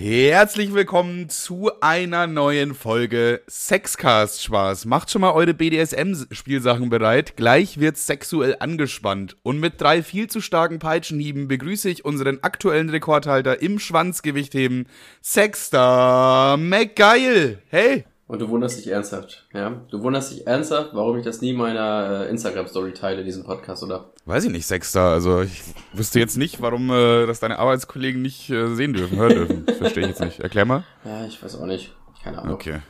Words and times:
Herzlich 0.00 0.72
willkommen 0.72 1.28
zu 1.28 1.72
einer 1.80 2.28
neuen 2.28 2.76
Folge 2.76 3.42
Sexcast 3.50 4.44
Spaß. 4.44 4.84
Macht 4.84 5.10
schon 5.10 5.22
mal 5.22 5.32
eure 5.32 5.54
BDSM-Spielsachen 5.54 6.88
bereit. 6.88 7.36
Gleich 7.36 7.80
wird's 7.80 8.06
sexuell 8.06 8.54
angespannt. 8.60 9.36
Und 9.42 9.58
mit 9.58 9.80
drei 9.80 10.04
viel 10.04 10.28
zu 10.28 10.40
starken 10.40 10.78
Peitschenhieben 10.78 11.48
begrüße 11.48 11.90
ich 11.90 12.04
unseren 12.04 12.38
aktuellen 12.42 12.90
Rekordhalter 12.90 13.60
im 13.60 13.80
Schwanzgewichtheben, 13.80 14.86
Sexstar 15.20 16.56
McGeil. 16.58 17.58
Hey! 17.66 18.04
Und 18.28 18.40
du 18.42 18.50
wunderst 18.50 18.78
dich 18.78 18.88
ernsthaft, 18.88 19.46
ja? 19.54 19.80
Du 19.90 20.02
wunderst 20.02 20.32
dich 20.32 20.46
ernsthaft, 20.46 20.90
warum 20.92 21.16
ich 21.16 21.24
das 21.24 21.40
nie 21.40 21.54
meiner 21.54 22.26
äh, 22.26 22.30
Instagram-Story 22.30 22.92
teile, 22.92 23.24
diesen 23.24 23.42
Podcast, 23.42 23.82
oder? 23.82 24.10
Weiß 24.26 24.44
ich 24.44 24.50
nicht, 24.50 24.66
Sexstar. 24.66 25.14
Also 25.14 25.40
ich 25.40 25.62
wüsste 25.94 26.18
jetzt 26.20 26.36
nicht, 26.36 26.60
warum 26.60 26.90
äh, 26.90 27.26
das 27.26 27.40
deine 27.40 27.58
Arbeitskollegen 27.58 28.20
nicht 28.20 28.50
äh, 28.50 28.74
sehen 28.74 28.92
dürfen, 28.92 29.16
hören 29.16 29.34
dürfen. 29.34 29.66
Verstehe 29.78 30.02
ich 30.02 30.10
jetzt 30.10 30.20
nicht. 30.20 30.40
Erklär 30.40 30.66
mal. 30.66 30.84
Ja, 31.06 31.24
ich 31.24 31.42
weiß 31.42 31.56
auch 31.58 31.64
nicht. 31.64 31.94
Keine 32.22 32.42
Ahnung. 32.42 32.52
Okay. 32.52 32.80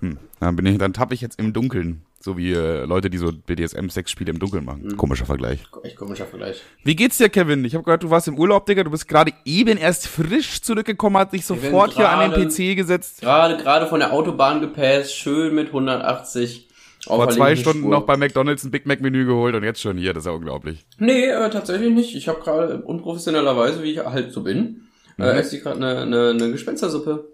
Hm. 0.00 0.18
Dann 0.40 0.56
bin 0.56 0.66
ich, 0.66 0.76
dann 0.76 0.92
tappe 0.92 1.14
ich 1.14 1.22
jetzt 1.22 1.38
im 1.38 1.54
Dunkeln. 1.54 2.02
So 2.24 2.36
wie 2.36 2.52
äh, 2.52 2.84
Leute, 2.84 3.10
die 3.10 3.18
so 3.18 3.32
BDSM-Sexspiele 3.32 4.30
im 4.30 4.38
Dunkeln 4.38 4.64
machen. 4.64 4.82
Mhm. 4.84 4.96
Komischer 4.96 5.26
Vergleich. 5.26 5.58
Echt 5.82 5.96
komischer 5.96 6.24
Vergleich. 6.26 6.62
Wie 6.84 6.94
geht's 6.94 7.18
dir, 7.18 7.28
Kevin? 7.28 7.64
Ich 7.64 7.74
habe 7.74 7.82
gehört, 7.82 8.04
du 8.04 8.10
warst 8.10 8.28
im 8.28 8.38
Urlaub, 8.38 8.64
Digga. 8.66 8.84
Du 8.84 8.90
bist 8.92 9.08
gerade 9.08 9.32
eben 9.44 9.76
erst 9.76 10.06
frisch 10.06 10.62
zurückgekommen, 10.62 11.16
hat 11.16 11.32
dich 11.32 11.44
sofort 11.44 11.94
hier 11.94 12.08
an 12.08 12.30
den 12.30 12.48
PC 12.48 12.76
gesetzt. 12.76 13.20
Gerade, 13.22 13.56
gerade 13.60 13.88
von 13.88 13.98
der 13.98 14.12
Autobahn 14.12 14.60
gepäst, 14.60 15.16
schön 15.16 15.52
mit 15.56 15.66
180. 15.68 16.68
auf 17.06 17.16
Vor 17.16 17.28
zwei 17.30 17.56
Stunden 17.56 17.80
Spur. 17.80 17.90
noch 17.90 18.06
bei 18.06 18.16
McDonalds 18.16 18.62
ein 18.62 18.70
Big 18.70 18.86
Mac 18.86 19.00
Menü 19.00 19.26
geholt 19.26 19.56
und 19.56 19.64
jetzt 19.64 19.80
schon 19.80 19.98
hier. 19.98 20.12
Das 20.14 20.22
ist 20.22 20.26
ja 20.26 20.32
unglaublich. 20.32 20.86
Nee, 20.98 21.24
äh, 21.26 21.50
tatsächlich 21.50 21.90
nicht. 21.92 22.14
Ich 22.14 22.28
habe 22.28 22.40
gerade 22.40 22.82
unprofessionellerweise, 22.82 23.82
wie 23.82 23.90
ich 23.90 23.98
halt 23.98 24.32
so 24.32 24.42
bin, 24.44 24.82
äh, 25.18 25.22
Mhm. 25.22 25.38
esse 25.38 25.56
ich 25.56 25.62
gerade 25.64 25.76
eine, 25.78 26.02
eine, 26.02 26.30
eine 26.30 26.52
Gespenstersuppe. 26.52 27.28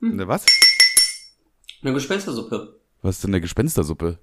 Ne, 0.00 0.26
was? 0.26 0.44
Eine 1.82 1.92
Gespenstersuppe. 1.94 2.80
Was 3.02 3.16
ist 3.16 3.24
denn 3.24 3.30
eine 3.30 3.40
Gespenstersuppe? 3.40 4.18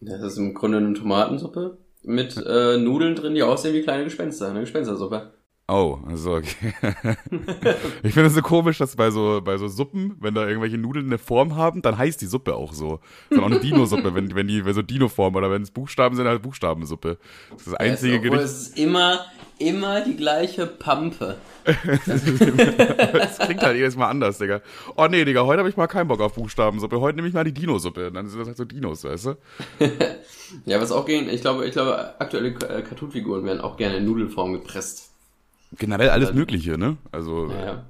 Das 0.00 0.22
ist 0.22 0.38
im 0.38 0.54
Grunde 0.54 0.78
eine 0.78 0.94
Tomatensuppe 0.94 1.78
mit 2.02 2.36
äh, 2.46 2.78
Nudeln 2.78 3.14
drin, 3.14 3.34
die 3.34 3.42
aussehen 3.42 3.74
wie 3.74 3.82
kleine 3.82 4.04
Gespenster. 4.04 4.48
Eine 4.50 4.60
Gespenstersuppe. 4.60 5.32
Oh, 5.70 6.00
also 6.04 6.34
okay. 6.34 6.74
ich 8.02 8.12
finde 8.12 8.26
es 8.26 8.34
so 8.34 8.42
komisch, 8.42 8.78
dass 8.78 8.96
bei 8.96 9.12
so, 9.12 9.40
bei 9.40 9.56
so 9.56 9.68
Suppen, 9.68 10.16
wenn 10.18 10.34
da 10.34 10.44
irgendwelche 10.44 10.78
Nudeln 10.78 11.06
eine 11.06 11.18
Form 11.18 11.54
haben, 11.54 11.80
dann 11.80 11.96
heißt 11.96 12.20
die 12.20 12.26
Suppe 12.26 12.56
auch 12.56 12.72
so. 12.72 12.98
Das 13.28 13.38
ist 13.38 13.44
auch 13.44 13.46
eine 13.46 13.60
Dino-Suppe, 13.60 14.12
wenn, 14.14 14.34
wenn 14.34 14.48
die 14.48 14.64
wenn 14.64 14.74
so 14.74 14.82
Dino-Form 14.82 15.36
oder 15.36 15.48
wenn 15.48 15.62
es 15.62 15.70
Buchstaben 15.70 16.16
sind, 16.16 16.26
halt 16.26 16.42
Buchstabensuppe. 16.42 17.18
Das 17.50 17.58
ist 17.60 17.66
das 17.68 17.74
einzige 17.74 18.16
Obwohl, 18.16 18.30
Gericht. 18.30 18.44
Es 18.46 18.62
ist 18.62 18.78
immer, 18.78 19.20
immer 19.60 20.00
die 20.00 20.16
gleiche 20.16 20.66
Pampe. 20.66 21.36
Das 22.06 23.38
klingt 23.38 23.62
halt 23.62 23.76
jedes 23.76 23.96
Mal 23.96 24.08
anders, 24.08 24.38
Digga. 24.38 24.60
Oh 24.96 25.06
nee, 25.08 25.24
Digga, 25.24 25.44
heute 25.44 25.60
habe 25.60 25.68
ich 25.68 25.76
mal 25.76 25.86
keinen 25.86 26.08
Bock 26.08 26.20
auf 26.20 26.34
Buchstabensuppe. 26.34 27.00
Heute 27.00 27.16
nehme 27.16 27.28
ich 27.28 27.34
mal 27.34 27.44
die 27.44 27.52
Dino-Suppe. 27.52 28.10
Dann 28.10 28.28
sind 28.28 28.38
das 28.40 28.48
halt 28.48 28.56
so 28.56 28.64
Dinos, 28.64 29.04
weißt 29.04 29.26
du? 29.26 29.36
Ja, 30.66 30.80
was 30.80 30.90
auch 30.90 31.06
gehen, 31.06 31.28
ich 31.28 31.42
glaube, 31.42 31.64
ich 31.64 31.70
glaube, 31.70 32.14
aktuelle 32.18 32.48
äh, 32.48 32.82
Cartoon-Figuren 32.82 33.44
werden 33.44 33.60
auch 33.60 33.76
gerne 33.76 33.98
in 33.98 34.04
Nudelform 34.04 34.52
gepresst. 34.52 35.10
Generell 35.78 36.10
alles 36.10 36.32
Mögliche, 36.32 36.76
ne? 36.76 36.96
Also, 37.12 37.48
Ja, 37.52 37.84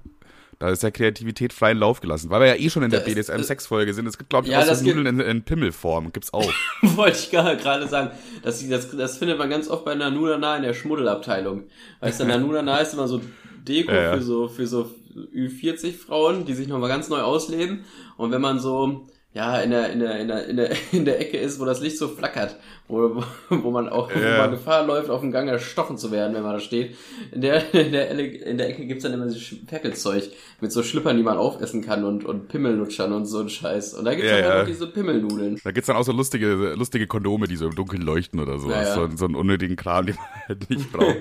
da 0.61 0.69
ist 0.69 0.83
ja 0.85 0.91
Kreativität 0.93 1.53
freien 1.53 1.79
Lauf 1.79 2.01
gelassen. 2.01 2.31
Weil 2.31 2.41
wir 2.43 2.47
ja 2.49 2.55
eh 2.55 2.71
schon 2.71 2.83
in 2.85 2.91
der 2.91 3.01
ist- 3.01 3.07
BDSM-Sex-Folge 3.07 3.93
sind. 3.95 4.07
Es 4.07 4.17
gibt, 4.19 4.31
glaube 4.31 4.47
ich, 4.47 4.53
Ja, 4.53 4.61
auch 4.61 4.75
so 4.75 4.85
Nudeln 4.85 5.07
in, 5.07 5.19
in 5.21 5.43
Pimmelform. 5.43 6.13
Gibt's 6.13 6.33
auch. 6.33 6.53
wollte 6.83 7.19
ich 7.19 7.31
gerade 7.31 7.89
sagen. 7.89 8.11
Das, 8.43 8.67
das, 8.69 8.91
das 8.97 9.19
findet 9.19 9.39
man 9.39 9.51
ganz 9.51 9.69
oft 9.69 9.85
bei 9.85 9.95
Nanunana 9.97 10.57
in 10.57 10.63
der 10.63 10.75
Schmuddelabteilung. 10.75 11.65
Weißt 12.01 12.21
du, 12.21 12.25
Nanunana 12.27 12.79
ist 12.79 12.95
immer 12.95 13.09
so 13.09 13.21
Deko 13.67 13.91
Ja, 13.93 14.03
ja. 14.03 14.15
für 14.17 14.23
so, 14.23 14.49
für 14.49 14.67
so 14.67 14.91
Ü40 15.35 15.93
Frauen, 15.97 16.45
die 16.45 16.55
sich 16.55 16.69
nochmal 16.69 16.89
ganz 16.89 17.09
neu 17.09 17.21
ausleben. 17.23 17.85
Und 18.17 18.31
wenn 18.31 18.41
man 18.41 18.59
so, 18.61 19.07
ja, 19.33 19.61
in 19.61 19.71
der, 19.71 19.93
in 19.93 20.01
der, 20.01 20.19
in 20.19 20.27
der, 20.29 20.47
in 20.49 20.57
der, 20.57 20.71
in 20.93 21.05
der 21.05 21.21
Ecke 21.21 21.37
ist, 21.39 21.61
wo 21.61 21.65
das 21.65 21.81
Licht 21.81 21.99
so 21.99 22.09
flackert, 22.09 22.57
wo, 22.89 23.23
wo 23.49 23.71
man 23.71 23.89
auch, 23.89 24.11
wo 24.13 24.19
Ja. 24.19 24.39
man 24.39 24.51
Gefahr 24.51 24.85
läuft, 24.85 25.09
auf 25.09 25.21
dem 25.21 25.31
Gang 25.31 25.49
erstochen 25.49 25.99
zu 25.99 26.11
werden, 26.11 26.35
wenn 26.35 26.43
man 26.43 26.55
da 26.55 26.61
steht. 26.61 26.97
In 27.31 27.41
der, 27.41 27.73
in 27.75 27.93
der, 27.93 28.11
in 28.11 28.59
der 28.59 28.69
Ecke 28.69 28.87
gibt's 28.87 29.05
dann 29.05 29.13
immer 29.13 29.27
dieses 29.27 29.55
Ferkelzeug 29.69 30.25
mit 30.61 30.73
so 30.73 30.83
Schlüppern, 30.83 31.17
die 31.17 31.23
man 31.23 31.39
aufessen 31.39 31.81
kann 31.83 32.05
und, 32.05 32.25
und 32.25 32.49
Pimmelnutschern 32.49 33.13
und 33.13 33.27
so 33.27 33.39
ein 33.39 33.49
Scheiß. 33.49 33.95
Und 33.95 34.05
da 34.05 34.15
gibt's 34.15 34.31
Ja, 34.31 34.41
dann 34.41 34.51
ja. 34.51 34.57
wirklich 34.57 34.79
so 34.79 34.91
Pimmelnudeln. 34.91 35.61
Da 35.63 35.71
gibt's 35.71 35.87
dann 35.87 35.97
auch 35.97 36.05
so 36.05 36.13
lustige, 36.13 36.75
lustige 36.75 37.07
Kondome, 37.07 37.47
die 37.47 37.57
so 37.57 37.67
im 37.67 37.75
Dunkeln 37.77 38.03
leuchten 38.03 38.41
oder 38.41 38.59
so. 38.59 38.69
Ja, 38.71 38.83
ja. 38.83 38.95
So, 38.95 39.09
so 39.17 39.27
einen 39.27 39.37
unnötigen 39.37 39.77
Kram, 39.77 40.07
den 40.07 40.17
man 40.17 40.27
halt 40.49 40.71
nicht 40.71 40.91
braucht. 40.93 41.19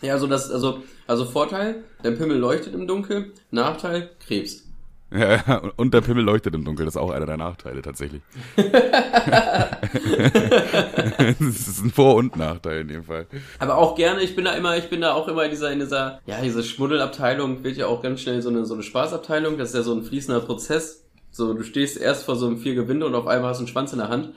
Ja, 0.00 0.14
also 0.14 0.26
das, 0.26 0.50
also, 0.50 0.82
also 1.06 1.24
Vorteil, 1.24 1.82
der 2.04 2.12
Pimmel 2.12 2.36
leuchtet 2.36 2.74
im 2.74 2.86
Dunkeln, 2.88 3.32
Nachteil, 3.52 4.10
Krebs. 4.26 4.64
Ja, 5.14 5.62
und- 5.76 5.92
der 5.92 6.00
Pimmel 6.00 6.24
leuchtet 6.24 6.54
im 6.54 6.64
Dunkeln. 6.64 6.86
Das 6.86 6.94
ist 6.96 7.00
auch 7.00 7.10
einer 7.10 7.26
der 7.26 7.36
Nachteile 7.36 7.82
tatsächlich. 7.82 8.22
das 11.18 11.40
ist 11.40 11.84
ein 11.84 11.90
Vor- 11.90 12.16
und 12.16 12.36
Nachteil 12.36 12.80
in 12.82 12.88
dem 12.88 13.04
Fall. 13.04 13.26
Aber 13.58 13.76
auch 13.78 13.94
gerne, 13.94 14.22
ich 14.22 14.34
bin 14.34 14.44
da 14.44 14.52
immer, 14.52 14.76
ich 14.76 14.88
bin 14.88 15.00
da 15.00 15.14
auch 15.14 15.28
immer 15.28 15.44
in 15.44 15.50
dieser, 15.50 15.70
in 15.72 15.80
dieser, 15.80 16.20
ja, 16.26 16.40
diese 16.42 16.62
Schmuddelabteilung 16.62 17.62
wird 17.64 17.76
ja 17.76 17.86
auch 17.86 18.02
ganz 18.02 18.20
schnell 18.20 18.42
so 18.42 18.48
eine, 18.48 18.64
so 18.64 18.74
eine 18.74 18.82
Spaßabteilung, 18.82 19.58
das 19.58 19.70
ist 19.70 19.74
ja 19.74 19.82
so 19.82 19.94
ein 19.94 20.02
fließender 20.02 20.40
Prozess. 20.40 21.04
So, 21.30 21.54
du 21.54 21.62
stehst 21.62 21.98
erst 21.98 22.24
vor 22.24 22.36
so 22.36 22.46
einem 22.46 22.58
vier 22.58 22.74
Gewinde 22.74 23.06
und 23.06 23.14
auf 23.14 23.26
einmal 23.26 23.50
hast 23.50 23.58
du 23.58 23.62
einen 23.62 23.68
Schwanz 23.68 23.92
in 23.92 23.98
der 23.98 24.08
Hand. 24.08 24.34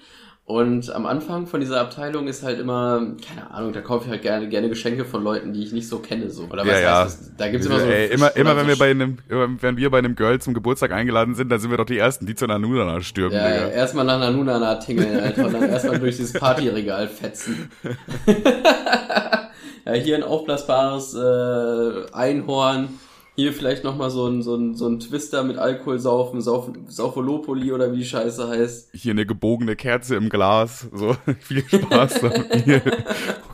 Und 0.47 0.93
am 0.93 1.07
Anfang 1.07 1.47
von 1.47 1.59
dieser 1.59 1.81
Abteilung 1.81 2.27
ist 2.27 2.43
halt 2.43 2.59
immer, 2.59 3.01
keine 3.27 3.49
Ahnung, 3.49 3.73
da 3.73 3.81
kaufe 3.81 4.05
ich 4.05 4.11
halt 4.11 4.21
gerne, 4.21 4.47
gerne 4.47 4.69
Geschenke 4.69 5.03
von 5.03 5.23
Leuten, 5.23 5.53
die 5.53 5.63
ich 5.63 5.71
nicht 5.71 5.87
so 5.89 5.97
kenne, 5.97 6.29
so. 6.29 6.43
Oder 6.43 6.61
was 6.61 6.67
Ja, 6.67 6.79
ja. 6.79 7.03
heißt 7.05 7.19
das? 7.21 7.31
Da 7.35 7.47
gibt's 7.49 7.65
immer 7.65 7.79
so. 7.79 7.87
Ey, 7.87 8.09
immer, 8.11 8.35
immer 8.35 8.51
so 8.51 8.57
wenn 8.57 8.67
wir 8.67 8.77
bei 8.77 8.91
einem, 8.91 9.17
immer 9.27 9.47
wenn 9.59 9.77
wir 9.77 9.89
bei 9.89 9.97
einem 9.97 10.15
Girl 10.15 10.39
zum 10.39 10.53
Geburtstag 10.53 10.91
eingeladen 10.91 11.33
sind, 11.33 11.49
dann 11.51 11.59
sind 11.59 11.71
wir 11.71 11.77
doch 11.77 11.85
die 11.85 11.97
Ersten, 11.97 12.27
die 12.27 12.35
zu 12.35 12.45
einer 12.45 12.59
Nudana 12.59 13.01
stürmen, 13.01 13.33
Ja, 13.35 13.47
Digga. 13.51 13.69
erstmal 13.69 14.05
nach 14.05 14.19
Nanunana 14.19 14.75
tingeln, 14.75 15.33
und 15.35 15.51
dann 15.51 15.67
erstmal 15.67 15.97
durch 15.97 16.17
dieses 16.17 16.33
Partyregal 16.33 17.07
fetzen. 17.07 17.71
ja, 19.85 19.93
hier 19.93 20.15
ein 20.15 20.23
aufblasbares 20.23 21.15
äh, 21.15 22.11
Einhorn, 22.13 22.89
hier 23.35 23.53
vielleicht 23.53 23.83
nochmal 23.83 24.09
so 24.09 24.27
ein, 24.27 24.41
so, 24.41 24.55
ein, 24.55 24.75
so 24.75 24.87
ein 24.87 24.99
Twister 24.99 25.43
mit 25.43 25.57
Alkohol 25.57 25.99
saufen, 25.99 26.41
Sauf, 26.41 26.71
Saufolopoli 26.87 27.71
oder 27.71 27.91
wie 27.91 27.97
die 27.97 28.05
Scheiße 28.05 28.47
heißt. 28.47 28.89
Hier 28.93 29.11
eine 29.11 29.25
gebogene 29.25 29.75
Kerze 29.75 30.15
im 30.15 30.29
Glas. 30.29 30.87
So, 30.93 31.15
viel 31.39 31.63
Spaß 31.67 32.21
damit. 32.21 32.81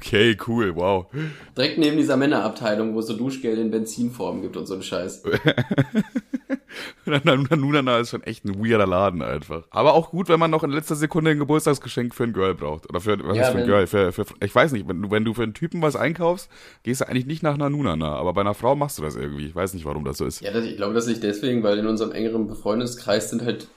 Okay, 0.04 0.36
cool, 0.48 0.76
wow. 0.76 1.06
Direkt 1.56 1.78
neben 1.78 1.96
dieser 1.96 2.18
Männerabteilung, 2.18 2.96
wo 2.96 3.00
es 3.00 3.06
so 3.06 3.16
Duschgel 3.16 3.60
in 3.60 3.70
Benzinform 3.70 4.42
gibt 4.42 4.58
und 4.58 4.66
so 4.66 4.74
ein 4.74 4.82
Scheiß. 4.82 5.22
Nunana 7.06 8.00
ist 8.00 8.10
schon 8.10 8.24
echt 8.24 8.46
ein 8.46 8.64
weirder 8.64 8.88
Laden 8.88 9.22
einfach. 9.22 9.64
Aber 9.70 9.94
auch 9.94 10.10
gut, 10.10 10.30
wenn 10.30 10.40
man 10.40 10.52
noch 10.52 10.64
in 10.64 10.72
letzter 10.72 10.96
Sekunde 10.96 11.32
ein 11.32 11.40
Geburtstagsgeschenk 11.40 12.16
für 12.16 12.24
ein 12.24 12.34
Girl 12.34 12.56
braucht. 12.56 12.90
Oder 12.90 13.00
für, 13.00 13.18
was 13.26 13.38
Ja, 13.38 13.44
ist 13.44 13.52
für 13.52 13.60
ein 13.60 13.66
Girl? 13.68 13.88
Für, 13.88 14.12
für, 14.12 14.26
ich 14.44 14.54
weiß 14.54 14.72
nicht, 14.72 14.88
wenn 14.88 15.02
du, 15.02 15.12
wenn 15.12 15.24
du 15.26 15.34
für 15.34 15.44
einen 15.44 15.54
Typen 15.54 15.82
was 15.82 15.96
einkaufst, 15.96 16.50
gehst 16.84 17.02
du 17.02 17.08
eigentlich 17.08 17.26
nicht 17.26 17.44
nach 17.44 17.58
Nanunana. 17.58 18.16
Aber 18.16 18.34
bei 18.34 18.42
einer 18.42 18.54
Frau 18.54 18.76
machst 18.76 18.98
du 18.98 19.04
das 19.04 19.16
irgendwie. 19.16 19.46
Ich 19.48 19.56
weiß 19.56 19.71
nicht, 19.74 19.86
warum 19.86 20.06
das 20.06 20.18
so 20.18 20.26
ist. 20.26 20.42
Ja, 20.42 20.52
das, 20.52 20.66
ich 20.66 20.78
glaube, 20.78 20.94
das 20.94 21.08
liegt 21.08 21.24
deswegen, 21.24 21.64
weil 21.64 21.78
in 21.80 21.88
unserem 21.88 22.12
engeren 22.12 22.48
Befreundeskreis 22.48 23.30
sind 23.30 23.44
halt 23.44 23.68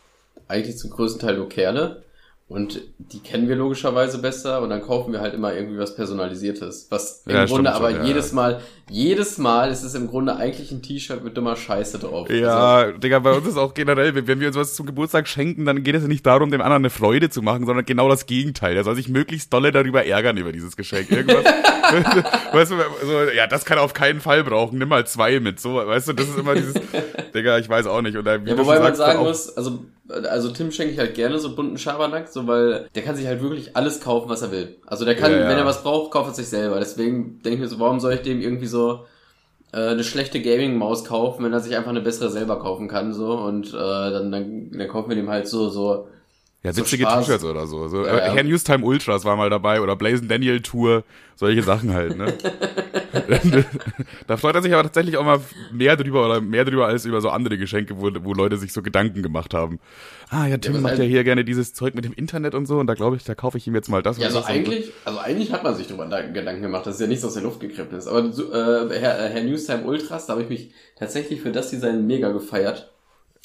eigentlich 0.49 0.77
zum 0.77 0.91
größten 0.91 1.21
Teil 1.21 1.37
nur 1.37 1.49
Kerle. 1.49 2.05
Und 2.47 2.82
die 2.99 3.21
kennen 3.21 3.49
wir 3.49 3.56
logischerweise 3.56 4.19
besser 4.19 4.60
und 4.60 4.69
dann 4.69 4.82
kaufen 4.82 5.15
wir 5.15 5.22
halt 5.22 5.32
immer 5.32 5.55
irgendwie 5.55 5.78
was 5.78 5.97
Personalisiertes. 5.97 6.88
Was 6.91 7.22
im 7.27 7.34
Ja, 7.34 7.47
Grunde 7.47 7.72
aber 7.72 7.91
schon, 7.91 8.00
ja, 8.00 8.06
jedes 8.06 8.32
Mal, 8.32 8.60
jedes 8.91 9.38
Mal 9.38 9.71
ist 9.71 9.82
es 9.82 9.94
im 9.94 10.09
Grunde 10.09 10.37
eigentlich 10.37 10.71
ein 10.71 10.83
T-Shirt 10.83 11.25
mit 11.25 11.38
dummer 11.38 11.56
Scheiße 11.56 11.99
drauf. 11.99 12.28
Also, 12.28 12.43
Ja, 12.43 12.93
Digga, 12.93 13.21
bei 13.21 13.33
uns 13.33 13.47
ist 13.49 13.56
auch 13.56 13.72
generell, 13.72 14.15
wenn 14.27 14.41
wir 14.41 14.47
uns 14.47 14.56
was 14.56 14.75
zum 14.75 14.84
Geburtstag 14.84 15.27
schenken, 15.27 15.65
dann 15.65 15.83
geht 15.83 15.94
es 15.94 16.03
ja 16.03 16.09
nicht 16.09 16.27
darum, 16.27 16.50
dem 16.50 16.60
anderen 16.60 16.83
eine 16.83 16.91
Freude 16.91 17.31
zu 17.31 17.41
machen, 17.41 17.65
sondern 17.65 17.87
genau 17.87 18.10
das 18.10 18.27
Gegenteil. 18.27 18.77
Er 18.77 18.84
soll 18.84 18.94
sich 18.94 19.09
möglichst 19.09 19.50
dolle 19.50 19.72
darüber 19.72 20.04
ärgern 20.04 20.37
über 20.37 20.53
dieses 20.53 20.77
Geschenk. 20.77 21.10
Irgendwas, 21.10 21.44
weißt 22.53 22.72
du, 22.72 22.77
so, 23.06 23.22
ja, 23.34 23.47
das 23.47 23.65
kann 23.65 23.78
er 23.78 23.84
auf 23.84 23.94
keinen 23.94 24.21
Fall 24.21 24.44
brauchen, 24.44 24.78
nimm 24.78 24.91
mal 24.91 25.06
zwei 25.06 25.41
mit, 25.41 25.60
so, 25.60 25.77
weißt 25.77 26.09
du, 26.09 26.12
das 26.12 26.28
ist 26.28 26.38
immer 26.38 26.54
dieses, 26.54 26.75
Digga, 27.34 27.57
ich 27.57 27.71
weiß 27.71 27.86
auch 27.86 28.03
nicht. 28.03 28.18
Und 28.18 28.27
wie 28.27 28.51
Ja, 28.51 28.59
wobei 28.59 28.80
man 28.80 28.95
sagen 28.95 29.21
muss, 29.21 29.57
also, 29.57 29.86
also 30.09 30.51
Tim 30.51 30.71
schenke 30.71 30.92
ich 30.92 30.98
halt 30.98 31.15
gerne 31.15 31.39
so 31.39 31.54
bunten 31.56 31.78
Schabernack, 31.78 32.28
so 32.28 32.47
weil 32.47 32.89
der 32.95 33.03
kann 33.03 33.16
sich 33.16 33.27
halt 33.27 33.42
wirklich 33.42 33.77
alles 33.77 34.01
kaufen, 34.01 34.28
was 34.28 34.42
er 34.42 34.53
will. 34.53 34.77
Also 34.86 35.04
der 35.04 35.16
kann, 35.16 35.33
Ja, 35.33 35.41
ja. 35.41 35.48
wenn 35.48 35.59
er 35.59 35.65
was 35.66 35.83
braucht, 35.83 36.10
kauft 36.12 36.30
er 36.30 36.34
sich 36.34 36.48
selber. 36.48 36.78
Deswegen 36.78 37.41
denke 37.42 37.54
ich 37.54 37.60
mir 37.60 37.68
so, 37.68 37.80
warum 37.80 38.01
soll 38.01 38.15
ich 38.15 38.22
dem 38.22 38.41
irgendwie 38.41 38.66
so 38.66 39.06
äh, 39.72 39.78
eine 39.89 40.04
schlechte 40.04 40.41
Gaming-Maus 40.42 41.04
kaufen, 41.04 41.45
wenn 41.45 41.53
er 41.53 41.60
sich 41.60 41.77
einfach 41.77 41.91
eine 41.91 42.03
bessere 42.03 42.30
selber 42.30 42.59
kaufen 42.59 42.89
kann, 42.89 43.12
so 43.15 43.33
und 43.33 43.68
äh, 43.68 43.77
dann, 43.77 44.30
dann, 44.30 44.71
dann 44.72 44.89
kaufen 44.89 45.09
wir 45.09 45.16
dem 45.16 45.30
halt 45.30 45.48
so, 45.48 45.68
so 45.71 46.09
Ja, 46.65 46.75
witzige 46.75 47.05
Spaß. 47.05 47.27
T-Shirts 47.27 47.45
oder 47.45 47.66
so. 47.66 47.89
so 47.89 48.07
Ja, 48.07 48.16
äh, 48.16 48.27
ja. 48.28 48.33
Herr 48.33 48.43
Newstime 48.43 48.84
Ultras 48.84 49.25
war 49.27 49.37
mal 49.37 49.51
dabei 49.51 49.83
oder 49.83 49.97
Blazing 49.97 50.28
Daniel 50.28 50.63
Tour, 50.63 51.05
solche 51.37 51.63
Sachen 51.63 51.93
halt, 51.93 52.16
ne? 52.16 52.33
da 54.27 54.37
freut 54.39 54.55
er 54.55 54.63
sich 54.63 54.72
aber 54.72 54.83
tatsächlich 54.84 55.19
auch 55.19 55.25
mal 55.25 55.41
mehr 55.72 55.97
drüber 55.97 56.25
oder 56.25 56.41
mehr 56.41 56.65
drüber 56.65 56.87
als 56.87 57.05
über 57.05 57.21
so 57.21 57.28
andere 57.28 57.59
Geschenke, 57.59 58.01
wo, 58.01 58.11
wo 58.22 58.33
Leute 58.33 58.57
sich 58.57 58.72
so 58.72 58.81
Gedanken 58.81 59.22
gemacht 59.22 59.53
haben. 59.53 59.78
Ah, 60.31 60.47
ja, 60.47 60.57
Tim 60.57 60.75
was 60.75 60.81
macht 60.81 60.99
ja 60.99 61.05
hier 61.05 61.22
gerne 61.22 61.45
dieses 61.45 61.75
Zeug 61.75 61.95
mit 61.95 62.07
dem 62.07 62.15
Internet 62.15 62.55
und 62.55 62.65
so 62.65 62.78
und 62.78 62.87
da 62.87 62.95
glaube 62.95 63.16
ich, 63.16 63.25
da 63.25 63.34
kaufe 63.34 63.59
ich 63.59 63.66
ihm 63.66 63.75
jetzt 63.75 63.91
mal 63.91 64.03
das. 64.03 64.16
Ja, 64.16 64.22
und 64.22 64.27
also 64.28 64.41
das 64.41 64.49
eigentlich, 64.49 64.91
also 65.05 65.19
eigentlich 65.19 65.53
hat 65.53 65.65
man 65.65 65.75
sich 65.77 65.87
darüber 65.87 66.07
da- 66.07 66.22
Gedanken 66.22 66.63
gemacht, 66.63 66.87
das 66.87 66.95
ist 66.95 67.01
ja 67.03 67.07
nichts 67.07 67.25
aus 67.27 67.34
der 67.34 67.43
Luft 67.43 67.61
gegriffen 67.61 67.97
ist. 67.99 68.07
Aber 68.07 68.33
so, 68.33 68.51
äh, 68.53 68.99
Herr, 68.99 69.21
äh, 69.21 69.28
Herr 69.28 69.45
Newstime 69.45 69.84
Ultras, 69.84 70.27
da 70.27 70.33
habe 70.33 70.43
ich 70.45 70.49
mich 70.49 70.71
tatsächlich 70.97 71.43
für 71.43 71.53
das 71.53 71.69
Design 71.69 72.07
mega 72.07 72.33
gefeiert. 72.33 72.91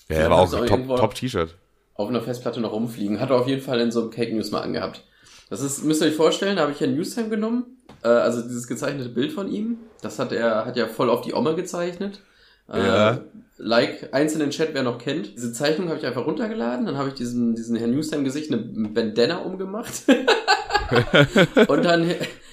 Ja, 0.07 0.15
er 0.17 0.29
war 0.29 0.37
auch 0.39 0.45
Ist 0.45 0.53
auch 0.55 0.65
top, 0.65 0.87
top 0.95 1.15
T-Shirt. 1.15 1.55
Auf 1.99 2.07
einer 2.07 2.21
Festplatte 2.21 2.61
noch 2.61 2.71
rumfliegen. 2.71 3.19
Hat 3.19 3.29
er 3.29 3.35
auf 3.35 3.47
jeden 3.47 3.61
Fall 3.61 3.81
in 3.81 3.91
so 3.91 3.99
einem 3.99 4.09
Cake 4.09 4.33
News 4.33 4.51
mal 4.51 4.61
angehabt. 4.61 5.03
Das 5.49 5.59
ist, 5.59 5.83
müsst 5.83 6.01
ihr 6.01 6.07
euch 6.07 6.15
vorstellen, 6.15 6.55
da 6.55 6.61
habe 6.61 6.71
ich 6.71 6.79
Herrn 6.79 6.95
Newstime 6.95 7.27
genommen. 7.27 7.65
Äh, 8.03 8.07
also 8.07 8.41
dieses 8.41 8.67
gezeichnete 8.67 9.09
Bild 9.09 9.33
von 9.33 9.51
ihm. 9.51 9.79
Das 10.01 10.17
hat 10.17 10.31
er, 10.31 10.65
hat 10.65 10.77
ja 10.77 10.87
voll 10.87 11.09
auf 11.09 11.19
die 11.21 11.33
Oma 11.33 11.51
gezeichnet. 11.51 12.21
Äh, 12.71 12.79
Ja. 12.79 13.21
Like, 13.57 14.13
einzelnen 14.13 14.51
Chat, 14.51 14.69
wer 14.73 14.83
noch 14.83 14.97
kennt. 14.97 15.35
Diese 15.35 15.51
Zeichnung 15.51 15.89
habe 15.89 15.99
ich 15.99 16.05
einfach 16.05 16.25
runtergeladen, 16.25 16.85
dann 16.85 16.97
habe 16.97 17.09
ich 17.09 17.15
diesen, 17.15 17.53
diesen 17.55 17.75
Herrn 17.75 17.91
Newstime-Gesicht 17.91 18.53
eine 18.53 18.61
Bandana 18.61 19.39
umgemacht. 19.39 20.03
und 21.67 21.83
dann 21.83 22.09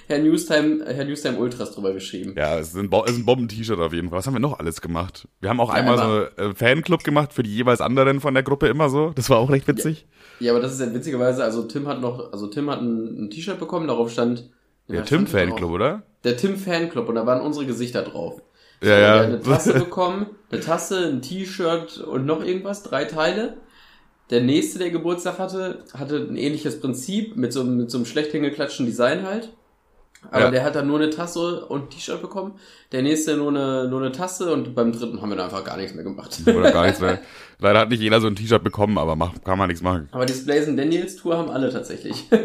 Herr 0.08 0.18
Newstime, 0.20 0.84
Herr 0.86 1.04
Newstime 1.04 1.36
Ultras 1.38 1.72
drüber 1.72 1.92
geschrieben. 1.92 2.34
Ja, 2.36 2.58
es 2.58 2.68
ist 2.68 2.76
ein, 2.76 2.88
Bo 2.90 3.04
ist 3.04 3.16
ein 3.16 3.24
Bomben-T-Shirt 3.24 3.78
auf 3.78 3.92
jeden 3.92 4.08
Fall. 4.10 4.18
Was 4.18 4.26
haben 4.26 4.34
wir 4.34 4.40
noch 4.40 4.58
alles 4.58 4.80
gemacht? 4.80 5.26
Wir 5.40 5.48
haben 5.50 5.60
auch 5.60 5.70
Ja, 5.70 5.74
einmal 5.80 5.98
so 5.98 6.02
einen 6.42 6.50
äh, 6.52 6.54
Fanclub 6.54 7.02
gemacht 7.04 7.32
für 7.32 7.42
die 7.42 7.54
jeweils 7.54 7.80
anderen 7.80 8.20
von 8.20 8.34
der 8.34 8.42
Gruppe 8.42 8.68
immer 8.68 8.88
so. 8.88 9.10
Das 9.14 9.28
war 9.30 9.38
auch 9.38 9.50
recht 9.50 9.66
witzig. 9.68 10.06
Ja, 10.38 10.52
aber 10.52 10.60
das 10.60 10.72
ist 10.74 10.80
ja 10.80 10.92
witzigerweise, 10.94 11.42
also 11.42 11.64
Tim 11.64 11.88
hat 11.88 12.00
noch, 12.00 12.32
also 12.32 12.46
Tim 12.46 12.70
hat 12.70 12.80
ein, 12.80 13.24
ein 13.26 13.30
T-Shirt 13.30 13.58
bekommen, 13.58 13.88
darauf 13.88 14.10
stand 14.10 14.50
Der 14.88 15.04
Tim-Fanclub, 15.04 15.70
oder? 15.70 16.02
Der 16.24 16.36
Tim 16.36 16.56
Fanclub 16.56 17.08
und 17.08 17.14
da 17.16 17.26
waren 17.26 17.40
unsere 17.40 17.66
Gesichter 17.66 18.02
drauf. 18.02 18.40
Ja, 18.82 18.98
ja. 18.98 19.14
hat 19.20 19.24
eine 19.24 19.40
Tasse 19.40 19.72
bekommen, 19.74 20.26
eine 20.50 20.60
Tasse, 20.60 21.06
ein 21.08 21.22
T-Shirt 21.22 21.98
und 21.98 22.26
noch 22.26 22.44
irgendwas, 22.44 22.82
drei 22.82 23.04
Teile. 23.06 23.56
Der 24.30 24.42
nächste, 24.42 24.78
der 24.78 24.90
Geburtstag 24.90 25.38
hatte, 25.38 25.84
hatte 25.94 26.16
ein 26.16 26.36
ähnliches 26.36 26.80
Prinzip 26.80 27.36
mit 27.36 27.52
so, 27.52 27.60
einem- 27.60 27.76
mit 27.76 27.90
so 27.90 27.98
einem 27.98 28.06
schlecht 28.06 28.32
hingeklatschen 28.32 28.84
Design 28.84 29.22
halt. 29.24 29.52
Aber 30.30 30.44
Ja. 30.44 30.50
der 30.50 30.64
hat 30.64 30.74
dann 30.74 30.86
nur 30.86 30.98
eine 30.98 31.10
Tasse 31.10 31.64
und 31.66 31.84
ein 31.84 31.90
T-Shirt 31.90 32.20
bekommen. 32.22 32.54
Der 32.92 33.02
nächste 33.02 33.36
nur 33.36 33.48
eine, 33.48 33.88
nur 33.88 34.00
eine 34.00 34.12
Tasse 34.12 34.52
und 34.52 34.74
beim 34.74 34.92
dritten 34.92 35.20
haben 35.20 35.30
wir 35.30 35.36
dann 35.36 35.46
einfach 35.46 35.64
gar 35.64 35.76
nichts 35.76 35.94
mehr 35.94 36.04
gemacht. 36.04 36.38
Oder 36.46 36.70
gar 36.72 36.86
nichts 36.86 37.00
mehr. 37.00 37.20
Leider 37.58 37.80
hat 37.80 37.88
nicht 37.88 38.00
jeder 38.02 38.20
so 38.20 38.26
ein 38.26 38.36
T-Shirt 38.36 38.62
bekommen, 38.62 38.98
aber 38.98 39.16
mach, 39.16 39.32
kann 39.44 39.58
man 39.58 39.68
nichts 39.68 39.82
machen. 39.82 40.08
Aber 40.12 40.26
die 40.26 40.32
Blazing 40.32 40.76
Daniels 40.76 41.16
Tour 41.16 41.36
haben 41.38 41.50
alle 41.50 41.72
tatsächlich. 41.72 42.24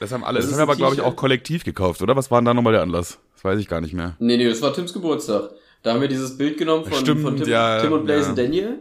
Das 0.00 0.12
haben 0.12 0.24
alle. 0.24 0.38
Das 0.38 0.46
Das, 0.46 0.54
haben 0.54 0.60
wir 0.60 0.62
aber, 0.62 0.76
glaube 0.76 0.94
ich, 0.94 1.02
auch 1.02 1.14
kollektiv 1.14 1.62
gekauft, 1.62 2.00
oder? 2.00 2.16
Was 2.16 2.30
war 2.30 2.40
denn 2.40 2.46
da 2.46 2.54
nochmal 2.54 2.72
der 2.72 2.80
Anlass? 2.80 3.18
Das 3.34 3.44
weiß 3.44 3.58
ich 3.60 3.68
gar 3.68 3.82
nicht 3.82 3.92
mehr. 3.92 4.16
Nee, 4.18 4.38
nee, 4.38 4.48
das 4.48 4.62
war 4.62 4.72
Tims 4.72 4.94
Geburtstag. 4.94 5.50
Da 5.82 5.92
haben 5.92 6.00
wir 6.00 6.08
dieses 6.08 6.38
Bild 6.38 6.56
genommen 6.56 6.84
von, 6.86 6.94
Stimmt, 6.94 7.20
von 7.20 7.36
Tim, 7.36 7.46
ja, 7.46 7.82
Tim 7.82 7.92
und 7.92 8.06
Blazing 8.06 8.34
ja. 8.34 8.42
Daniel. 8.42 8.78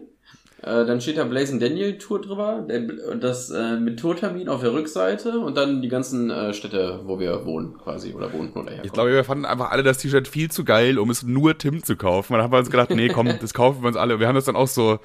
Äh, 0.61 0.85
dann 0.85 0.99
steht 0.99 1.17
da 1.17 1.23
Blazing 1.23 1.59
Daniel 1.59 1.97
Tour 1.97 2.21
drüber, 2.21 2.65
der, 2.67 2.81
das 3.15 3.49
äh, 3.49 3.77
mit 3.77 3.99
Tourtermin 3.99 4.49
auf 4.49 4.59
der 4.59 4.73
Rückseite 4.73 5.39
und 5.39 5.55
dann 5.55 5.81
die 5.81 5.87
ganzen 5.87 6.29
äh, 6.29 6.53
Städte, 6.53 6.99
wo 7.05 7.17
wir 7.19 7.45
wohnen 7.45 7.77
quasi 7.77 8.13
oder 8.13 8.33
wohnen 8.33 8.51
oder 8.51 8.63
herkommen. 8.63 8.85
Ich 8.85 8.91
glaube, 8.91 9.11
wir 9.11 9.23
fanden 9.23 9.45
einfach 9.45 9.71
alle 9.71 9.83
das 9.83 9.99
T-Shirt 9.99 10.27
viel 10.27 10.51
zu 10.51 10.65
geil, 10.65 10.99
um 10.99 11.09
es 11.09 11.23
nur 11.23 11.57
Tim 11.57 11.81
zu 11.81 11.95
kaufen. 11.95 12.33
Dann 12.33 12.41
haben 12.41 12.51
wir 12.51 12.59
uns 12.59 12.69
gedacht, 12.69 12.89
nee, 12.89 13.07
komm, 13.07 13.29
das 13.41 13.53
kaufen 13.53 13.83
wir 13.83 13.87
uns 13.87 13.95
alle. 13.95 14.19
Wir 14.19 14.27
haben 14.27 14.35
das 14.35 14.45
dann 14.45 14.57
auch 14.57 14.67
so 14.67 14.99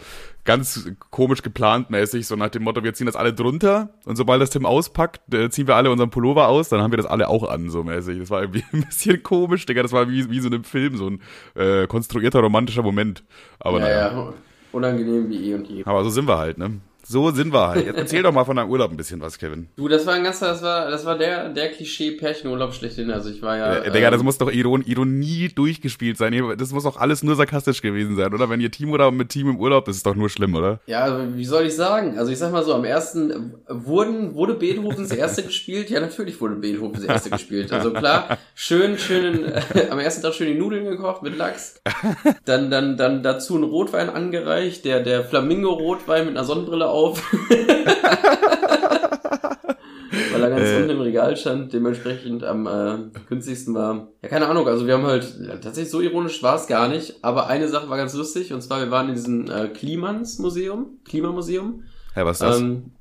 ganz 0.44 0.90
komisch 1.10 1.42
geplant 1.42 1.88
mäßig, 1.88 2.26
so 2.26 2.34
nach 2.34 2.50
dem 2.50 2.64
Motto, 2.64 2.82
wir 2.82 2.92
ziehen 2.92 3.06
das 3.06 3.16
alle 3.16 3.32
drunter 3.32 3.90
und 4.04 4.16
sobald 4.16 4.42
das 4.42 4.50
Tim 4.50 4.66
auspackt, 4.66 5.32
äh, 5.32 5.48
ziehen 5.50 5.66
wir 5.66 5.76
alle 5.76 5.90
unseren 5.90 6.10
Pullover 6.10 6.48
aus, 6.48 6.68
dann 6.68 6.82
haben 6.82 6.92
wir 6.92 6.98
das 6.98 7.06
alle 7.06 7.28
auch 7.28 7.48
an, 7.48 7.70
so 7.70 7.84
mäßig. 7.84 8.18
Das 8.18 8.30
war 8.30 8.42
irgendwie 8.42 8.64
ein 8.72 8.84
bisschen 8.84 9.22
komisch, 9.22 9.66
Digga. 9.66 9.82
Das 9.82 9.92
war 9.92 10.08
wie, 10.10 10.28
wie 10.30 10.40
so 10.40 10.48
in 10.48 10.54
einem 10.54 10.64
Film, 10.64 10.96
so 10.96 11.08
ein 11.08 11.22
äh, 11.54 11.86
konstruierter 11.86 12.40
romantischer 12.40 12.82
Moment. 12.82 13.22
Aber 13.60 13.78
ja, 13.78 13.84
naja. 13.84 14.12
ja, 14.12 14.34
unangenehm 14.74 15.28
wie 15.28 15.50
eh 15.50 15.54
und 15.54 15.68
je. 15.68 15.84
Aber 15.84 16.04
so 16.04 16.10
sind 16.10 16.28
wir 16.28 16.38
halt, 16.38 16.58
ne? 16.58 16.80
So 17.06 17.30
sind 17.30 17.52
wir 17.52 17.68
halt. 17.68 17.86
Jetzt 17.86 17.96
erzähl 17.96 18.22
doch 18.22 18.32
mal 18.32 18.44
von 18.44 18.56
deinem 18.56 18.70
Urlaub 18.70 18.90
ein 18.90 18.96
bisschen 18.96 19.20
was, 19.20 19.38
Kevin. 19.38 19.68
Du, 19.76 19.88
das 19.88 20.06
war 20.06 20.14
ein 20.14 20.24
ganzer, 20.24 20.48
das 20.48 20.62
war, 20.62 20.90
das 20.90 21.04
war 21.04 21.18
der, 21.18 21.48
der 21.50 21.70
Klischee-Pärchenurlaub 21.70 22.74
schlechthin. 22.74 23.10
Also 23.10 23.30
ich 23.30 23.42
war 23.42 23.56
ja. 23.56 23.74
äh, 23.76 23.90
Digga, 23.90 24.10
das 24.10 24.20
ähm, 24.20 24.24
muss 24.24 24.38
doch 24.38 24.50
Iron 24.50 24.82
Ironie 24.82 25.50
durchgespielt 25.54 26.16
sein. 26.16 26.34
Das 26.58 26.72
muss 26.72 26.84
doch 26.84 26.96
alles 26.96 27.22
nur 27.22 27.36
sarkastisch 27.36 27.82
gewesen 27.82 28.16
sein, 28.16 28.32
oder? 28.32 28.48
Wenn 28.48 28.60
ihr 28.60 28.70
Team 28.70 28.92
oder 28.92 29.10
mit 29.10 29.28
Team 29.28 29.50
im 29.50 29.58
Urlaub, 29.58 29.84
das 29.84 29.96
ist 29.96 30.06
doch 30.06 30.14
nur 30.14 30.30
schlimm, 30.30 30.54
oder? 30.54 30.80
Ja, 30.86 31.00
also 31.00 31.36
wie 31.36 31.44
soll 31.44 31.66
ich 31.66 31.76
sagen? 31.76 32.18
Also 32.18 32.32
ich 32.32 32.38
sag 32.38 32.52
mal 32.52 32.64
so, 32.64 32.74
am 32.74 32.84
ersten 32.84 33.54
wurden, 33.68 34.34
wurde 34.34 34.54
Beethovens 34.54 35.10
erste 35.10 35.42
gespielt? 35.44 35.90
Ja, 35.90 36.00
natürlich 36.00 36.40
wurde 36.40 36.56
Beethovens 36.56 37.04
erste 37.04 37.30
gespielt. 37.30 37.72
Also 37.72 37.92
klar, 37.92 38.38
schön, 38.54 38.98
schön, 38.98 39.44
äh, 39.44 39.88
am 39.90 39.98
ersten 39.98 40.22
Tag 40.22 40.34
schön 40.34 40.48
die 40.48 40.58
Nudeln 40.58 40.84
gekocht 40.84 41.22
mit 41.22 41.36
Lachs. 41.36 41.80
Dann, 42.44 42.70
dann, 42.70 42.96
dann 42.96 43.22
dazu 43.22 43.56
ein 43.56 43.62
Rotwein 43.62 44.10
angereicht, 44.10 44.84
der, 44.84 45.00
der 45.00 45.24
Flamingo-Rotwein 45.24 46.26
mit 46.26 46.36
einer 46.36 46.44
Sonnenbrille 46.44 46.88
auf. 46.94 47.22
Weil 50.32 50.42
er 50.42 50.50
ganz 50.50 50.68
Äh. 50.68 50.76
unten 50.76 50.90
im 50.90 51.00
Regal 51.00 51.36
stand, 51.36 51.72
dementsprechend 51.72 52.44
am 52.44 52.66
äh, 52.66 52.98
günstigsten 53.28 53.74
war. 53.74 54.08
Ja, 54.22 54.28
keine 54.28 54.46
Ahnung, 54.46 54.66
also 54.68 54.86
wir 54.86 54.94
haben 54.94 55.04
halt, 55.06 55.34
ja, 55.40 55.56
tatsächlich 55.56 55.90
so 55.90 56.00
ironisch 56.00 56.42
war 56.42 56.56
es 56.56 56.66
gar 56.66 56.88
nicht, 56.88 57.16
aber 57.22 57.48
eine 57.48 57.68
Sache 57.68 57.88
war 57.90 57.96
ganz 57.96 58.14
lustig, 58.14 58.52
und 58.52 58.62
zwar 58.62 58.80
wir 58.80 58.90
waren 58.90 59.08
in 59.08 59.14
diesem 59.14 59.50
äh, 59.50 59.68
Klimans-Museum, 59.68 60.98
Klimamuseum. 61.04 61.82
Hä, 62.14 62.22
was 62.24 62.40
ist 62.40 62.42
das? 62.42 62.60
Ähm, 62.60 62.92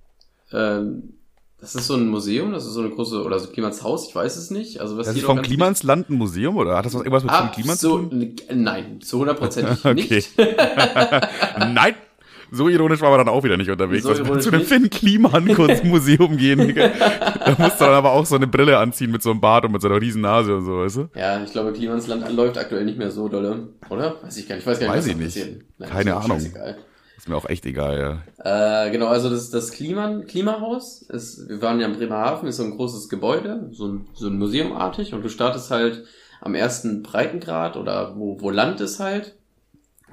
ähm, 0.51 1.13
das 1.59 1.75
ist 1.75 1.87
so 1.87 1.93
ein 1.95 2.07
Museum, 2.09 2.51
das 2.51 2.65
ist 2.65 2.73
so 2.73 2.81
eine 2.81 2.89
große, 2.89 3.23
oder 3.23 3.39
so 3.39 3.47
Klimans 3.49 3.83
Haus, 3.83 4.09
ich 4.09 4.15
weiß 4.15 4.35
es 4.35 4.51
nicht. 4.51 4.81
Also 4.81 4.97
was 4.97 5.05
das 5.05 5.15
hier 5.15 5.21
ist 5.21 5.27
vom 5.27 5.37
ganz 5.37 5.47
Klimansland 5.47 6.09
ein 6.09 6.15
Museum, 6.15 6.57
oder? 6.57 6.75
Hat 6.75 6.85
das 6.85 6.93
was, 6.93 7.03
irgendwas 7.03 7.23
mit 7.23 7.31
dem 7.31 7.51
Klima 7.51 7.75
zu 7.77 7.89
tun? 7.89 8.05
Absolut, 8.05 8.43
nein, 8.53 9.01
zu 9.01 9.19
hundertprozentig 9.19 9.83
nicht. 10.09 10.31
Nein! 11.57 11.95
So 12.55 12.69
ironisch 12.69 13.01
war 13.01 13.09
man 13.09 13.17
dann 13.17 13.29
auch 13.29 13.43
wieder 13.43 13.57
nicht 13.57 13.69
unterwegs. 13.71 14.03
So 14.03 14.09
dass 14.09 14.19
ironisch 14.19 14.43
zu 14.43 14.51
einem. 14.51 14.61
Finn 14.61 14.89
Kliman 14.89 15.53
Kunstmuseum 15.55 16.37
gehen, 16.37 16.59
Digga. 16.59 16.89
Da 16.89 17.55
musst 17.57 17.81
du 17.81 17.85
dann 17.85 17.95
aber 17.95 18.11
auch 18.11 18.25
so 18.27 18.35
eine 18.35 18.45
Brille 18.45 18.77
anziehen 18.77 19.11
mit 19.11 19.23
so 19.23 19.31
einem 19.31 19.41
Bart 19.41 19.65
und 19.65 19.71
mit 19.71 19.81
so 19.81 19.87
einer 19.87 19.99
riesen 19.99 20.21
Nase 20.21 20.55
und 20.55 20.65
so, 20.65 20.77
weißt 20.77 20.97
du? 20.97 21.09
Ja, 21.15 21.43
ich 21.43 21.51
glaube, 21.51 21.73
Klimans 21.73 22.05
Land 22.05 22.31
läuft 22.31 22.59
aktuell 22.59 22.85
nicht 22.85 22.99
mehr 22.99 23.09
so 23.09 23.27
dolle, 23.27 23.69
oder? 23.89 24.17
Weiß 24.21 24.37
ich 24.37 24.47
gar 24.47 24.55
nicht, 24.55 24.63
ich 24.65 24.71
weiß 24.71 24.79
gar 24.79 24.87
nicht, 24.87 24.95
Weiß 24.95 25.03
was 25.05 25.35
ich 25.35 25.43
da 25.43 25.49
nicht. 25.49 25.61
Nein, 25.79 25.89
Keine 25.89 26.15
Ahnung. 26.15 26.39
scheißegal. 26.39 26.77
Ist 27.17 27.29
mir 27.29 27.37
auch 27.37 27.49
echt 27.49 27.65
egal, 27.65 28.21
ja. 28.43 28.85
Äh, 28.85 28.91
genau, 28.91 29.07
also 29.07 29.29
das, 29.29 29.49
das 29.49 29.71
Klima, 29.71 30.19
Klimahaus, 30.27 31.03
ist, 31.03 31.47
wir 31.47 31.61
waren 31.61 31.79
ja 31.79 31.87
in 31.87 31.95
Bremerhaven, 31.95 32.49
ist 32.49 32.57
so 32.57 32.63
ein 32.63 32.75
großes 32.75 33.09
Gebäude, 33.09 33.69
so 33.71 33.87
ein, 33.87 34.07
so 34.13 34.27
ein 34.27 34.37
Museumartig 34.37 35.13
und 35.13 35.23
du 35.23 35.29
startest 35.29 35.71
halt 35.71 36.03
am 36.41 36.53
ersten 36.53 37.01
Breitengrad 37.01 37.77
oder 37.77 38.15
wo, 38.17 38.41
wo 38.41 38.49
Land 38.49 38.81
ist 38.81 38.99
halt 38.99 39.35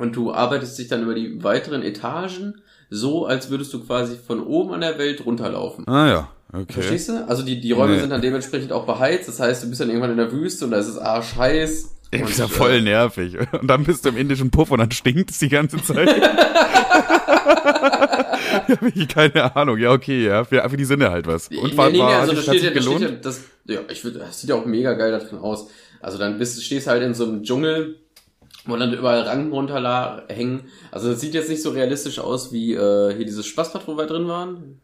und 0.00 0.16
du 0.16 0.32
arbeitest 0.32 0.78
dich 0.78 0.88
dann 0.88 1.02
über 1.02 1.14
die 1.14 1.42
weiteren 1.42 1.82
Etagen 1.82 2.60
so, 2.88 3.26
als 3.26 3.50
würdest 3.50 3.72
du 3.72 3.84
quasi 3.84 4.16
von 4.16 4.42
oben 4.42 4.72
an 4.74 4.80
der 4.80 4.98
Welt 4.98 5.24
runterlaufen. 5.24 5.86
Ah 5.86 6.08
ja, 6.08 6.28
okay. 6.52 6.72
Verstehst 6.72 7.08
du? 7.08 7.28
Also 7.28 7.42
die, 7.44 7.60
die 7.60 7.72
Räume 7.72 7.94
Nee. 7.94 8.00
sind 8.00 8.10
dann 8.10 8.20
dementsprechend 8.22 8.72
auch 8.72 8.84
beheizt, 8.86 9.28
das 9.28 9.38
heißt, 9.38 9.62
du 9.62 9.68
bist 9.68 9.80
dann 9.80 9.88
irgendwann 9.88 10.10
in 10.10 10.16
der 10.16 10.32
Wüste 10.32 10.64
und 10.64 10.72
da 10.72 10.78
ist 10.78 10.88
es 10.88 10.98
arschheiß. 10.98 11.96
Und, 12.12 12.28
ist 12.28 12.38
ja 12.40 12.46
äh, 12.46 12.48
voll 12.48 12.82
nervig. 12.82 13.36
Und 13.60 13.68
dann 13.68 13.84
bist 13.84 14.04
du 14.04 14.08
im 14.08 14.16
indischen 14.16 14.50
Puff 14.50 14.72
und 14.72 14.80
dann 14.80 14.90
stinkt 14.90 15.30
es 15.30 15.38
die 15.38 15.48
ganze 15.48 15.80
Zeit. 15.80 16.08
ja, 18.68 18.80
wirklich 18.80 19.08
keine 19.08 19.54
Ahnung. 19.54 19.78
Ja, 19.78 19.92
okay, 19.92 20.26
ja. 20.26 20.44
Für, 20.44 20.68
für 20.68 20.76
die 20.76 20.84
Sinne 20.84 21.10
halt 21.10 21.26
was. 21.26 21.48
Und 21.48 21.76
nee, 21.76 21.90
nee, 21.92 21.98
war, 21.98 22.20
also 22.20 22.32
das 22.32 22.44
steht, 22.44 22.62
ja, 22.62 22.70
das 22.70 22.84
steht 22.84 23.00
ja, 23.00 23.10
das, 23.10 23.40
ja, 23.66 23.80
ich 23.88 24.02
würde, 24.04 24.18
das 24.20 24.40
sieht 24.40 24.50
ja 24.50 24.56
auch 24.56 24.64
mega 24.64 24.94
geil 24.94 25.12
da 25.12 25.18
drin 25.18 25.38
aus. 25.38 25.68
Also 26.00 26.18
dann 26.18 26.38
bist, 26.38 26.62
stehst 26.64 26.86
halt 26.86 27.02
in 27.02 27.14
so 27.14 27.24
einem 27.26 27.42
Dschungel, 27.42 27.96
wo 28.66 28.76
dann 28.76 28.92
überall 28.92 29.22
Ranken 29.22 29.52
runterhängen. 29.52 30.64
Also 30.90 31.10
das 31.10 31.20
sieht 31.20 31.34
jetzt 31.34 31.48
nicht 31.48 31.62
so 31.62 31.70
realistisch 31.70 32.18
aus 32.18 32.52
wie 32.52 32.74
äh, 32.74 33.14
hier 33.14 33.24
dieses 33.24 33.46
Spaßbad, 33.46 33.86
wo 33.86 33.96
wir 33.96 34.06
drin 34.06 34.28
waren. 34.28 34.80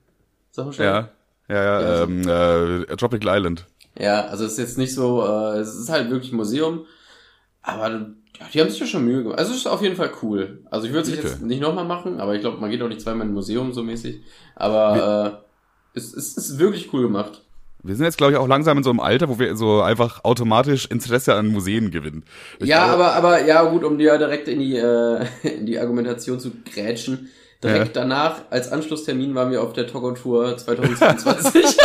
Sag 0.50 0.66
mal 0.66 0.73
schnell. 0.73 0.87
Ja, 0.87 1.09
ja, 1.49 1.62
ja, 1.62 1.80
Ja, 1.80 2.02
ähm, 2.04 2.85
äh, 2.88 2.97
Tropical 2.97 3.37
Island. 3.37 3.66
Ja, 3.99 4.26
also 4.26 4.45
es 4.45 4.52
ist 4.52 4.59
jetzt 4.59 4.78
nicht 4.78 4.95
so, 4.95 5.23
äh, 5.25 5.59
es 5.59 5.75
ist 5.75 5.88
halt 5.88 6.11
wirklich 6.11 6.33
ein 6.33 6.37
Museum, 6.37 6.87
aber 7.62 7.88
ja, 8.38 8.47
die 8.52 8.61
haben 8.61 8.71
sich 8.71 8.80
ja 8.80 8.87
schon 8.87 9.04
Mühe 9.04 9.23
gemacht. 9.23 9.38
Also 9.38 9.52
es 9.52 9.59
ist 9.59 9.66
auf 9.66 9.83
jeden 9.83 9.97
Fall 9.97 10.11
cool. 10.23 10.62
Also 10.71 10.87
ich 10.87 10.92
würde 10.92 11.11
es 11.11 11.16
jetzt 11.16 11.42
nicht 11.42 11.62
nochmal 11.62 11.85
machen, 11.87 12.21
aber 12.21 12.35
ich 12.35 12.40
glaube, 12.40 12.59
man 12.59 12.71
geht 12.71 12.83
auch 12.83 12.88
nicht 12.88 13.00
zweimal 13.00 13.26
in 13.26 13.33
ein 13.33 13.35
Museum 13.35 13.73
so 13.73 13.83
mäßig. 13.83 14.23
Aber 14.54 15.42
äh, 15.95 15.99
es, 15.99 16.14
es 16.14 16.37
ist 16.37 16.59
wirklich 16.59 16.92
cool 16.92 17.02
gemacht. 17.02 17.42
Wir 17.87 17.95
sind 17.97 18.05
jetzt, 18.05 18.19
glaube 18.19 18.33
ich, 18.33 18.38
auch 18.38 18.49
langsam 18.49 18.76
in 18.78 18.85
so 18.85 18.90
einem 18.90 19.00
Alter, 19.00 19.28
wo 19.28 19.38
wir 19.38 19.57
so 19.57 19.81
einfach 19.81 20.25
automatisch 20.25 20.87
Interesse 20.87 21.35
an 21.35 21.47
Museen 21.49 21.90
gewinnen. 21.90 22.25
Ich 22.59 22.66
ja, 22.69 22.87
glaube- 22.88 23.05
aber, 23.05 23.14
aber, 23.14 23.45
ja, 23.47 23.62
gut, 23.62 23.85
um 23.85 23.97
dir 23.99 24.19
direkt 24.19 24.49
in 24.49 24.59
die, 24.61 24.76
äh, 24.76 25.25
in 25.43 25.66
die 25.66 25.78
Argumentation 25.78 26.40
zu 26.40 26.50
grätschen. 26.73 27.31
Direkt 27.64 27.97
danach, 27.97 28.43
als 28.50 28.71
Anschlusstermin, 28.71 29.35
waren 29.35 29.50
wir 29.50 29.62
auf 29.62 29.73
der 29.73 29.87
Togo-Tour 29.87 30.57
2022. 30.59 31.64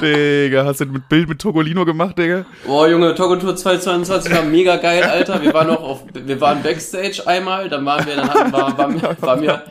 Digga, 0.00 0.64
hast 0.64 0.80
du 0.80 0.86
mit 0.86 1.08
Bild 1.08 1.28
mit 1.28 1.40
Togolino 1.40 1.84
gemacht, 1.84 2.16
Digga? 2.18 2.44
Boah, 2.64 2.88
Junge, 2.88 3.14
Togo-Tour 3.14 3.56
2022 3.56 4.32
war 4.32 4.42
mega 4.44 4.76
geil, 4.76 5.02
Alter. 5.02 5.42
Wir 5.42 5.52
waren 5.54 5.66
noch 5.68 5.82
auf, 5.82 6.04
wir 6.12 6.40
waren 6.40 6.62
Backstage 6.62 7.22
einmal, 7.26 7.68
dann 7.68 7.84
waren 7.84 8.06
wir, 8.06 8.16
dann 8.16 8.28
hatten, 8.32 8.52
war, 8.52 8.78
waren, 8.78 9.00
wir- 9.02 9.16
waren 9.20 9.42
wir, 9.42 9.62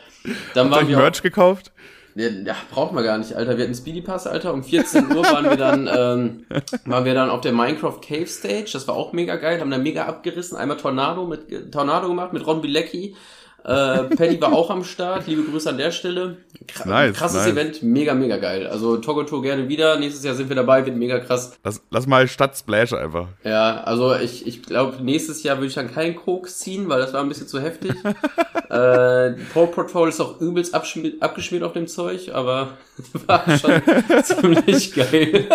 Dann 0.54 0.70
waren 0.70 0.86
wir 0.88 0.96
Merch 0.98 1.22
gekauft? 1.22 1.72
Ja, 2.14 2.54
braucht 2.70 2.92
man 2.92 3.04
gar 3.04 3.18
nicht, 3.18 3.34
Alter. 3.34 3.56
Wir 3.56 3.64
hatten 3.64 3.74
Speedy 3.74 4.02
Pass, 4.02 4.26
Alter. 4.26 4.52
Um 4.52 4.62
14 4.62 5.10
Uhr 5.16 5.24
waren 5.24 5.44
wir 5.44 5.56
dann, 5.56 5.86
ähm, 5.86 6.46
waren 6.84 7.04
wir 7.04 7.14
dann 7.14 7.30
auf 7.30 7.40
der 7.40 7.52
Minecraft 7.52 8.00
Cave 8.00 8.26
Stage. 8.26 8.70
Das 8.72 8.86
war 8.86 8.94
auch 8.94 9.12
mega 9.12 9.36
geil. 9.36 9.60
Haben 9.60 9.70
da 9.70 9.78
mega 9.78 10.04
abgerissen. 10.06 10.56
Einmal 10.56 10.76
Tornado 10.76 11.26
mit 11.26 11.72
Tornado 11.72 12.08
gemacht 12.08 12.32
mit 12.32 12.46
Ron 12.46 12.60
Bilecki. 12.60 13.16
Äh, 13.64 14.04
Paddy 14.16 14.40
war 14.40 14.52
auch 14.52 14.70
am 14.70 14.82
Start. 14.82 15.26
Liebe 15.26 15.42
Grüße 15.44 15.70
an 15.70 15.78
der 15.78 15.92
Stelle. 15.92 16.38
Kr 16.66 16.88
Nice, 16.88 17.16
krasses 17.16 17.44
nice. 17.44 17.52
Event, 17.52 17.82
mega, 17.82 18.14
mega 18.14 18.36
geil. 18.36 18.66
Also 18.66 18.96
Togo 18.96 19.22
Tour 19.24 19.42
gerne 19.42 19.68
wieder. 19.68 19.98
Nächstes 19.98 20.24
Jahr 20.24 20.34
sind 20.34 20.48
wir 20.48 20.56
dabei, 20.56 20.84
wird 20.84 20.96
mega 20.96 21.18
krass. 21.20 21.56
Lass, 21.62 21.82
lass 21.90 22.06
mal 22.06 22.26
Stadt 22.26 22.56
Splash 22.56 22.92
einfach. 22.92 23.28
Ja, 23.44 23.82
also 23.84 24.14
ich, 24.16 24.46
ich 24.46 24.62
glaube, 24.62 25.02
nächstes 25.02 25.42
Jahr 25.42 25.58
würde 25.58 25.68
ich 25.68 25.74
dann 25.74 25.92
keinen 25.92 26.16
Koks 26.16 26.58
ziehen, 26.58 26.88
weil 26.88 27.00
das 27.00 27.12
war 27.12 27.20
ein 27.20 27.28
bisschen 27.28 27.48
zu 27.48 27.60
heftig. 27.60 27.92
äh, 28.70 29.32
Pro 29.52 29.66
Patrol 29.66 30.08
ist 30.08 30.20
auch 30.20 30.40
übelst 30.40 30.74
abgeschmiert 30.74 31.62
auf 31.62 31.72
dem 31.72 31.86
Zeug, 31.86 32.30
aber 32.32 32.78
war 33.26 33.44
schon 33.58 33.82
ziemlich 34.24 34.94
geil. 34.94 35.46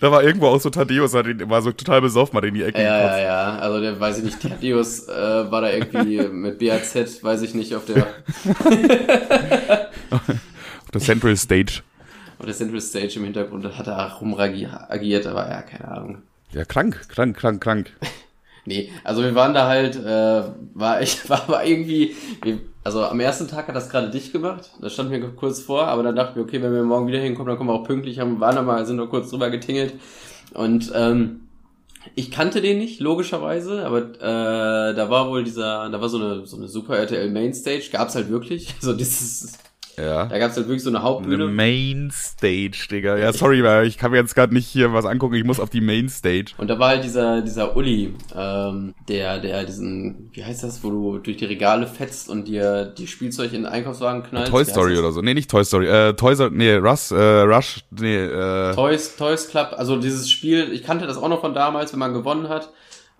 Da 0.00 0.10
war 0.10 0.22
irgendwo 0.22 0.46
auch 0.46 0.60
so 0.60 0.70
Thaddeus, 0.70 1.14
hat 1.14 1.26
ihn 1.26 1.48
war 1.50 1.62
so 1.62 1.72
total 1.72 2.00
besoffen, 2.00 2.36
hat 2.36 2.44
in 2.44 2.54
die 2.54 2.62
Ecke 2.62 2.80
ja, 2.80 2.84
ja, 2.84 3.02
gekotzt. 3.02 3.22
ja. 3.22 3.58
Also 3.58 3.80
der 3.80 4.00
weiß 4.00 4.18
ich 4.18 4.24
nicht, 4.24 4.40
Thaddeus 4.40 5.08
äh, 5.08 5.50
war 5.50 5.60
da 5.60 5.70
irgendwie 5.70 6.18
mit 6.28 6.58
BAZ, 6.58 7.11
weiß 7.22 7.42
ich 7.42 7.54
nicht, 7.54 7.74
auf 7.74 7.84
der 7.86 8.06
Auf 10.10 10.90
der 10.92 11.00
Central 11.00 11.36
Stage. 11.36 11.82
auf 12.38 12.44
der 12.46 12.54
Central 12.54 12.80
Stage 12.80 13.14
im 13.16 13.24
Hintergrund 13.24 13.64
hat 13.76 13.86
er 13.86 14.12
rumagiert, 14.20 15.26
aber 15.26 15.48
ja, 15.48 15.62
keine 15.62 15.88
Ahnung. 15.88 16.22
Ja, 16.52 16.64
krank, 16.64 17.08
krank, 17.08 17.36
krank, 17.36 17.62
krank. 17.62 17.92
Nee, 18.64 18.92
also 19.02 19.24
wir 19.24 19.34
waren 19.34 19.54
da 19.54 19.66
halt, 19.66 19.96
äh, 19.96 20.42
war 20.74 21.02
ich, 21.02 21.28
war 21.28 21.42
aber 21.42 21.64
irgendwie, 21.66 22.14
wir, 22.44 22.60
also 22.84 23.04
am 23.04 23.18
ersten 23.18 23.48
Tag 23.48 23.66
hat 23.66 23.74
das 23.74 23.90
gerade 23.90 24.08
dicht 24.08 24.30
gemacht, 24.32 24.70
das 24.80 24.92
stand 24.92 25.10
mir 25.10 25.20
kurz 25.32 25.58
vor, 25.60 25.88
aber 25.88 26.04
dann 26.04 26.14
dachten 26.14 26.36
wir, 26.36 26.44
okay, 26.44 26.62
wenn 26.62 26.72
wir 26.72 26.84
morgen 26.84 27.08
wieder 27.08 27.18
hinkommen, 27.18 27.48
dann 27.48 27.56
kommen 27.58 27.70
wir 27.70 27.74
auch 27.74 27.82
pünktlich, 27.82 28.20
haben, 28.20 28.38
waren 28.38 28.54
da 28.54 28.62
mal, 28.62 28.86
sind 28.86 28.98
noch 28.98 29.10
kurz 29.10 29.30
drüber 29.30 29.50
getingelt 29.50 29.94
und 30.54 30.92
ähm, 30.94 31.41
ich 32.14 32.30
kannte 32.30 32.60
den 32.60 32.78
nicht, 32.78 33.00
logischerweise, 33.00 33.84
aber 33.84 34.14
äh, 34.20 34.94
da 34.94 35.10
war 35.10 35.28
wohl 35.28 35.44
dieser, 35.44 35.88
da 35.90 36.00
war 36.00 36.08
so 36.08 36.18
eine, 36.18 36.46
so 36.46 36.56
eine 36.56 36.68
Super 36.68 36.96
RTL 36.96 37.30
Mainstage, 37.30 37.88
gab's 37.92 38.14
halt 38.14 38.28
wirklich, 38.28 38.74
also 38.80 38.92
dieses, 38.92 39.58
Ja. 39.96 40.26
da 40.26 40.38
gab's 40.38 40.56
halt 40.56 40.66
wirklich 40.68 40.82
so 40.82 40.90
eine 40.90 40.98
Eine 40.98 41.06
Hauptbühne. 41.06 41.48
Main 41.48 42.10
Stage, 42.12 42.86
Digga. 42.90 43.16
Ja, 43.18 43.32
sorry, 43.32 43.62
weil 43.62 43.86
ich 43.86 43.98
kann 43.98 44.10
mir 44.10 44.18
jetzt 44.18 44.34
gerade 44.34 44.54
nicht 44.54 44.66
hier 44.66 44.92
was 44.92 45.04
angucken. 45.04 45.34
Ich 45.34 45.44
muss 45.44 45.60
auf 45.60 45.70
die 45.70 45.80
Main 45.80 46.08
Stage. 46.08 46.52
Und 46.58 46.68
da 46.68 46.78
war 46.78 46.88
halt 46.90 47.04
dieser, 47.04 47.42
dieser 47.42 47.76
Uli, 47.76 48.14
ähm, 48.34 48.94
der, 49.08 49.38
der 49.38 49.64
diesen, 49.64 50.30
wie 50.32 50.44
heißt 50.44 50.64
das, 50.64 50.82
wo 50.82 50.90
du 50.90 51.18
durch 51.18 51.36
die 51.36 51.44
Regale 51.44 51.86
fetzt 51.86 52.28
und 52.30 52.48
dir 52.48 52.86
die 52.86 53.06
Spielzeug 53.06 53.52
in 53.52 53.62
den 53.62 53.66
Einkaufswagen 53.66 54.22
knallst. 54.22 54.50
Toy 54.50 54.64
Story 54.64 54.98
oder 54.98 55.12
so. 55.12 55.20
Nee, 55.20 55.34
nicht 55.34 55.50
Toy 55.50 55.64
Story. 55.64 55.86
Äh, 55.86 56.14
Toy 56.14 56.34
Story, 56.34 56.50
nee, 56.54 56.74
Rush, 56.74 57.10
äh, 57.10 57.40
Rush, 57.42 57.84
nee, 57.90 58.16
äh, 58.16 58.74
Toys, 58.74 59.16
Toys 59.16 59.48
Club, 59.48 59.74
also 59.76 59.96
dieses 59.96 60.30
Spiel, 60.30 60.72
ich 60.72 60.82
kannte 60.82 61.06
das 61.06 61.16
auch 61.16 61.28
noch 61.28 61.40
von 61.40 61.54
damals, 61.54 61.92
wenn 61.92 62.00
man 62.00 62.12
gewonnen 62.12 62.48
hat. 62.48 62.70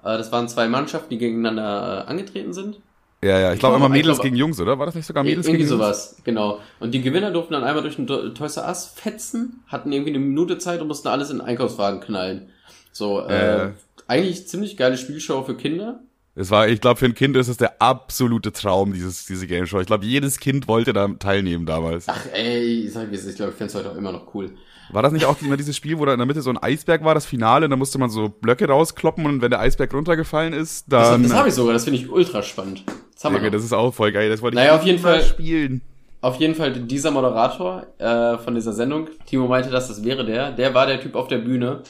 Äh, 0.02 0.18
das 0.18 0.32
waren 0.32 0.48
zwei 0.48 0.68
Mannschaften, 0.68 1.10
die 1.10 1.18
gegeneinander 1.18 2.04
äh, 2.06 2.10
angetreten 2.10 2.52
sind. 2.52 2.80
Ja, 3.24 3.38
ja. 3.38 3.52
Ich 3.52 3.60
glaube 3.60 3.76
glaub, 3.76 3.86
immer 3.86 3.94
ich 3.96 4.02
Mädels 4.02 4.16
glaub- 4.18 4.24
gegen 4.24 4.36
Jungs, 4.36 4.60
oder? 4.60 4.78
War 4.78 4.86
das 4.86 4.94
nicht 4.94 5.06
sogar 5.06 5.22
Mädels 5.24 5.46
irgendwie 5.46 5.64
gegen 5.64 5.70
Jungs? 5.70 5.82
sowas, 5.82 6.16
genau. 6.24 6.60
Und 6.80 6.92
die 6.92 7.00
Gewinner 7.02 7.30
durften 7.30 7.52
dann 7.54 7.64
einmal 7.64 7.82
durch 7.82 7.96
den 7.96 8.06
Toys 8.06 8.56
R 8.56 8.66
Us 8.68 8.92
fetzen, 8.94 9.62
hatten 9.68 9.92
irgendwie 9.92 10.10
eine 10.10 10.18
Minute 10.20 10.58
Zeit 10.58 10.80
und 10.80 10.88
mussten 10.88 11.08
alles 11.08 11.30
in 11.30 11.38
den 11.38 11.46
Einkaufswagen 11.46 12.00
knallen. 12.00 12.48
So, 12.92 13.20
äh, 13.26 13.66
Äh. 13.66 13.70
eigentlich 14.08 14.48
ziemlich 14.48 14.76
geile 14.76 14.96
Spielshow 14.96 15.42
für 15.44 15.56
Kinder. 15.56 16.00
Es 16.34 16.50
war, 16.50 16.66
ich 16.66 16.80
glaube, 16.80 16.98
für 16.98 17.04
ein 17.04 17.14
Kind 17.14 17.36
ist 17.36 17.48
es 17.48 17.58
der 17.58 17.82
absolute 17.82 18.52
Traum, 18.52 18.94
dieses, 18.94 19.26
diese 19.26 19.46
Game 19.46 19.66
Show. 19.66 19.80
Ich 19.80 19.86
glaube, 19.86 20.06
jedes 20.06 20.40
Kind 20.40 20.66
wollte 20.66 20.94
da 20.94 21.06
teilnehmen 21.08 21.66
damals. 21.66 22.06
Ach 22.08 22.24
ey, 22.32 22.86
ich 22.86 22.92
sag 22.92 23.12
es 23.12 23.20
ist, 23.24 23.30
ich 23.30 23.36
glaube, 23.36 23.52
ich 23.52 23.58
find's 23.58 23.74
heute 23.74 23.90
auch 23.90 23.96
immer 23.96 24.12
noch 24.12 24.34
cool. 24.34 24.50
War 24.90 25.02
das 25.02 25.12
nicht 25.12 25.26
auch 25.26 25.36
immer 25.42 25.56
dieses 25.58 25.76
Spiel, 25.76 25.98
wo 25.98 26.04
da 26.06 26.12
in 26.12 26.18
der 26.18 26.26
Mitte 26.26 26.40
so 26.42 26.48
ein 26.50 26.56
Eisberg 26.58 27.04
war, 27.04 27.14
das 27.14 27.24
Finale, 27.26 27.66
und 27.66 27.70
da 27.70 27.76
musste 27.76 27.98
man 27.98 28.08
so 28.10 28.28
Blöcke 28.30 28.66
rauskloppen 28.66 29.26
und 29.26 29.42
wenn 29.42 29.50
der 29.50 29.60
Eisberg 29.60 29.92
runtergefallen 29.94 30.52
ist, 30.54 30.86
Das, 30.90 31.10
dann. 31.10 31.22
das 31.22 31.32
habe 31.34 31.48
ich 31.48 31.54
sogar, 31.54 31.74
das 31.74 31.84
finde 31.84 31.98
ich 31.98 32.10
ultra 32.10 32.42
spannend. 32.42 32.82
Das 33.22 33.24
haben 33.24 33.34
wir 33.34 33.38
Junge, 33.38 33.50
noch. 33.50 33.56
das 33.58 33.64
ist 33.64 33.72
auch 33.72 33.94
voll 33.94 34.10
geil. 34.12 34.28
Das 34.28 34.42
wollte 34.42 34.56
Naja, 34.56 34.74
ich 34.74 34.80
auf 34.80 34.86
jeden 34.86 34.98
Fall- 34.98 35.22
spielen. 35.22 35.80
Auf 36.20 36.36
jeden 36.36 36.54
Fall 36.54 36.72
dieser 36.72 37.10
Moderator 37.10 37.84
äh, 37.98 38.38
von 38.38 38.54
dieser 38.54 38.72
Sendung, 38.72 39.08
Timo 39.26 39.48
meinte, 39.48 39.70
dass 39.70 39.88
das 39.88 40.04
wäre 40.04 40.24
der, 40.24 40.52
der 40.52 40.72
war 40.72 40.86
der 40.86 41.00
Typ 41.00 41.16
auf 41.16 41.26
der 41.26 41.38
Bühne. 41.38 41.82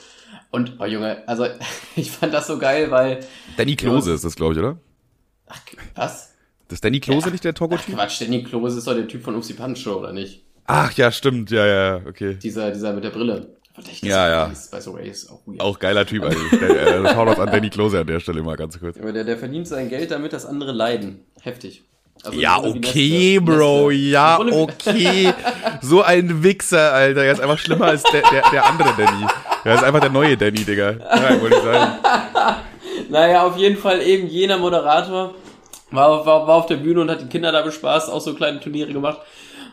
Und, 0.50 0.76
oh 0.78 0.84
Junge, 0.86 1.22
also 1.26 1.46
ich 1.96 2.10
fand 2.10 2.32
das 2.32 2.46
so 2.46 2.58
geil, 2.58 2.90
weil. 2.90 3.20
Danny 3.58 3.76
Klose 3.76 4.12
ist 4.14 4.24
das, 4.24 4.34
glaube 4.36 4.54
ich, 4.54 4.58
oder? 4.58 4.78
Ach, 5.48 5.60
was? 5.94 6.32
Das 6.68 6.76
ist 6.76 6.84
Danny 6.84 7.00
Klose 7.00 7.30
nicht 7.30 7.44
der 7.44 7.52
Togo-Typ? 7.54 7.94
Quatsch, 7.94 8.22
Danny 8.22 8.42
Klose 8.42 8.78
ist 8.78 8.86
doch 8.86 8.94
der 8.94 9.06
Typ 9.08 9.22
von 9.22 9.34
Upsi 9.36 9.52
Punch 9.52 9.78
Show, 9.78 9.96
oder 9.98 10.12
nicht? 10.14 10.44
Ach 10.64 10.92
ja, 10.92 11.10
stimmt. 11.12 11.50
Ja, 11.50 11.66
ja, 11.66 12.00
okay. 12.08 12.34
Dieser, 12.42 12.70
dieser 12.70 12.92
mit 12.94 13.04
der 13.04 13.10
Brille. 13.10 13.56
Verdächtig. 13.74 14.08
Ja, 14.08 14.28
ja. 14.28 14.44
Ist, 14.46 14.70
by 14.70 14.80
the 14.80 14.92
way, 14.92 15.08
ist 15.08 15.30
auch 15.30 15.40
weird. 15.46 15.60
Auch 15.60 15.78
geiler 15.78 16.04
Typ 16.06 16.22
eigentlich. 16.24 16.60
Der, 16.60 16.70
äh, 17.04 17.08
Shoutouts 17.14 17.40
an 17.40 17.50
Danny 17.50 17.70
Klose 17.70 18.00
an 18.00 18.06
der 18.06 18.20
Stelle 18.20 18.42
mal 18.42 18.56
ganz 18.56 18.78
kurz. 18.78 18.98
Aber 18.98 19.12
der, 19.12 19.24
der 19.24 19.38
verdient 19.38 19.66
sein 19.66 19.88
Geld 19.88 20.10
damit, 20.10 20.32
dass 20.32 20.44
andere 20.44 20.72
leiden. 20.72 21.24
Heftig. 21.40 21.82
Also 22.24 22.38
Ja, 22.38 22.58
okay, 22.58 23.38
Nestle. 23.40 23.40
Bro, 23.40 23.88
Nestle. 23.90 24.10
ja, 24.10 24.38
okay. 24.40 25.32
So 25.80 26.02
ein 26.02 26.42
Wichser, 26.44 26.92
Alter. 26.92 27.24
Er 27.24 27.32
ist 27.32 27.40
einfach 27.40 27.58
schlimmer 27.58 27.86
als 27.86 28.02
der, 28.04 28.22
der, 28.30 28.42
der 28.52 28.66
andere 28.66 28.92
Danny. 28.96 29.26
Er 29.64 29.74
ist 29.76 29.82
einfach 29.82 30.00
der 30.00 30.10
neue 30.10 30.36
Danny, 30.36 30.64
Digga. 30.64 30.90
Ja, 30.92 31.40
wollte 31.40 31.56
ich 31.56 31.62
sagen. 31.62 31.92
Naja, 33.08 33.46
auf 33.46 33.56
jeden 33.56 33.76
Fall 33.78 34.00
eben 34.02 34.26
jener 34.28 34.58
Moderator 34.58 35.34
war, 35.90 36.08
auf- 36.08 36.26
war, 36.26 36.46
war 36.46 36.56
auf 36.56 36.66
der 36.66 36.76
Bühne 36.76 37.00
und 37.00 37.10
hat 37.10 37.20
die 37.20 37.26
Kinder 37.26 37.52
da 37.52 37.60
bespaßt, 37.62 38.10
auch 38.10 38.20
so 38.20 38.34
kleine 38.34 38.60
Turniere 38.60 38.92
gemacht. 38.92 39.18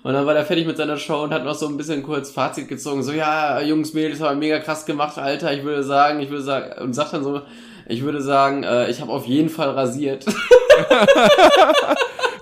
Und 0.03 0.13
dann 0.13 0.25
war 0.25 0.35
er 0.35 0.45
fertig 0.45 0.65
mit 0.65 0.77
seiner 0.77 0.97
Show 0.97 1.23
und 1.23 1.33
hat 1.33 1.43
noch 1.43 1.55
so 1.55 1.67
ein 1.67 1.75
bisschen 1.77 2.03
kurz 2.03 2.31
Fazit 2.31 2.67
gezogen. 2.69 3.03
So, 3.03 3.11
ja, 3.11 3.59
Jungs, 3.61 3.93
Mädels, 3.93 4.21
haben 4.21 4.39
mega 4.39 4.59
krass 4.59 4.85
gemacht, 4.85 5.17
Alter. 5.17 5.51
Ich 5.53 5.63
würde 5.63 5.83
sagen, 5.83 6.19
ich 6.21 6.29
würde 6.29 6.43
sagen, 6.43 6.81
und 6.81 6.93
sagt 6.93 7.13
dann 7.13 7.23
so, 7.23 7.41
ich 7.87 8.01
würde 8.03 8.21
sagen, 8.21 8.63
äh, 8.63 8.89
ich 8.89 9.01
habe 9.01 9.11
auf 9.11 9.25
jeden 9.25 9.49
Fall 9.49 9.71
rasiert. 9.71 10.25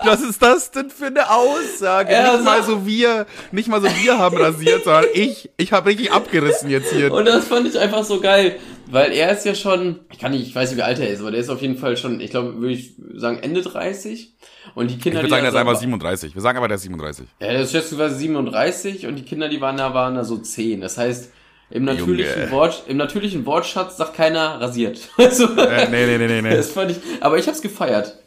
Was 0.04 0.22
ist 0.22 0.42
das 0.42 0.72
denn 0.72 0.90
für 0.90 1.08
eine 1.08 1.30
Aussage? 1.30 2.14
Ja, 2.14 2.34
nicht 2.34 2.46
mal 2.46 2.64
so- 2.64 2.86
wir, 2.86 3.26
nicht 3.52 3.68
mal 3.68 3.82
so 3.82 3.88
wir 3.88 4.18
haben 4.18 4.38
rasiert, 4.38 4.84
sondern 4.86 5.06
ich, 5.14 5.50
ich 5.58 5.74
habe 5.74 5.90
richtig 5.90 6.12
abgerissen 6.12 6.70
jetzt 6.70 6.94
hier. 6.94 7.12
Und 7.12 7.26
das 7.26 7.46
fand 7.48 7.68
ich 7.68 7.78
einfach 7.78 8.04
so 8.04 8.22
geil, 8.22 8.58
weil 8.92 9.12
er 9.12 9.32
ist 9.32 9.46
ja 9.46 9.56
schon, 9.56 10.00
ich 10.12 10.20
kann 10.20 10.32
nicht, 10.32 10.48
ich 10.48 10.56
weiß 10.56 10.70
nicht, 10.70 10.78
wie 10.78 10.84
alt 10.84 11.00
er 11.00 11.10
ist, 11.10 11.20
aber 11.22 11.32
der 11.32 11.40
ist 11.40 11.50
auf 11.50 11.62
jeden 11.62 11.78
Fall 11.78 11.98
schon, 11.98 12.20
ich 12.20 12.32
glaube, 12.32 12.58
würde 12.60 12.74
ich 12.74 12.94
sagen, 13.16 13.40
Ende 13.40 13.62
30. 13.62 14.34
Und 14.76 14.90
die 14.92 14.96
ich 14.96 15.02
Kinder, 15.02 15.20
würde 15.20 15.30
sagen, 15.30 15.44
der 15.44 15.52
ist 15.52 15.58
einfach 15.58 15.76
so- 15.76 15.82
37. 15.82 16.36
Wir 16.36 16.42
sagen 16.42 16.58
aber, 16.58 16.68
der 16.68 16.76
ist 16.76 16.84
37. 16.84 17.28
Ja, 17.42 17.54
das 17.54 17.64
ist 17.68 17.72
schätzungsweise 17.72 18.16
37 18.16 19.08
und 19.08 19.16
die 19.16 19.24
Kinder, 19.24 19.50
die 19.50 19.62
waren 19.62 19.78
da, 19.78 19.94
waren 19.94 20.16
da 20.16 20.24
so 20.24 20.38
10. 20.38 20.82
Das 20.82 20.98
heißt, 20.98 21.32
im 21.70 21.84
natürlichen, 21.84 22.34
Junge. 22.40 22.52
Wort, 22.52 22.84
im 22.88 22.98
natürlichen 22.98 23.46
Wortschatz 23.46 23.98
sagt 23.98 24.14
keiner 24.16 24.62
rasiert. 24.62 25.10
Also, 25.18 25.46
Äh, 25.58 25.90
nee, 25.90 26.06
nee, 26.06 26.18
nee, 26.18 26.28
nee, 26.28 26.42
nee. 26.42 26.56
das 26.56 26.72
fand 26.72 26.92
ich, 26.92 26.98
aber 27.20 27.38
ich 27.38 27.48
hab's 27.48 27.62
gefeiert. 27.62 28.18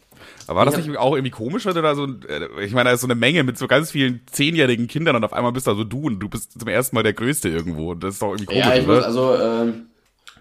Aber 0.47 0.59
war 0.61 0.65
das 0.67 0.77
Ich 0.79 0.87
nicht 0.87 0.99
auch 0.99 1.15
irgendwie 1.15 1.31
komisch, 1.31 1.65
oder 1.67 1.81
da 1.81 1.95
so, 1.95 2.07
äh, 2.07 2.65
ich 2.65 2.73
meine, 2.73 2.89
da 2.89 2.95
ist 2.95 3.03
so 3.03 3.07
eine 3.07 3.15
Menge 3.15 3.45
mit 3.45 3.57
so 3.57 3.69
ganz 3.69 3.93
vielen 3.93 4.21
zehnjährigen 4.31 4.89
Kindern 4.89 5.15
und 5.17 5.25
auf 5.25 5.33
einmal 5.33 5.53
bist 5.53 5.67
da 5.69 5.75
so 5.77 5.85
du 5.85 6.01
und 6.07 6.19
du 6.19 6.29
bist 6.29 6.59
zum 6.59 6.69
ersten 6.69 6.97
Mal 6.97 7.03
der 7.05 7.13
Größte 7.13 7.49
irgendwo. 7.49 7.93
Und 7.93 8.03
das 8.03 8.15
ist 8.15 8.23
doch 8.23 8.29
irgendwie 8.31 8.47
komisch, 8.47 8.65
ja, 8.65 8.75
ich 8.75 8.87
muss, 8.87 8.97
oder? 8.99 9.07
also, 9.07 9.35
ähm, 9.37 9.87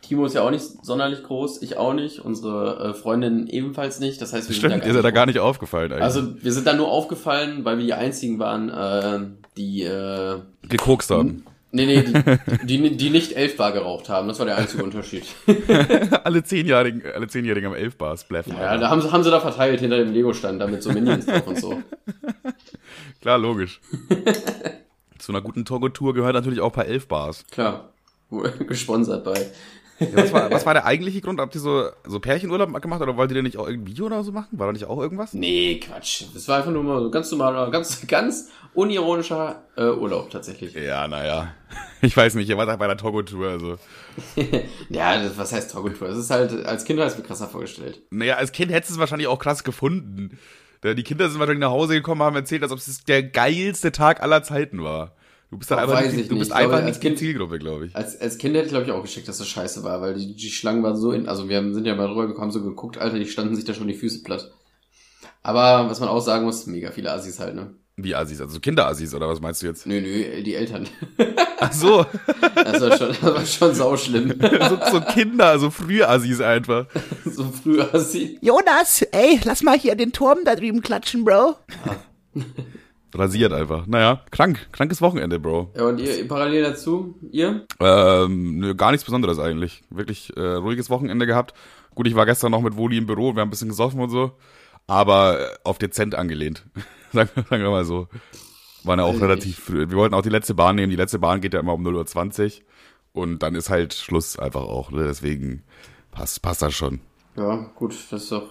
Timo 0.10 0.26
ist 0.26 0.34
ja 0.34 0.42
auch 0.42 0.50
nicht 0.50 0.64
sonderlich 0.84 1.22
groß, 1.22 1.62
ich 1.62 1.78
auch 1.78 1.94
nicht, 1.94 2.20
unsere 2.20 2.90
äh, 2.90 2.94
Freundin 2.96 3.46
ebenfalls 3.46 4.00
nicht. 4.00 4.20
Das 4.20 4.34
heißt, 4.34 4.50
wir 4.50 4.56
Stimmt, 4.56 4.74
sind 4.74 4.82
ist 4.82 4.90
da 4.90 4.96
ja 4.96 5.02
da 5.04 5.08
nicht 5.10 5.16
gar 5.16 5.26
nicht 5.28 5.38
aufgefallen 5.38 5.92
eigentlich. 5.92 6.04
Also 6.04 6.44
wir 6.44 6.52
sind 6.52 6.66
da 6.66 6.74
nur 6.74 6.90
aufgefallen, 6.90 7.64
weil 7.64 7.78
wir 7.78 7.86
die 7.86 7.94
einzigen 7.94 8.40
waren, 8.40 8.70
äh, 8.70 9.20
die 9.56 9.84
äh, 9.84 10.40
gekokst 10.68 11.12
haben. 11.12 11.46
nee, 11.72 11.86
nee, 11.86 12.02
die, 12.64 12.80
die, 12.80 12.98
die 12.98 13.10
nicht 13.12 13.34
elf 13.34 13.56
Bar 13.56 13.72
geraucht 13.72 14.10
haben. 14.10 14.28
Das 14.28 14.40
war 14.40 14.48
der 14.48 14.58
einzige 14.58 14.84
Unterschied. 14.84 15.26
alle 16.24 16.44
zehnjährigen, 16.44 17.04
alle 17.14 17.28
zehnjährigen 17.28 17.70
am 17.70 17.76
elf 17.76 17.96
Bar 17.96 18.18
spläffen. 18.18 18.54
Ja, 18.60 18.80
da 18.80 18.90
haben 18.90 19.04
sie, 19.04 19.12
haben 19.12 19.24
sie 19.24 19.30
da 19.30 19.40
verteilt 19.40 19.80
hinter 19.80 19.98
dem 19.98 20.12
Lego-Stand, 20.12 20.60
da 20.60 20.66
mit 20.66 20.82
so 20.82 20.92
Minions 20.92 21.28
drauf 21.28 21.46
und 21.46 21.60
so. 21.60 21.84
Klar, 23.22 23.38
logisch. 23.38 23.80
Zu 25.20 25.34
einer 25.34 25.42
guten 25.42 25.66
Togo-Tour 25.66 26.16
gehört 26.16 26.34
natürlich 26.34 26.62
auch 26.62 26.70
ein 26.70 26.72
paar 26.72 26.88
elf 26.88 27.08
Bars. 27.08 27.46
Klar. 27.52 27.94
Gesponsert 28.68 29.24
bei. 29.24 29.46
Ja, 30.00 30.08
was, 30.14 30.34
war, 30.34 30.52
was 30.52 30.66
war 30.66 30.74
der 30.74 30.86
eigentliche 30.86 31.22
Grund? 31.22 31.40
Habt 31.40 31.56
ihr 31.56 31.62
so, 31.62 31.90
so 32.06 32.20
Pärchenurlaub 32.20 32.82
gemacht 32.82 33.02
oder 33.02 33.18
wolltet 33.18 33.38
ihr 33.38 33.44
nicht 33.44 33.58
auch 33.58 33.68
irgendwie 33.68 33.92
Video 33.92 34.06
oder 34.06 34.24
so 34.24 34.32
machen? 34.32 34.58
War 34.58 34.68
da 34.68 34.74
nicht 34.74 34.86
auch 34.86 35.00
irgendwas? 35.00 35.34
Nee, 35.34 35.80
Quatsch. 35.80 36.24
Das 36.34 36.48
war 36.48 36.58
einfach 36.58 36.72
nur 36.72 36.84
mal 36.84 37.02
so 37.02 37.12
ganz 37.12 37.30
normaler, 37.32 37.70
ganz, 37.72 38.06
ganz 38.08 38.50
unironischer 38.74 39.64
äh, 39.76 39.84
Urlaub 39.90 40.30
tatsächlich. 40.30 40.74
Ja, 40.74 41.08
naja. 41.08 41.54
Ich 42.02 42.16
weiß 42.16 42.36
nicht, 42.36 42.48
ihr 42.48 42.56
wart 42.56 42.70
halt 42.70 42.80
bei 42.80 42.88
der 42.88 42.96
Togo-Tour, 42.96 43.50
also. 43.50 43.76
ja, 44.90 45.22
das, 45.22 45.38
was 45.38 45.52
heißt 45.52 45.70
Togo-Tour? 45.70 46.08
Das 46.08 46.18
ist 46.18 46.30
halt, 46.30 46.66
als 46.66 46.86
Kind 46.86 46.98
habe 46.98 47.12
ich 47.12 47.18
mir 47.18 47.26
krasser 47.26 47.50
vorgestellt. 47.50 48.02
Naja, 48.10 48.36
als 48.36 48.54
Kind 48.54 48.72
hättest 48.72 48.92
du 48.92 48.94
es 48.94 49.00
wahrscheinlich 49.02 49.28
auch 49.28 49.38
krass 49.38 49.66
gefunden. 49.66 50.40
Die 50.82 51.04
Kinder 51.04 51.30
sind 51.30 51.40
wahrscheinlich 51.40 51.60
nach 51.60 51.72
Hause 51.72 51.96
gekommen, 51.96 52.24
haben 52.24 52.38
erzählt, 52.38 52.64
als 52.64 52.72
ob 52.72 52.78
es 52.78 53.04
der 53.04 53.22
geilste 53.22 53.92
Tag 53.92 54.24
aller 54.24 54.44
Zeiten 54.44 54.82
war. 54.82 55.14
Du 55.52 55.58
bist 55.58 55.72
Oh, 55.72 55.76
einfach 55.76 55.94
weiß 55.96 56.12
nicht, 56.14 56.22
ich 56.22 56.28
du 56.28 56.34
nicht. 56.36 56.40
bist 56.42 56.52
Ich 56.52 56.58
glaube, 56.58 56.74
einfach 56.76 56.86
als 56.86 56.96
nicht 56.96 57.04
die 57.04 57.08
Kind- 57.08 57.18
Zielgruppe, 57.20 57.58
glaube 57.60 57.86
ich. 57.88 57.96
Als, 57.96 58.20
als 58.22 58.38
Kind 58.38 58.56
hätte 58.56 58.66
ich, 58.68 58.72
glaube 58.72 58.86
ich, 58.86 58.92
auch 58.92 59.02
geschickt, 59.02 59.28
dass 59.28 59.40
das 59.40 59.48
scheiße 59.48 59.84
war, 59.84 60.00
weil 60.02 60.14
die, 60.14 60.36
die 60.36 60.50
Schlangen 60.52 60.84
waren 60.84 60.96
so 60.96 61.12
in, 61.12 61.28
also 61.28 61.50
wir 61.50 61.58
haben- 61.58 61.74
sind 61.74 61.86
ja 61.86 61.96
mal 61.96 62.06
rübergekommen, 62.08 62.52
so 62.52 62.62
geguckt, 62.62 62.98
Alter, 63.00 63.18
die 63.18 63.26
standen 63.26 63.56
sich 63.56 63.66
da 63.66 63.74
schon 63.74 63.88
die 63.88 63.96
Füße 63.96 64.22
platt. 64.24 64.52
Aber 65.42 65.90
was 65.90 66.00
man 66.00 66.10
auch 66.10 66.20
sagen 66.20 66.46
muss, 66.46 66.68
mega 66.68 66.92
viele 66.92 67.12
Assis 67.12 67.40
halt, 67.40 67.56
ne? 67.56 67.74
Wie 68.02 68.16
Assis? 68.16 68.40
Also 68.40 68.60
Kinderassis 68.62 69.14
oder 69.14 69.28
was 69.28 69.42
meinst 69.42 69.62
du 69.62 69.66
jetzt? 69.68 69.86
Nö, 69.86 70.00
nö, 70.00 70.42
die 70.44 70.56
Eltern. 70.56 70.88
Ach 71.60 71.74
so. 71.74 72.06
Das 72.56 72.80
war 72.82 72.98
schon, 72.98 73.08
das 73.10 73.22
war 73.24 73.46
schon 73.46 73.76
sauschlimm. 73.76 74.34
so, 74.70 74.80
so 74.92 75.02
Kinder, 75.02 75.60
so 75.60 75.70
Frühassis 75.70 76.40
einfach. 76.40 76.86
so 77.26 77.44
früh 77.46 77.82
Assi. 77.82 78.38
Jonas, 78.42 79.02
ey, 79.12 79.40
lass 79.44 79.64
mal 79.64 79.78
hier 79.78 79.96
den 79.96 80.14
Turm 80.14 80.40
da 80.46 80.56
drüben 80.56 80.82
klatschen, 80.82 81.26
Bro. 81.26 81.56
Rasiert 83.14 83.54
einfach. 83.54 83.88
Naja, 83.88 84.22
krank. 84.32 84.68
Krankes 84.72 85.02
Wochenende, 85.02 85.40
Bro. 85.40 85.72
Ja, 85.76 85.86
und 85.86 86.00
ihr 86.00 86.28
parallel 86.28 86.64
dazu, 86.64 87.18
ihr? 87.32 87.66
Ähm, 87.80 88.60
nö, 88.60 88.76
gar 88.76 88.92
nichts 88.92 89.04
Besonderes 89.06 89.40
eigentlich. 89.40 89.82
Wirklich 89.90 90.36
äh, 90.38 90.42
ruhiges 90.42 90.90
Wochenende 90.90 91.26
gehabt. 91.26 91.54
Gut, 91.96 92.08
ich 92.08 92.16
war 92.16 92.26
gestern 92.26 92.52
noch 92.52 92.62
mit 92.62 92.78
Woli 92.78 92.98
im 92.98 93.08
Büro, 93.08 93.34
wir 93.36 93.42
haben 93.42 93.48
ein 93.48 93.50
bisschen 93.50 93.70
gesoffen 93.70 94.00
und 94.00 94.10
so. 94.10 94.34
Aber 94.88 95.40
äh, 95.40 95.56
auf 95.64 95.78
dezent 95.80 96.14
angelehnt. 96.16 96.66
sagen, 97.14 97.30
wir- 97.34 97.44
sagen 97.44 97.64
wir 97.64 97.72
mal 97.72 97.86
so. 97.86 98.08
Waren 98.84 99.00
ja 99.00 99.06
auch 99.06 99.20
relativ 99.20 99.60
früh. 99.60 99.90
Wir 99.90 99.98
wollten 99.98 100.14
auch 100.16 100.22
die 100.22 100.30
letzte 100.30 100.54
Bahn 100.54 100.76
nehmen. 100.78 100.90
Die 100.90 100.96
letzte 100.96 101.20
Bahn 101.20 101.42
geht 101.42 101.54
ja 101.54 101.60
immer 101.60 101.74
um 101.74 101.86
0.20 101.86 102.46
Uhr. 102.46 102.64
Und 103.24 103.44
dann 103.44 103.56
ist 103.56 103.70
halt 103.70 103.94
Schluss 103.94 104.40
einfach 104.40 104.62
auch. 104.62 104.92
Ne? 104.92 105.04
Deswegen 105.04 105.64
passt, 106.12 106.42
passt 106.42 106.62
das 106.62 106.74
schon. 106.76 107.02
Ja, 107.36 107.56
gut, 107.76 107.94
das 108.12 108.22
ist 108.24 108.32
doch. 108.32 108.50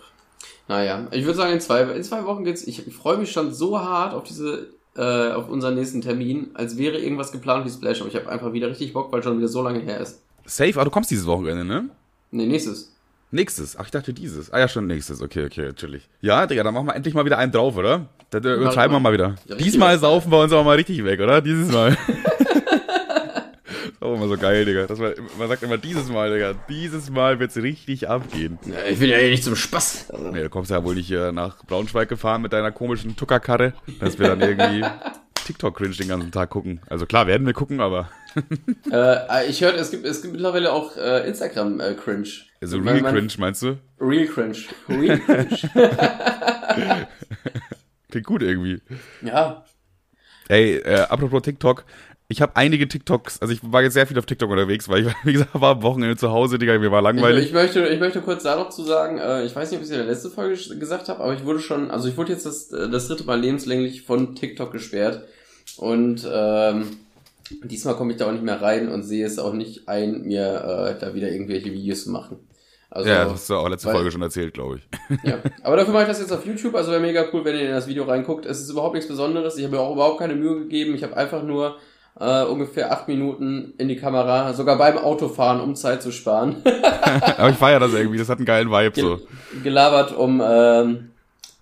Naja, 0.68 1.08
ich 1.10 1.25
würde 1.25 1.37
sagen, 1.37 1.52
in 1.54 1.60
zwei, 1.60 1.82
in 1.82 2.04
zwei 2.04 2.25
Wochen 2.25 2.44
geht's. 2.44 2.66
Ich, 2.66 2.87
ich 2.87 2.94
freue 2.94 3.16
mich 3.16 3.32
schon 3.32 3.52
so 3.52 3.80
hart 3.80 4.14
auf 4.14 4.25
diese, 4.25 4.68
äh, 4.96 5.32
auf 5.32 5.48
unseren 5.48 5.75
nächsten 5.75 6.02
Termin, 6.02 6.50
als 6.54 6.76
wäre 6.76 6.98
irgendwas 6.98 7.32
geplant 7.32 7.64
wie 7.64 7.70
Splash, 7.70 8.00
aber 8.00 8.10
ich 8.10 8.16
habe 8.16 8.28
einfach 8.28 8.52
wieder 8.52 8.68
richtig 8.68 8.92
Bock, 8.92 9.10
weil 9.10 9.22
schon 9.22 9.38
wieder 9.38 9.48
so 9.48 9.62
lange 9.62 9.80
her 9.80 9.98
ist. 9.98 10.20
Safe, 10.44 10.75
aber 10.75 10.84
du 10.84 10.90
kommst 10.90 11.10
dieses 11.10 11.26
Wochenende, 11.26 11.64
ne? 11.64 11.88
Nee, 12.30 12.46
nächstes. 12.46 12.94
Nächstes. 13.30 13.76
Ach, 13.78 13.84
ich 13.84 13.90
dachte 13.90 14.12
dieses. 14.12 14.52
Ah 14.52 14.58
ja, 14.58 14.68
schon 14.68 14.87
nächstes. 14.87 15.20
Okay, 15.20 15.44
okay, 15.46 15.72
chillig. 15.75 16.08
Ja, 16.20 16.46
Digga, 16.46 16.62
dann 16.62 16.72
machen 16.72 16.87
wir 16.87 16.94
endlich 16.94 17.14
mal 17.14 17.25
wieder 17.25 17.38
einen 17.38 17.52
drauf, 17.52 17.76
oder? 17.76 18.06
Dann 18.30 18.44
äh, 18.44 18.54
übertreiben 18.54 18.94
wir 18.94 19.00
mal 19.00 19.12
wieder. 19.12 19.37
Ja, 19.46 19.56
Diesmal 19.56 19.98
saufen 19.98 20.30
wir 20.30 20.40
uns 20.40 20.52
aber 20.52 20.64
mal 20.64 20.76
richtig 20.76 21.04
weg, 21.04 21.20
oder? 21.20 21.40
Dieses 21.40 21.70
Mal. 21.70 21.96
ist 24.00 24.02
auch 24.06 24.14
immer 24.14 24.28
so 24.28 24.36
geil, 24.36 24.64
Digga. 24.64 24.86
Das 24.86 24.98
war, 25.00 25.12
man 25.38 25.48
sagt 25.48 25.62
immer 25.62 25.76
dieses 25.78 26.08
Mal, 26.08 26.32
Digga. 26.32 26.54
Dieses 26.68 27.10
Mal 27.10 27.40
wird's 27.40 27.56
richtig 27.56 28.08
abgehen. 28.08 28.58
Ja, 28.64 28.84
ich 28.88 28.98
bin 28.98 29.10
ja 29.10 29.18
eh 29.18 29.30
nicht 29.30 29.42
zum 29.44 29.56
Spaß. 29.56 30.10
Also, 30.10 30.30
Nee, 30.30 30.42
du 30.42 30.50
kommst 30.50 30.70
ja 30.70 30.84
wohl 30.84 30.94
nicht 30.94 31.08
hier 31.08 31.32
nach 31.32 31.64
Braunschweig 31.64 32.08
gefahren 32.08 32.42
mit 32.42 32.52
deiner 32.52 32.70
komischen 32.70 33.16
Tuckerkarre, 33.16 33.72
dass 34.00 34.18
wir 34.18 34.28
dann 34.28 34.40
irgendwie 34.40 34.84
TikTok-Cringe 35.46 35.94
den 35.96 36.08
ganzen 36.08 36.30
Tag 36.30 36.50
gucken. 36.50 36.80
Also 36.88 37.06
klar, 37.06 37.26
werden 37.26 37.46
wir 37.46 37.54
gucken, 37.54 37.80
aber 37.80 38.10
äh, 38.92 39.48
ich 39.48 39.62
hörte, 39.62 39.78
es 39.78 39.90
gibt, 39.90 40.04
es 40.04 40.22
gibt 40.22 40.34
mittlerweile 40.34 40.72
auch 40.72 40.96
äh, 40.96 41.26
Instagram-Cringe. 41.26 42.28
so 42.60 42.78
real 42.78 43.02
Cringe, 43.02 43.32
meinst 43.38 43.62
du? 43.62 43.78
Real 44.00 44.26
Cringe. 44.26 44.58
Real 44.88 45.18
Cringe. 45.18 45.58
Klingt 48.10 48.26
gut 48.26 48.42
irgendwie. 48.42 48.80
ja. 49.22 49.64
Ey, 50.50 50.76
äh, 50.76 51.00
apropos 51.00 51.42
TikTok, 51.42 51.84
ich 52.28 52.42
habe 52.42 52.56
einige 52.56 52.87
TikToks, 52.87 53.40
also 53.40 53.52
ich 53.54 53.61
war 53.62 53.82
jetzt 53.82 53.94
sehr 53.94 54.06
viel 54.06 54.18
auf 54.18 54.26
TikTok 54.26 54.50
unterwegs, 54.50 54.88
weil 54.88 55.06
ich, 55.06 55.12
wie 55.25 55.32
gesagt, 55.32 55.50
war 55.54 55.76
am 55.76 55.82
Wochenende 55.82 56.16
zu 56.16 56.30
Hause, 56.30 56.58
Digga, 56.58 56.78
mir 56.78 56.90
war 56.90 57.00
Ich, 57.00 57.04
langweilig. 57.04 57.47
ich, 57.47 57.52
möchte, 57.52 57.87
ich 57.88 58.00
möchte 58.00 58.20
kurz 58.20 58.42
da 58.42 58.56
noch 58.56 58.68
zu 58.68 58.82
sagen, 58.85 59.18
äh, 59.18 59.44
ich 59.44 59.56
weiß 59.56 59.70
nicht, 59.70 59.78
ob 59.78 59.82
ich 59.85 59.90
es 59.90 59.97
in 59.97 60.02
der 60.04 60.12
letzten 60.12 60.30
Folge 60.30 60.56
gesagt 60.78 61.08
habe, 61.08 61.20
aber 61.23 61.35
ich 61.35 61.44
wurde 61.44 61.61
schon, 61.61 61.90
also 61.90 62.08
ich 62.08 62.16
wurde 62.16 62.32
jetzt 62.32 62.44
das, 62.47 62.70
äh, 62.73 62.88
das 62.90 63.08
dritte 63.08 63.25
Mal 63.25 63.40
lebenslänglich 63.40 64.02
von 64.02 64.35
TikTok 64.35 64.73
gesperrt. 64.73 65.23
Und 65.76 66.26
ähm, 66.30 66.97
diesmal 67.64 67.94
komme 67.97 68.12
ich 68.12 68.18
da 68.18 68.26
auch 68.26 68.32
nicht 68.32 68.44
mehr 68.44 68.61
rein 68.61 68.88
und 68.88 69.02
sehe 69.04 69.25
es 69.26 69.38
auch 69.38 69.52
nicht 69.52 69.88
ein, 69.88 70.23
mir 70.23 70.97
äh, 70.97 71.00
da 71.00 71.14
wieder 71.14 71.30
irgendwelche 71.30 71.73
Videos 71.73 72.04
zu 72.04 72.11
machen. 72.11 72.38
Also, 72.90 73.08
ja, 73.08 73.25
das 73.25 73.32
hast 73.35 73.50
du 73.50 73.54
auch 73.54 73.68
letzte 73.68 73.88
weil- 73.88 73.94
Folge 73.97 74.11
schon 74.11 74.23
erzählt, 74.23 74.54
glaube 74.54 74.78
ich. 74.78 75.18
ja. 75.25 75.38
Aber 75.62 75.76
dafür 75.76 75.92
mache 75.92 76.04
ich 76.04 76.08
das 76.08 76.20
jetzt 76.20 76.32
auf 76.32 76.44
YouTube, 76.47 76.75
also 76.75 76.90
wäre 76.90 77.00
mega 77.02 77.25
cool, 77.32 77.44
wenn 77.44 77.54
ihr 77.54 77.66
in 77.66 77.73
das 77.73 77.87
Video 77.87 78.04
reinguckt. 78.04 78.47
Es 78.47 78.61
ist 78.61 78.70
überhaupt 78.70 78.94
nichts 78.94 79.08
Besonderes. 79.08 79.56
Ich 79.58 79.64
habe 79.64 79.76
mir 79.76 79.80
auch 79.82 79.92
überhaupt 79.92 80.18
keine 80.18 80.35
Mühe 80.35 80.58
gegeben. 80.61 80.94
Ich 80.94 81.02
habe 81.02 81.16
einfach 81.16 81.42
nur 81.42 81.76
äh, 82.20 82.44
ungefähr 82.44 82.92
acht 82.92 83.08
Minuten 83.08 83.75
in 83.78 83.88
die 83.88 83.96
Kamera, 83.96 84.52
sogar 84.54 84.76
beim 84.78 84.98
Autofahren, 84.98 85.60
um 85.60 85.76
Zeit 85.76 86.02
zu 86.02 86.12
sparen. 86.12 86.56
Aber 87.37 87.50
ich 87.50 87.56
feiere 87.56 87.80
das 87.80 87.92
irgendwie, 87.94 88.18
das 88.18 88.28
hat 88.28 88.38
einen 88.38 88.46
geilen 88.46 88.70
Vibe 88.70 89.00
so. 89.00 89.20
gelabert, 89.62 90.16
um 90.16 90.42
ähm, 90.44 91.10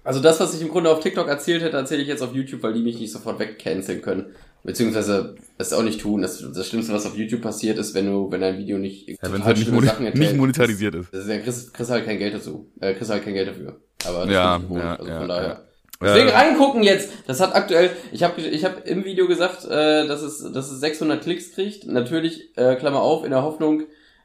also 0.07 0.21
das, 0.21 0.39
was 0.39 0.55
ich 0.55 0.63
im 0.63 0.69
Grunde 0.69 0.89
auf 0.91 1.01
TikTok 1.01 1.27
erzählt 1.27 1.63
hätte, 1.63 1.77
erzähle 1.77 2.01
ich 2.01 2.09
jetzt 2.09 2.23
auf 2.23 2.33
YouTube, 2.33 2.63
weil 2.63 2.73
die 2.73 2.81
mich 2.83 3.01
nicht 3.01 3.11
sofort 3.11 3.41
wegcanceln 3.41 4.03
können. 4.03 4.27
Beziehungsweise 4.63 5.35
es 5.59 5.73
auch 5.73 5.83
nicht 5.83 6.01
tun. 6.01 6.23
Das, 6.23 6.39
das 6.55 6.69
Schlimmste, 6.69 6.93
was 6.93 7.07
auf 7.07 7.17
YouTube 7.17 7.41
passiert, 7.41 7.77
ist, 7.79 7.93
wenn 7.95 8.07
du, 8.07 8.31
wenn 8.31 8.41
dein 8.41 8.57
Video 8.57 8.79
nicht 8.79 9.09
Ja, 9.09 9.33
wenn 9.33 9.45
halt 9.45 9.59
nicht, 9.59 9.71
moni 9.71 9.87
Sachen 9.87 10.07
enthält. 10.07 10.31
nicht 10.31 10.37
monetarisiert 10.37 10.95
ist. 10.95 11.13
Das 11.13 11.23
ist 11.23 11.29
ja, 11.29 11.39
kriegst, 11.39 11.75
kriegst 11.75 11.91
halt 11.91 12.05
kein 12.05 12.19
Geld 12.19 12.35
dazu. 12.35 12.71
Äh, 12.81 12.95
kriegst 12.95 13.11
halt 13.11 13.25
kein 13.25 13.35
Geld 13.35 13.49
dafür. 13.49 13.81
Aber 14.05 14.27
das 14.27 14.31
Ja, 14.33 14.61
ja, 14.71 14.95
also 14.95 15.11
ja, 15.11 15.19
von 15.19 15.29
daher. 15.29 15.49
ja. 15.49 15.61
Deswegen 16.01 16.29
Äh, 16.29 16.33
reingucken 16.33 16.83
jetzt. 16.83 17.11
Das 17.27 17.41
hat 17.41 17.55
aktuell, 17.55 17.91
ich 18.13 18.23
habe 18.23 18.41
ich 18.41 18.65
hab 18.65 18.87
im 18.87 19.05
Video 19.05 19.27
gesagt, 19.27 19.65
äh, 19.65 20.07
dass, 20.07 20.23
es, 20.23 20.39
dass 20.53 20.71
es 20.71 20.81
600 20.81 21.23
Klicks 21.23 21.53
kriegt. 21.53 21.87
Natürlich, 21.87 22.57
äh, 22.57 22.77
Klammer 22.77 23.01
auf, 23.01 23.25
in 23.25 23.31
der 23.31 23.43
Hoffnung, 23.43 23.85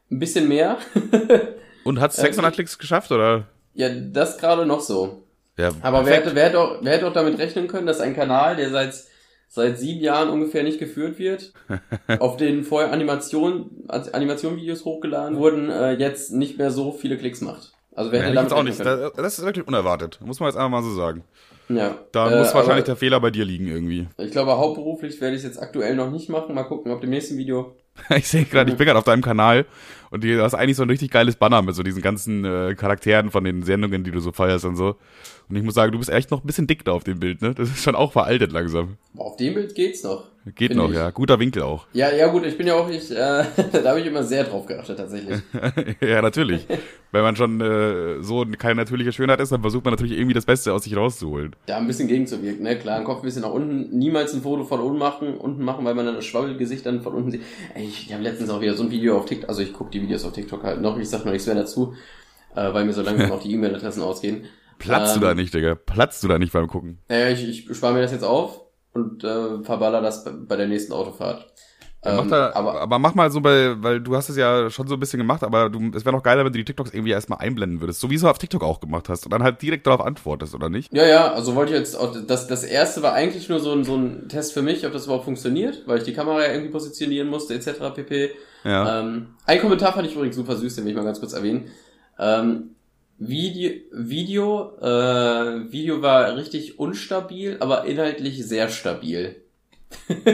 ein 0.10 0.20
bisschen 0.20 0.48
mehr. 0.48 0.78
Und 1.84 2.00
hat 2.00 2.14
600 2.14 2.54
Klicks 2.54 2.78
geschafft, 2.78 3.12
oder? 3.12 3.48
ja, 3.74 3.90
das 3.90 4.38
gerade 4.38 4.66
noch 4.66 4.82
so. 4.82 5.24
Ja, 5.58 5.72
Aber 5.82 6.06
wer 6.06 6.16
hätte, 6.16 6.36
wer, 6.36 6.46
hätte 6.46 6.60
auch, 6.60 6.78
wer 6.82 6.94
hätte 6.94 7.08
auch 7.08 7.14
damit 7.14 7.38
rechnen 7.38 7.68
können, 7.68 7.86
dass 7.88 8.00
ein 8.00 8.16
Kanal, 8.16 8.56
der 8.56 8.70
seit, 8.70 8.94
seit 9.48 9.78
sieben 9.80 10.02
Jahren 10.02 10.30
ungefähr 10.30 10.64
nicht 10.64 10.80
geführt 10.80 11.20
wird, 11.20 11.54
auf 12.20 12.38
den 12.38 12.64
vorher 12.64 12.92
Animation, 12.92 13.70
Animation-Videos 13.88 14.86
hochgeladen 14.86 15.38
wurden, 15.38 15.70
äh, 15.70 15.94
jetzt 15.94 16.32
nicht 16.32 16.58
mehr 16.58 16.72
so 16.72 16.92
viele 16.92 17.18
Klicks 17.18 17.42
macht. 17.42 17.74
Also 17.94 18.12
wer 18.12 18.20
Ja, 18.20 18.26
hätte 18.26 18.34
ich 18.34 18.40
damit 18.50 18.54
auch 18.54 18.64
nicht. 18.64 18.80
Das, 18.80 19.14
das 19.14 19.40
ist 19.40 19.46
wirklich 19.46 19.68
unerwartet. 19.68 20.20
Muss 20.22 20.40
man 20.40 20.48
jetzt 20.50 20.56
einfach 20.56 20.70
mal 20.70 20.84
so 20.84 20.94
sagen. 20.94 21.24
Ja. 21.78 21.96
Da 22.12 22.32
Äh, 22.32 22.38
muss 22.40 22.54
wahrscheinlich 22.54 22.86
der 22.86 22.96
Fehler 22.96 23.20
bei 23.20 23.32
dir 23.32 23.46
liegen 23.46 23.68
irgendwie. 23.68 24.08
Ich 24.18 24.32
glaube, 24.32 24.58
hauptberuflich 24.58 25.20
werde 25.22 25.36
ich 25.36 25.42
es 25.44 25.48
jetzt 25.48 25.62
aktuell 25.62 25.96
noch 25.96 26.10
nicht 26.12 26.30
machen. 26.30 26.54
Mal 26.56 26.64
gucken, 26.64 26.92
ob 26.92 27.02
dem 27.02 27.10
nächsten 27.12 27.38
Video. 27.38 27.76
Ich 28.16 28.28
sehe 28.28 28.46
gerade, 28.46 28.72
ich 28.72 28.78
bin 28.78 28.86
gerade 28.88 28.98
auf 29.00 29.06
deinem 29.06 29.22
Kanal 29.22 29.66
und 30.12 30.24
du 30.24 30.44
hast 30.44 30.54
eigentlich 30.54 30.78
so 30.78 30.84
ein 30.84 30.90
richtig 30.90 31.10
geiles 31.10 31.38
Banner 31.38 31.62
mit 31.62 31.74
so 31.74 31.84
diesen 31.84 32.02
ganzen 32.02 32.46
äh, 32.46 32.76
Charakteren 32.76 33.32
von 33.32 33.44
den 33.44 33.64
Sendungen, 33.64 34.04
die 34.04 34.12
du 34.12 34.20
so 34.20 34.32
feierst 34.32 34.66
und 34.66 34.76
so. 34.76 34.98
Und 35.50 35.56
ich 35.56 35.64
muss 35.64 35.74
sagen, 35.74 35.92
du 35.92 35.98
bist 35.98 36.10
echt 36.10 36.32
noch 36.32 36.44
ein 36.44 36.48
bisschen 36.48 36.68
dick 36.68 36.86
da 36.86 36.92
auf 36.92 37.04
dem 37.04 37.20
Bild, 37.20 37.42
ne? 37.42 37.54
Das 37.54 37.70
ist 37.70 37.84
schon 37.84 37.96
auch 37.96 38.12
veraltet 38.12 38.52
langsam. 38.52 38.98
Auf 39.18 39.36
dem 39.38 39.54
Bild 39.54 39.76
geht's 39.76 40.04
noch. 40.04 40.26
Geht 40.56 40.74
noch, 40.74 40.90
ich. 40.90 40.96
ja. 40.96 41.12
Guter 41.12 41.40
Winkel 41.40 41.62
auch. 41.62 41.86
Ja, 41.94 42.12
ja 42.12 42.28
gut, 42.28 42.46
ich 42.46 42.58
bin 42.58 42.66
ja 42.66 42.74
auch 42.74 42.88
nicht, 42.88 43.12
äh, 43.12 43.16
da 43.74 43.90
habe 43.90 44.00
ich 44.00 44.08
immer 44.08 44.24
sehr 44.24 44.44
drauf 44.44 44.66
geachtet 44.66 44.98
tatsächlich. 44.98 45.40
ja, 46.02 46.22
natürlich. 46.22 46.66
Wenn 47.12 47.22
man 47.22 47.36
schon 47.36 47.62
äh, 47.62 48.24
so 48.24 48.46
keine 48.58 48.76
natürliche 48.76 49.12
Schönheit 49.12 49.40
ist, 49.40 49.52
dann 49.52 49.62
versucht 49.62 49.86
man 49.86 49.94
natürlich 49.94 50.14
irgendwie 50.14 50.34
das 50.34 50.46
Beste 50.46 50.74
aus 50.74 50.86
sich 50.86 50.96
rauszuholen. 50.96 51.56
Da 51.68 51.78
ein 51.78 51.86
bisschen 51.86 52.08
gegenzuwirken, 52.08 52.64
ne? 52.64 52.80
Klar, 52.80 53.00
den 53.00 53.06
Kopf 53.06 53.20
ein 53.20 53.26
bisschen 53.26 53.44
nach 53.44 53.52
unten, 53.52 53.96
niemals 53.96 54.34
ein 54.34 54.42
Foto 54.42 54.64
von 54.64 54.80
unten 54.80 54.98
machen, 54.98 55.38
unten 55.38 55.64
machen, 55.64 55.86
weil 55.86 55.94
man 55.94 56.06
dann 56.06 56.16
das 56.16 56.26
Schwabbelgesicht 56.26 56.86
dann 56.86 57.02
von 57.02 57.14
unten 57.14 57.32
sieht. 57.32 57.44
Ey, 57.76 57.84
ich, 57.84 58.08
ich 58.08 58.14
habe 58.14 58.24
letztens 58.24 58.50
auch 58.50 58.62
wieder 58.62 58.74
so 58.74 58.84
ein 58.84 58.92
Video 58.92 59.18
auf 59.18 59.26
TikTok, 59.26 59.50
also 59.50 59.62
ich 59.62 59.74
gucke 59.74 59.92
die 59.92 60.00
Videos 60.02 60.26
auf 60.26 60.34
TikTok 60.34 60.64
halt 60.64 60.82
noch, 60.82 60.98
ich 60.98 61.10
sag 61.10 61.26
noch 61.26 61.32
nichts 61.32 61.48
mehr 61.48 61.56
dazu, 61.56 61.94
äh, 62.56 62.74
weil 62.74 62.86
mir 62.86 62.94
so 62.94 63.02
langsam 63.02 63.32
auch 63.32 63.42
die 63.42 63.54
E-Mail-Adressen 63.54 64.04
ausgehen. 64.04 64.46
Platzt 64.78 65.16
Ähm, 65.16 65.22
du 65.22 65.28
da 65.28 65.34
nicht, 65.36 65.54
Digga? 65.54 65.76
Platzt 65.76 66.24
du 66.24 66.28
da 66.28 66.40
nicht 66.40 66.54
beim 66.54 66.68
Gucken? 66.68 67.00
Naja, 67.08 67.30
ich, 67.30 67.48
ich 67.70 67.78
spare 67.78 67.94
mir 67.94 68.02
das 68.02 68.12
jetzt 68.12 68.24
auf 68.24 68.62
und 68.94 69.24
äh, 69.24 69.64
verballer 69.64 70.02
das 70.02 70.26
bei, 70.26 70.56
der 70.56 70.68
nächsten 70.68 70.94
Autofahrt. 70.94 71.48
Ja, 72.04 72.14
mach 72.14 72.24
Ähm, 72.24 72.30
da, 72.30 72.52
aber 72.54 72.82
aber, 72.82 72.98
mach 72.98 73.14
mal 73.14 73.30
so 73.30 73.42
bei, 73.42 73.76
weil 73.84 74.02
du 74.02 74.16
hast 74.16 74.30
es 74.30 74.36
ja 74.36 74.72
schon 74.72 74.88
so 74.88 74.96
ein 74.96 75.00
bisschen 75.00 75.20
gemacht, 75.20 75.44
aber 75.44 75.70
du, 75.70 75.92
es 75.96 76.04
wäre 76.04 76.16
noch 76.16 76.24
geiler, 76.24 76.44
wenn 76.44 76.52
du 76.52 76.58
die 76.58 76.66
TikToks 76.66 76.94
irgendwie 76.94 77.12
erstmal 77.12 77.40
einblenden 77.40 77.80
würdest, 77.80 78.00
so 78.00 78.10
wie 78.10 78.18
du 78.18 78.28
auf 78.28 78.40
TikTok 78.40 78.64
auch 78.64 78.80
gemacht 78.80 79.08
hast 79.08 79.26
und 79.26 79.32
dann 79.32 79.44
halt 79.44 79.62
direkt 79.62 79.86
darauf 79.86 80.02
antwortest, 80.02 80.56
oder 80.56 80.70
nicht? 80.70 80.92
Ja, 80.92 81.06
ja, 81.06 81.32
also 81.32 81.54
wollte 81.54 81.74
ich 81.74 81.78
jetzt 81.80 81.96
auch, 81.96 82.12
das, 82.26 82.48
das 82.48 82.64
erste 82.64 83.04
war 83.04 83.14
eigentlich 83.14 83.50
nur 83.50 83.60
so 83.60 83.72
ein, 83.74 83.84
so 83.84 83.96
ein 83.96 84.30
Test 84.30 84.54
für 84.54 84.64
mich, 84.64 84.86
ob 84.88 84.94
das 84.94 85.06
überhaupt 85.06 85.26
funktioniert, 85.26 85.84
weil 85.86 86.00
ich 86.00 86.04
die 86.04 86.14
Kamera 86.14 86.48
irgendwie 86.48 86.72
positionieren 86.72 87.30
musste, 87.30 87.54
etc. 87.54 87.94
pp. 87.94 88.32
Ja. 88.64 89.00
Ähm, 89.00 89.28
ein 89.46 89.60
Kommentar 89.62 89.94
fand 89.94 90.08
ich 90.08 90.16
übrigens 90.16 90.36
super 90.36 90.56
süß, 90.56 90.76
den 90.76 90.86
will 90.86 90.92
ich 90.92 90.98
mal 90.98 91.04
ganz 91.04 91.20
kurz 91.20 91.34
erwähnen. 91.34 91.72
Ähm, 92.20 92.76
Video, 93.18 93.72
Video, 93.92 94.78
äh, 94.82 95.72
Video 95.72 96.02
war 96.02 96.36
richtig 96.36 96.80
unstabil, 96.80 97.58
aber 97.60 97.86
inhaltlich 97.86 98.46
sehr 98.46 98.70
stabil. 98.70 99.36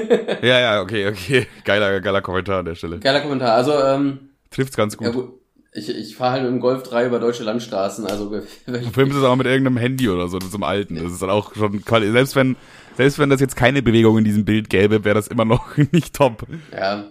Ja, 0.42 0.60
ja, 0.60 0.82
okay, 0.82 1.08
okay. 1.08 1.48
Geiler, 1.66 2.00
geiler 2.00 2.22
Kommentar 2.22 2.60
an 2.60 2.66
der 2.66 2.76
Stelle. 2.76 3.00
Geiler 3.00 3.22
Kommentar. 3.22 3.56
Also, 3.56 3.74
ähm, 3.74 4.30
Trifft's 4.52 4.78
ganz 4.78 4.96
ja 5.02 5.10
gut. 5.10 5.16
gut, 5.16 5.40
ich, 5.74 5.90
ich 5.90 6.16
fahre 6.16 6.34
halt 6.34 6.44
mit 6.44 6.52
dem 6.52 6.60
Golf 6.60 6.84
3 6.84 7.08
über 7.08 7.20
deutsche 7.20 7.44
Landstraßen, 7.44 8.06
also 8.06 8.30
Du 8.66 8.90
filmst 8.92 9.18
es 9.18 9.24
aber 9.24 9.36
mit 9.36 9.48
irgendeinem 9.48 9.78
Handy 9.78 10.10
oder 10.10 10.28
so, 10.28 10.40
zum 10.40 10.64
alten. 10.64 10.96
Das 10.96 11.12
ist 11.12 11.22
dann 11.22 11.30
auch 11.30 11.56
schon 11.56 11.84
selbst 11.88 12.36
wenn, 12.36 12.56
selbst 12.96 13.20
wenn 13.20 13.30
das 13.30 13.42
jetzt 13.42 13.56
keine 13.56 13.82
Bewegung 13.82 14.18
in 14.18 14.24
diesem 14.24 14.46
Bild 14.46 14.70
gäbe, 14.70 15.04
wäre 15.04 15.16
das 15.16 15.28
immer 15.28 15.46
noch 15.46 15.76
nicht 15.92 16.16
top. 16.16 16.46
ja. 16.72 17.06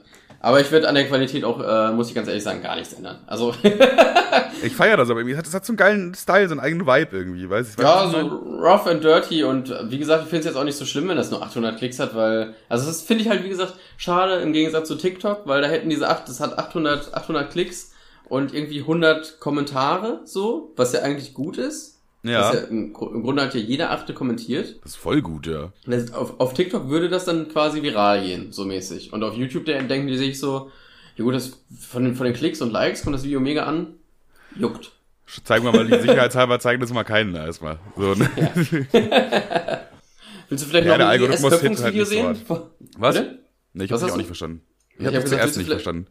Aber 0.47 0.61
ich 0.61 0.71
würde 0.71 0.89
an 0.89 0.95
der 0.95 1.09
Qualität 1.09 1.43
auch, 1.43 1.61
äh, 1.61 1.91
muss 1.91 2.09
ich 2.09 2.15
ganz 2.15 2.29
ehrlich 2.29 2.45
sagen, 2.45 2.63
gar 2.63 2.77
nichts 2.77 2.93
ändern. 2.93 3.19
Also, 3.27 3.53
Ich 4.63 4.77
feiere 4.77 4.97
das 4.97 5.11
aber 5.11 5.19
irgendwie. 5.19 5.35
Das 5.37 5.53
hat 5.53 5.67
so 5.67 5.73
einen 5.73 5.77
geilen 5.77 6.15
Style, 6.15 6.47
so 6.47 6.53
einen 6.53 6.61
eigenen 6.61 6.87
Vibe 6.87 7.17
irgendwie, 7.17 7.51
weißt 7.51 7.77
du? 7.77 7.83
Ja, 7.83 8.09
so 8.09 8.19
rough 8.19 8.87
and 8.87 9.03
dirty 9.03 9.43
und 9.43 9.71
äh, 9.71 9.91
wie 9.91 9.99
gesagt, 9.99 10.23
ich 10.23 10.31
finde 10.31 10.41
es 10.41 10.47
jetzt 10.47 10.57
auch 10.57 10.63
nicht 10.63 10.77
so 10.77 10.85
schlimm, 10.85 11.09
wenn 11.09 11.17
das 11.17 11.33
nur 11.33 11.43
800 11.43 11.77
Klicks 11.77 11.99
hat, 11.99 12.15
weil, 12.15 12.55
also 12.69 12.87
das 12.87 13.03
finde 13.03 13.25
ich 13.25 13.29
halt, 13.29 13.43
wie 13.43 13.49
gesagt, 13.49 13.75
schade 13.97 14.37
im 14.37 14.53
Gegensatz 14.53 14.87
zu 14.87 14.95
TikTok, 14.95 15.49
weil 15.49 15.63
da 15.63 15.67
hätten 15.67 15.91
diese 15.91 16.09
8, 16.09 16.29
das 16.29 16.39
hat 16.39 16.57
800, 16.57 17.13
800 17.13 17.51
Klicks 17.51 17.93
und 18.29 18.55
irgendwie 18.55 18.83
100 18.83 19.41
Kommentare, 19.41 20.21
so, 20.23 20.73
was 20.77 20.93
ja 20.93 21.01
eigentlich 21.01 21.35
gut 21.35 21.59
ist. 21.59 21.96
Ja. 22.27 22.55
Ja 22.55 22.61
im, 22.61 22.95
Im 22.95 23.23
Grunde 23.23 23.43
hat 23.43 23.55
ja 23.55 23.61
jeder 23.61 23.91
Achte 23.91 24.15
kommentiert. 24.15 24.77
Das 24.83 24.93
ist 24.93 24.97
voll 24.97 25.23
gut, 25.23 25.47
ja. 25.47 25.73
Das, 25.87 26.13
auf, 26.13 26.41
auf 26.41 26.55
TikTok 26.55 26.89
würde 26.89 27.09
das 27.09 27.25
dann 27.25 27.49
quasi 27.49 27.83
viral 27.83 28.23
gehen, 28.23 28.53
so 28.53 28.65
mäßig. 28.65 29.13
Und 29.13 29.23
auf 29.23 29.35
YouTube 29.35 29.65
der, 29.65 29.83
denken 29.83 30.09
die 30.09 30.17
sich 30.17 30.39
so, 30.39 30.71
ja 31.17 31.25
gut, 31.25 31.35
das 31.35 31.59
von 31.81 32.05
den, 32.05 32.15
von 32.15 32.25
den 32.27 32.35
Klicks 32.35 32.61
und 32.61 32.73
Likes 32.73 33.03
kommt 33.03 33.15
das 33.15 33.25
Video 33.25 33.41
mega 33.41 33.65
an, 33.65 33.95
juckt. 34.57 34.93
Zeigen 35.45 35.65
wir 35.65 35.73
mal, 35.73 35.87
die 35.87 35.99
sicherheitshalber 35.99 36.61
zeigen 36.61 36.81
das 36.81 36.93
mal 36.93 37.03
keinen 37.03 37.35
erstmal. 37.35 37.79
So, 37.97 38.15
ne? 38.15 38.31
Willst 40.49 40.65
du 40.65 40.69
vielleicht 40.69 40.87
Ja, 40.87 40.99
noch 40.99 41.07
ein 41.07 41.21
hilft 41.21 41.83
halt 41.83 41.97
so 41.97 42.05
sehen? 42.05 42.37
Was? 42.97 43.21
Nee, 43.73 43.85
ich 43.85 43.91
Was 43.91 44.01
hab's 44.03 44.05
hast 44.05 44.13
auch 44.13 44.17
nicht 44.19 44.27
verstanden. 44.27 44.63
Ich 44.91 45.01
Ich 45.01 45.07
hab 45.07 45.15
hab 45.15 45.27
zuerst 45.27 45.57
nicht 45.57 45.69
verstanden. 45.69 46.07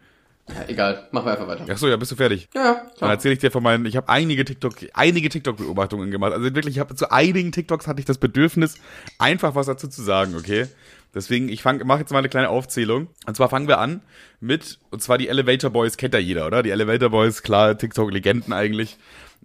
Ja, 0.47 0.65
egal, 0.67 1.07
machen 1.11 1.25
wir 1.25 1.31
einfach 1.31 1.47
weiter. 1.47 1.65
Ach 1.69 1.77
so, 1.77 1.87
ja, 1.87 1.97
bist 1.97 2.11
du 2.11 2.15
fertig? 2.15 2.47
Ja, 2.53 2.63
ja, 2.63 2.73
Dann 2.73 2.93
klar. 2.97 3.11
erzähle 3.11 3.33
ich 3.33 3.39
dir 3.39 3.49
von 3.49 3.63
meinen, 3.63 3.85
ich 3.87 3.97
habe 3.97 4.09
einige 4.09 4.45
TikTok, 4.45 4.75
einige 4.93 5.29
TikTok-Beobachtungen 5.29 6.11
gemacht. 6.11 6.33
Also 6.33 6.43
wirklich, 6.53 6.75
ich 6.75 6.79
habe 6.79 6.93
zu 6.95 7.11
einigen 7.11 7.51
TikToks 7.51 7.87
hatte 7.87 7.99
ich 7.99 8.05
das 8.05 8.19
Bedürfnis, 8.19 8.75
einfach 9.17 9.55
was 9.55 9.65
dazu 9.65 9.87
zu 9.87 10.03
sagen, 10.03 10.35
okay? 10.37 10.67
Deswegen, 11.15 11.49
ich 11.49 11.63
mache 11.65 11.99
jetzt 11.99 12.11
mal 12.11 12.19
eine 12.19 12.29
kleine 12.29 12.49
Aufzählung. 12.49 13.07
Und 13.25 13.35
zwar 13.35 13.49
fangen 13.49 13.67
wir 13.67 13.79
an 13.79 14.01
mit, 14.39 14.79
und 14.91 15.01
zwar 15.01 15.17
die 15.17 15.29
Elevator 15.29 15.71
Boys 15.71 15.97
kennt 15.97 16.13
ja 16.13 16.19
jeder, 16.19 16.45
oder? 16.45 16.61
Die 16.61 16.69
Elevator 16.71 17.09
Boys, 17.09 17.41
klar, 17.41 17.75
TikTok-Legenden 17.77 18.53
eigentlich. 18.53 18.97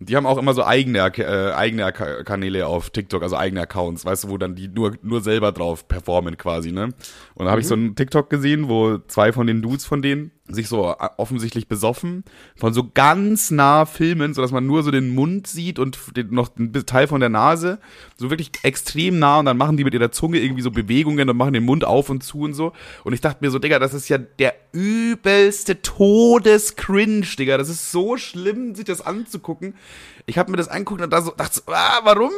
Die 0.02 0.16
haben 0.16 0.24
auch 0.26 0.38
immer 0.38 0.54
so 0.54 0.64
eigene, 0.64 0.98
äh, 0.98 1.52
eigene 1.52 1.92
Ka- 1.92 2.24
Kanäle 2.24 2.66
auf 2.66 2.88
TikTok, 2.90 3.22
also 3.22 3.36
eigene 3.36 3.60
Accounts, 3.60 4.04
weißt 4.04 4.24
du, 4.24 4.28
wo 4.30 4.38
dann 4.38 4.54
die 4.56 4.66
nur, 4.66 4.96
nur 5.02 5.20
selber 5.20 5.52
drauf 5.52 5.86
performen 5.88 6.38
quasi, 6.38 6.72
ne? 6.72 6.94
Und 7.34 7.44
da 7.44 7.50
habe 7.50 7.60
ich 7.60 7.66
so 7.66 7.74
einen 7.74 7.94
TikTok 7.94 8.30
gesehen, 8.30 8.68
wo 8.70 8.96
zwei 9.08 9.30
von 9.32 9.46
den 9.46 9.60
Dudes 9.60 9.84
von 9.84 10.00
denen 10.00 10.30
sich 10.52 10.68
so 10.68 10.94
offensichtlich 11.16 11.68
besoffen, 11.68 12.24
von 12.56 12.72
so 12.72 12.90
ganz 12.92 13.50
nah 13.50 13.86
filmen, 13.86 14.34
sodass 14.34 14.52
man 14.52 14.66
nur 14.66 14.82
so 14.82 14.90
den 14.90 15.14
Mund 15.14 15.46
sieht 15.46 15.78
und 15.78 15.98
den, 16.16 16.32
noch 16.34 16.56
einen 16.56 16.72
Teil 16.86 17.06
von 17.06 17.20
der 17.20 17.28
Nase, 17.28 17.78
so 18.16 18.30
wirklich 18.30 18.50
extrem 18.62 19.18
nah 19.18 19.38
und 19.38 19.46
dann 19.46 19.56
machen 19.56 19.76
die 19.76 19.84
mit 19.84 19.94
ihrer 19.94 20.12
Zunge 20.12 20.38
irgendwie 20.38 20.62
so 20.62 20.70
Bewegungen 20.70 21.28
und 21.28 21.36
machen 21.36 21.54
den 21.54 21.64
Mund 21.64 21.84
auf 21.84 22.10
und 22.10 22.22
zu 22.22 22.40
und 22.40 22.54
so. 22.54 22.72
Und 23.04 23.12
ich 23.12 23.20
dachte 23.20 23.44
mir 23.44 23.50
so, 23.50 23.58
Digga, 23.58 23.78
das 23.78 23.94
ist 23.94 24.08
ja 24.08 24.18
der 24.18 24.54
übelste 24.72 25.82
Todescringe, 25.82 27.22
Digga. 27.22 27.58
Das 27.58 27.68
ist 27.68 27.90
so 27.92 28.16
schlimm, 28.16 28.74
sich 28.74 28.84
das 28.84 29.00
anzugucken. 29.00 29.74
Ich 30.30 30.38
habe 30.38 30.52
mir 30.52 30.56
das 30.56 30.68
angeguckt 30.68 31.02
und 31.02 31.12
da 31.12 31.22
so, 31.22 31.32
dachte 31.36 31.56
so, 31.56 31.62
ah, 31.72 32.02
warum? 32.04 32.30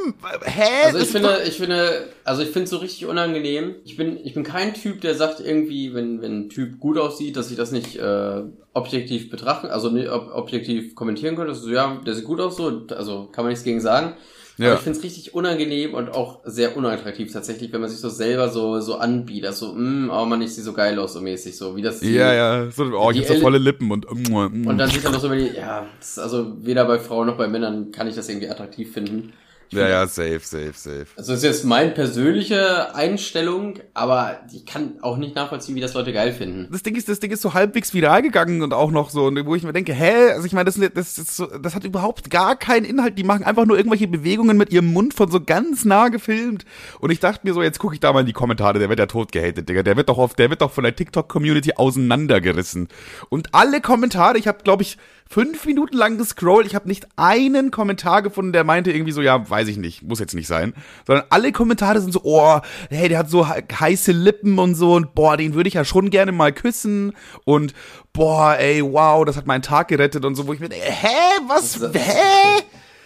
Hä? 0.45 0.87
Also 0.87 0.99
ich 0.99 1.09
finde, 1.09 1.43
ich 1.45 1.59
finde, 1.59 2.09
also 2.25 2.41
ich 2.41 2.49
finde 2.49 2.65
es 2.65 2.71
so 2.71 2.79
richtig 2.79 3.05
unangenehm. 3.05 3.75
Ich 3.85 3.99
bin, 3.99 4.19
ich 4.25 4.33
bin 4.33 4.45
kein 4.45 4.73
Typ, 4.73 5.03
der 5.03 5.15
sagt 5.15 5.41
irgendwie, 5.41 5.93
wenn, 5.93 6.23
wenn 6.23 6.47
ein 6.47 6.49
Typ 6.49 6.81
gut 6.81 6.97
aussieht, 6.97 7.37
dass 7.37 7.51
ich 7.51 7.59
das 7.59 7.71
nicht 7.71 7.97
äh, 7.97 8.45
objektiv 8.75 9.31
betrachten, 9.31 9.67
also 9.69 9.91
nicht 9.91 10.09
ob, 10.11 10.31
objektiv 10.35 10.95
kommentieren 10.95 11.37
könnte. 11.37 11.55
So, 11.55 11.69
ja, 11.71 12.01
der 12.07 12.15
sieht 12.15 12.25
gut 12.25 12.41
aus, 12.41 12.57
so, 12.57 12.87
also 12.97 13.29
kann 13.33 13.45
man 13.45 13.51
nichts 13.51 13.65
gegen 13.65 13.81
sagen. 13.81 14.15
Ja. 14.59 14.67
Aber 14.69 14.75
ich 14.77 14.83
finde 14.83 14.99
es 14.99 15.05
richtig 15.05 15.35
unangenehm 15.35 15.95
und 15.95 16.11
auch 16.11 16.41
sehr 16.45 16.77
unattraktiv 16.77 17.33
tatsächlich, 17.33 17.73
wenn 17.73 17.81
man 17.81 17.89
sich 17.89 18.01
so 18.01 18.11
selber 18.11 18.51
so 18.51 18.81
so 18.81 18.97
anbietet, 18.97 19.55
so, 19.55 19.73
mm, 19.73 20.11
oh 20.13 20.27
man, 20.27 20.43
ich 20.43 20.55
sehe 20.55 20.63
so 20.63 20.75
geil 20.75 20.99
aus, 20.99 21.15
so 21.15 21.21
mäßig, 21.23 21.57
so 21.57 21.75
wie 21.75 21.83
das. 21.83 22.01
die- 22.01 22.13
ja, 22.13 22.35
ja, 22.35 22.71
so, 22.71 22.85
oh, 22.85 23.11
ich 23.11 23.17
Die 23.23 23.27
hab 23.29 23.37
so 23.37 23.43
volle 23.43 23.59
Lippen 23.59 23.91
und, 23.91 24.05
mm, 24.11 24.33
mm. 24.63 24.67
Und 24.67 24.79
dann 24.79 24.91
sieht 24.91 25.03
man 25.05 25.15
noch 25.15 25.21
so, 25.21 25.29
die, 25.31 25.53
ja, 25.57 25.87
also 26.19 26.53
weder 26.61 26.85
bei 26.85 26.99
Frauen 26.99 27.27
noch 27.29 27.39
bei 27.39 27.49
Männern 27.49 27.93
kann 27.93 28.07
ich 28.07 28.15
das 28.15 28.29
irgendwie 28.29 28.51
attraktiv 28.51 28.93
finden. 28.93 29.33
Ja, 29.73 29.89
ja, 29.89 30.07
safe, 30.07 30.41
safe, 30.41 30.73
safe. 30.75 31.07
Also 31.17 31.33
das 31.33 31.39
ist 31.39 31.45
jetzt 31.45 31.65
meine 31.65 31.91
persönliche 31.91 32.95
Einstellung, 32.95 33.79
aber 33.95 34.41
ich 34.53 34.67
kann 34.67 34.95
auch 35.03 35.17
nicht 35.17 35.35
nachvollziehen, 35.35 35.75
wie 35.75 35.81
das 35.81 35.95
Leute 35.95 36.13
geil 36.13 36.33
finden. 36.33 36.69
das 36.71 36.83
Ding 36.83 36.95
ist, 36.95 37.09
das 37.09 37.21
Ding 37.21 37.31
ist 37.31 37.43
so 37.43 37.55
halbwegs 37.55 37.95
viral 37.95 38.23
gegangen 38.23 38.63
und 38.63 38.75
auch 38.75 38.91
noch 38.91 39.11
so, 39.11 39.31
wo 39.45 39.55
ich 39.55 39.63
mir 39.63 39.73
denke, 39.73 39.93
hä, 39.93 40.33
also 40.33 40.47
ich 40.47 40.53
meine, 40.53 40.67
das, 40.67 40.79
das, 40.95 41.19
ist 41.19 41.37
so, 41.37 41.47
das 41.47 41.75
hat 41.75 41.85
überhaupt 41.85 42.31
gar 42.31 42.57
keinen 42.57 42.85
Inhalt. 42.85 43.19
Die 43.19 43.25
machen 43.25 43.45
einfach 43.45 43.67
nur 43.67 43.77
irgendwelche 43.77 44.09
Bewegungen 44.09 44.57
mit 44.57 44.73
ihrem 44.73 44.93
Mund 44.93 45.15
von 45.15 45.31
so 45.31 45.41
ganz 45.41 45.85
nah 45.85 46.09
gefilmt. 46.09 46.65
Und 47.01 47.11
ich 47.11 47.21
dachte 47.21 47.47
mir 47.47 47.55
so, 47.55 47.63
jetzt 47.63 47.79
gucke 47.79 47.95
ich 47.95 48.01
da 48.01 48.13
mal 48.13 48.21
in 48.21 48.27
die 48.27 48.33
Kommentare, 48.33 48.79
der 48.79 48.89
wird 48.89 48.99
ja 48.99 49.07
tot 49.07 49.33
gehatet, 49.33 49.69
Digga. 49.69 49.83
Der 49.83 49.97
wird 49.97 50.09
doch 50.09 50.19
auf, 50.19 50.35
der 50.35 50.51
wird 50.51 50.61
doch 50.61 50.73
von 50.73 50.85
der 50.85 50.95
TikTok-Community 50.95 51.73
auseinandergerissen. 51.77 52.89
Und 53.29 53.55
alle 53.55 53.81
Kommentare, 53.81 54.39
ich 54.39 54.49
habe, 54.49 54.63
glaube 54.63 54.83
ich, 54.83 54.99
fünf 55.33 55.65
Minuten 55.65 55.97
lang 55.97 56.19
gescrollt, 56.19 56.67
ich 56.67 56.75
habe 56.75 56.87
nicht 56.89 57.07
einen 57.17 57.71
Kommentar 57.71 58.21
gefunden, 58.21 58.53
der 58.53 58.65
meinte 58.65 58.93
irgendwie 58.93 59.13
so, 59.13 59.23
ja, 59.23 59.49
weiß 59.49 59.67
ich 59.69 59.79
nicht, 59.79 60.03
muss 60.03 60.21
jetzt 60.21 60.35
nicht 60.35 60.47
sein. 60.47 60.75
Sondern 61.07 61.25
alle 61.31 61.53
Kommentare 61.53 62.01
sind 62.03 62.13
so, 62.13 62.21
oh, 62.25 62.61
hey, 62.91 63.09
der 63.09 63.19
hat 63.19 63.31
so 63.31 63.49
he- 63.49 63.63
heiße 63.75 64.13
Lippen 64.13 64.59
und 64.59 64.75
so 64.75 64.93
und 64.95 65.15
boah, 65.15 65.39
den 65.39 65.55
würde 65.55 65.69
ich 65.69 65.75
ja 65.75 65.87
schon 65.87 66.11
gerne 66.11 66.33
mal 66.33 66.53
küssen 66.53 67.15
und 67.45 67.73
boah, 68.13 68.57
ey, 68.59 68.83
wow, 68.83 69.25
das 69.25 69.37
hat 69.39 69.47
meinen 69.47 69.63
Tag 69.63 69.89
gerettet 69.89 70.25
und 70.27 70.35
so, 70.35 70.47
wo 70.47 70.53
ich 70.53 70.61
mir 70.61 70.69
denke, 70.69 70.85
hä, 70.87 71.09
was, 71.49 71.81
hä? 71.81 72.63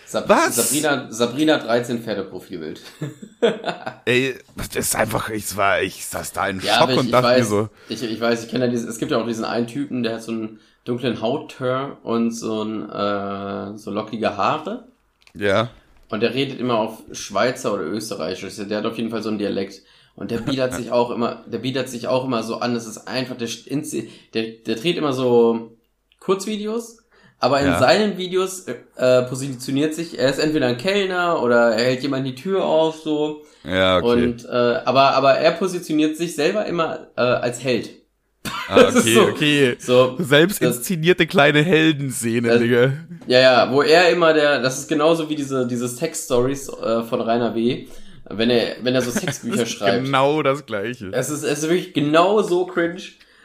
Sab 0.09 0.29
Was? 0.29 0.55
Sabrina, 0.55 1.09
Sabrina 1.11 1.59
13 1.59 2.01
Pferdeprofilbild. 2.01 2.81
Ey, 4.05 4.37
das 4.55 4.77
ist 4.77 4.95
einfach, 4.95 5.31
ich 5.31 5.57
war, 5.57 5.83
ich 5.83 6.07
saß 6.07 6.33
da 6.33 6.47
in 6.49 6.61
Ja, 6.61 6.79
Schock 6.79 6.91
ich, 6.91 6.99
und 6.99 7.11
dachte 7.13 7.27
mir 7.29 7.35
weiß, 7.41 7.49
so, 7.49 7.69
ich, 7.89 8.03
ich 8.05 8.21
weiß, 8.21 8.45
ich 8.45 8.49
kenne 8.51 8.67
ja 8.67 8.71
diese, 8.71 8.89
es 8.89 8.99
gibt 8.99 9.11
ja 9.11 9.19
auch 9.19 9.27
diesen 9.27 9.45
einen 9.45 9.67
Typen, 9.67 10.05
der 10.05 10.15
hat 10.15 10.23
so 10.23 10.31
einen 10.33 10.61
dunklen 10.87 11.21
Hautteur 11.21 11.99
und 12.03 12.31
so 12.31 12.63
ein, 12.63 12.89
äh, 12.89 13.77
so 13.77 13.91
lockige 13.91 14.37
Haare. 14.37 14.85
ja. 15.35 15.69
Und 16.09 16.21
der 16.23 16.35
redet 16.35 16.61
immer 16.61 16.79
auf 16.79 17.03
Schweizer 17.11 17.75
oder 17.75 17.83
Österreichisch. 17.83 18.55
Der 18.57 18.79
hat 18.79 18.87
auf 18.87 18.97
jeden 18.97 19.11
Fall 19.11 19.25
so 19.25 19.29
einen 19.29 19.39
Dialekt. 19.39 19.83
Und 20.15 20.31
der 20.31 20.39
bietet 20.39 20.73
sich 20.73 20.93
auch 20.93 21.11
immer, 21.11 21.43
der 21.47 21.59
bietet 21.59 21.89
sich 21.89 22.07
auch 22.07 22.25
immer 22.25 22.45
so 22.45 22.59
an. 22.61 22.75
Das 22.75 22.87
ist 22.87 23.09
einfach, 23.09 23.37
der, 23.37 23.49
der, 24.33 24.43
der 24.65 24.75
dreht 24.77 24.97
immer 24.99 25.13
so 25.13 25.73
Kurzvideos. 26.21 26.99
Aber 27.41 27.61
in 27.61 27.67
Ja. 27.67 27.79
seinen 27.81 28.17
Videos 28.19 28.67
äh, 28.97 29.23
positioniert 29.25 29.95
sich, 29.95 30.17
er 30.19 30.31
ist 30.31 30.39
entweder 30.39 30.69
ein 30.69 30.79
Kellner 30.79 31.43
oder 31.43 31.73
er 31.75 31.85
hält 31.85 32.03
jemand 32.03 32.25
die 32.27 32.35
Tür 32.37 32.65
auf, 32.65 32.97
so. 33.01 33.43
Ja, 33.65 33.99
okay. 33.99 34.25
Und, 34.27 34.45
äh, 34.45 34.49
aber, 34.85 35.11
aber 35.15 35.35
er 35.35 35.53
positioniert 35.53 36.17
sich 36.17 36.35
selber 36.37 36.67
immer 36.67 37.09
äh, 37.17 37.21
als 37.21 37.63
Held. 37.63 37.91
Ah, 38.69 38.89
okay, 38.89 39.15
so- 39.15 39.23
okay. 39.29 39.77
So, 39.79 40.17
Selbst 40.19 40.63
inszenierte 40.63 41.27
kleine 41.27 41.63
Heldenszene, 41.63 42.49
Das- 42.49 42.61
Digga. 42.61 42.93
Ja, 43.27 43.41
ja, 43.41 43.73
wo 43.73 43.83
er 43.83 44.11
immer 44.11 44.33
der, 44.35 44.61
das 44.63 44.79
ist 44.79 44.89
genauso 44.89 45.29
wie 45.29 45.35
diese, 45.35 45.67
diese 45.67 45.89
Sex-Stories 45.89 46.69
äh, 46.69 47.03
von 47.03 47.21
Rainer 47.21 47.55
W., 47.55 47.87
wenn 48.29 48.51
er, 48.51 48.77
wenn 48.83 48.95
er 48.95 49.03
so 49.03 49.11
Sexbücher 49.21 49.67
schreibt. 49.67 50.05
genau 50.05 50.43
das 50.43 50.65
Gleiche. 50.67 51.11
Es 51.13 51.31
ist, 51.31 51.43
es 51.45 51.59
ist 51.63 51.69
wirklich 51.69 51.93
genau 51.95 52.43
so 52.43 52.67
cringe, 52.67 53.01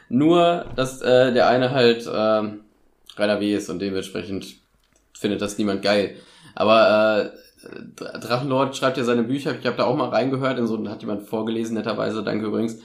nur, 0.08 0.66
dass 0.76 1.00
äh, 1.02 1.32
der 1.32 1.48
eine 1.48 1.70
halt 1.70 2.08
ähm, 2.12 2.60
Rainer 3.16 3.40
W. 3.40 3.54
ist 3.54 3.70
und 3.70 3.78
dementsprechend 3.80 4.46
findet 5.18 5.40
das 5.42 5.56
niemand 5.58 5.82
geil. 5.82 6.16
Aber 6.54 7.32
äh, 7.32 7.38
Dr- 7.96 8.18
Drachenlord 8.18 8.76
schreibt 8.76 8.96
ja 8.98 9.04
seine 9.04 9.22
Bücher, 9.22 9.54
ich 9.58 9.64
habe 9.66 9.76
da 9.76 9.84
auch 9.84 9.96
mal 9.96 10.08
reingehört, 10.08 10.58
in 10.58 10.66
so 10.66 10.84
hat 10.88 11.00
jemand 11.00 11.28
vorgelesen, 11.28 11.74
netterweise, 11.74 12.22
danke 12.24 12.46
übrigens. 12.46 12.78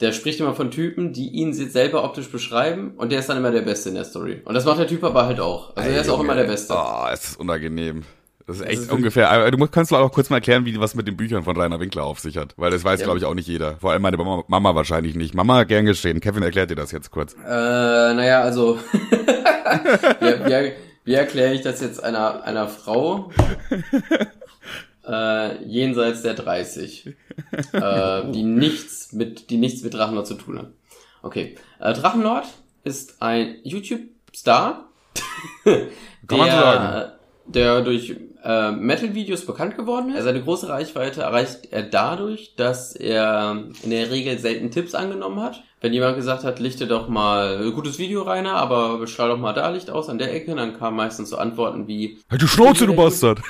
Der 0.00 0.12
spricht 0.12 0.40
immer 0.40 0.54
von 0.54 0.70
Typen, 0.70 1.12
die 1.12 1.28
ihn 1.28 1.52
selber 1.52 2.04
optisch 2.04 2.28
beschreiben 2.28 2.94
und 2.96 3.12
der 3.12 3.20
ist 3.20 3.28
dann 3.28 3.36
immer 3.38 3.50
der 3.52 3.62
Beste 3.62 3.88
in 3.90 3.94
der 3.94 4.04
Story. 4.04 4.42
Und 4.44 4.54
das 4.54 4.64
macht 4.64 4.78
der 4.80 4.88
Typ 4.88 5.04
aber 5.04 5.26
halt 5.26 5.40
auch. 5.40 5.76
Also 5.76 5.88
er 5.90 6.00
ist 6.00 6.08
auch 6.10 6.20
immer 6.20 6.34
der 6.34 6.44
Beste. 6.44 6.74
Oh, 6.76 7.06
es 7.12 7.24
ist 7.30 7.40
unangenehm. 7.40 8.02
Das 8.46 8.56
ist 8.56 8.62
echt 8.62 8.72
ist 8.72 8.78
wirklich- 8.80 8.96
ungefähr. 8.98 9.30
Aber 9.30 9.50
Du 9.50 9.56
kannst 9.68 9.90
du 9.90 9.96
auch 9.96 10.12
kurz 10.12 10.28
mal 10.28 10.36
erklären, 10.36 10.66
wie 10.66 10.78
was 10.78 10.94
mit 10.94 11.06
den 11.06 11.16
Büchern 11.16 11.44
von 11.44 11.56
Rainer 11.56 11.80
Winkler 11.80 12.04
auf 12.04 12.18
sich 12.20 12.36
hat. 12.36 12.52
Weil 12.58 12.70
das 12.72 12.84
weiß, 12.84 13.00
Ja. 13.00 13.06
glaube 13.06 13.18
ich, 13.18 13.24
auch 13.24 13.32
nicht 13.34 13.48
jeder. 13.48 13.76
Vor 13.76 13.92
allem 13.92 14.02
meine 14.02 14.16
Mama, 14.18 14.44
Mama 14.48 14.74
wahrscheinlich 14.74 15.14
nicht. 15.14 15.34
Mama, 15.34 15.62
gern 15.64 15.86
geschehen. 15.86 16.20
Kevin 16.20 16.42
erklärt 16.42 16.70
dir 16.70 16.74
das 16.74 16.92
jetzt 16.92 17.10
kurz. 17.10 17.32
Äh, 17.34 17.46
naja, 17.48 18.42
also 18.42 18.78
wie, 20.20 20.26
wie, 20.26 20.72
wie 21.04 21.14
erkläre 21.14 21.54
ich 21.54 21.62
das 21.62 21.80
jetzt 21.80 22.02
einer, 22.04 22.42
einer 22.44 22.68
Frau 22.68 23.30
äh, 25.06 25.64
jenseits 25.64 26.22
der 26.22 26.34
30, 26.34 27.06
äh, 27.72 28.30
die 28.30 28.42
nichts 28.42 29.12
mit, 29.12 29.50
die 29.50 29.56
nichts 29.56 29.82
mit 29.82 29.94
Drachenlord 29.94 30.26
zu 30.26 30.34
tun 30.34 30.58
hat. 30.58 30.68
Okay, 31.22 31.56
äh, 31.80 31.92
Drachenlord 31.92 32.46
ist 32.84 33.22
ein 33.22 33.56
YouTube-Star, 33.62 34.88
Kann 35.64 36.38
man 36.38 36.50
so 36.50 36.56
sagen. 36.56 37.12
der, 37.46 37.74
der 37.76 37.80
durch 37.82 38.16
äh, 38.44 38.72
Metal-Videos 38.72 39.46
bekannt 39.46 39.76
geworden 39.76 40.14
ist. 40.14 40.24
Seine 40.24 40.42
große 40.42 40.68
Reichweite 40.68 41.22
erreicht 41.22 41.68
er 41.70 41.82
dadurch, 41.82 42.54
dass 42.56 42.94
er 42.94 43.64
in 43.82 43.90
der 43.90 44.10
Regel 44.10 44.38
selten 44.38 44.70
Tipps 44.70 44.94
angenommen 44.94 45.40
hat. 45.40 45.62
Wenn 45.80 45.92
jemand 45.92 46.16
gesagt 46.16 46.44
hat, 46.44 46.60
lichte 46.60 46.86
doch 46.86 47.08
mal 47.08 47.58
ein 47.62 47.72
gutes 47.72 47.98
Video 47.98 48.22
rein, 48.22 48.46
aber 48.46 49.06
strahl 49.06 49.28
doch 49.28 49.38
mal 49.38 49.52
da 49.52 49.68
Licht 49.68 49.90
aus 49.90 50.08
an 50.08 50.18
der 50.18 50.32
Ecke, 50.34 50.54
dann 50.54 50.78
kamen 50.78 50.96
meistens 50.96 51.30
so 51.30 51.36
Antworten 51.36 51.86
wie, 51.88 52.18
Halt 52.30 52.40
die 52.40 52.48
Schnauze, 52.48 52.86
du 52.86 52.94
Bastard! 52.94 53.40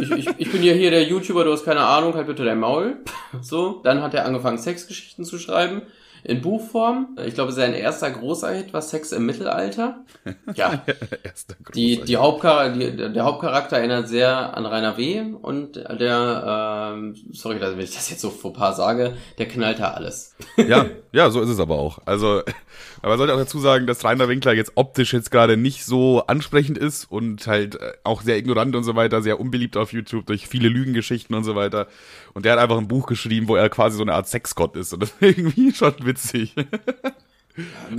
ich, 0.00 0.10
ich, 0.10 0.28
ich 0.38 0.52
bin 0.52 0.62
ja 0.62 0.72
hier 0.72 0.90
der 0.90 1.04
YouTuber, 1.04 1.44
du 1.44 1.52
hast 1.52 1.64
keine 1.64 1.80
Ahnung, 1.80 2.14
halt 2.14 2.26
bitte 2.26 2.44
dein 2.44 2.60
Maul. 2.60 2.96
So, 3.40 3.80
dann 3.84 4.02
hat 4.02 4.14
er 4.14 4.24
angefangen, 4.24 4.58
Sexgeschichten 4.58 5.24
zu 5.24 5.38
schreiben. 5.38 5.82
In 6.24 6.40
Buchform. 6.40 7.16
Ich 7.24 7.34
glaube, 7.34 7.52
sein 7.52 7.74
erster 7.74 8.10
großer 8.10 8.52
Hit 8.52 8.72
war 8.72 8.82
Sex 8.82 9.12
im 9.12 9.26
Mittelalter. 9.26 10.04
Ja, 10.54 10.82
Erster 11.22 11.54
großer 11.54 11.72
die, 11.74 12.00
die 12.02 12.16
Hauptchar 12.16 12.70
die, 12.70 12.94
der 12.96 13.24
Hauptcharakter 13.24 13.78
erinnert 13.78 14.08
sehr 14.08 14.56
an 14.56 14.66
Rainer 14.66 14.96
W. 14.96 15.22
und 15.40 15.76
der, 15.76 16.92
ähm, 16.94 17.14
sorry, 17.32 17.58
dass 17.58 17.76
ich 17.76 17.94
das 17.94 18.10
jetzt 18.10 18.20
so 18.20 18.30
vor 18.30 18.52
paar 18.52 18.74
sage, 18.74 19.14
der 19.38 19.48
knallt 19.48 19.80
da 19.80 19.92
alles. 19.92 20.34
Ja, 20.56 20.86
ja, 21.12 21.30
so 21.30 21.40
ist 21.40 21.48
es 21.48 21.58
aber 21.58 21.76
auch. 21.76 21.98
Also, 22.04 22.42
aber 23.02 23.08
man 23.10 23.18
sollte 23.18 23.34
auch 23.34 23.38
dazu 23.38 23.58
sagen, 23.58 23.86
dass 23.86 24.04
Rainer 24.04 24.28
Winkler 24.28 24.52
jetzt 24.52 24.72
optisch 24.74 25.12
jetzt 25.12 25.30
gerade 25.30 25.56
nicht 25.56 25.84
so 25.84 26.24
ansprechend 26.26 26.78
ist 26.78 27.10
und 27.10 27.46
halt 27.46 27.76
äh, 27.76 27.92
auch 28.04 28.22
sehr 28.22 28.36
ignorant 28.36 28.76
und 28.76 28.84
so 28.84 28.94
weiter, 28.94 29.22
sehr 29.22 29.40
unbeliebt 29.40 29.76
auf 29.76 29.92
YouTube 29.92 30.26
durch 30.26 30.46
viele 30.46 30.68
Lügengeschichten 30.68 31.34
und 31.34 31.44
so 31.44 31.54
weiter. 31.54 31.88
Und 32.34 32.44
der 32.44 32.52
hat 32.52 32.58
einfach 32.58 32.78
ein 32.78 32.88
Buch 32.88 33.06
geschrieben, 33.06 33.48
wo 33.48 33.56
er 33.56 33.68
quasi 33.68 33.96
so 33.96 34.02
eine 34.02 34.14
Art 34.14 34.28
Sexgott 34.28 34.76
ist. 34.76 34.92
Und 34.92 35.00
das 35.00 35.10
ist 35.10 35.16
irgendwie 35.22 35.72
schon 35.72 35.94
witzig. 36.00 36.54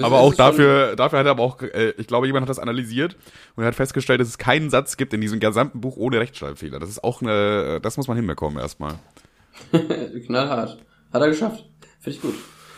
aber 0.01 0.19
auch 0.19 0.33
dafür, 0.33 0.95
dafür 0.95 1.19
hat 1.19 1.25
er 1.27 1.31
aber 1.31 1.43
auch, 1.43 1.61
äh, 1.61 1.93
ich 1.97 2.07
glaube, 2.07 2.25
jemand 2.25 2.43
hat 2.43 2.49
das 2.49 2.59
analysiert 2.59 3.15
und 3.55 3.63
er 3.63 3.67
hat 3.67 3.75
festgestellt, 3.75 4.19
dass 4.19 4.27
es 4.27 4.37
keinen 4.39 4.69
Satz 4.69 4.97
gibt 4.97 5.13
in 5.13 5.21
diesem 5.21 5.39
gesamten 5.39 5.81
Buch 5.81 5.95
ohne 5.95 6.19
Rechtschreibfehler. 6.19 6.79
Das 6.79 6.89
ist 6.89 7.03
auch 7.03 7.21
eine, 7.21 7.79
das 7.81 7.97
muss 7.97 8.07
man 8.07 8.17
hinbekommen 8.17 8.59
erstmal. 8.59 8.95
Knallhart. 10.25 10.79
Hat 11.11 11.21
er 11.21 11.27
geschafft. 11.27 11.65
Finde 11.99 12.17
ich 12.17 12.21
gut. 12.21 12.35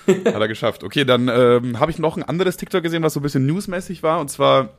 Hat 0.07 0.41
er 0.41 0.47
geschafft. 0.47 0.83
Okay, 0.83 1.05
dann 1.05 1.29
ähm, 1.29 1.79
habe 1.79 1.91
ich 1.91 1.97
noch 1.97 2.17
ein 2.17 2.23
anderes 2.23 2.57
TikTok 2.57 2.83
gesehen, 2.83 3.01
was 3.03 3.13
so 3.13 3.21
ein 3.21 3.23
bisschen 3.23 3.45
newsmäßig 3.45 4.03
war. 4.03 4.19
Und 4.19 4.29
zwar 4.29 4.69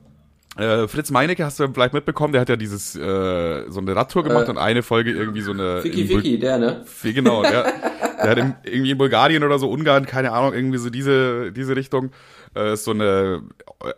äh, 0.57 0.88
Fritz 0.88 1.11
Meinecke, 1.11 1.45
hast 1.45 1.61
du 1.61 1.69
vielleicht 1.73 1.92
mitbekommen, 1.95 2.33
der 2.33 2.40
hat 2.40 2.49
ja 2.49 2.57
dieses 2.57 2.97
äh, 2.97 3.64
so 3.69 3.81
eine 3.81 3.95
Radtour 3.95 4.25
gemacht 4.25 4.49
Äh, 4.49 4.51
und 4.51 4.59
eine 4.59 4.83
Folge 4.83 5.12
irgendwie 5.12 5.42
so 5.42 5.53
eine. 5.53 5.83
Ficky 5.83 6.03
in 6.03 6.09
Bul- 6.09 6.23
Ficky, 6.23 6.38
der, 6.38 6.59
ne? 6.59 6.85
Genau, 7.03 7.42
der, 7.42 7.64
der 8.23 8.31
hat 8.31 8.38
in, 8.38 8.55
irgendwie 8.64 8.90
in 8.92 8.99
Bulgarien 8.99 9.45
oder 9.45 9.59
so, 9.59 9.69
Ungarn, 9.71 10.07
keine 10.07 10.33
Ahnung, 10.33 10.55
irgendwie 10.55 10.79
so 10.79 10.90
diese, 10.90 11.53
diese 11.53 11.77
Richtung, 11.77 12.11
äh, 12.55 12.73
ist 12.73 12.85
so 12.85 12.92
eine 12.92 13.42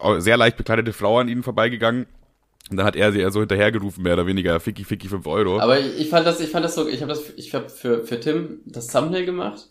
äh, 0.00 0.20
sehr 0.20 0.36
leicht 0.36 0.56
bekleidete 0.56 0.92
Frau 0.92 1.18
an 1.18 1.28
ihnen 1.28 1.42
vorbeigegangen. 1.42 2.06
Und 2.70 2.76
dann 2.76 2.84
hat 2.84 2.96
er 2.96 3.12
sie 3.12 3.20
eher 3.20 3.30
so 3.30 3.40
hinterhergerufen, 3.40 4.02
mehr 4.02 4.12
oder 4.12 4.26
weniger, 4.26 4.60
Ficky, 4.60 4.84
Ficky, 4.84 5.08
5 5.08 5.26
Euro. 5.26 5.58
Aber 5.58 5.78
ich, 5.78 6.00
ich 6.00 6.10
fand 6.10 6.26
das, 6.26 6.38
ich 6.40 6.50
fand 6.50 6.64
das 6.66 6.74
so, 6.74 6.86
ich 6.86 7.00
habe 7.00 7.08
das, 7.10 7.22
ich 7.36 7.54
habe 7.54 7.70
für, 7.70 8.04
für 8.04 8.20
Tim 8.20 8.60
das 8.66 8.88
Thumbnail 8.88 9.24
gemacht 9.24 9.68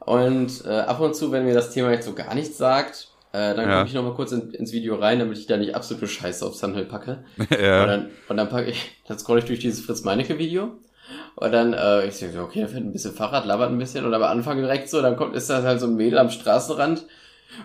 und 0.00 0.62
äh, 0.66 0.68
ab 0.68 1.00
und 1.00 1.16
zu, 1.16 1.32
wenn 1.32 1.46
mir 1.46 1.54
das 1.54 1.70
Thema 1.72 1.90
jetzt 1.92 2.04
so 2.04 2.12
gar 2.14 2.34
nichts 2.34 2.58
sagt, 2.58 3.08
äh, 3.34 3.54
dann 3.54 3.68
Ja. 3.68 3.76
gucke 3.78 3.88
ich 3.88 3.94
noch 3.94 4.04
mal 4.04 4.14
kurz 4.14 4.32
in, 4.32 4.52
ins 4.52 4.72
Video 4.72 4.94
rein, 4.94 5.18
damit 5.18 5.36
ich 5.38 5.46
da 5.46 5.56
nicht 5.56 5.74
absolute 5.74 6.06
Scheiße 6.06 6.46
aufs 6.46 6.60
Thumbnail 6.60 6.84
packe. 6.84 7.24
Und 7.38 7.50
ja. 7.50 7.84
dann, 7.84 8.10
und 8.28 8.36
dann 8.36 8.48
packe 8.48 8.70
ich, 8.70 8.92
dann 9.08 9.18
scroll 9.18 9.40
ich 9.40 9.44
durch 9.44 9.58
dieses 9.58 9.84
Fritz 9.84 10.04
Meinecke 10.04 10.38
Video 10.38 10.72
und 11.36 11.52
dann, 11.52 11.72
äh, 11.74 12.06
ich 12.06 12.14
so, 12.16 12.26
okay, 12.40 12.62
da 12.62 12.68
fährt 12.68 12.82
ein 12.84 12.92
bisschen 12.92 13.12
Fahrrad, 13.12 13.44
labert 13.44 13.70
ein 13.70 13.78
bisschen 13.78 14.06
und 14.06 14.14
am 14.14 14.22
Anfang 14.22 14.56
direkt 14.58 14.88
so, 14.88 15.02
dann 15.02 15.16
kommt, 15.16 15.34
ist 15.34 15.50
das 15.50 15.64
halt 15.64 15.80
so 15.80 15.86
ein 15.86 15.96
Mädel 15.96 16.18
am 16.18 16.30
Straßenrand 16.30 17.04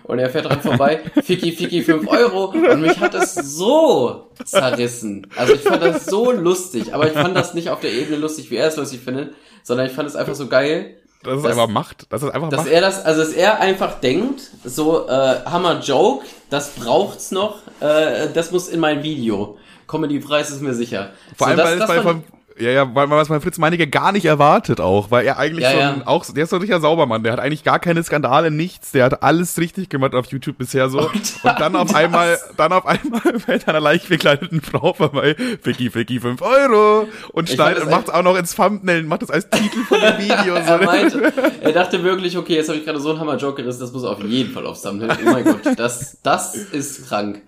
und 0.02 0.18
er 0.18 0.28
fährt 0.28 0.46
dran 0.46 0.60
vorbei, 0.60 1.00
Ficky, 1.22 1.52
Ficky, 1.52 1.82
5 1.82 2.06
Euro 2.08 2.46
und 2.46 2.80
mich 2.82 2.98
hat 3.00 3.14
es 3.14 3.34
so 3.34 4.30
zerrissen. 4.44 5.26
Also 5.36 5.54
ich 5.54 5.60
fand 5.60 5.82
das 5.82 6.04
so 6.06 6.32
lustig, 6.32 6.92
aber 6.94 7.06
ich 7.06 7.12
fand 7.14 7.34
das 7.36 7.54
nicht 7.54 7.70
auf 7.70 7.80
der 7.80 7.92
Ebene 7.92 8.16
lustig, 8.18 8.50
wie 8.50 8.56
er 8.56 8.68
es 8.68 8.76
lustig 8.76 9.00
findet, 9.00 9.34
sondern 9.62 9.86
ich 9.86 9.92
fand 9.92 10.08
es 10.08 10.16
einfach 10.16 10.34
so 10.34 10.48
geil, 10.48 10.96
Das 11.22 11.36
ist 11.36 11.44
das- 11.44 11.52
einfach 11.52 11.68
Macht. 11.68 12.06
Das 12.10 12.22
ist 12.22 12.30
einfach 12.30 12.48
dass 12.48 12.60
Macht. 12.60 12.70
er 12.70 12.80
das, 12.80 13.04
also 13.04 13.20
dass 13.22 13.32
er 13.32 13.60
einfach 13.60 14.00
denkt, 14.00 14.40
so 14.64 15.06
äh, 15.08 15.36
Hammer 15.44 15.80
Joke, 15.80 16.24
das 16.48 16.70
braucht's 16.70 17.30
noch, 17.30 17.58
äh, 17.80 18.28
das 18.32 18.50
muss 18.52 18.68
in 18.68 18.80
mein 18.80 19.02
Video. 19.02 19.58
Comedy-Preis 19.86 20.50
ist 20.50 20.62
mir 20.62 20.72
sicher. 20.74 21.10
Vor 21.36 21.46
so, 21.46 21.50
allem, 21.52 21.56
das- 21.58 21.66
weil 21.66 21.80
es 21.80 21.86
bei, 21.86 22.00
von, 22.02 22.24
ja, 22.60 22.70
ja, 22.70 22.94
weil 22.94 23.06
man 23.06 23.18
was 23.18 23.28
bei 23.28 23.40
Fritz 23.40 23.58
Meinecke 23.58 23.86
gar 23.86 24.12
nicht 24.12 24.26
erwartet 24.26 24.80
auch, 24.80 25.10
weil 25.10 25.26
er 25.26 25.38
eigentlich 25.38 25.64
Ja, 25.64 25.72
so 25.72 25.78
ja. 25.78 25.92
ein, 25.92 26.06
auch, 26.06 26.24
der 26.26 26.44
ist 26.44 26.50
so 26.50 26.56
ein 26.56 26.60
richtiger 26.60 26.80
Saubermann, 26.80 27.22
der 27.22 27.32
hat 27.32 27.40
eigentlich 27.40 27.64
gar 27.64 27.78
keine 27.78 28.02
Skandale, 28.02 28.50
nichts, 28.50 28.92
der 28.92 29.04
hat 29.06 29.22
alles 29.22 29.58
richtig 29.58 29.88
gemacht 29.88 30.14
auf 30.14 30.26
YouTube 30.26 30.58
bisher 30.58 30.88
so. 30.88 31.00
Und, 31.00 31.44
dann 31.58 31.74
auf 31.76 31.88
das. 31.88 31.96
einmal, 31.96 32.38
dann 32.56 32.72
auf 32.72 32.86
einmal 32.86 33.20
fällt 33.38 33.66
einer 33.68 33.80
leicht 33.80 34.08
bekleideten 34.08 34.60
Frau 34.60 34.92
vorbei, 34.92 35.34
Ficky, 35.62 35.90
Ficky, 35.90 36.20
5 36.20 36.42
Euro 36.42 37.08
und 37.32 37.48
Ich 37.48 37.54
schneidet 37.54 37.84
und 37.84 37.90
macht's 37.90 38.10
auch 38.10 38.22
noch 38.22 38.36
ins 38.36 38.54
Thumbnail, 38.54 39.02
macht 39.04 39.22
das 39.22 39.30
als 39.30 39.48
Titel 39.48 39.80
von 39.88 40.00
dem 40.00 40.18
Video. 40.18 40.54
er 40.54 40.78
so. 40.78 40.84
meinte, 40.84 41.32
er 41.60 41.72
dachte 41.72 42.02
wirklich, 42.02 42.36
okay, 42.36 42.54
jetzt 42.56 42.68
habe 42.68 42.78
ich 42.78 42.84
gerade 42.84 43.00
so 43.00 43.10
einen 43.10 43.20
Hammer 43.20 43.36
Joke 43.36 43.62
gerissen, 43.62 43.80
das 43.80 43.92
muss 43.92 44.04
auf 44.04 44.22
jeden 44.22 44.52
Fall 44.52 44.66
aufs 44.66 44.82
Thumbnail. 44.82 45.10
Oh 45.24 45.30
mein 45.30 45.44
Gott, 45.44 45.60
das, 45.76 46.18
das 46.22 46.54
ist 46.54 47.08
krank. 47.08 47.42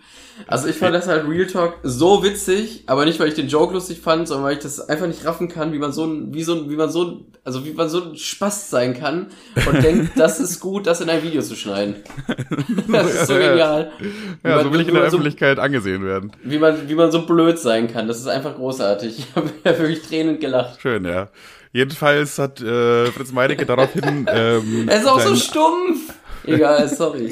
Also 0.47 0.67
ich 0.69 0.77
fand 0.77 0.95
das 0.95 1.07
halt 1.09 1.29
Real 1.29 1.47
Talk 1.47 1.79
so 1.83 2.23
witzig, 2.25 2.85
aber 2.87 3.05
nicht, 3.05 3.21
weil 3.21 3.29
ich 3.29 3.35
den 3.35 3.49
Joke 3.49 3.73
lustig 3.75 4.01
fand, 4.01 4.27
sondern 4.29 4.45
weil 4.47 4.55
ich 4.55 4.63
das 4.63 4.81
einfach 4.89 5.07
nicht 5.07 5.25
raffen 5.25 5.49
kann, 5.49 5.73
wie 5.73 5.79
man 5.79 5.93
so 5.93 6.05
ein, 6.05 6.33
wie 6.35 6.43
so 6.43 6.55
ein, 6.55 6.71
wie 6.71 6.77
man 6.77 6.91
so 6.91 7.05
ein, 7.05 7.25
also 7.45 7.65
wie 7.65 7.73
man 7.73 7.89
so 7.89 8.03
ein 8.03 8.17
Spaß 8.17 8.71
sein 8.71 8.99
kann 8.99 9.27
und 9.67 9.83
denkt, 9.85 10.13
das 10.17 10.41
ist 10.41 10.61
gut, 10.61 10.87
das 10.87 11.01
in 11.01 11.11
ein 11.11 11.23
Video 11.23 11.43
zu 11.43 11.55
schneiden. 11.57 11.97
Das 12.91 13.13
ist 13.15 13.27
so 13.29 13.35
genial. 13.35 13.93
Wie 14.01 14.49
Ja, 14.49 14.57
man- 14.57 14.65
so 14.65 14.73
will 14.73 14.81
ich 14.81 14.89
in 14.89 14.95
der 14.95 15.03
man 15.03 15.11
so- 15.11 15.17
Öffentlichkeit 15.19 15.59
angesehen 15.59 16.05
werden. 16.05 16.33
wie 16.43 16.59
man, 16.59 16.89
wie 16.89 16.95
man 16.95 17.11
so 17.13 17.23
blöd 17.27 17.59
sein 17.59 17.91
kann. 17.93 18.09
Das 18.09 18.19
ist 18.19 18.27
einfach 18.27 18.55
großartig. 18.57 19.19
Ich 19.33 19.37
habe 19.37 19.51
ja 19.65 19.79
wirklich 19.79 20.03
tränend 20.03 20.41
gelacht. 20.41 20.81
Schön, 20.81 21.05
ja. 21.05 21.29
Jedenfalls 21.73 22.39
hat 22.39 22.61
äh, 22.61 23.07
Fritz 23.07 23.33
Meinecke 23.33 23.65
daraufhin 23.65 24.27
ähm, 24.31 24.89
Er 24.89 24.99
ist 25.01 25.07
auch 25.09 25.21
so 25.21 25.35
stumpf. 25.37 26.13
Egal, 26.45 26.89
sorry. 26.89 27.31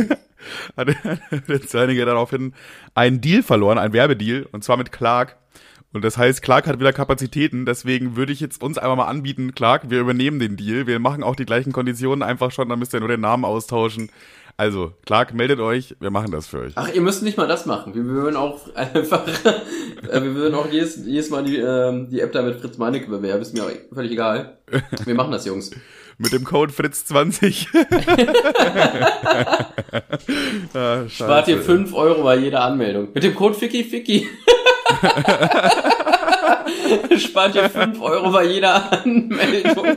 hat 0.76 0.88
Fritz 1.46 1.72
Meinecke 1.72 2.04
daraufhin 2.04 2.54
einen 2.94 3.20
Deal 3.20 3.42
verloren, 3.42 3.78
einen 3.78 3.92
Werbedeal, 3.92 4.46
und 4.52 4.64
zwar 4.64 4.76
mit 4.76 4.92
Clark. 4.92 5.36
Und 5.92 6.04
das 6.04 6.16
heißt, 6.16 6.42
Clark 6.42 6.68
hat 6.68 6.78
wieder 6.78 6.92
Kapazitäten, 6.92 7.66
deswegen 7.66 8.14
würde 8.14 8.32
ich 8.32 8.38
jetzt 8.38 8.62
uns 8.62 8.78
einmal 8.78 8.96
mal 8.96 9.06
anbieten, 9.06 9.54
Clark, 9.54 9.90
wir 9.90 10.00
übernehmen 10.00 10.38
den 10.38 10.56
Deal, 10.56 10.86
wir 10.86 11.00
machen 11.00 11.24
auch 11.24 11.34
die 11.34 11.46
gleichen 11.46 11.72
Konditionen 11.72 12.22
einfach 12.22 12.52
schon, 12.52 12.68
dann 12.68 12.78
müsst 12.78 12.94
ihr 12.94 13.00
nur 13.00 13.08
den 13.08 13.20
Namen 13.20 13.44
austauschen. 13.44 14.10
Also, 14.56 14.92
Clark, 15.06 15.32
meldet 15.32 15.58
euch, 15.58 15.96
wir 16.00 16.10
machen 16.10 16.30
das 16.32 16.46
für 16.46 16.60
euch. 16.60 16.72
Ach, 16.76 16.92
ihr 16.92 17.00
müsst 17.00 17.22
nicht 17.22 17.38
mal 17.38 17.48
das 17.48 17.64
machen. 17.64 17.94
Wir 17.94 18.04
würden 18.04 18.36
auch 18.36 18.60
einfach, 18.74 19.26
äh, 19.26 20.22
wir 20.22 20.34
würden 20.34 20.54
auch 20.54 20.70
jedes, 20.70 21.04
jedes 21.04 21.30
Mal 21.30 21.44
die, 21.44 21.56
ähm, 21.56 22.10
die 22.10 22.20
App 22.20 22.32
da 22.32 22.42
mit 22.42 22.60
Fritz 22.60 22.76
Meinecke 22.76 23.08
bewerben. 23.08 23.40
Ist 23.40 23.54
mir 23.54 23.64
völlig 23.90 24.12
egal. 24.12 24.58
Wir 25.06 25.14
machen 25.14 25.32
das, 25.32 25.46
Jungs. 25.46 25.70
Mit 26.22 26.34
dem 26.34 26.44
Code 26.44 26.70
Fritz20. 26.70 27.68
ah, 30.74 31.08
Spart 31.08 31.48
ihr 31.48 31.56
scheiße. 31.56 31.66
5 31.66 31.94
Euro 31.94 32.24
bei 32.24 32.36
jeder 32.36 32.62
Anmeldung. 32.62 33.08
Mit 33.14 33.24
dem 33.24 33.34
Code 33.34 33.54
Ficky 33.54 33.84
Ficky. 33.84 34.28
Spart 37.16 37.54
ihr 37.54 37.70
5 37.70 37.98
Euro 38.02 38.32
bei 38.32 38.44
jeder 38.44 39.02
Anmeldung. 39.02 39.86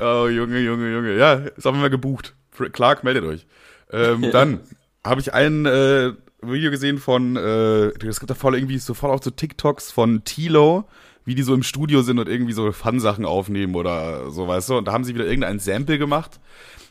Oh, 0.00 0.28
Junge, 0.28 0.60
Junge, 0.60 0.92
Junge. 0.92 1.16
Ja, 1.16 1.34
ist 1.34 1.66
auf 1.66 1.74
einmal 1.74 1.90
gebucht. 1.90 2.34
Clark, 2.72 3.04
meldet 3.04 3.24
euch. 3.24 3.46
Ähm, 3.92 4.30
dann 4.30 4.60
habe 5.04 5.20
ich 5.20 5.34
ein 5.34 5.66
äh, 5.66 6.12
Video 6.40 6.70
gesehen 6.70 6.96
von, 6.98 7.36
äh, 7.36 7.88
es 8.06 8.20
gibt 8.20 8.30
da 8.30 8.34
voll 8.34 8.54
irgendwie 8.54 8.78
sofort 8.78 9.12
auch 9.12 9.22
so 9.22 9.28
TikToks 9.30 9.92
von 9.92 10.24
Tilo, 10.24 10.88
wie 11.24 11.34
die 11.34 11.42
so 11.42 11.54
im 11.54 11.62
Studio 11.62 12.02
sind 12.02 12.18
und 12.18 12.28
irgendwie 12.28 12.52
so 12.52 12.70
Fun-Sachen 12.72 13.24
aufnehmen 13.24 13.74
oder 13.74 14.30
so, 14.30 14.46
weißt 14.46 14.70
du. 14.70 14.78
Und 14.78 14.86
da 14.86 14.92
haben 14.92 15.04
sie 15.04 15.14
wieder 15.14 15.26
irgendein 15.26 15.58
Sample 15.58 15.98
gemacht. 15.98 16.40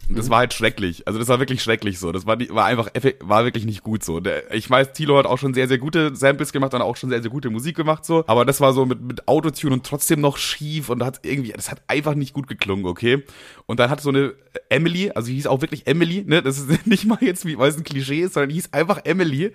Und 0.09 0.17
das 0.17 0.29
war 0.29 0.39
halt 0.39 0.53
schrecklich. 0.53 1.07
Also 1.07 1.17
das 1.17 1.29
war 1.29 1.39
wirklich 1.39 1.63
schrecklich 1.63 1.97
so. 1.97 2.11
Das 2.11 2.25
war, 2.25 2.35
die, 2.35 2.49
war 2.49 2.65
einfach, 2.65 2.89
war 3.21 3.45
wirklich 3.45 3.65
nicht 3.65 3.83
gut 3.83 4.03
so. 4.03 4.19
Der, 4.19 4.53
ich 4.53 4.69
weiß, 4.69 4.91
Tilo 4.93 5.17
hat 5.17 5.25
auch 5.25 5.37
schon 5.37 5.53
sehr, 5.53 5.67
sehr 5.67 5.77
gute 5.77 6.13
Samples 6.15 6.51
gemacht 6.51 6.73
und 6.73 6.81
auch 6.81 6.97
schon 6.97 7.09
sehr, 7.09 7.21
sehr 7.21 7.31
gute 7.31 7.49
Musik 7.49 7.77
gemacht 7.77 8.03
so. 8.03 8.23
Aber 8.27 8.43
das 8.43 8.59
war 8.59 8.73
so 8.73 8.85
mit, 8.85 9.01
mit 9.01 9.27
Autotune 9.27 9.73
und 9.73 9.85
trotzdem 9.85 10.19
noch 10.19 10.37
schief 10.37 10.89
und 10.89 11.03
hat 11.03 11.21
irgendwie, 11.23 11.53
das 11.53 11.71
hat 11.71 11.81
einfach 11.87 12.15
nicht 12.15 12.33
gut 12.33 12.47
geklungen, 12.47 12.85
okay? 12.85 13.23
Und 13.65 13.79
dann 13.79 13.89
hat 13.89 14.01
so 14.01 14.09
eine 14.09 14.33
Emily, 14.69 15.11
also 15.15 15.27
die 15.29 15.35
hieß 15.35 15.47
auch 15.47 15.61
wirklich 15.61 15.87
Emily, 15.87 16.23
ne? 16.27 16.41
Das 16.41 16.57
ist 16.59 16.85
nicht 16.87 17.05
mal 17.05 17.17
jetzt, 17.21 17.45
wie, 17.45 17.57
weil 17.57 17.69
es 17.69 17.77
ein 17.77 17.83
Klischee 17.83 18.21
ist, 18.21 18.33
sondern 18.33 18.49
die 18.49 18.55
hieß 18.55 18.73
einfach 18.73 18.99
Emily. 19.05 19.53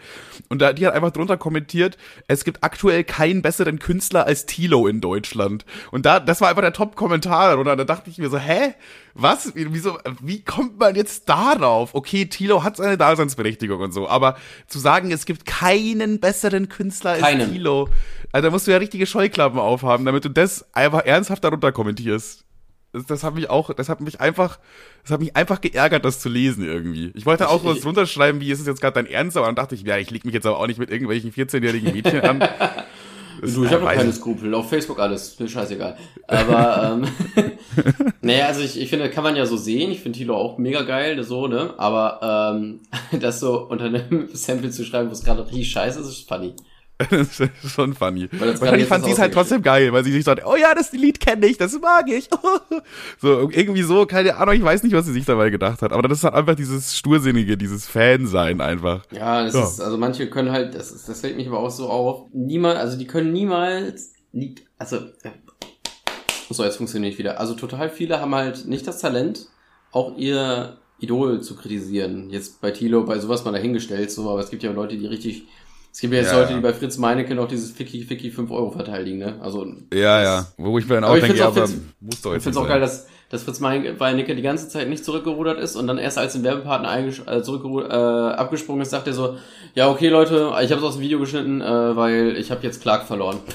Und 0.49 0.63
da, 0.63 0.73
die 0.73 0.87
hat 0.87 0.95
einfach 0.95 1.11
drunter 1.11 1.37
kommentiert, 1.37 1.99
es 2.27 2.45
gibt 2.45 2.65
aktuell 2.65 3.05
keinen 3.05 3.43
besseren 3.43 3.79
Künstler 3.79 4.27
als 4.27 4.47
Tilo 4.47 4.87
in 4.87 5.01
Deutschland. 5.01 5.65
Und 5.91 6.07
da, 6.07 6.21
das 6.21 6.41
war 6.41 6.49
einfach 6.49 6.63
der 6.63 6.73
Top-Kommentar. 6.73 7.59
Und 7.59 7.67
da 7.67 7.77
dachte 7.77 8.09
ich 8.11 8.19
mir 8.19 8.31
so, 8.31 8.39
hä? 8.39 8.75
Was? 9.15 9.55
Wie- 9.55 9.73
Wieso, 9.73 9.99
wie 10.23 10.43
kommt 10.43 10.79
man 10.79 10.95
jetzt 10.95 11.29
darauf? 11.29 11.95
Okay, 11.95 12.27
Tilo 12.27 12.63
hat 12.65 12.77
seine 12.77 12.97
Daseinsberechtigung 12.97 13.81
und 13.81 13.93
so, 13.93 14.09
aber 14.09 14.37
zu 14.69 14.79
sagen, 14.79 15.11
es 15.11 15.27
gibt 15.27 15.45
keinen 15.45 16.21
besseren 16.21 16.69
Künstler 16.69 17.11
als 17.13 17.21
Keinen. 17.21 17.53
Tilo, 17.53 17.89
also 18.33 18.47
da 18.47 18.51
musst 18.51 18.67
du 18.67 18.71
ja 18.71 18.77
richtige 18.79 19.07
Scheuklappen 19.07 19.59
aufhaben, 19.59 20.05
damit 20.05 20.25
du 20.25 20.29
das 20.31 20.67
einfach 20.75 21.05
ernsthaft 21.05 21.43
darunter 21.45 21.73
kommentierst. 21.73 22.45
Das, 22.93 23.23
hat 23.23 23.35
mich 23.35 23.51
auch, 23.51 23.73
das 23.75 23.89
hat 23.89 24.01
mich 24.01 24.21
einfach, 24.21 24.59
das 25.03 25.13
hat 25.13 25.21
mich 25.21 25.37
einfach 25.37 25.61
geärgert, 25.61 26.05
das 26.05 26.21
zu 26.21 26.29
lesen 26.29 26.65
irgendwie. 26.65 27.13
Ich 27.15 27.27
wollte 27.27 27.49
auch 27.51 27.65
was 27.65 27.81
drunter 27.81 28.07
schreiben, 28.07 28.41
wie 28.41 28.51
ist 28.51 28.61
es 28.61 28.67
jetzt 28.67 28.81
gerade 28.81 28.95
dein 28.95 29.07
Ernst, 29.13 29.37
aber 29.37 29.47
dann 29.47 29.57
dachte 29.57 29.75
ich, 29.75 29.83
ja, 29.83 29.99
ich 29.99 30.11
leg 30.11 30.25
mich 30.25 30.33
jetzt 30.35 30.47
aber 30.47 30.59
auch 30.59 30.67
nicht 30.67 30.79
mit 30.79 30.91
irgendwelchen 30.91 31.31
14-jährigen 31.33 31.93
Mädchen 31.95 32.21
an. 32.23 32.39
Das- 32.41 33.55
Du, 33.55 33.65
ich 33.65 33.71
habe 33.71 33.85
weiß 33.85 33.99
keine 33.99 34.11
ich- 34.11 34.17
Skrupel. 34.17 34.53
Auf 34.53 34.69
Facebook 34.69 34.99
alles. 34.99 35.39
Mir 35.39 35.47
scheißegal. 35.49 35.97
Aber, 36.27 36.99
ähm, 37.37 37.45
naja, 38.21 38.47
also 38.47 38.63
ich, 38.63 38.81
ich 38.81 38.91
finde, 38.91 39.09
kann 39.11 39.23
man 39.23 39.37
ja 39.37 39.47
so 39.47 39.57
sehen. 39.57 39.93
Ich 39.93 40.01
finde 40.01 40.19
Tilo 40.19 40.35
auch 40.37 40.59
mega 40.59 40.83
geil, 40.83 41.23
so, 41.23 41.47
ne? 41.47 41.73
Aber, 41.79 42.55
ähm, 42.57 42.81
das 43.21 43.39
so 43.39 43.61
unter 43.69 43.85
einem 43.85 44.29
Sample 44.33 44.71
zu 44.71 44.85
schreiben, 44.85 45.09
wo 45.09 45.13
es 45.13 45.23
gerade 45.23 45.47
richtig 45.47 45.71
scheiße 45.71 46.01
ist, 46.01 46.09
ist 46.09 46.29
funny. 46.29 46.55
das 47.11 47.39
ist 47.41 47.51
schon 47.73 47.95
funny. 47.95 48.29
Wahrscheinlich 48.33 48.81
jetzt 48.81 48.89
fand 48.89 49.05
sie 49.05 49.13
es 49.13 49.19
halt 49.19 49.33
trotzdem 49.33 49.63
geil, 49.63 49.93
weil 49.93 50.03
sie 50.05 50.11
sich 50.13 50.25
sagt, 50.25 50.45
oh 50.45 50.57
ja, 50.57 50.75
das 50.75 50.93
Lied 50.93 51.21
kenne 51.21 51.47
ich, 51.47 51.57
das 51.57 51.79
mag 51.81 52.09
ich. 52.11 52.29
so, 53.21 53.49
irgendwie 53.51 53.83
so, 53.83 54.05
keine 54.07 54.37
Ahnung, 54.37 54.55
ich 54.55 54.63
weiß 54.63 54.83
nicht, 54.83 54.95
was 54.95 55.07
sie 55.07 55.13
sich 55.13 55.25
dabei 55.25 55.51
gedacht 55.51 55.81
hat. 55.83 55.93
Aber 55.93 56.09
das 56.09 56.19
ist 56.19 56.25
halt 56.25 56.35
einfach 56.35 56.57
dieses 56.57 56.97
Stursinnige, 56.97 57.57
dieses 57.57 57.87
Fan-Sein 57.87 58.61
einfach. 58.61 59.05
Ja, 59.13 59.45
das 59.45 59.55
Ja. 59.55 59.63
ist, 59.65 59.81
also 59.81 59.97
manche 59.97 60.29
können 60.29 60.51
halt, 60.51 60.75
das, 60.75 60.91
ist, 60.91 61.09
das 61.09 61.21
fällt 61.21 61.37
mich 61.37 61.47
aber 61.47 61.61
auch 61.61 61.71
so 61.71 61.89
auf, 61.89 62.27
niemals, 62.33 62.79
also 62.79 62.99
die 62.99 63.07
können 63.07 63.33
niemals, 63.33 64.13
nie, 64.33 64.57
also, 64.79 64.97
äh, 64.97 65.31
so, 66.51 66.65
jetzt 66.65 66.77
funktioniert 66.79 67.19
wieder. 67.19 67.39
Also 67.39 67.55
total 67.55 67.91
viele 67.91 68.21
haben 68.21 68.35
halt 68.35 68.67
nicht 68.67 68.87
das 68.87 68.99
Talent, 68.99 69.47
auch 69.93 70.17
ihr 70.17 70.79
Idol 70.99 71.43
zu 71.43 71.55
kritisieren. 71.57 72.31
Jetzt 72.31 72.61
bei 72.61 72.71
Tilo, 72.71 73.05
bei 73.05 73.19
sowas 73.19 73.45
mal 73.45 73.53
dahingestellt, 73.53 74.11
so, 74.11 74.29
aber 74.31 74.41
es 74.41 74.51
gibt 74.51 74.63
ja 74.63 74.73
Leute, 74.73 74.97
die 74.97 75.07
richtig, 75.07 75.47
es 75.99 76.03
gibt 76.03 76.15
ja 76.15 76.21
jetzt 76.21 76.31
Ja, 76.31 76.39
Leute, 76.39 76.55
die 76.55 76.61
bei 76.61 76.73
Fritz 76.73 76.97
Meinecke 76.97 77.35
noch 77.35 77.49
dieses 77.49 77.73
Ficky 77.73 78.05
Ficky 78.05 78.31
5 78.31 78.53
Euro 78.53 78.71
verteidigen, 78.71 79.19
ne? 79.19 79.35
Also, 79.41 79.67
Ja, 79.93 80.23
ja. 80.23 80.47
Wo 80.57 80.79
ich 80.79 80.87
mir 80.87 80.95
dann 80.95 81.03
auch 81.03 81.19
denke, 81.19 81.37
ja, 81.37 81.49
aber 81.49 81.69
muss 81.99 82.23
doch 82.23 82.37
Ich 82.37 82.43
finde 82.45 82.51
es 82.51 82.57
auch 82.57 82.69
geil, 82.69 82.79
dass, 82.79 83.09
dass 83.31 83.43
Fritz 83.43 83.59
Meinecke 83.59 84.37
die 84.37 84.43
ganze 84.43 84.69
Zeit 84.69 84.89
nicht 84.89 85.05
zurückgerudert 85.05 85.59
ist 85.59 85.75
und 85.75 85.89
dann 85.89 85.99
erst 85.99 86.17
als 86.17 86.37
ein 86.37 86.45
Werbepartner 86.45 86.97
äh, 86.97 87.11
zurückgeru- 87.41 87.89
äh, 87.89 88.33
abgesprungen 88.35 88.83
ist, 88.83 88.91
sagt 88.91 89.09
er 89.09 89.13
so, 89.13 89.39
ja 89.75 89.91
okay 89.91 90.09
Leute, 90.09 90.53
ich 90.63 90.71
habe 90.71 90.81
es 90.81 90.85
aus 90.85 90.95
dem 90.95 91.03
Video 91.03 91.19
geschnitten, 91.19 91.61
äh, 91.61 91.97
weil 91.97 92.37
ich 92.37 92.53
habe 92.53 92.63
jetzt 92.63 92.81
Clark 92.81 93.03
verloren. 93.03 93.39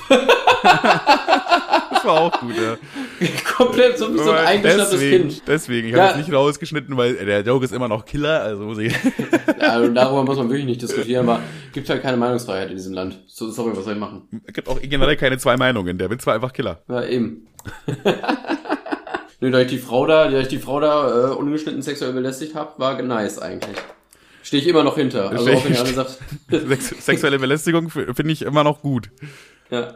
Das 2.04 2.12
war 2.12 2.22
auch 2.22 2.40
gut, 2.42 2.54
ja. 2.58 2.78
Komplett 3.56 3.98
so 3.98 4.14
wie 4.14 4.18
so 4.18 4.32
ein 4.32 4.46
eingeschnapptes 4.46 5.00
Kind. 5.00 5.42
deswegen, 5.48 5.88
ich 5.88 5.94
Ja. 5.96 6.00
habe 6.10 6.18
jetzt 6.20 6.28
nicht 6.28 6.36
rausgeschnitten, 6.38 6.98
weil 6.98 7.16
der 7.16 7.42
Joke 7.42 7.64
ist 7.64 7.72
immer 7.74 7.88
noch 7.88 8.06
Killer, 8.06 8.42
also 8.42 8.64
muss 8.64 8.78
ich. 8.78 8.94
Also 9.60 9.88
darüber 9.94 10.24
muss 10.24 10.38
man 10.38 10.50
wirklich 10.50 10.66
nicht 10.66 10.82
diskutieren, 10.82 11.28
aber 11.30 11.40
gibt 11.72 11.90
halt 11.90 12.02
keine 12.02 12.18
Meinungsfreiheit 12.18 12.70
in 12.70 12.76
diesem 12.76 12.94
Land. 12.94 13.20
So, 13.28 13.50
sorry, 13.50 13.72
was 13.78 13.86
soll 13.86 13.94
ich 13.94 14.00
machen? 14.00 14.28
Es 14.46 14.54
gibt 14.54 14.68
auch 14.68 14.78
generell 14.82 15.16
keine 15.16 15.38
zwei 15.38 15.56
Meinungen. 15.56 15.98
Der 15.98 16.10
Witz 16.10 16.28
war 16.28 16.34
einfach 16.36 16.52
Killer. 16.52 16.82
Ja, 16.90 17.02
eben. 17.06 17.48
Nö, 19.40 19.52
da 19.52 19.60
ich 19.62 19.68
die 19.68 19.78
Frau 19.78 20.06
da, 20.06 20.30
da 20.30 20.40
ich 20.42 20.50
die 20.50 20.60
Frau 20.60 20.82
da 20.82 21.32
äh, 21.32 21.36
ungeschnitten 21.36 21.82
sexuell 21.82 22.12
belästigt 22.12 22.56
habe, 22.56 22.74
war 22.78 23.02
nice 23.02 23.40
eigentlich. 23.40 23.78
Stehe 24.42 24.62
ich 24.62 24.68
immer 24.68 24.84
noch 24.84 24.96
hinter. 24.98 25.30
Also 25.30 25.50
auch 25.50 25.64
wenn 25.64 25.74
ihr 25.74 25.80
alle 25.80 25.94
sagt, 25.94 26.18
Sex 26.50 27.06
sexuelle 27.06 27.40
Belästigung 27.40 27.90
finde 27.90 28.32
ich 28.32 28.42
immer 28.42 28.66
noch 28.66 28.82
gut. 28.82 29.10
ja. 29.70 29.94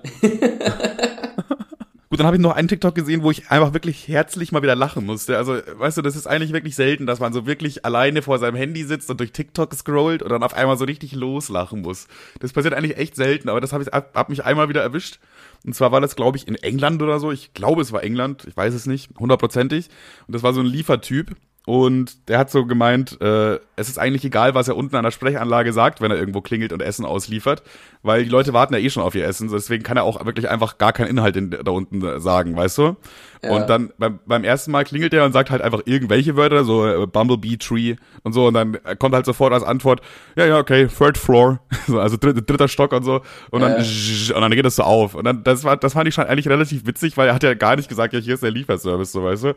Gut, 2.10 2.20
dann 2.20 2.26
habe 2.28 2.38
ich 2.38 2.42
noch 2.42 2.56
einen 2.56 2.70
TikTok 2.70 2.96
gesehen, 2.96 3.22
wo 3.22 3.32
ich 3.32 3.52
einfach 3.52 3.74
wirklich 3.74 4.08
herzlich 4.08 4.54
mal 4.54 4.62
wieder 4.62 4.76
lachen 4.76 5.06
musste. 5.06 5.36
Also, 5.36 5.56
weißt 5.56 5.98
du, 5.98 6.02
das 6.02 6.16
ist 6.16 6.26
eigentlich 6.26 6.54
wirklich 6.54 6.74
selten, 6.74 7.06
dass 7.06 7.20
man 7.20 7.34
so 7.34 7.46
wirklich 7.46 7.84
alleine 7.84 8.22
vor 8.22 8.40
seinem 8.40 8.56
Handy 8.56 8.86
sitzt 8.86 9.10
und 9.10 9.20
durch 9.20 9.34
TikTok 9.34 9.74
scrollt 9.74 10.24
und 10.24 10.30
dann 10.30 10.42
auf 10.42 10.54
einmal 10.54 10.78
so 10.78 10.86
richtig 10.86 11.14
loslachen 11.14 11.82
muss. 11.82 12.08
Das 12.40 12.54
passiert 12.54 12.74
eigentlich 12.74 12.96
echt 12.96 13.18
selten, 13.18 13.50
aber 13.50 13.60
das 13.60 13.74
habe 13.74 13.84
ich 13.84 13.90
hab, 13.90 14.30
mich 14.30 14.46
einmal 14.46 14.70
wieder 14.70 14.82
erwischt. 14.82 15.20
Und 15.66 15.76
zwar 15.76 15.92
war 15.92 16.00
das, 16.00 16.16
glaube 16.16 16.38
ich, 16.38 16.48
in 16.48 16.56
England 16.56 17.02
oder 17.02 17.20
so. 17.20 17.30
Ich 17.34 17.54
glaube, 17.54 17.82
es 17.82 17.92
war 17.92 18.02
England. 18.04 18.46
Ich 18.48 18.56
weiß 18.56 18.74
es 18.74 18.86
nicht, 18.86 19.10
hundertprozentig. 19.20 19.90
Und 20.28 20.34
das 20.34 20.44
war 20.44 20.54
so 20.54 20.62
ein 20.62 20.66
Liefertyp. 20.66 21.36
Und 21.68 22.30
der 22.30 22.40
hat 22.40 22.50
so 22.50 22.66
gemeint, 22.66 23.20
äh, 23.20 23.56
es 23.76 23.90
ist 23.90 24.00
eigentlich 24.00 24.24
egal, 24.24 24.56
was 24.56 24.70
er 24.70 24.78
unten 24.78 24.96
an 24.96 25.04
der 25.04 25.12
Sprechanlage 25.12 25.74
sagt, 25.74 26.00
wenn 26.00 26.12
er 26.12 26.18
irgendwo 26.18 26.40
klingelt 26.40 26.72
und 26.72 26.82
Essen 26.82 27.04
ausliefert, 27.04 27.62
weil 28.04 28.24
die 28.24 28.30
Leute 28.30 28.54
warten 28.54 28.74
ja 28.74 28.80
eh 28.80 28.90
schon 28.90 29.04
auf 29.04 29.16
ihr 29.16 29.26
Essen, 29.26 29.50
deswegen 29.52 29.84
kann 29.84 29.98
er 29.98 30.06
auch 30.06 30.26
wirklich 30.26 30.48
einfach 30.48 30.78
gar 30.78 30.94
keinen 30.94 31.10
Inhalt 31.10 31.36
in, 31.36 31.52
da 31.52 31.70
unten 31.72 32.22
sagen, 32.22 32.56
weißt 32.56 32.78
du? 32.78 32.96
Ja. 33.44 33.52
Und 33.52 33.70
dann 33.70 33.92
beim, 33.98 34.20
beim 34.26 34.46
ersten 34.46 34.72
Mal 34.72 34.86
klingelt 34.86 35.14
er 35.14 35.26
und 35.26 35.34
sagt 35.34 35.50
halt 35.50 35.62
einfach 35.62 35.82
irgendwelche 35.84 36.38
Wörter, 36.38 36.64
so 36.64 36.88
äh, 36.88 37.06
Bumblebee 37.06 37.58
Tree 37.58 37.98
und 38.24 38.32
so, 38.32 38.48
und 38.48 38.54
dann 38.54 38.78
kommt 38.98 39.14
halt 39.14 39.26
sofort 39.26 39.52
als 39.52 39.64
Antwort, 39.64 40.00
ja, 40.38 40.46
ja, 40.46 40.60
okay, 40.60 40.88
third 40.88 41.18
floor, 41.18 41.60
so, 41.86 42.00
also 42.00 42.16
dritter, 42.16 42.44
dritter 42.44 42.70
Stock 42.70 42.94
und 42.94 43.04
so, 43.04 43.20
und 43.52 43.60
dann, 43.60 43.72
Ja. 43.84 44.36
und 44.36 44.42
dann 44.42 44.52
geht 44.52 44.66
das 44.66 44.78
so 44.78 44.84
auf. 44.84 45.16
Und 45.16 45.26
dann, 45.26 45.44
das 45.44 45.66
war, 45.66 45.76
das 45.76 45.92
fand 45.92 46.08
ich 46.08 46.16
schon 46.16 46.24
eigentlich 46.28 46.48
relativ 46.48 46.88
witzig, 46.88 47.18
weil 47.18 47.28
er 47.28 47.36
hat 47.36 47.44
ja 47.44 47.56
gar 47.56 47.76
nicht 47.76 47.90
gesagt, 47.90 48.14
ja, 48.14 48.20
hier 48.20 48.36
ist 48.36 48.44
der 48.44 48.52
Lieferservice, 48.52 49.12
so, 49.12 49.22
weißt 49.26 49.44
du? 49.44 49.54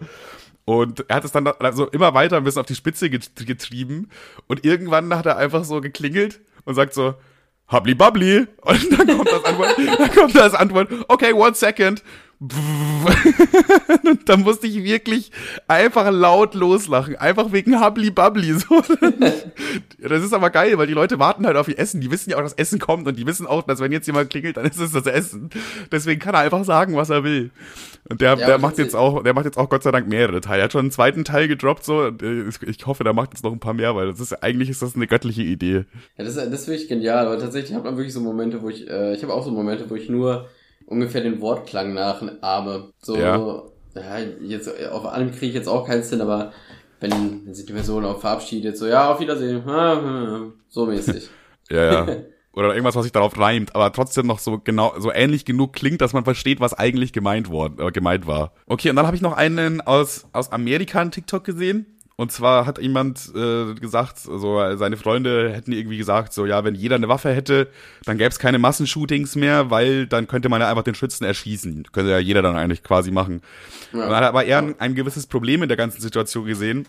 Und 0.78 1.04
er 1.08 1.16
hat 1.16 1.24
es 1.24 1.32
dann 1.32 1.48
also 1.48 1.86
immer 1.88 2.14
weiter 2.14 2.36
ein 2.36 2.44
bisschen 2.44 2.60
auf 2.60 2.66
die 2.66 2.76
Spitze 2.76 3.10
get- 3.10 3.34
getrieben. 3.44 4.08
Und 4.46 4.64
irgendwann 4.64 5.12
hat 5.16 5.26
er 5.26 5.36
einfach 5.36 5.64
so 5.64 5.80
geklingelt 5.80 6.40
und 6.64 6.76
sagt 6.76 6.94
so, 6.94 7.14
Habli 7.66 7.94
Babli. 7.96 8.46
Und 8.62 8.98
dann 8.98 9.06
kommt 9.16 9.28
das 9.32 9.44
Antwort, 9.44 9.76
dann 9.98 10.10
kommt 10.12 10.34
das 10.36 10.54
Antwort, 10.54 10.88
okay, 11.08 11.32
one 11.32 11.54
second. 11.54 12.04
Und 14.04 14.28
dann 14.28 14.40
musste 14.42 14.66
ich 14.66 14.82
wirklich 14.82 15.30
einfach 15.68 16.10
laut 16.10 16.54
loslachen. 16.54 17.16
Einfach 17.16 17.52
wegen 17.52 17.78
Habli 17.80 18.10
Babli. 18.10 18.54
So. 18.60 18.82
Das 20.08 20.22
ist 20.24 20.32
aber 20.32 20.50
geil, 20.50 20.76
weil 20.78 20.86
die 20.86 20.94
Leute 20.94 21.18
warten 21.18 21.46
halt 21.46 21.56
auf 21.56 21.68
ihr 21.68 21.78
Essen. 21.78 22.00
Die 22.00 22.10
wissen 22.10 22.30
ja 22.30 22.38
auch, 22.38 22.42
dass 22.42 22.54
Essen 22.54 22.78
kommt 22.78 23.06
und 23.06 23.18
die 23.18 23.26
wissen 23.26 23.46
auch, 23.46 23.62
dass 23.62 23.80
wenn 23.80 23.92
jetzt 23.92 24.06
jemand 24.06 24.30
klingelt, 24.30 24.56
dann 24.56 24.64
ist 24.66 24.80
es 24.80 24.92
das 24.92 25.06
Essen. 25.06 25.50
Deswegen 25.92 26.20
kann 26.20 26.34
er 26.34 26.40
einfach 26.40 26.64
sagen, 26.64 26.96
was 26.96 27.10
er 27.10 27.24
will. 27.24 27.50
Und 28.08 28.20
der, 28.20 28.36
Ja, 28.38 28.46
der 28.46 28.58
macht 28.58 28.78
jetzt 28.78 28.96
auch, 28.96 29.22
der 29.22 29.34
macht 29.34 29.44
jetzt 29.44 29.58
auch 29.58 29.68
Gott 29.68 29.82
sei 29.82 29.90
Dank 29.90 30.08
mehrere 30.08 30.40
Teile. 30.40 30.62
Er 30.62 30.64
hat 30.64 30.72
schon 30.72 30.80
einen 30.80 30.90
zweiten 30.90 31.24
Teil 31.24 31.46
gedroppt, 31.48 31.84
so. 31.84 32.06
Äh, 32.06 32.44
Ich 32.66 32.86
hoffe, 32.86 33.04
der 33.04 33.12
macht 33.12 33.30
jetzt 33.34 33.44
noch 33.44 33.52
ein 33.52 33.60
paar 33.60 33.74
mehr, 33.74 33.94
weil 33.94 34.08
das 34.08 34.20
ist, 34.20 34.42
eigentlich 34.42 34.70
ist 34.70 34.82
das 34.82 34.96
eine 34.96 35.06
göttliche 35.06 35.42
Idee. 35.42 35.84
Ja, 36.16 36.24
das, 36.24 36.36
ist- 36.36 36.52
das 36.52 36.64
finde 36.64 36.80
ich 36.80 36.88
genial, 36.88 37.26
aber 37.26 37.38
tatsächlich 37.38 37.74
habe 37.76 37.88
ich 37.90 37.96
wirklich 37.96 38.14
so 38.14 38.20
Momente, 38.20 38.62
wo 38.62 38.68
ich, 38.70 38.88
äh, 38.88 39.14
ich 39.14 39.22
habe 39.22 39.34
auch 39.34 39.44
so 39.44 39.50
Momente, 39.50 39.88
wo 39.90 39.94
ich 39.94 40.08
nur 40.08 40.48
ungefähr 40.90 41.22
den 41.22 41.40
Wortklang 41.40 41.94
nachahme. 41.94 42.90
So, 43.00 43.16
Ja. 43.16 43.62
ja, 43.94 44.18
jetzt, 44.42 44.68
auf 44.90 45.06
allem 45.06 45.30
kriege 45.30 45.46
ich 45.46 45.54
jetzt 45.54 45.68
auch 45.68 45.86
keinen 45.86 46.02
Sinn, 46.02 46.20
aber 46.20 46.52
wenn, 47.00 47.46
wenn 47.46 47.54
sich 47.54 47.64
die 47.64 47.72
Person 47.72 48.04
auch 48.04 48.20
verabschiedet, 48.20 48.76
so, 48.76 48.86
ja, 48.86 49.10
auf 49.12 49.20
Wiedersehen, 49.20 49.62
so 50.68 50.86
mäßig. 50.86 51.30
Ja, 51.70 52.04
ja. 52.04 52.16
Oder 52.52 52.70
irgendwas, 52.74 52.96
was 52.96 53.04
sich 53.04 53.12
darauf 53.12 53.38
reimt, 53.38 53.76
aber 53.76 53.92
trotzdem 53.92 54.26
noch 54.26 54.40
so 54.40 54.58
genau, 54.58 54.92
so 54.98 55.12
ähnlich 55.12 55.44
genug 55.44 55.72
klingt, 55.72 56.00
dass 56.00 56.12
man 56.12 56.24
versteht, 56.24 56.58
was 56.58 56.74
eigentlich 56.74 57.12
gemeint 57.12 57.48
worden, 57.48 57.78
äh, 57.78 57.92
gemeint 57.92 58.26
war. 58.26 58.54
Okay, 58.66 58.90
und 58.90 58.96
dann 58.96 59.06
habe 59.06 59.14
ich 59.14 59.22
noch 59.22 59.36
einen 59.36 59.80
aus, 59.80 60.26
aus 60.32 60.50
Amerika 60.50 61.00
einen 61.00 61.12
TikTok 61.12 61.44
gesehen. 61.44 61.99
Und 62.20 62.30
zwar 62.30 62.66
hat 62.66 62.78
jemand 62.78 63.32
äh, 63.34 63.72
gesagt, 63.72 64.18
so 64.18 64.76
seine 64.76 64.98
Freunde 64.98 65.54
hätten 65.54 65.72
irgendwie 65.72 65.96
gesagt, 65.96 66.34
so 66.34 66.44
ja, 66.44 66.62
wenn 66.64 66.74
jeder 66.74 66.96
eine 66.96 67.08
Waffe 67.08 67.32
hätte, 67.34 67.68
dann 68.04 68.18
gäbe 68.18 68.28
es 68.28 68.38
keine 68.38 68.58
Massenshootings 68.58 69.36
mehr, 69.36 69.70
weil 69.70 70.06
dann 70.06 70.26
könnte 70.26 70.50
man 70.50 70.60
ja 70.60 70.68
einfach 70.68 70.82
den 70.82 70.94
Schützen 70.94 71.24
erschießen. 71.24 71.84
Könnte 71.92 72.10
ja 72.10 72.18
jeder 72.18 72.42
dann 72.42 72.56
eigentlich 72.56 72.82
quasi 72.82 73.10
machen. 73.10 73.40
Ja. 73.94 74.02
Und 74.02 74.10
dann 74.10 74.16
hat 74.16 74.24
er 74.24 74.28
aber 74.28 74.44
eher 74.44 74.58
ein, 74.58 74.78
ein 74.78 74.94
gewisses 74.94 75.28
Problem 75.28 75.62
in 75.62 75.68
der 75.68 75.78
ganzen 75.78 76.02
Situation 76.02 76.44
gesehen. 76.44 76.86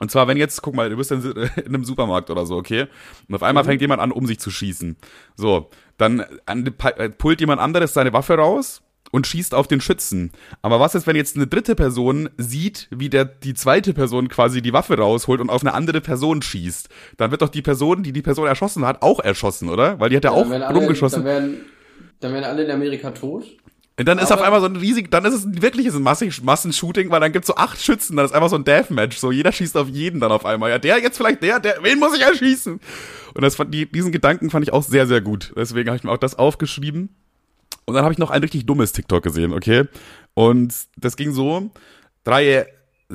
Und 0.00 0.10
zwar, 0.10 0.26
wenn 0.26 0.36
jetzt, 0.36 0.60
guck 0.62 0.74
mal, 0.74 0.90
du 0.90 0.96
bist 0.96 1.12
in, 1.12 1.22
in 1.22 1.48
einem 1.66 1.84
Supermarkt 1.84 2.30
oder 2.30 2.44
so, 2.44 2.56
okay? 2.56 2.88
Und 3.28 3.36
auf 3.36 3.44
einmal 3.44 3.62
fängt 3.62 3.82
jemand 3.82 4.02
an, 4.02 4.10
um 4.10 4.26
sich 4.26 4.40
zu 4.40 4.50
schießen. 4.50 4.96
So, 5.36 5.70
dann 5.96 6.24
an, 6.44 6.74
pullt 7.18 7.38
jemand 7.38 7.60
anderes 7.60 7.94
seine 7.94 8.12
Waffe 8.12 8.34
raus 8.34 8.82
und 9.12 9.26
schießt 9.26 9.54
auf 9.54 9.68
den 9.68 9.80
Schützen. 9.80 10.30
Aber 10.62 10.80
was 10.80 10.94
ist, 10.94 11.06
wenn 11.06 11.16
jetzt 11.16 11.36
eine 11.36 11.46
dritte 11.46 11.74
Person 11.74 12.28
sieht, 12.36 12.88
wie 12.90 13.08
der, 13.08 13.24
die 13.24 13.54
zweite 13.54 13.94
Person 13.94 14.28
quasi 14.28 14.62
die 14.62 14.72
Waffe 14.72 14.96
rausholt 14.98 15.40
und 15.40 15.50
auf 15.50 15.62
eine 15.62 15.74
andere 15.74 16.00
Person 16.00 16.42
schießt? 16.42 16.88
Dann 17.16 17.30
wird 17.30 17.42
doch 17.42 17.48
die 17.48 17.62
Person, 17.62 18.02
die 18.02 18.12
die 18.12 18.22
Person 18.22 18.46
erschossen 18.46 18.84
hat, 18.86 19.02
auch 19.02 19.20
erschossen, 19.20 19.68
oder? 19.68 19.98
Weil 20.00 20.10
die 20.10 20.16
hat 20.16 20.24
ja, 20.24 20.30
auch 20.30 20.42
dann 20.42 20.50
werden 20.50 20.62
alle, 20.64 20.78
rumgeschossen. 20.78 21.24
Dann 21.24 21.32
werden, 21.32 21.56
dann 22.20 22.32
werden 22.32 22.44
alle 22.44 22.64
in 22.64 22.70
Amerika 22.70 23.10
tot. 23.10 23.44
Und 23.98 24.06
dann 24.06 24.18
ist 24.18 24.30
Aber- 24.30 24.42
auf 24.42 24.46
einmal 24.46 24.60
so 24.60 24.66
ein 24.66 24.76
riesig, 24.76 25.10
dann 25.10 25.24
ist 25.24 25.32
es 25.32 25.44
ein 25.46 25.62
wirkliches 25.62 25.94
Massi- 25.94 26.30
Massenshooting, 26.44 27.08
weil 27.10 27.20
dann 27.20 27.32
gibt's 27.32 27.46
so 27.48 27.54
acht 27.56 27.80
Schützen, 27.82 28.14
dann 28.16 28.26
ist 28.26 28.32
einfach 28.32 28.50
so 28.50 28.56
ein 28.56 28.64
Deathmatch, 28.64 29.16
so 29.16 29.32
jeder 29.32 29.52
schießt 29.52 29.74
auf 29.78 29.88
jeden 29.88 30.20
dann 30.20 30.30
auf 30.32 30.44
einmal. 30.44 30.68
Ja, 30.68 30.78
der 30.78 30.98
jetzt 31.00 31.16
vielleicht 31.16 31.42
der, 31.42 31.60
der, 31.60 31.78
wen 31.82 31.98
muss 31.98 32.14
ich 32.14 32.20
erschießen? 32.20 32.78
Und 33.34 33.40
das 33.42 33.56
fand, 33.56 33.72
die, 33.72 33.90
diesen 33.90 34.12
Gedanken 34.12 34.50
fand 34.50 34.66
ich 34.66 34.72
auch 34.74 34.82
sehr, 34.82 35.06
sehr 35.06 35.22
gut. 35.22 35.54
Deswegen 35.56 35.88
habe 35.88 35.96
ich 35.96 36.04
mir 36.04 36.10
auch 36.10 36.18
das 36.18 36.34
aufgeschrieben. 36.34 37.08
Und 37.86 37.94
dann 37.94 38.04
habe 38.04 38.12
ich 38.12 38.18
noch 38.18 38.30
ein 38.30 38.42
richtig 38.42 38.66
dummes 38.66 38.92
TikTok 38.92 39.22
gesehen, 39.22 39.52
okay? 39.52 39.84
Und 40.34 40.74
das 40.96 41.16
ging 41.16 41.32
so, 41.32 41.70
drei 42.24 42.66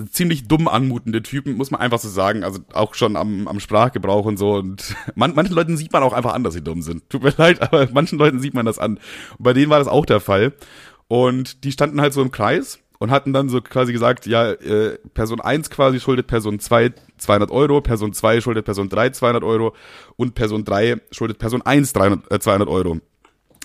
ziemlich 0.09 0.47
dumm 0.47 0.67
anmutende 0.67 1.21
Typen, 1.21 1.55
muss 1.55 1.71
man 1.71 1.81
einfach 1.81 1.99
so 1.99 2.07
sagen, 2.07 2.43
also 2.43 2.59
auch 2.73 2.93
schon 2.95 3.17
am, 3.17 3.47
am 3.47 3.59
Sprachgebrauch 3.59 4.25
und 4.25 4.37
so. 4.37 4.53
Und 4.55 4.95
man, 5.15 5.35
manchen 5.35 5.55
Leuten 5.55 5.77
sieht 5.77 5.91
man 5.91 6.03
auch 6.03 6.13
einfach 6.13 6.33
an, 6.33 6.43
dass 6.43 6.53
sie 6.53 6.63
dumm 6.63 6.81
sind. 6.81 7.09
Tut 7.09 7.23
mir 7.23 7.33
leid, 7.37 7.61
aber 7.61 7.87
manchen 7.91 8.17
Leuten 8.17 8.39
sieht 8.39 8.53
man 8.53 8.65
das 8.65 8.79
an. 8.79 8.97
Und 9.37 9.43
bei 9.43 9.53
denen 9.53 9.69
war 9.69 9.79
das 9.79 9.87
auch 9.87 10.05
der 10.05 10.19
Fall. 10.19 10.53
Und 11.07 11.63
die 11.65 11.73
standen 11.73 11.99
halt 11.99 12.13
so 12.13 12.21
im 12.21 12.31
Kreis 12.31 12.79
und 12.99 13.11
hatten 13.11 13.33
dann 13.33 13.49
so 13.49 13.61
quasi 13.61 13.91
gesagt, 13.91 14.27
ja, 14.27 14.51
äh, 14.51 14.97
Person 15.13 15.41
1 15.41 15.69
quasi 15.69 15.99
schuldet 15.99 16.27
Person 16.27 16.59
2 16.59 16.93
200 17.17 17.51
Euro, 17.51 17.81
Person 17.81 18.13
2 18.13 18.39
schuldet 18.39 18.63
Person 18.63 18.87
3 18.87 19.09
200 19.09 19.43
Euro 19.43 19.75
und 20.15 20.35
Person 20.35 20.63
3 20.63 21.01
schuldet 21.11 21.37
Person 21.37 21.61
1 21.61 21.91
300, 21.93 22.31
äh, 22.31 22.39
200 22.39 22.69
Euro. 22.69 23.01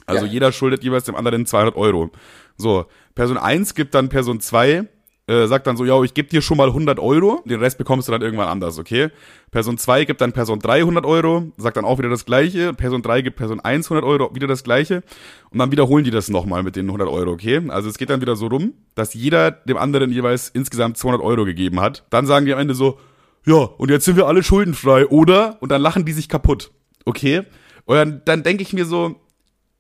Also 0.07 0.25
Ja. 0.27 0.33
jeder 0.33 0.53
schuldet 0.53 0.83
jeweils 0.85 1.05
dem 1.05 1.14
anderen 1.16 1.47
200 1.47 1.77
Euro. 1.77 2.11
So, 2.57 2.87
Person 3.14 3.37
1 3.38 3.75
gibt 3.75 3.95
dann 3.95 4.09
Person 4.09 4.40
2, 4.40 4.85
äh, 5.29 5.47
sagt 5.49 5.66
dann 5.66 5.77
so, 5.77 5.85
ja, 5.85 6.01
ich 6.03 6.14
gebe 6.14 6.29
dir 6.29 6.40
schon 6.40 6.57
mal 6.57 6.73
100 6.73 7.01
Euro, 7.01 7.42
den 7.45 7.59
Rest 7.59 7.79
bekommst 7.79 8.07
du 8.07 8.12
dann 8.12 8.23
irgendwann 8.23 8.47
anders, 8.47 8.79
okay? 8.79 9.09
Person 9.51 9.77
2 9.77 10.05
gibt 10.05 10.21
dann 10.21 10.33
Person 10.33 10.61
3 10.61 10.79
100 10.83 11.05
Euro, 11.05 11.51
sagt 11.57 11.77
dann 11.77 11.85
auch 11.85 11.99
wieder 11.99 12.09
das 12.09 12.25
Gleiche. 12.25 12.73
Person 12.73 13.03
3 13.03 13.23
gibt 13.23 13.37
Person 13.37 13.59
1 13.59 13.90
100 13.90 14.05
Euro, 14.09 14.33
wieder 14.35 14.47
das 14.47 14.62
Gleiche. 14.62 15.03
Und 15.51 15.59
dann 15.59 15.73
wiederholen 15.73 16.05
die 16.05 16.12
das 16.12 16.29
nochmal 16.29 16.62
mit 16.62 16.77
den 16.77 16.87
100 16.87 17.09
Euro, 17.09 17.33
okay? 17.33 17.61
Also 17.69 17.88
es 17.88 17.99
geht 17.99 18.11
dann 18.11 18.21
wieder 18.21 18.37
so 18.37 18.47
rum, 18.47 18.75
dass 18.95 19.14
jeder 19.14 19.51
dem 19.51 19.77
anderen 19.77 20.12
jeweils 20.12 20.49
insgesamt 20.49 20.97
200 20.97 21.21
Euro 21.21 21.45
gegeben 21.45 21.81
hat. 21.81 22.05
Dann 22.11 22.27
sagen 22.27 22.47
die 22.47 22.53
am 22.53 22.61
Ende 22.61 22.75
so, 22.75 22.99
ja, 23.45 23.57
und 23.57 23.90
jetzt 23.90 24.05
sind 24.05 24.16
wir 24.16 24.29
alle 24.29 24.45
schuldenfrei, 24.45 25.07
oder? 25.07 25.57
Und 25.61 25.71
dann 25.73 25.83
lachen 25.83 26.05
die 26.05 26.12
sich 26.12 26.29
kaputt, 26.29 26.71
okay? 27.05 27.42
Und 27.85 27.97
dann, 27.97 28.23
dann 28.25 28.42
denke 28.45 28.62
ich 28.62 28.73
mir 28.73 28.85
so, 28.85 29.16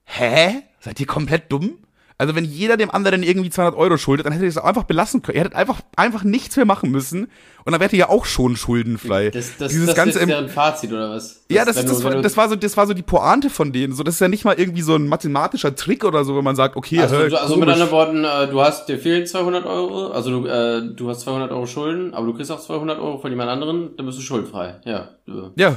hä? 0.06 0.62
Seid 0.80 0.98
ihr 1.00 1.06
komplett 1.06 1.52
dumm? 1.52 1.78
Also 2.18 2.34
wenn 2.34 2.46
jeder 2.46 2.78
dem 2.78 2.90
anderen 2.90 3.22
irgendwie 3.22 3.50
200 3.50 3.76
Euro 3.78 3.98
schuldet, 3.98 4.24
dann 4.24 4.32
hättet 4.32 4.44
ihr 4.46 4.48
es 4.48 4.56
auch 4.56 4.64
einfach 4.64 4.84
belassen 4.84 5.20
können. 5.20 5.36
Ihr 5.36 5.40
hättet 5.42 5.54
einfach, 5.54 5.82
einfach 5.96 6.24
nichts 6.24 6.56
mehr 6.56 6.64
machen 6.64 6.90
müssen 6.90 7.24
und 7.66 7.72
dann 7.72 7.78
wärt 7.78 7.92
ihr 7.92 7.98
ja 7.98 8.08
auch 8.08 8.24
schon 8.24 8.56
schuldenfrei. 8.56 9.28
Das, 9.28 9.58
das, 9.58 9.70
Dieses 9.70 9.88
das 9.88 9.94
ganze 9.96 10.20
ist 10.20 10.26
deren 10.26 10.48
Fazit, 10.48 10.90
oder 10.94 11.10
was? 11.10 11.44
ja, 11.50 11.66
das, 11.66 11.76
wenn 11.76 11.86
das, 11.86 11.98
du- 11.98 12.04
war, 12.04 12.14
das, 12.22 12.36
war 12.38 12.48
so, 12.48 12.56
das 12.56 12.74
war 12.78 12.86
so 12.86 12.94
die 12.94 13.02
Pointe 13.02 13.50
von 13.50 13.70
denen. 13.70 13.92
So, 13.92 14.02
das 14.02 14.14
ist 14.14 14.20
ja 14.20 14.28
nicht 14.28 14.46
mal 14.46 14.54
irgendwie 14.58 14.80
so 14.80 14.94
ein 14.94 15.06
mathematischer 15.08 15.74
Trick 15.74 16.04
oder 16.04 16.24
so, 16.24 16.34
wenn 16.38 16.44
man 16.44 16.56
sagt, 16.56 16.76
okay, 16.76 17.00
Also, 17.00 17.28
du- 17.28 17.38
also 17.38 17.56
mit 17.58 17.68
anderen 17.68 17.90
Worten, 17.90 18.24
äh, 18.24 18.48
du 18.50 18.62
hast, 18.62 18.88
dir 18.88 18.98
fehlen 18.98 19.26
200 19.26 19.66
Euro, 19.66 20.06
also 20.12 20.30
du, 20.40 20.46
äh, 20.46 20.94
du 20.94 21.10
hast 21.10 21.20
200 21.20 21.50
Euro 21.50 21.66
Schulden, 21.66 22.14
aber 22.14 22.24
du 22.24 22.32
kriegst 22.32 22.50
auch 22.50 22.60
200 22.60 22.98
Euro 22.98 23.18
von 23.18 23.30
jemand 23.30 23.50
anderen, 23.50 23.94
dann 23.94 24.06
bist 24.06 24.16
du 24.16 24.22
schuldfrei. 24.22 24.76
Ja. 24.86 25.10
ja, 25.56 25.76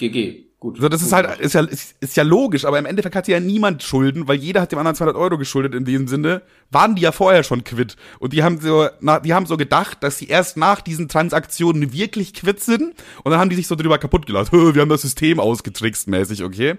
GG. 0.00 0.47
Gut. 0.60 0.76
So, 0.80 0.88
das 0.88 1.02
ist 1.02 1.10
Gut 1.12 1.24
halt, 1.28 1.38
ist 1.38 1.52
ja, 1.54 1.60
ist, 1.62 1.94
ist 2.00 2.16
ja 2.16 2.24
logisch, 2.24 2.64
aber 2.64 2.80
im 2.80 2.86
Endeffekt 2.86 3.14
hat 3.14 3.28
ja 3.28 3.38
niemand 3.38 3.84
Schulden, 3.84 4.26
weil 4.26 4.38
jeder 4.38 4.60
hat 4.60 4.72
dem 4.72 4.80
anderen 4.80 4.96
200 4.96 5.16
Euro 5.16 5.38
geschuldet 5.38 5.72
in 5.72 5.84
dem 5.84 6.08
Sinne. 6.08 6.42
Waren 6.72 6.96
die 6.96 7.02
ja 7.02 7.12
vorher 7.12 7.44
schon 7.44 7.62
quitt. 7.62 7.94
Und 8.18 8.32
die 8.32 8.42
haben 8.42 8.60
so, 8.60 8.88
na, 9.00 9.20
die 9.20 9.32
haben 9.34 9.46
so 9.46 9.56
gedacht, 9.56 10.02
dass 10.02 10.18
sie 10.18 10.26
erst 10.26 10.56
nach 10.56 10.80
diesen 10.80 11.08
Transaktionen 11.08 11.92
wirklich 11.92 12.34
quitt 12.34 12.60
sind. 12.60 12.94
Und 13.22 13.30
dann 13.30 13.38
haben 13.38 13.50
die 13.50 13.56
sich 13.56 13.68
so 13.68 13.76
drüber 13.76 13.98
kaputt 13.98 14.26
gelassen. 14.26 14.50
"Hö, 14.50 14.74
Wir 14.74 14.82
haben 14.82 14.88
das 14.88 15.02
System 15.02 15.38
ausgetrickst 15.38 16.08
mäßig, 16.08 16.42
okay? 16.42 16.74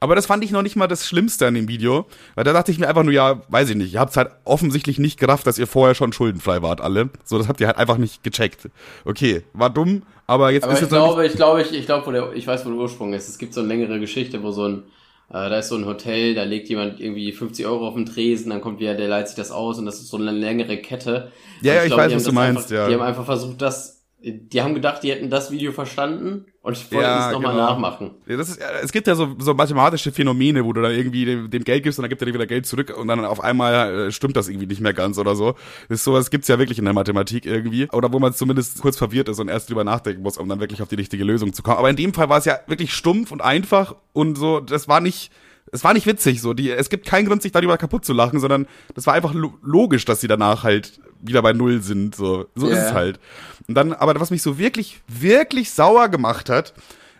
Aber 0.00 0.16
das 0.16 0.26
fand 0.26 0.42
ich 0.42 0.50
noch 0.50 0.62
nicht 0.62 0.74
mal 0.74 0.88
das 0.88 1.06
Schlimmste 1.06 1.46
an 1.46 1.54
dem 1.54 1.68
Video. 1.68 2.06
Weil 2.34 2.42
da 2.42 2.52
dachte 2.52 2.72
ich 2.72 2.80
mir 2.80 2.88
einfach 2.88 3.04
nur, 3.04 3.14
ja, 3.14 3.42
weiß 3.48 3.70
ich 3.70 3.76
nicht. 3.76 3.94
Ihr 3.94 4.00
habt 4.00 4.16
halt 4.16 4.32
offensichtlich 4.44 4.98
nicht 4.98 5.20
gerafft, 5.20 5.46
dass 5.46 5.56
ihr 5.56 5.68
vorher 5.68 5.94
schon 5.94 6.12
schuldenfrei 6.12 6.62
wart, 6.62 6.80
alle. 6.80 7.10
So, 7.24 7.38
das 7.38 7.46
habt 7.46 7.60
ihr 7.60 7.68
halt 7.68 7.78
einfach 7.78 7.96
nicht 7.96 8.24
gecheckt. 8.24 8.68
Okay, 9.04 9.44
war 9.52 9.70
dumm, 9.70 10.02
aber 10.30 10.52
jetzt 10.52 10.62
Aber 10.62 10.74
ist 10.74 10.82
ich 10.82 10.88
glaube, 10.88 11.26
ich 11.26 11.32
glaube, 11.32 11.60
ich, 11.62 11.72
ich 11.72 11.86
glaube, 11.86 12.06
wo 12.06 12.12
der, 12.12 12.32
ich 12.34 12.46
weiß, 12.46 12.64
wo 12.64 12.70
der 12.70 12.78
Ursprung 12.78 13.12
ist. 13.14 13.28
Es 13.28 13.36
gibt 13.36 13.52
so 13.52 13.60
eine 13.60 13.68
längere 13.68 13.98
Geschichte, 13.98 14.40
wo 14.44 14.52
so 14.52 14.64
ein, 14.64 14.84
äh, 15.28 15.50
da 15.50 15.58
ist 15.58 15.70
so 15.70 15.74
ein 15.74 15.86
Hotel, 15.86 16.36
da 16.36 16.44
legt 16.44 16.68
jemand 16.68 17.00
irgendwie 17.00 17.32
50 17.32 17.66
Euro 17.66 17.88
auf 17.88 17.94
den 17.94 18.06
Tresen, 18.06 18.50
dann 18.50 18.60
kommt 18.60 18.78
wieder, 18.78 18.94
der 18.94 19.08
leiht 19.08 19.26
sich 19.26 19.36
das 19.36 19.50
aus 19.50 19.78
und 19.80 19.86
das 19.86 19.96
ist 19.96 20.08
so 20.08 20.18
eine 20.18 20.30
längere 20.30 20.76
Kette. 20.76 21.32
Ja, 21.62 21.74
ja, 21.74 21.82
ich 21.82 21.88
glaube, 21.88 22.04
weiß, 22.04 22.14
was 22.14 22.22
du 22.22 22.32
meinst, 22.32 22.58
einfach, 22.58 22.70
ja. 22.70 22.88
Die 22.88 22.94
haben 22.94 23.02
einfach 23.02 23.24
versucht, 23.24 23.60
das, 23.60 23.99
die 24.22 24.60
haben 24.60 24.74
gedacht, 24.74 25.02
die 25.02 25.10
hätten 25.10 25.30
das 25.30 25.50
Video 25.50 25.72
verstanden 25.72 26.44
und 26.60 26.92
wollten 26.92 27.04
Ja, 27.04 27.28
es 27.28 27.32
nochmal 27.32 27.54
genau. 27.54 27.70
nachmachen. 27.70 28.10
Ja, 28.26 28.36
das 28.36 28.50
ist, 28.50 28.60
ja, 28.60 28.66
es 28.82 28.92
gibt 28.92 29.06
ja 29.06 29.14
so, 29.14 29.34
so 29.38 29.54
mathematische 29.54 30.12
Phänomene, 30.12 30.64
wo 30.64 30.74
du 30.74 30.82
dann 30.82 30.92
irgendwie 30.92 31.24
dem, 31.24 31.50
dem 31.50 31.64
Geld 31.64 31.82
gibst 31.82 31.98
und 31.98 32.02
dann 32.02 32.10
gibt 32.10 32.20
er 32.20 32.26
dir 32.26 32.34
wieder 32.34 32.46
Geld 32.46 32.66
zurück 32.66 32.94
und 32.96 33.08
dann 33.08 33.24
auf 33.24 33.42
einmal 33.42 34.08
äh, 34.08 34.12
stimmt 34.12 34.36
das 34.36 34.48
irgendwie 34.48 34.66
nicht 34.66 34.82
mehr 34.82 34.92
ganz 34.92 35.16
oder 35.16 35.34
so. 35.34 35.52
Das 35.88 36.00
ist 36.00 36.04
sowas 36.04 36.30
gibt's 36.30 36.48
ja 36.48 36.58
wirklich 36.58 36.78
in 36.78 36.84
der 36.84 36.92
Mathematik 36.92 37.46
irgendwie. 37.46 37.88
Oder 37.92 38.12
wo 38.12 38.18
man 38.18 38.34
zumindest 38.34 38.82
kurz 38.82 38.98
verwirrt 38.98 39.30
ist 39.30 39.38
und 39.38 39.48
erst 39.48 39.70
drüber 39.70 39.84
nachdenken 39.84 40.22
muss, 40.22 40.36
um 40.36 40.48
dann 40.48 40.60
wirklich 40.60 40.82
auf 40.82 40.88
die 40.88 40.96
richtige 40.96 41.24
Lösung 41.24 41.54
zu 41.54 41.62
kommen. 41.62 41.78
Aber 41.78 41.88
in 41.88 41.96
dem 41.96 42.12
Fall 42.12 42.28
war 42.28 42.38
es 42.38 42.44
ja 42.44 42.58
wirklich 42.66 42.92
stumpf 42.92 43.32
und 43.32 43.40
einfach 43.40 43.94
und 44.12 44.36
so, 44.36 44.60
das 44.60 44.86
war 44.86 45.00
nicht, 45.00 45.32
es 45.72 45.82
war 45.82 45.94
nicht 45.94 46.06
witzig 46.06 46.42
so. 46.42 46.52
Die, 46.52 46.70
es 46.70 46.90
gibt 46.90 47.06
keinen 47.06 47.26
Grund, 47.26 47.40
sich 47.40 47.52
darüber 47.52 47.78
kaputt 47.78 48.04
zu 48.04 48.12
lachen, 48.12 48.38
sondern 48.38 48.66
das 48.94 49.06
war 49.06 49.14
einfach 49.14 49.32
lo 49.32 49.54
logisch, 49.62 50.04
dass 50.04 50.20
sie 50.20 50.28
danach 50.28 50.62
halt 50.62 51.00
wieder 51.22 51.42
bei 51.42 51.52
Null 51.52 51.82
sind. 51.82 52.14
So, 52.14 52.46
so 52.54 52.66
ist 52.68 52.76
Ja. 52.78 52.86
es 52.88 52.92
halt. 52.92 53.20
Und 53.68 53.74
dann, 53.74 53.92
aber 53.92 54.18
was 54.20 54.30
mich 54.30 54.42
so 54.42 54.58
wirklich, 54.58 55.00
wirklich 55.08 55.70
sauer 55.70 56.08
gemacht 56.08 56.48
hat, 56.48 56.74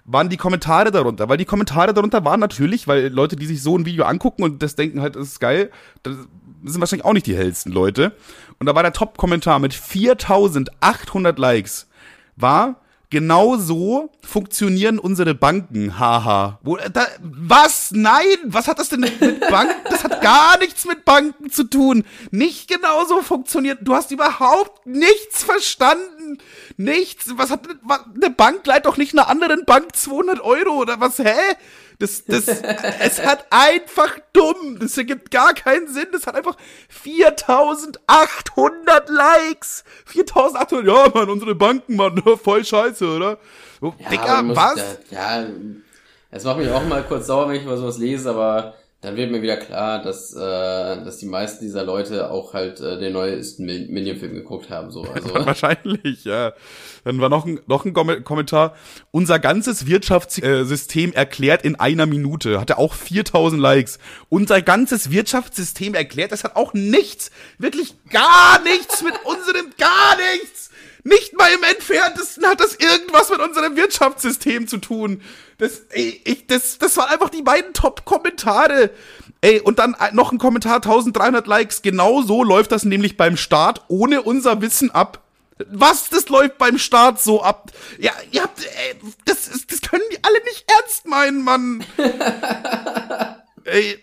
waren 0.05 0.29
die 0.29 0.37
Kommentare 0.37 0.91
darunter. 0.91 1.29
Weil 1.29 1.37
die 1.37 1.45
Kommentare 1.45 1.95
darunter 1.95 2.25
waren 2.25 2.41
natürlich, 2.41 2.89
weil 2.89 3.09
Leute, 3.09 3.37
die 3.37 3.47
sich 3.47 3.63
so 3.63 3.77
ein 3.77 3.87
Video 3.87 4.05
angucken 4.05 4.43
und 4.43 4.63
das 4.63 4.75
denken 4.75 5.01
halt, 5.01 5.17
das 5.17 5.29
ist 5.29 5.41
geil, 5.41 5.71
das 6.03 6.15
sind 6.65 6.81
wahrscheinlich 6.81 7.05
auch 7.05 7.13
nicht 7.13 7.27
die 7.27 7.37
hellsten 7.37 7.73
Leute. 7.73 8.13
Und 8.59 8.67
da 8.67 8.75
war 8.75 8.83
der 8.83 8.93
Top-Kommentar 8.93 9.59
mit 9.59 9.73
4800 9.75 11.39
Likes, 11.39 11.89
war 12.37 12.81
genau 13.11 13.57
so 13.57 14.11
funktionieren 14.23 14.99
unsere 14.99 15.35
Banken, 15.35 15.99
haha. 15.99 16.61
Da, 16.93 17.07
was? 17.21 17.91
Nein! 17.93 18.37
Was 18.45 18.69
hat 18.69 18.79
das 18.79 18.89
denn 18.89 19.01
mit 19.01 19.41
Banken? 19.51 19.75
Das 19.91 20.05
hat 20.05 20.23
gar 20.23 20.57
nichts 20.59 20.87
mit 20.87 21.05
Banken 21.05 21.51
zu 21.51 21.65
tun. 21.65 22.05
Nicht 22.31 22.69
genau 22.69 23.05
so 23.07 23.23
funktioniert. 23.23 23.81
Du 23.83 23.95
hast 23.95 24.13
überhaupt 24.13 24.87
nichts 24.87 25.43
verstanden. 25.43 26.39
Nichts. 26.77 27.33
Was 27.37 27.51
hat 27.51 27.63
was, 27.83 28.01
eine 28.15 28.31
Bank 28.31 28.65
leiht 28.67 28.87
doch 28.87 28.97
nicht 28.97 29.13
einer 29.13 29.29
anderen 29.29 29.65
Bank 29.65 29.95
200 29.95 30.41
Euro 30.41 30.71
oder 30.81 31.01
was? 31.01 31.19
Hä? 31.19 31.35
Das, 32.01 32.25
das, 32.25 32.49
es 32.49 33.25
hat 33.25 33.47
einfach 33.51 34.19
dumm. 34.33 34.79
Das 34.81 34.99
ergibt 34.99 35.31
gar 35.31 35.55
keinen 35.55 35.87
Sinn. 35.87 36.09
Das 36.13 36.27
hat 36.27 36.35
einfach 36.35 36.57
4800 36.89 39.09
Likes. 39.09 39.85
4800, 40.07 40.87
ja, 40.87 41.09
Mann, 41.15 41.31
unsere 41.31 41.55
Banken, 41.55 41.97
Mann, 41.97 42.23
voll 42.43 42.65
scheiße, 42.65 43.07
oder? 43.07 43.39
Oh, 43.81 43.93
Digga, 44.11 44.43
man 44.43 44.47
muss- 44.49 44.57
was? 44.57 44.77
Ja, 45.11 45.41
ja, 45.43 45.47
es 46.31 46.45
macht 46.45 46.59
mich 46.59 46.71
auch 46.71 46.85
mal 46.87 47.03
kurz 47.05 47.27
sauer, 47.27 47.49
wenn 47.49 47.57
ich 47.57 47.65
mal 47.65 47.77
sowas 47.77 47.99
lese, 47.99 48.31
aber 48.31 48.75
dann 49.03 49.17
wird 49.17 49.31
mir 49.31 49.41
wieder 49.41 49.57
klar, 49.57 50.03
dass, 50.03 50.35
äh, 50.35 50.39
dass 50.39 51.17
die 51.17 51.27
meisten 51.27 51.65
dieser 51.65 51.85
Leute 51.85 52.31
auch 52.31 52.53
halt 52.53 52.81
äh, 52.81 52.99
den 52.99 53.15
neuesten 53.15 53.65
Min- 53.65 53.91
Minion-Film 53.91 54.35
geguckt 54.35 54.69
haben. 54.69 54.91
So. 54.91 55.05
Also, 55.15 55.35
Wahrscheinlich, 55.35 56.25
ja. 56.25 56.53
Dann 57.05 57.19
war 57.21 57.31
noch 57.31 57.47
ein, 57.47 57.61
noch 57.67 57.87
ein 57.87 57.95
Kom- 57.95 58.21
Kommentar. 58.23 58.75
Unser 59.11 59.39
ganzes 59.39 59.87
Wirtschaftssystem 59.87 61.13
erklärt 61.15 61.63
in 61.65 61.77
einer 61.77 62.07
Minute. 62.07 62.61
Hatte 62.61 62.77
auch 62.79 62.93
4000 62.95 63.61
Likes. 63.61 63.99
Unser 64.29 64.61
ganzes 64.63 65.11
Wirtschaftssystem 65.11 65.95
erklärt. 65.95 66.33
Das 66.33 66.45
hat 66.45 66.57
auch 66.57 66.75
nichts, 66.75 67.31
wirklich 67.59 67.95
gar 68.11 68.63
nichts 68.63 69.03
mit 69.03 69.15
unserem, 69.25 69.71
gar 69.79 70.17
nichts. 70.35 70.70
Nicht 71.05 71.37
mal 71.37 71.51
im 71.53 71.63
Entferntesten 71.63 72.47
hat 72.47 72.61
das 72.61 72.75
irgendwas 72.75 73.31
mit 73.31 73.41
unserem 73.41 73.77
Wirtschaftssystem 73.77 74.69
zu 74.69 74.79
tun. 74.79 75.23
Das, 75.59 75.83
ey, 75.91 76.21
ich, 76.25 76.47
das, 76.47 76.79
das 76.79 76.97
waren 76.97 77.09
einfach 77.09 77.31
die 77.31 77.43
beiden 77.43 77.73
Top-Kommentare. 77.73 78.91
Ey, 79.41 79.61
und 79.61 79.79
dann 79.79 79.97
noch 80.13 80.33
ein 80.33 80.39
Kommentar, 80.39 80.77
1300 80.77 81.47
Likes. 81.47 81.83
Genau 81.83 82.23
so 82.23 82.45
läuft 82.45 82.73
das 82.73 82.85
nämlich 82.85 83.17
beim 83.17 83.37
Start 83.37 83.83
ohne 83.89 84.23
unser 84.23 84.61
Wissen 84.61 84.91
ab. 84.91 85.21
Was? 85.69 86.09
Das 86.11 86.29
läuft 86.29 86.59
beim 86.59 86.79
Start 86.79 87.21
so 87.21 87.43
ab. 87.43 87.71
Ja, 87.99 88.13
ihr 88.31 88.43
habt, 88.43 88.65
ey, 88.65 88.97
das, 89.25 89.49
ist, 89.49 89.73
das 89.73 89.81
können 89.83 90.05
die 90.13 90.23
alle 90.23 90.43
nicht 90.45 90.65
ernst 90.71 91.07
meinen, 91.07 91.43
Mann. 91.43 91.85
ey, 93.65 93.99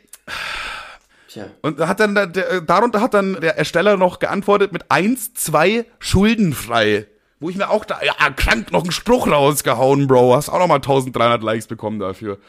tja. 1.38 1.52
und 1.62 1.80
da 1.80 1.88
hat 1.88 2.00
dann 2.00 2.16
der, 2.16 2.28
der, 2.28 2.62
darunter 2.62 3.02
hat 3.02 3.14
dann 3.14 3.40
der 3.40 3.58
Ersteller 3.58 3.98
noch 3.98 4.20
geantwortet 4.20 4.72
mit 4.72 4.86
1, 4.90 5.34
2 5.34 5.86
schuldenfrei. 6.00 7.08
Wo 7.40 7.52
ich 7.52 7.56
mir 7.56 7.70
auch 7.70 7.86
da, 7.86 8.00
ja, 8.04 8.14
krank 8.32 8.72
noch 8.72 8.82
einen 8.82 8.92
Spruch 8.92 9.28
rausgehauen, 9.28 10.08
Bro. 10.08 10.36
Hast 10.36 10.50
auch 10.50 10.58
noch 10.58 10.68
mal 10.68 10.76
1300 10.76 11.44
Likes 11.44 11.68
bekommen 11.68 12.00
dafür. 12.00 12.40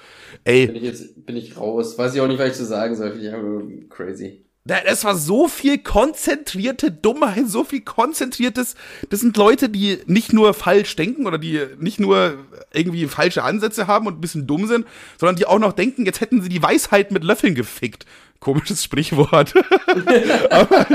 Ey, 0.44 0.66
Bin 0.66 0.76
ich 0.76 0.82
jetzt 0.82 1.26
bin 1.26 1.36
ich 1.36 1.58
raus. 1.58 1.98
Weiß 1.98 2.14
ich 2.14 2.20
auch 2.22 2.26
nicht, 2.26 2.38
was 2.38 2.48
ich 2.48 2.54
zu 2.54 2.64
sagen 2.64 2.96
soll. 2.96 3.10
Finde 3.10 3.26
ich 3.26 3.34
einfach 3.34 3.94
crazy. 3.94 4.44
Das 4.64 5.04
war 5.04 5.16
so 5.16 5.48
viel 5.48 5.78
konzentrierte 5.78 6.90
Dummheit, 6.90 7.48
so 7.48 7.64
viel 7.64 7.80
konzentriertes. 7.80 8.74
Das 9.08 9.20
sind 9.20 9.34
Leute, 9.38 9.70
die 9.70 9.98
nicht 10.06 10.34
nur 10.34 10.52
falsch 10.52 10.94
denken 10.94 11.26
oder 11.26 11.38
die 11.38 11.60
nicht 11.78 12.00
nur 12.00 12.34
irgendwie 12.74 13.06
falsche 13.06 13.44
Ansätze 13.44 13.86
haben 13.86 14.06
und 14.06 14.18
ein 14.18 14.20
bisschen 14.20 14.46
dumm 14.46 14.66
sind, 14.66 14.86
sondern 15.18 15.36
die 15.36 15.46
auch 15.46 15.58
noch 15.58 15.72
denken, 15.72 16.04
jetzt 16.04 16.20
hätten 16.20 16.42
sie 16.42 16.50
die 16.50 16.62
Weisheit 16.62 17.12
mit 17.12 17.24
Löffeln 17.24 17.54
gefickt. 17.54 18.04
Komisches 18.40 18.84
Sprichwort. 18.84 19.52
aber, 20.50 20.86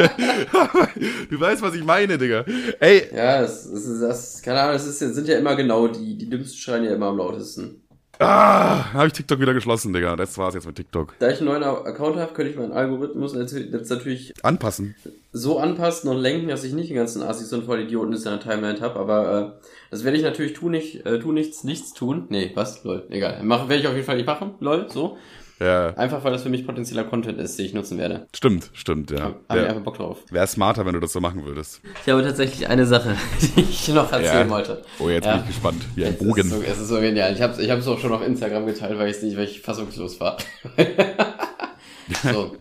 aber 0.54 0.88
du 1.30 1.39
weißt, 1.39 1.62
was 1.62 1.76
ich 1.76 1.84
meine, 1.84 2.18
Digga. 2.18 2.46
Ey, 2.80 3.10
Ja, 3.14 3.41
das, 3.41 3.70
das 3.70 3.86
ist 3.86 4.02
das, 4.02 4.41
keine 4.41 4.62
Ahnung, 4.62 4.74
das 4.74 4.88
ist, 4.88 5.00
sind 5.00 5.28
ja 5.28 5.38
immer 5.38 5.56
genau 5.56 5.88
die, 5.88 6.18
die 6.18 6.30
dümmsten 6.30 6.58
schreien 6.58 6.84
ja 6.86 6.94
immer 6.96 7.08
am 7.08 7.18
lautesten. 7.18 7.82
ah, 8.20 8.94
habe 8.94 9.08
ich 9.08 9.14
TikTok 9.14 9.39
wieder 9.41 9.54
geschlossen, 9.54 9.91
Digga. 9.91 10.16
Das 10.16 10.38
war's 10.38 10.54
jetzt 10.54 10.66
mit 10.68 10.76
TikTok. 10.78 11.16
Da 11.20 11.30
ich 11.30 11.39
einen 11.39 11.48
neuen 11.48 11.64
Account 11.64 12.16
habe, 12.16 12.34
könnte 12.34 12.52
ich 12.52 12.58
meinen 12.58 12.72
Algorithmus 12.72 13.34
natürlich- 13.34 13.72
jetzt 13.74 13.89
natürlich 13.89 14.34
Anpassen. 14.41 14.96
so 15.34 15.60
anpassen 15.60 16.10
und 16.10 16.18
lenken, 16.20 16.48
dass 16.48 16.64
ich 16.64 16.72
nicht 16.74 16.89
die 16.89 16.94
ganzen 16.94 17.22
Assis 17.24 17.52
und 17.52 17.66
Vollidioten 17.66 18.14
in 18.14 18.24
der 18.24 18.39
Timeline 18.39 18.80
habe, 18.80 18.98
aber 19.00 19.58
äh, 19.60 19.68
das 19.91 20.04
werde 20.06 20.16
ich 20.18 20.24
natürlich 20.24 20.54
tu 20.54 20.70
nicht, 20.70 21.06
äh, 21.06 21.20
tu 21.20 21.34
nichts, 21.34 21.64
nichts 21.66 21.94
tun. 21.94 22.28
Nee, 22.30 22.52
was? 22.56 22.84
Lol, 22.86 23.06
egal. 23.10 23.44
Machen 23.44 23.68
werde 23.68 23.82
ich 23.82 23.88
auf 23.88 23.96
jeden 23.96 24.06
Fall 24.06 24.16
nicht 24.18 24.28
machen, 24.28 24.56
lol, 24.62 24.86
so. 24.89 25.18
Ja, 25.64 25.89
Einfach 25.95 26.24
weil 26.24 26.32
das 26.34 26.43
für 26.43 26.49
mich 26.49 26.66
potenzieller 26.66 27.03
Content 27.03 27.39
ist, 27.39 27.57
den 27.57 27.66
ich 27.68 27.74
nutzen 27.74 27.97
werde. 27.97 28.28
stimmt, 28.36 28.70
stimmt, 28.74 29.11
ja. 29.11 29.20
Habe 29.22 29.36
ich 29.49 29.55
Wär, 29.55 29.70
einfach 29.70 29.82
Bock 29.84 29.97
drauf. 29.97 30.18
wär 30.30 30.45
smarter, 30.47 30.86
wenn 30.86 30.93
du 30.93 30.99
das 30.99 31.14
so 31.14 31.22
machen 31.22 31.45
würdest. 31.45 31.82
Ich 32.05 32.11
habe 32.11 32.22
tatsächlich 32.24 32.68
eine 32.68 32.86
Sache, 32.86 33.16
die 33.55 33.61
ich 33.61 33.88
noch 33.89 34.11
erzählen 34.11 34.47
Ja. 34.47 34.49
wollte. 34.49 34.82
Oh, 34.99 35.09
jetzt 35.09 35.26
Ja. 35.26 35.34
bin 35.38 35.41
ich 35.43 35.47
gespannt. 35.47 35.82
Wie 35.95 36.05
ein 36.05 36.14
Es 36.16 36.22
ist, 36.22 36.28
Bogen. 36.28 36.49
so, 36.49 36.61
es 36.61 36.80
ist 36.80 36.88
so 36.89 36.99
genial. 36.99 37.34
Ich 37.34 37.41
habe 37.41 37.61
ich 37.61 37.70
hab's 37.70 37.88
auch 37.88 37.99
schon 37.99 38.11
auf 38.11 38.26
Instagram 38.26 38.66
geteilt, 38.66 38.97
weil 38.97 39.09
ich 39.11 39.22
nicht, 39.22 39.38
weil 39.38 39.45
ich 39.45 39.61
fassungslos 39.61 40.20
war. 40.20 40.38
so. 42.32 42.55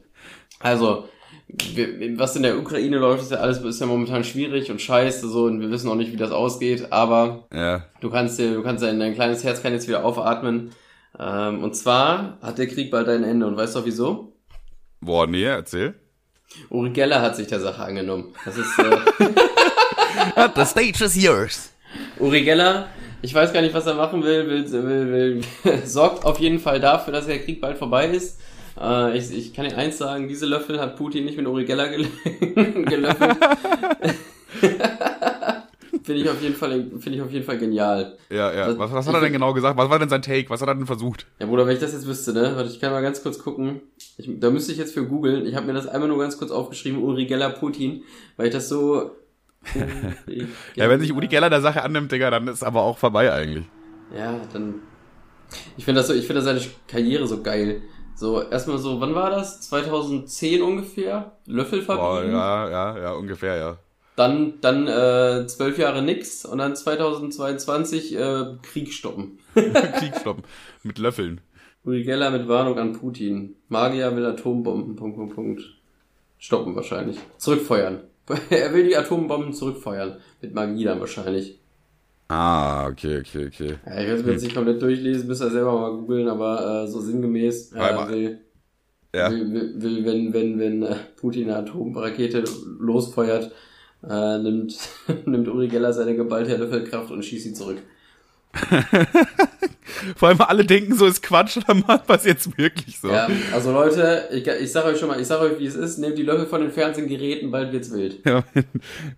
Also, 0.61 1.09
wir, 1.75 2.19
was 2.19 2.37
in 2.37 2.45
der 2.45 2.57
Ukraine 2.59 2.99
läuft, 2.99 3.23
ist 3.23 3.33
ja 3.33 3.39
alles 3.39 3.59
ist 3.59 3.81
ja 3.81 3.87
momentan 3.87 4.25
schwierig 4.25 4.71
und 4.71 4.81
scheiße 4.81 5.29
so 5.29 5.45
und 5.45 5.61
wir 5.61 5.71
wissen 5.71 5.89
auch 5.91 5.97
nicht, 5.97 6.13
wie 6.13 6.17
das 6.17 6.31
ausgeht, 6.31 6.87
aber 6.93 7.47
Ja. 7.53 7.85
du 8.01 8.11
kannst 8.11 8.39
dir, 8.39 8.55
du 8.55 8.63
kannst 8.63 8.83
dein, 8.83 8.99
dein 9.01 9.15
kleines 9.15 9.45
Herz 9.45 9.63
kann 9.63 9.73
jetzt 9.73 9.89
wieder 9.89 10.05
aufatmen. 10.05 10.71
Ähm, 11.19 11.63
und 11.63 11.75
zwar 11.77 12.39
hat 12.41 12.59
der 12.59 12.67
Krieg 12.67 12.91
bald 12.91 13.09
ein 13.09 13.25
Ende 13.25 13.47
und 13.47 13.57
weißt 13.57 13.77
du 13.77 13.85
wieso? 13.85 14.33
Boah, 15.01 15.27
nee, 15.27 15.45
erzähl. 15.45 15.95
Uri 16.71 16.91
Geller 16.91 17.21
hat 17.21 17.37
sich 17.37 17.47
der 17.47 17.61
Sache 17.61 17.83
angenommen. 17.83 18.35
Das 18.45 18.57
ist 18.57 18.79
äh, 18.79 19.31
The 20.55 20.65
stage 20.65 21.05
is 21.05 21.17
yours. 21.17 21.73
Uri 22.19 22.43
Geller, 22.43 22.89
ich 23.21 23.35
weiß 23.35 23.53
gar 23.53 23.63
nicht, 23.63 23.75
was 23.75 23.87
er 23.87 23.95
machen 23.95 24.23
will, 24.23 24.49
will, 24.49 24.73
will, 24.73 25.43
will 25.65 25.83
sorgt 25.87 26.25
auf 26.25 26.39
jeden 26.41 26.59
Fall 26.59 26.81
dafür, 26.81 27.13
dass 27.13 27.27
der 27.27 27.41
Krieg 27.41 27.61
bald 27.61 27.79
vorbei 27.79 28.07
ist. 28.09 28.41
Äh, 28.81 29.17
ich, 29.17 29.31
ich 29.33 29.55
kann 29.55 29.69
dir 29.69 29.77
eins 29.77 29.99
sagen, 29.99 30.29
diese 30.29 30.47
Löffel 30.47 30.81
hat 30.81 30.97
Putin 30.97 31.25
nicht 31.25 31.37
mit 31.37 31.47
Uri 31.47 31.65
Geller 31.65 31.89
gel 31.89 32.07
gelöffelt. 32.85 33.37
Finde 36.03 36.23
ich, 36.23 36.29
auf 36.29 36.43
jeden 36.43 36.55
Fall, 36.55 36.91
finde 36.99 37.19
ich 37.19 37.23
auf 37.23 37.31
jeden 37.31 37.45
Fall 37.45 37.59
genial. 37.59 38.17
Ja, 38.31 38.53
ja. 38.53 38.79
Was, 38.79 38.93
was 38.93 39.07
hat 39.07 39.15
er 39.15 39.21
denn 39.21 39.33
genau 39.33 39.53
gesagt? 39.53 39.77
Was 39.77 39.89
war 39.89 39.99
denn 39.99 40.09
sein 40.09 40.23
Take? 40.23 40.51
Was 40.51 40.61
hat 40.61 40.69
er 40.69 40.75
denn 40.75 40.87
versucht? 40.87 41.27
Ja, 41.39 41.47
Bruder, 41.47 41.67
wenn 41.67 41.75
ich 41.75 41.81
das 41.81 41.93
jetzt 41.93 42.07
wüsste, 42.07 42.33
ne? 42.33 42.53
Warte, 42.57 42.71
ich 42.71 42.81
kann 42.81 42.93
mal 42.93 43.03
ganz 43.03 43.23
kurz 43.23 43.39
gucken. 43.39 43.83
Ich, 44.17 44.29
da 44.41 44.51
müsste 44.51 44.73
ich 44.73 44.79
jetzt 44.79 44.95
für 44.95 45.07
googeln. 45.07 45.47
Ich 45.47 45.55
habe 45.55 45.67
mir 45.67 45.75
das 45.75 45.87
einmal 45.87 46.09
nur 46.09 46.19
ganz 46.19 46.39
kurz 46.39 46.51
aufgeschrieben, 46.51 47.03
Uri 47.03 47.27
Geller 47.27 47.51
Putin, 47.51 48.05
weil 48.37 48.49
ich 48.49 48.53
das 48.53 48.69
so... 48.69 49.13
Ja, 50.75 50.89
wenn 50.89 51.01
sich 51.01 51.13
Uri 51.13 51.29
Geller 51.29 51.51
der 51.51 51.61
Sache 51.61 51.83
annimmt, 51.83 52.11
Digga, 52.11 52.31
dann 52.31 52.49
ist 52.49 52.65
aber 52.65 52.83
auch 52.83 52.99
vorbei 52.99 53.33
eigentlich. 53.33 53.65
Ja, 54.17 54.41
dann. 54.53 54.81
Ich 55.77 55.85
finde 55.85 56.01
das 56.01 56.09
so, 56.09 56.15
ich 56.15 56.27
finde 56.27 56.43
seine 56.43 56.61
Karriere 56.89 57.27
so 57.27 57.43
geil. 57.43 57.83
So, 58.17 58.43
erstmal 58.43 58.79
so, 58.79 59.01
wann 59.01 59.15
war 59.15 59.31
das? 59.31 59.61
2010 59.63 60.63
ungefähr? 60.63 61.33
Löffel 61.47 61.83
Boah, 61.83 62.25
ja, 62.25 62.69
ja, 62.69 62.99
ja, 62.99 63.13
ungefähr, 63.13 63.57
ja. 63.57 63.79
Dann, 64.17 64.61
dann, 64.61 64.87
äh, 64.89 65.47
zwölf 65.47 65.79
Jahre 65.79 66.03
nix 66.03 66.45
und 66.45 66.59
dann 66.59 66.77
2022, 66.77 68.15
äh, 68.15 68.45
Krieg 68.63 68.93
stoppen. 68.93 69.39
Krieg 69.55 70.15
stoppen. 70.21 70.45
Mit 70.83 70.99
Löffeln. 70.99 71.41
Uri 71.85 72.05
Geller 72.05 72.31
mit 72.31 72.47
Warnung 72.47 72.79
an 72.79 72.93
Putin. 72.93 73.57
Magier 73.69 74.15
will 74.15 74.27
Atombomben, 74.27 74.97
Punkt, 74.97 75.17
Punkt, 75.17 75.35
Punkt. 75.35 75.63
Stoppen 76.39 76.77
wahrscheinlich. 76.77 77.19
Zurückfeuern. 77.39 78.01
er 78.51 78.73
will 78.73 78.87
die 78.87 78.97
Atombomben 78.97 79.53
zurückfeuern. 79.53 80.19
Mit 80.41 80.55
Magie 80.55 80.85
dann 80.85 81.01
wahrscheinlich. 81.01 81.59
Ah, 82.29 82.87
okay, 82.87 83.19
okay, 83.21 83.47
okay. 83.47 83.75
Ja, 83.85 84.01
ich 84.01 84.07
werde 84.07 84.15
es 84.15 84.25
mir 84.25 84.33
jetzt 84.33 84.43
nicht 84.43 84.55
komplett 84.55 84.81
durchlesen, 84.81 85.29
müsst 85.29 85.43
ihr 85.43 85.51
selber 85.51 85.79
mal 85.79 85.93
googeln, 85.93 86.29
aber 86.29 86.85
äh, 86.85 86.87
so 86.89 87.01
sinngemäß 87.01 87.73
äh, 87.73 88.09
will, 88.09 88.41
Ja. 89.15 89.31
will, 89.31 89.53
will, 89.53 89.83
will, 89.83 90.05
wenn, 90.05 90.33
wenn, 90.33 90.59
wenn 90.59 90.83
äh, 90.83 90.97
Putin 91.17 91.51
eine 91.51 91.59
Atomrakete 91.59 92.45
losfeuert, 92.79 93.53
äh, 94.09 94.39
nimmt, 94.39 94.77
nimmt 95.27 95.49
Uri 95.49 95.69
Geller 95.69 95.93
seine 95.93 96.15
geballte 96.17 96.57
Löffelkraft 96.57 97.11
und 97.11 97.25
schießt 97.25 97.45
sie 97.45 97.55
zurück. 97.55 97.79
Vor 100.17 100.29
allem 100.29 100.41
alle 100.41 100.65
denken 100.65 100.95
so, 100.95 101.07
ist 101.07 101.23
Quatsch, 101.23 101.57
oder 101.57 101.75
macht 101.75 102.03
was 102.07 102.25
jetzt 102.25 102.57
wirklich 102.59 102.99
so? 102.99 103.09
Ja, 103.09 103.29
also 103.53 103.73
Leute, 103.73 104.29
ich, 104.33 104.47
ich 104.47 104.73
sag 104.73 104.85
euch 104.85 104.99
schon 104.99 105.09
mal, 105.09 105.21
ich 105.21 105.27
sag 105.27 105.41
euch, 105.41 105.59
wie 105.59 105.67
es 105.67 105.75
ist, 105.75 105.99
nehmt 105.99 106.19
die 106.19 106.23
Löffel 106.23 106.47
von 106.47 106.61
den 106.61 106.71
Fernsehgeräten, 106.71 107.51
bald 107.51 107.73
wird's 107.73 107.93
wild. 107.93 108.25
Ja, 108.27 108.45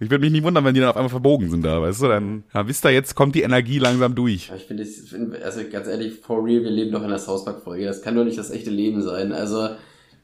ich 0.00 0.10
würde 0.10 0.20
mich 0.20 0.32
nicht 0.32 0.44
wundern, 0.44 0.64
wenn 0.64 0.74
die 0.74 0.80
dann 0.80 0.90
auf 0.90 0.96
einmal 0.96 1.10
verbogen 1.10 1.50
sind 1.50 1.64
da, 1.64 1.80
weißt 1.80 2.02
du? 2.02 2.08
Dann, 2.08 2.44
ja, 2.52 2.66
wisst 2.68 2.84
ihr, 2.84 2.90
jetzt 2.90 3.14
kommt 3.14 3.34
die 3.34 3.42
Energie 3.42 3.78
langsam 3.78 4.14
durch. 4.14 4.52
Ich 4.54 4.64
finde, 4.64 4.82
ich 4.82 4.96
find, 5.08 5.42
also 5.42 5.60
ganz 5.70 5.88
ehrlich, 5.88 6.20
for 6.20 6.44
real, 6.44 6.62
wir 6.62 6.70
leben 6.70 6.92
doch 6.92 7.02
in 7.02 7.10
der 7.10 7.18
South 7.18 7.44
Park-Folge. 7.44 7.86
Das 7.86 8.02
kann 8.02 8.14
doch 8.14 8.24
nicht 8.24 8.38
das 8.38 8.50
echte 8.50 8.70
Leben 8.70 9.02
sein. 9.02 9.32
Also, 9.32 9.68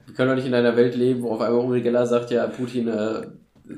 wir 0.06 0.14
können 0.14 0.28
doch 0.28 0.36
nicht 0.36 0.46
in 0.46 0.54
einer 0.54 0.76
Welt 0.76 0.94
leben, 0.94 1.22
wo 1.22 1.32
auf 1.32 1.40
einmal 1.40 1.64
Uri 1.64 1.82
Geller 1.82 2.06
sagt, 2.06 2.30
ja, 2.30 2.46
Putin, 2.46 2.88
äh, 2.88 3.22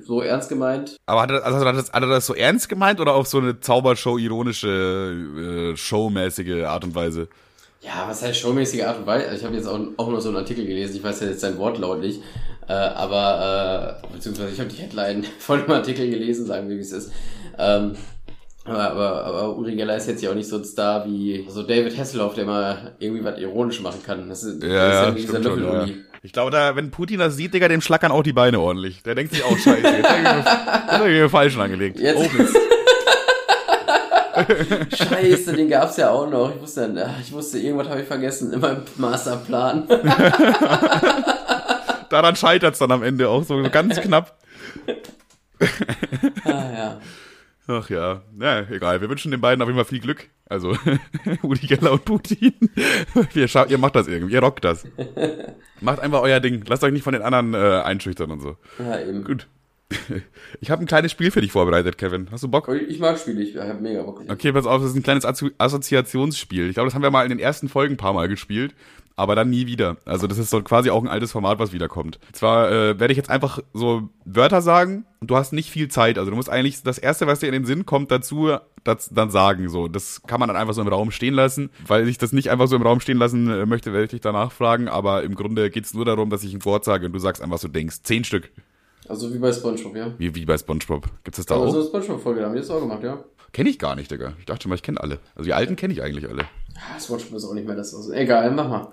so 0.05 0.21
ernst 0.21 0.49
gemeint. 0.49 0.97
Aber 1.07 1.23
hat 1.23 1.31
er, 1.31 1.45
also 1.45 1.59
hat, 1.65 1.77
das, 1.77 1.93
hat 1.93 2.03
er 2.03 2.09
das 2.09 2.27
so 2.27 2.35
ernst 2.35 2.69
gemeint 2.69 3.01
oder 3.01 3.15
auf 3.15 3.27
so 3.27 3.39
eine 3.39 3.61
Zaubershow, 3.61 4.19
ironische, 4.19 5.73
äh, 5.73 5.77
showmäßige 5.77 6.65
Art 6.65 6.85
und 6.85 6.95
Weise? 6.95 7.29
Ja, 7.81 8.05
was 8.07 8.23
heißt 8.23 8.39
showmäßige 8.39 8.85
Art 8.85 8.99
und 8.99 9.07
Weise? 9.07 9.27
Also 9.27 9.39
Ich 9.39 9.45
habe 9.45 9.57
jetzt 9.57 9.67
auch, 9.67 9.81
auch 9.97 10.09
nur 10.09 10.21
so 10.21 10.29
einen 10.29 10.39
Artikel 10.39 10.65
gelesen, 10.67 10.97
ich 10.97 11.03
weiß 11.03 11.21
ja 11.21 11.29
jetzt 11.29 11.41
sein 11.41 11.59
Wortlaut 11.59 12.01
nicht, 12.01 12.23
äh, 12.69 12.73
aber, 12.73 14.01
äh, 14.05 14.13
beziehungsweise 14.13 14.53
ich 14.53 14.61
habe 14.61 14.71
die 14.71 14.77
Headline 14.77 15.25
von 15.39 15.61
dem 15.61 15.71
Artikel 15.71 16.09
gelesen, 16.09 16.47
sagen 16.47 16.69
wir, 16.69 16.77
wie 16.77 16.81
es 16.81 16.93
ist. 16.93 17.13
Ähm, 17.59 17.97
aber, 18.65 18.91
aber, 18.91 19.25
aber 19.25 19.57
Uri 19.59 19.75
Geller 19.75 19.97
ist 19.97 20.07
jetzt 20.07 20.23
ja 20.23 20.31
auch 20.31 20.37
nicht 20.37 20.49
so 20.49 20.57
ein 20.57 20.65
Star 20.65 21.05
wie 21.05 21.45
so 21.49 21.65
David 21.65 21.99
Hasselhoff, 21.99 22.35
der 22.35 22.45
mal 22.45 22.95
irgendwie 23.01 23.25
was 23.25 23.39
ironisch 23.39 23.81
machen 23.81 24.01
kann. 24.05 24.29
Das 24.29 24.45
ist, 24.45 24.63
Ja, 24.63 24.69
das 24.69 24.95
ist 24.95 25.03
ja, 25.03 25.17
wie 25.17 25.21
dieser 25.23 25.41
ja. 25.41 25.49
Löffel-Uli. 25.49 26.05
Ich 26.25 26.33
glaube, 26.33 26.53
da, 26.53 26.77
wenn 26.77 26.93
Putin 26.93 27.19
das 27.19 27.35
sieht, 27.37 27.53
Digga, 27.53 27.67
dem 27.67 27.81
schlackern 27.81 28.13
auch 28.13 28.23
die 28.23 28.33
Beine 28.33 28.61
ordentlich. 28.61 29.03
Der 29.03 29.17
denkt 29.17 29.35
sich 29.35 29.43
auch, 29.45 29.59
scheiße, 29.59 29.83
jetzt 29.89 30.09
hab 30.09 31.01
ich 31.01 31.07
mir, 31.13 31.29
falschen 31.29 31.61
angelegt. 31.61 31.99
Jetzt- 31.99 32.33
Mist. 32.33 32.57
Scheiße, 34.97 35.53
den 35.53 35.69
gab's 35.69 35.97
ja 35.99 36.09
auch 36.11 36.29
noch. 36.31 36.55
Ich 36.55 36.61
wusste, 36.63 37.07
ach, 37.07 37.21
ich 37.21 37.33
wusste, 37.33 37.59
irgendwas 37.59 37.89
habe 37.89 38.01
ich 38.01 38.07
vergessen 38.07 38.51
in 38.53 38.61
meinem 38.61 38.83
Masterplan. 38.97 39.87
Daran 42.09 42.37
scheitert's 42.37 42.79
dann 42.79 42.93
am 42.93 43.03
Ende 43.03 43.29
auch 43.29 43.43
so, 43.43 43.61
so 43.63 43.69
ganz 43.69 44.01
knapp. 44.01 44.39
ah, 46.45 46.71
ja. 46.77 47.01
Ach 47.81 47.89
ja, 47.91 48.23
ja, 48.41 48.61
egal. 48.71 49.01
Wir 49.01 49.09
wünschen 49.09 49.31
den 49.31 49.41
beiden 49.41 49.63
auf 49.63 49.69
jeden 49.69 49.77
Fall 49.79 49.85
viel 49.87 50.01
Glück. 50.01 50.29
Also, 50.47 50.77
Udi 51.43 51.67
Geller 51.67 51.93
und 51.93 52.05
Putin. 52.05 52.53
ihr, 53.35 53.49
ihr 53.69 53.79
macht 53.79 53.97
das 53.97 54.09
irgendwie, 54.09 54.35
ihr 54.35 54.41
rockt 54.41 54.65
das. 54.65 54.85
Macht 55.81 56.01
einfach 56.01 56.21
euer 56.21 56.39
Ding. 56.41 56.63
Lasst 56.69 56.85
euch 56.85 56.93
nicht 56.93 57.03
von 57.03 57.13
den 57.15 57.23
anderen 57.23 57.55
äh, 57.55 57.81
einschüchtern 57.83 58.31
und 58.31 58.41
so. 58.41 58.57
ja, 58.79 59.01
eben. 59.01 59.25
Gut. 59.25 59.47
Ich 60.61 60.71
habe 60.71 60.83
ein 60.83 60.87
kleines 60.87 61.11
Spiel 61.13 61.31
für 61.31 61.41
dich 61.43 61.53
vorbereitet, 61.53 61.99
Kevin. 61.99 62.29
Hast 62.31 62.45
du 62.45 62.49
Bock? 62.49 62.69
Ich 62.69 62.89
ich 62.89 62.99
mag 62.99 63.19
Spiele, 63.19 63.43
ich 63.43 63.57
habe 63.57 63.81
mega 63.81 64.03
Bock. 64.03 64.23
Okay, 64.29 64.53
pass 64.53 64.65
auf, 64.67 64.81
das 64.81 64.91
ist 64.93 64.97
ein 64.97 65.03
kleines 65.03 65.25
Assozi- 65.27 65.53
Assoziationsspiel. 65.59 66.69
Ich 66.69 66.75
glaube, 66.75 66.87
das 66.87 66.95
haben 66.95 67.03
wir 67.03 67.11
mal 67.11 67.25
in 67.25 67.29
den 67.31 67.39
ersten 67.39 67.69
Folgen 67.69 67.95
ein 67.95 67.99
paar 67.99 68.13
Mal 68.15 68.29
gespielt, 68.29 68.75
aber 69.23 69.35
dann 69.37 69.51
nie 69.51 69.67
wieder. 69.67 69.97
Also 70.05 70.27
das 70.27 70.39
ist 70.39 70.51
so 70.51 70.61
quasi 70.63 70.91
auch 70.91 71.01
ein 71.03 71.09
altes 71.09 71.33
Format, 71.33 71.59
was 71.59 71.73
wiederkommt. 71.73 72.19
Zwar 72.33 72.71
äh, 72.71 72.99
werde 73.01 73.13
ich 73.13 73.17
jetzt 73.17 73.31
einfach 73.31 73.61
so 73.73 74.09
Wörter 74.25 74.61
sagen 74.63 75.07
und 75.21 75.31
du 75.31 75.37
hast 75.37 75.53
nicht 75.53 75.71
viel 75.71 75.89
Zeit. 75.89 76.19
Also 76.19 76.31
du 76.31 76.37
musst 76.37 76.51
eigentlich 76.51 76.83
das 76.83 76.99
Erste, 76.99 77.27
was 77.27 77.41
dir 77.41 77.47
in 77.47 77.53
den 77.53 77.65
Sinn 77.65 77.87
kommt, 77.87 78.11
dazu 78.11 78.51
das, 78.85 79.11
dann 79.13 79.31
sagen. 79.31 79.69
So, 79.69 79.87
Das 79.89 80.23
kann 80.27 80.41
man 80.41 80.49
dann 80.49 80.57
einfach 80.57 80.75
so 80.75 80.83
im 80.83 80.89
Raum 80.89 81.11
stehen 81.13 81.35
lassen. 81.35 81.71
Weil 81.87 82.09
ich 82.09 82.19
das 82.19 82.33
nicht 82.33 82.51
einfach 82.51 82.67
so 82.67 82.75
im 82.77 82.83
Raum 82.83 82.99
stehen 83.01 83.19
lassen 83.19 83.49
äh, 83.49 83.65
möchte, 83.65 83.93
werde 83.93 84.05
ich 84.05 84.11
dich 84.11 84.21
danach 84.21 84.51
fragen. 84.53 84.89
Aber 84.89 85.23
im 85.23 85.35
Grunde 85.37 85.71
geht's 85.71 85.95
nur 85.95 86.05
darum, 86.05 86.29
dass 86.31 86.43
ich 86.43 86.53
ein 86.53 86.65
Wort 86.65 86.85
sage 86.85 87.07
und 87.07 87.13
du 87.13 87.19
sagst 87.21 87.41
einfach, 87.43 87.55
was 87.55 87.63
du 87.63 87.69
denkst. 87.69 88.03
Zehn 88.03 88.25
Stück. 88.25 88.51
Also 89.09 89.33
wie 89.33 89.39
bei 89.39 89.53
Spongebob, 89.53 89.97
ja. 89.97 90.13
Wie, 90.19 90.35
wie 90.35 90.45
bei 90.45 90.59
Spongebob. 90.59 91.09
Gibt's 91.25 91.37
das 91.37 91.47
da 91.47 91.55
Aber 91.57 91.67
auch? 91.67 91.71
so 91.73 91.79
eine 91.79 91.87
Spongebob-Folge 91.89 92.41
da 92.41 92.47
haben 92.47 92.55
wir 92.55 92.61
das 92.61 92.71
auch 92.71 92.81
gemacht, 92.81 93.03
ja. 93.03 93.23
Kenne 93.53 93.69
ich 93.69 93.79
gar 93.79 93.95
nicht, 93.97 94.11
Digga. 94.11 94.33
Ich 94.39 94.47
dachte 94.47 94.63
schon 94.63 94.71
mal, 94.71 94.77
ich 94.77 94.83
kenne 94.83 95.01
alle. 95.01 95.19
Also 95.35 95.45
die 95.47 95.53
alten 95.55 95.77
kenne 95.77 95.93
ich 95.93 96.03
eigentlich 96.03 96.29
alle. 96.29 96.45
Ah, 96.75 96.99
Spongebob 96.99 97.35
ist 97.35 97.45
auch 97.45 97.53
nicht 97.55 97.67
mehr 97.67 97.77
das. 97.77 97.93
Was. 97.93 98.09
Egal, 98.11 98.51
mach 98.53 98.69
mal. 98.69 98.89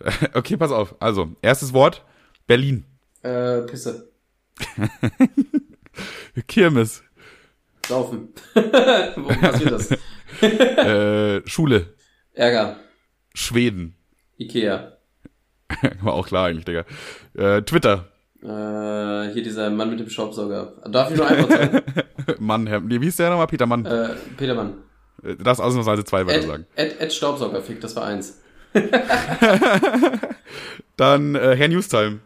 Okay, 0.34 0.56
pass 0.56 0.70
auf. 0.72 0.94
Also, 1.00 1.36
erstes 1.42 1.72
Wort, 1.72 2.04
Berlin. 2.46 2.84
Äh, 3.22 3.62
Pisse. 3.62 4.10
Kirmes. 6.48 7.02
Saufen. 7.86 8.28
Wo 8.54 9.28
passiert 9.28 9.72
das? 9.72 9.90
äh, 10.42 11.46
Schule. 11.48 11.94
Ärger. 12.34 12.76
Schweden. 13.34 13.96
Ikea. 14.38 14.92
War 16.02 16.14
auch 16.14 16.26
klar 16.26 16.46
eigentlich, 16.46 16.64
Digga. 16.64 16.84
Äh, 17.34 17.62
Twitter. 17.62 18.08
Äh, 18.42 19.32
hier 19.32 19.42
dieser 19.42 19.70
Mann 19.70 19.90
mit 19.90 20.00
dem 20.00 20.08
Staubsauger. 20.08 20.74
Darf 20.90 21.10
ich 21.10 21.16
nur 21.16 21.26
ein 21.26 21.38
Wort 21.42 21.50
sagen? 21.52 21.82
Mann, 22.38 22.66
Herr, 22.66 22.88
wie 22.88 22.98
hieß 22.98 23.16
der 23.16 23.30
nochmal? 23.30 23.46
Peter 23.48 23.66
Mann. 23.66 23.84
äh, 23.84 24.14
Petermann. 24.36 24.70
Äh, 25.22 25.34
Du 25.36 25.44
darfst 25.44 25.60
ausnahmsweise 25.60 26.02
zwei 26.04 26.26
Wörter 26.26 26.40
Ed, 26.40 26.46
sagen. 26.46 26.66
Ed, 26.76 26.98
Ed 27.00 27.12
Staubsauger 27.12 27.60
fickt, 27.60 27.84
das 27.84 27.94
war 27.96 28.04
eins. 28.06 28.40
Dann 30.96 31.34
äh, 31.34 31.56
Herr 31.56 31.68
Newstime. 31.68 32.20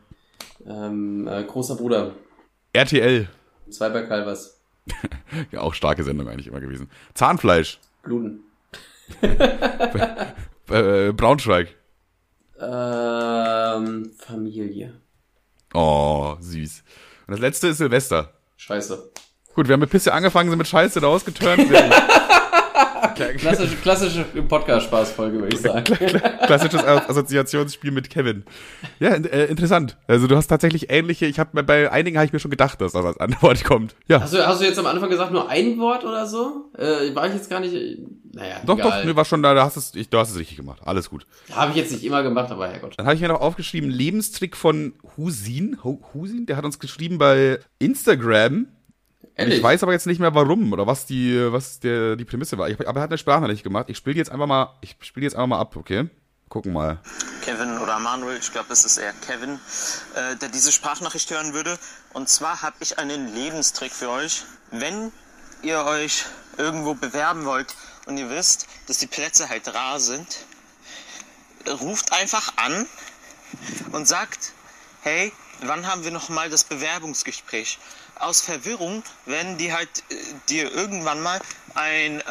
Ähm, 0.66 1.28
äh, 1.28 1.44
großer 1.44 1.76
Bruder. 1.76 2.12
RTL. 2.72 3.28
Zwei 3.70 3.88
bei 3.90 4.02
Calvas. 4.02 4.60
Ja, 5.50 5.62
auch 5.62 5.74
starke 5.74 6.04
Sendung 6.04 6.28
eigentlich 6.28 6.46
immer 6.46 6.60
gewesen. 6.60 6.88
Zahnfleisch. 7.14 7.80
Bluten. 8.02 8.40
Äh, 10.70 11.12
Braunschweig. 11.12 11.74
Ähm, 12.58 14.12
Familie. 14.16 14.94
Oh, 15.74 16.36
süß. 16.40 16.82
Und 17.26 17.32
das 17.32 17.40
letzte 17.40 17.68
ist 17.68 17.78
Silvester. 17.78 18.32
Scheiße. 18.56 19.10
Gut, 19.54 19.68
wir 19.68 19.74
haben 19.74 19.80
mit 19.80 19.90
Pisse 19.90 20.12
angefangen, 20.14 20.48
sind 20.48 20.58
mit 20.58 20.66
Scheiße 20.66 21.00
da 21.00 21.08
Klassische, 23.14 23.76
klassische 23.76 24.24
Podcast-Spaß-Folge, 24.24 25.40
würde 25.40 25.54
ich 25.56 25.60
sagen. 25.62 25.84
Klassisches 26.46 26.84
Assoziationsspiel 26.84 27.90
mit 27.90 28.10
Kevin. 28.10 28.44
Ja, 29.00 29.10
äh, 29.14 29.46
interessant. 29.46 29.96
Also 30.06 30.26
du 30.26 30.36
hast 30.36 30.48
tatsächlich 30.48 30.90
ähnliche, 30.90 31.26
ich 31.26 31.38
habe 31.38 31.62
bei 31.62 31.90
einigen 31.90 32.16
habe 32.16 32.26
ich 32.26 32.32
mir 32.32 32.38
schon 32.40 32.50
gedacht, 32.50 32.80
dass 32.80 32.92
das 32.92 33.04
als 33.04 33.18
Antwort 33.18 33.64
kommt. 33.64 33.94
Ja. 34.08 34.20
Hast 34.20 34.34
du, 34.34 34.46
hast 34.46 34.60
du 34.60 34.64
jetzt 34.64 34.78
am 34.78 34.86
Anfang 34.86 35.10
gesagt, 35.10 35.32
nur 35.32 35.48
ein 35.48 35.78
Wort 35.78 36.04
oder 36.04 36.26
so? 36.26 36.70
Äh, 36.76 37.14
war 37.14 37.26
ich 37.28 37.34
jetzt 37.34 37.48
gar 37.50 37.60
nicht. 37.60 37.74
Naja, 38.32 38.56
doch, 38.66 38.76
egal. 38.78 39.00
doch, 39.02 39.04
nee, 39.08 39.14
war 39.16 39.24
schon 39.24 39.42
da, 39.42 39.54
da 39.54 39.64
hast 39.64 39.76
es, 39.76 39.94
ich, 39.94 40.08
du 40.08 40.18
hast 40.18 40.30
es 40.30 40.38
richtig 40.38 40.56
gemacht. 40.56 40.80
Alles 40.84 41.08
gut. 41.08 41.24
Habe 41.52 41.70
ich 41.70 41.76
jetzt 41.76 41.92
nicht 41.92 42.02
immer 42.04 42.22
gemacht, 42.24 42.50
aber 42.50 42.66
Herrgott. 42.68 42.94
Dann 42.96 43.06
habe 43.06 43.14
ich 43.14 43.20
mir 43.22 43.28
noch 43.28 43.40
aufgeschrieben, 43.40 43.90
Lebenstrick 43.90 44.56
von 44.56 44.94
Husin. 45.16 45.78
Hu- 45.84 46.00
Husin, 46.12 46.46
der 46.46 46.56
hat 46.56 46.64
uns 46.64 46.80
geschrieben 46.80 47.18
bei 47.18 47.60
Instagram. 47.78 48.66
Ehrlich? 49.36 49.58
ich 49.58 49.62
weiß 49.62 49.82
aber 49.82 49.92
jetzt 49.92 50.06
nicht 50.06 50.20
mehr 50.20 50.34
warum 50.34 50.72
oder 50.72 50.86
was 50.86 51.06
die, 51.06 51.52
was 51.52 51.80
der, 51.80 52.16
die 52.16 52.24
Prämisse 52.24 52.56
war. 52.58 52.68
Ich, 52.68 52.78
aber 52.88 53.00
er 53.00 53.02
hat 53.02 53.10
eine 53.10 53.18
Sprachnachricht 53.18 53.64
gemacht. 53.64 53.86
Ich 53.88 53.96
spiele 53.96 54.16
jetzt 54.16 54.30
einfach 54.30 54.46
mal, 54.46 54.74
ich 54.80 54.96
spiele 55.00 55.24
jetzt 55.24 55.34
einfach 55.34 55.48
mal 55.48 55.58
ab, 55.58 55.76
okay? 55.76 56.08
Gucken 56.48 56.72
mal. 56.72 56.98
Kevin 57.42 57.78
oder 57.78 57.98
Manuel, 57.98 58.38
ich 58.38 58.52
glaube, 58.52 58.72
es 58.72 58.84
ist 58.84 58.98
eher 58.98 59.12
Kevin, 59.26 59.58
äh, 60.14 60.36
der 60.36 60.50
diese 60.50 60.70
Sprachnachricht 60.70 61.30
hören 61.30 61.52
würde. 61.52 61.76
Und 62.12 62.28
zwar 62.28 62.62
habe 62.62 62.76
ich 62.80 62.98
einen 62.98 63.34
Lebenstrick 63.34 63.92
für 63.92 64.10
euch. 64.10 64.44
Wenn 64.70 65.10
ihr 65.62 65.84
euch 65.84 66.24
irgendwo 66.58 66.94
bewerben 66.94 67.44
wollt 67.44 67.74
und 68.06 68.18
ihr 68.18 68.30
wisst, 68.30 68.68
dass 68.86 68.98
die 68.98 69.06
Plätze 69.06 69.48
halt 69.48 69.74
rar 69.74 69.98
sind, 69.98 70.44
ruft 71.80 72.12
einfach 72.12 72.52
an, 72.56 72.86
und 73.92 74.06
sagt, 74.06 74.52
hey, 75.02 75.32
wann 75.62 75.86
haben 75.86 76.04
wir 76.04 76.10
noch 76.10 76.28
mal 76.28 76.50
das 76.50 76.64
Bewerbungsgespräch? 76.64 77.78
Aus 78.18 78.40
Verwirrung 78.42 79.02
werden 79.26 79.58
die 79.58 79.72
halt 79.72 79.88
äh, 80.10 80.14
dir 80.48 80.72
irgendwann 80.72 81.20
mal 81.22 81.40
ein 81.74 82.20
äh, 82.20 82.22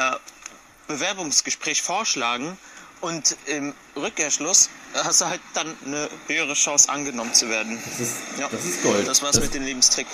Bewerbungsgespräch 0.87 1.81
vorschlagen 1.81 2.57
und 3.01 3.35
im 3.47 3.73
Rückkehrschluss 3.95 4.69
hast 4.93 5.21
du 5.21 5.25
halt 5.25 5.41
dann 5.53 5.67
eine 5.85 6.09
höhere 6.27 6.53
Chance 6.53 6.89
angenommen 6.89 7.33
zu 7.33 7.49
werden. 7.49 7.77
Das 7.85 7.99
ist, 7.99 8.15
Ja, 8.39 8.47
das 8.51 8.63
ist 8.65 8.83
Gold. 8.83 9.07
Das 9.07 9.21
war's 9.21 9.35
das, 9.35 9.43
mit 9.43 9.53
dem 9.53 9.63
Lebenstrick. 9.65 10.07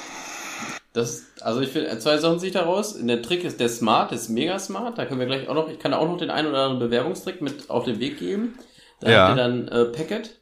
Das, 0.93 1.21
also 1.41 1.61
ich 1.61 1.71
finde, 1.71 1.97
zwei 1.99 2.17
Sachen 2.17 2.39
sehe 2.39 2.47
ich 2.47 2.53
daraus. 2.53 2.95
Der 2.97 3.21
Trick 3.21 3.43
ist 3.43 3.59
der 3.59 3.69
Smart, 3.69 4.11
der 4.11 4.17
ist 4.17 4.29
mega 4.29 4.57
smart. 4.57 4.97
Da 4.97 5.05
können 5.05 5.19
wir 5.19 5.27
gleich 5.27 5.47
auch 5.47 5.53
noch, 5.53 5.69
ich 5.69 5.79
kann 5.79 5.93
auch 5.93 6.07
noch 6.07 6.17
den 6.17 6.31
einen 6.31 6.47
oder 6.47 6.63
anderen 6.63 6.79
Bewerbungstrick 6.79 7.41
mit 7.41 7.69
auf 7.69 7.85
den 7.85 7.99
Weg 7.99 8.17
geben. 8.17 8.57
Da 8.99 9.09
Ja. 9.11 9.27
habt 9.27 9.37
ihr 9.37 9.43
dann 9.43 9.67
äh, 9.67 9.85
Packet. 9.85 10.38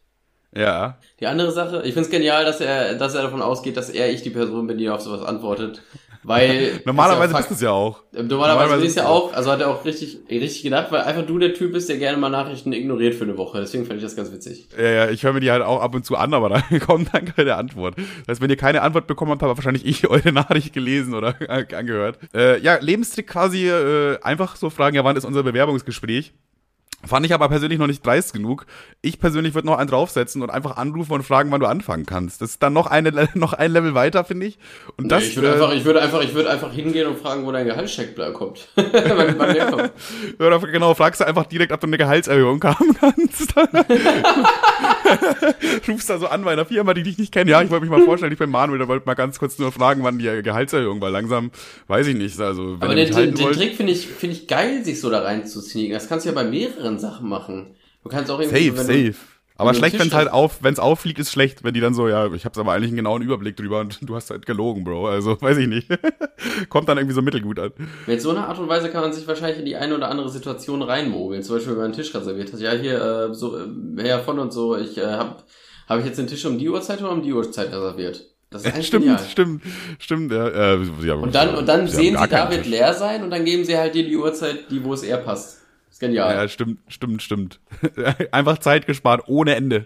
Ja. 0.55 0.97
Die 1.19 1.27
andere 1.27 1.51
Sache, 1.51 1.77
ich 1.83 1.93
finde 1.93 2.01
es 2.01 2.09
genial, 2.09 2.45
dass 2.45 2.61
er, 2.61 2.95
dass 2.95 3.15
er 3.15 3.23
davon 3.23 3.41
ausgeht, 3.41 3.77
dass 3.77 3.89
er 3.89 4.09
ich 4.11 4.21
die 4.21 4.29
Person 4.29 4.67
bin, 4.67 4.77
die 4.77 4.89
auf 4.89 5.01
sowas 5.01 5.23
antwortet. 5.23 5.81
Weil. 6.23 6.81
Normalerweise 6.85 7.31
ist 7.31 7.37
bist 7.37 7.49
du 7.49 7.53
es 7.55 7.61
ja 7.61 7.71
auch. 7.71 8.01
ja 8.11 8.23
Normalerweise 8.23 8.53
normalerweise 8.53 8.85
ist 8.85 8.95
ja 8.97 9.03
bist 9.03 9.09
du 9.09 9.13
auch, 9.13 9.33
also 9.33 9.51
hat 9.51 9.61
er 9.61 9.69
auch 9.69 9.85
richtig, 9.85 10.19
richtig 10.29 10.63
gedacht, 10.63 10.91
weil 10.91 11.01
einfach 11.01 11.25
du 11.25 11.37
der 11.39 11.53
Typ 11.53 11.71
bist, 11.71 11.89
der 11.89 11.97
gerne 11.97 12.17
mal 12.17 12.29
Nachrichten 12.29 12.73
ignoriert 12.73 13.15
für 13.15 13.23
eine 13.23 13.37
Woche. 13.37 13.59
Deswegen 13.59 13.85
fand 13.85 13.97
ich 13.97 14.03
das 14.03 14.15
ganz 14.15 14.31
witzig. 14.31 14.67
Ja, 14.77 14.89
ja, 14.89 15.09
ich 15.09 15.23
höre 15.23 15.33
mir 15.33 15.39
die 15.39 15.51
halt 15.51 15.63
auch 15.63 15.81
ab 15.81 15.95
und 15.95 16.05
zu 16.05 16.17
an, 16.17 16.33
aber 16.33 16.49
da 16.69 16.79
kommt 16.79 17.13
dann 17.13 17.33
keine 17.33 17.55
Antwort. 17.55 17.95
Das 17.97 18.27
heißt, 18.27 18.41
wenn 18.41 18.49
ihr 18.49 18.57
keine 18.57 18.81
Antwort 18.81 19.07
bekommen 19.07 19.31
habt, 19.31 19.41
habe 19.41 19.55
wahrscheinlich 19.55 19.85
ich 19.85 20.07
eure 20.09 20.31
Nachricht 20.31 20.73
gelesen 20.73 21.13
oder 21.13 21.35
angehört. 21.49 22.19
Äh, 22.33 22.59
ja, 22.61 22.77
Lebenstrick 22.79 23.27
quasi 23.27 23.69
äh, 23.69 24.19
einfach 24.21 24.55
so 24.55 24.69
fragen, 24.69 24.95
ja, 24.95 25.03
wann 25.03 25.15
ist 25.15 25.25
unser 25.25 25.43
Bewerbungsgespräch? 25.43 26.33
Fand 27.05 27.25
ich 27.27 27.33
aber 27.33 27.47
persönlich 27.47 27.77
noch 27.77 27.85
nicht 27.85 28.03
dreist 28.03 28.33
genug. 28.33 28.65
Ich 29.03 29.19
persönlich 29.19 29.53
würde 29.53 29.67
noch 29.67 29.77
einen 29.77 29.87
draufsetzen 29.87 30.41
und 30.41 30.49
einfach 30.49 30.77
anrufen 30.77 31.13
und 31.13 31.23
fragen, 31.23 31.51
wann 31.51 31.59
du 31.59 31.67
anfangen 31.67 32.07
kannst. 32.07 32.41
Das 32.41 32.49
ist 32.51 32.63
dann 32.63 32.73
noch, 32.73 32.87
eine, 32.87 33.29
noch 33.35 33.53
ein 33.53 33.71
Level 33.71 33.93
weiter, 33.93 34.25
finde 34.25 34.47
ich. 34.47 34.57
Und 34.97 35.11
das, 35.11 35.23
ich 35.23 35.35
würde 35.35 35.49
äh, 35.49 35.53
einfach, 35.53 35.73
ich 35.73 35.85
würde 35.85 36.01
einfach, 36.01 36.23
ich 36.23 36.33
würde 36.33 36.49
einfach 36.49 36.73
hingehen 36.73 37.07
und 37.07 37.19
fragen, 37.19 37.45
wo 37.45 37.51
dein 37.51 37.67
Gehaltscheck 37.67 38.15
kommt. 38.33 38.67
wann, 38.75 39.37
wann 39.37 39.53
der 39.53 39.65
kommt. 39.67 39.91
Oder 40.39 40.59
genau, 40.59 40.95
fragst 40.95 41.21
du 41.21 41.27
einfach 41.27 41.45
direkt, 41.45 41.71
ob 41.71 41.79
du 41.79 41.87
eine 41.87 41.99
Gehaltserhöhung 41.99 42.63
haben 42.63 42.97
kannst. 42.99 43.53
Rufst 45.87 46.09
da 46.09 46.17
so 46.17 46.27
an 46.27 46.43
bei 46.43 46.53
einer 46.53 46.65
Firma, 46.65 46.95
die 46.95 47.03
dich 47.03 47.19
nicht 47.19 47.31
kennen. 47.31 47.49
Ja, 47.49 47.61
ich 47.61 47.69
wollte 47.69 47.85
mich 47.85 47.91
mal 47.91 48.03
vorstellen, 48.03 48.33
ich 48.33 48.39
bin 48.39 48.49
Manuel, 48.49 48.79
da 48.79 48.87
wollte 48.87 49.05
mal 49.05 49.13
ganz 49.13 49.37
kurz 49.37 49.59
nur 49.59 49.71
fragen, 49.71 50.03
wann 50.03 50.17
die 50.17 50.41
Gehaltserhöhung 50.41 50.99
war. 50.99 51.11
Langsam, 51.11 51.51
weiß 51.87 52.07
ich 52.07 52.15
nicht. 52.15 52.39
Also, 52.39 52.81
wenn 52.81 52.87
Aber 52.87 52.95
den, 52.95 53.13
den, 53.13 53.35
den. 53.35 53.51
Trick 53.51 53.75
finde 53.75 53.93
ich, 53.93 54.07
finde 54.07 54.35
ich 54.35 54.47
geil, 54.47 54.83
sich 54.83 54.99
so 54.99 55.11
da 55.11 55.19
rein 55.19 55.45
zu 55.45 55.61
sneaken. 55.61 55.93
Das 55.93 56.09
kannst 56.09 56.25
du 56.25 56.29
ja 56.29 56.35
bei 56.35 56.43
mehreren 56.43 56.86
Sachen 56.99 57.27
machen. 57.27 57.75
Du 58.03 58.09
kannst 58.09 58.31
auch 58.31 58.39
irgendwie, 58.39 58.69
Safe, 58.69 58.83
safe. 58.83 59.15
Aber 59.59 59.73
schlecht, 59.73 59.97
wenn 59.99 60.07
es 60.07 60.13
halt 60.13 60.31
auf, 60.31 60.61
wenn 60.61 60.73
es 60.73 60.79
auffliegt, 60.79 61.17
ist 61.19 61.31
schlecht, 61.31 61.63
wenn 61.63 61.73
die 61.73 61.79
dann 61.79 61.95
so, 61.95 62.07
ja, 62.07 62.31
ich 62.31 62.45
hab's 62.45 62.59
aber 62.59 62.73
eigentlich 62.73 62.89
einen 62.89 62.97
genauen 62.97 63.23
Überblick 63.23 63.57
drüber 63.57 63.79
und 63.79 63.97
du 64.07 64.15
hast 64.15 64.29
halt 64.29 64.45
gelogen, 64.45 64.83
Bro. 64.83 65.07
Also, 65.07 65.35
weiß 65.41 65.57
ich 65.57 65.67
nicht. 65.67 65.87
Kommt 66.69 66.87
dann 66.87 66.97
irgendwie 66.97 67.15
so 67.15 67.21
mittelgut 67.21 67.59
an. 67.59 67.71
Mit 68.05 68.21
so 68.21 68.29
einer 68.29 68.47
Art 68.47 68.59
und 68.59 68.69
Weise 68.69 68.89
kann 68.89 69.01
man 69.01 69.13
sich 69.13 69.27
wahrscheinlich 69.27 69.59
in 69.59 69.65
die 69.65 69.75
eine 69.75 69.95
oder 69.95 70.09
andere 70.09 70.29
Situation 70.29 70.81
reinmogeln. 70.83 71.41
Zum 71.41 71.55
Beispiel, 71.55 71.71
wenn 71.71 71.79
man 71.79 71.85
einen 71.85 71.95
Tisch 71.95 72.13
reserviert 72.13 72.53
hat. 72.53 72.59
Ja, 72.59 72.71
hier, 72.73 73.01
äh, 73.01 73.33
so, 73.33 73.57
äh, 73.57 73.67
Herr 73.97 74.19
von 74.19 74.37
und 74.37 74.53
so, 74.53 74.77
ich 74.77 74.97
äh, 74.97 75.05
habe 75.05 75.37
hab 75.87 75.99
ich 75.99 76.05
jetzt 76.05 76.19
den 76.19 76.27
Tisch 76.27 76.45
um 76.45 76.59
die 76.59 76.69
Uhrzeit 76.69 77.01
oder 77.01 77.11
um 77.11 77.23
die 77.23 77.33
Uhrzeit 77.33 77.67
reserviert? 77.69 78.25
Das 78.49 78.61
ist 78.63 78.73
eigentlich 78.73 78.87
Stimmt, 78.87 79.05
genial. 79.05 79.25
stimmt, 79.29 79.63
stimmt. 79.99 80.31
Ja, 80.31 80.47
äh, 80.47 80.79
ja, 81.03 81.15
Und 81.15 81.35
dann, 81.35 81.55
und 81.55 81.67
dann 81.67 81.87
sehen 81.87 82.17
sie, 82.17 82.27
da 82.29 82.49
wird 82.49 82.65
leer 82.65 82.93
sein 82.93 83.23
und 83.23 83.29
dann 83.31 83.43
geben 83.43 83.65
sie 83.65 83.77
halt 83.77 83.93
dir 83.93 84.05
die 84.05 84.15
Uhrzeit, 84.15 84.71
die, 84.71 84.83
wo 84.83 84.93
es 84.93 85.03
eher 85.03 85.17
passt. 85.17 85.61
Genial. 85.99 86.35
Ja, 86.35 86.47
stimmt, 86.47 86.79
stimmt, 86.87 87.21
stimmt. 87.21 87.59
Einfach 88.31 88.57
Zeit 88.59 88.85
gespart 88.85 89.23
ohne 89.27 89.55
Ende. 89.55 89.85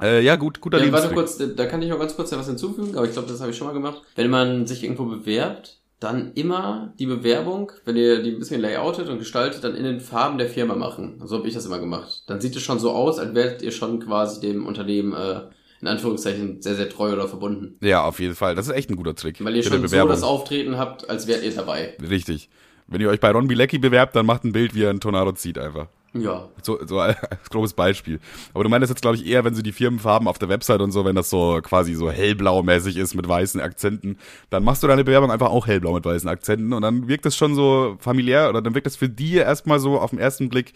Äh, 0.00 0.22
ja, 0.22 0.36
gut, 0.36 0.60
guter 0.60 0.82
Ja, 0.82 0.92
warte 0.92 1.12
kurz, 1.12 1.38
da 1.38 1.66
kann 1.66 1.82
ich 1.82 1.88
noch 1.88 1.98
ganz 1.98 2.14
kurz 2.14 2.30
was 2.32 2.46
hinzufügen, 2.46 2.96
aber 2.96 3.06
ich 3.06 3.12
glaube, 3.12 3.28
das 3.28 3.40
habe 3.40 3.50
ich 3.50 3.56
schon 3.56 3.66
mal 3.66 3.72
gemacht. 3.72 4.02
Wenn 4.14 4.30
man 4.30 4.66
sich 4.66 4.84
irgendwo 4.84 5.06
bewerbt, 5.06 5.78
dann 6.00 6.32
immer 6.34 6.94
die 6.98 7.06
Bewerbung, 7.06 7.72
wenn 7.84 7.96
ihr 7.96 8.22
die 8.22 8.30
ein 8.30 8.38
bisschen 8.38 8.60
layoutet 8.60 9.08
und 9.08 9.18
gestaltet, 9.18 9.64
dann 9.64 9.74
in 9.74 9.82
den 9.82 10.00
Farben 10.00 10.38
der 10.38 10.48
Firma 10.48 10.76
machen. 10.76 11.20
So 11.24 11.38
habe 11.38 11.48
ich 11.48 11.54
das 11.54 11.66
immer 11.66 11.80
gemacht. 11.80 12.22
Dann 12.28 12.40
sieht 12.40 12.54
es 12.54 12.62
schon 12.62 12.78
so 12.78 12.92
aus, 12.92 13.18
als 13.18 13.34
wärt 13.34 13.62
ihr 13.62 13.72
schon 13.72 13.98
quasi 13.98 14.40
dem 14.40 14.66
Unternehmen 14.66 15.12
äh, 15.12 15.40
in 15.80 15.88
Anführungszeichen 15.88 16.62
sehr, 16.62 16.76
sehr 16.76 16.88
treu 16.88 17.12
oder 17.12 17.26
verbunden. 17.28 17.76
Ja, 17.80 18.04
auf 18.04 18.20
jeden 18.20 18.34
Fall. 18.34 18.54
Das 18.54 18.68
ist 18.68 18.74
echt 18.74 18.90
ein 18.90 18.96
guter 18.96 19.14
Trick. 19.14 19.44
Weil 19.44 19.56
ihr 19.56 19.62
schon 19.62 19.86
so 19.86 20.06
das 20.06 20.22
Auftreten 20.22 20.78
habt, 20.78 21.08
als 21.10 21.26
wärt 21.26 21.42
ihr 21.42 21.52
dabei. 21.52 21.96
Richtig. 22.08 22.48
Wenn 22.88 23.00
ihr 23.00 23.10
euch 23.10 23.20
bei 23.20 23.30
Ron 23.30 23.48
Bilecki 23.48 23.78
bewerbt, 23.78 24.16
dann 24.16 24.26
macht 24.26 24.44
ein 24.44 24.52
Bild, 24.52 24.74
wie 24.74 24.84
er 24.84 24.90
einen 24.90 25.00
Tornado 25.00 25.32
zieht 25.32 25.58
einfach. 25.58 25.88
Ja. 26.14 26.48
So, 26.62 26.78
so 26.86 26.98
als 27.00 27.18
grobes 27.50 27.74
Beispiel. 27.74 28.18
Aber 28.54 28.64
du 28.64 28.70
meinst 28.70 28.88
jetzt, 28.88 29.02
glaube 29.02 29.16
ich, 29.16 29.26
eher, 29.26 29.44
wenn 29.44 29.54
sie 29.54 29.62
die 29.62 29.72
Firmenfarben 29.72 30.26
auf 30.26 30.38
der 30.38 30.48
Website 30.48 30.80
und 30.80 30.90
so, 30.90 31.04
wenn 31.04 31.14
das 31.14 31.28
so 31.30 31.60
quasi 31.62 31.94
so 31.94 32.10
hellblau-mäßig 32.10 32.96
ist 32.96 33.14
mit 33.14 33.28
weißen 33.28 33.60
Akzenten, 33.60 34.16
dann 34.50 34.64
machst 34.64 34.82
du 34.82 34.86
deine 34.86 35.04
Bewerbung 35.04 35.30
einfach 35.30 35.50
auch 35.50 35.66
hellblau 35.66 35.92
mit 35.94 36.04
weißen 36.04 36.28
Akzenten 36.28 36.72
und 36.72 36.82
dann 36.82 37.08
wirkt 37.08 37.26
es 37.26 37.36
schon 37.36 37.54
so 37.54 37.96
familiär 38.00 38.48
oder 38.48 38.62
dann 38.62 38.74
wirkt 38.74 38.86
es 38.86 38.96
für 38.96 39.08
die 39.08 39.34
erstmal 39.34 39.80
so 39.80 39.98
auf 39.98 40.10
den 40.10 40.18
ersten 40.18 40.48
Blick 40.48 40.72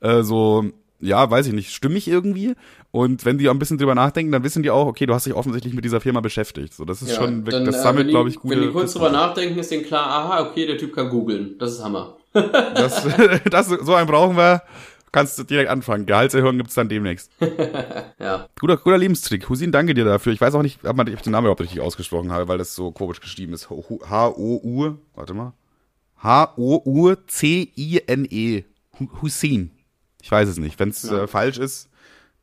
äh, 0.00 0.22
so, 0.22 0.64
ja, 1.04 1.30
weiß 1.30 1.46
ich 1.46 1.52
nicht, 1.52 1.72
stimmig 1.72 2.08
irgendwie. 2.08 2.54
Und 2.90 3.24
wenn 3.24 3.38
die 3.38 3.48
auch 3.48 3.52
ein 3.54 3.58
bisschen 3.58 3.78
drüber 3.78 3.94
nachdenken, 3.94 4.32
dann 4.32 4.42
wissen 4.44 4.62
die 4.62 4.70
auch, 4.70 4.86
okay, 4.86 5.06
du 5.06 5.14
hast 5.14 5.26
dich 5.26 5.34
offensichtlich 5.34 5.74
mit 5.74 5.84
dieser 5.84 6.00
Firma 6.00 6.20
beschäftigt. 6.20 6.72
So, 6.74 6.84
das 6.84 7.02
ist 7.02 7.10
ja. 7.10 7.16
schon, 7.16 7.44
dann, 7.44 7.64
das 7.64 7.76
äh, 7.76 7.82
sammelt, 7.82 8.06
die- 8.06 8.10
glaube 8.10 8.28
ich, 8.28 8.36
gute. 8.36 8.56
Wenn 8.56 8.62
die 8.68 8.72
kurz 8.72 8.92
drüber 8.92 9.10
nachdenken, 9.10 9.58
ist 9.58 9.70
denen 9.70 9.84
klar, 9.84 10.06
aha, 10.06 10.48
okay, 10.48 10.66
der 10.66 10.78
Typ 10.78 10.94
kann 10.94 11.08
googeln. 11.10 11.56
Das 11.58 11.72
ist 11.72 11.82
Hammer. 11.84 12.16
Das, 12.32 13.06
das, 13.50 13.68
so 13.68 13.94
einen 13.94 14.06
brauchen 14.08 14.36
wir. 14.36 14.62
Kannst 15.12 15.38
du 15.38 15.44
direkt 15.44 15.70
anfangen. 15.70 16.06
Gehaltserhöhung 16.06 16.56
gibt's 16.56 16.74
dann 16.74 16.88
demnächst. 16.88 17.30
Ja. 18.18 18.48
Guter, 18.58 18.76
guter 18.78 18.96
Lebenstrick. 18.98 19.48
Husin, 19.48 19.70
danke 19.70 19.92
dir 19.92 20.04
dafür. 20.04 20.32
Ich 20.32 20.40
weiß 20.40 20.54
auch 20.54 20.62
nicht, 20.62 20.84
ob 20.84 20.96
man- 20.96 21.06
ob 21.08 21.14
ich 21.14 21.20
den 21.20 21.32
Namen 21.32 21.44
überhaupt 21.46 21.60
richtig 21.60 21.80
ausgesprochen 21.80 22.32
habe, 22.32 22.48
weil 22.48 22.58
das 22.58 22.74
so 22.74 22.90
komisch 22.90 23.20
geschrieben 23.20 23.52
ist. 23.52 23.68
H-O-U, 23.70 24.94
warte 25.14 25.34
mal. 25.34 25.52
H-O-U-C-I-N-E. 27.36 28.64
Hu- 28.98 29.08
Hussein. 29.22 29.70
Ich 30.24 30.30
weiß 30.30 30.48
es 30.48 30.56
nicht. 30.56 30.78
Wenn 30.80 30.88
es 30.88 31.02
Ja. 31.02 31.24
äh, 31.24 31.26
falsch 31.26 31.58
ist, 31.58 31.90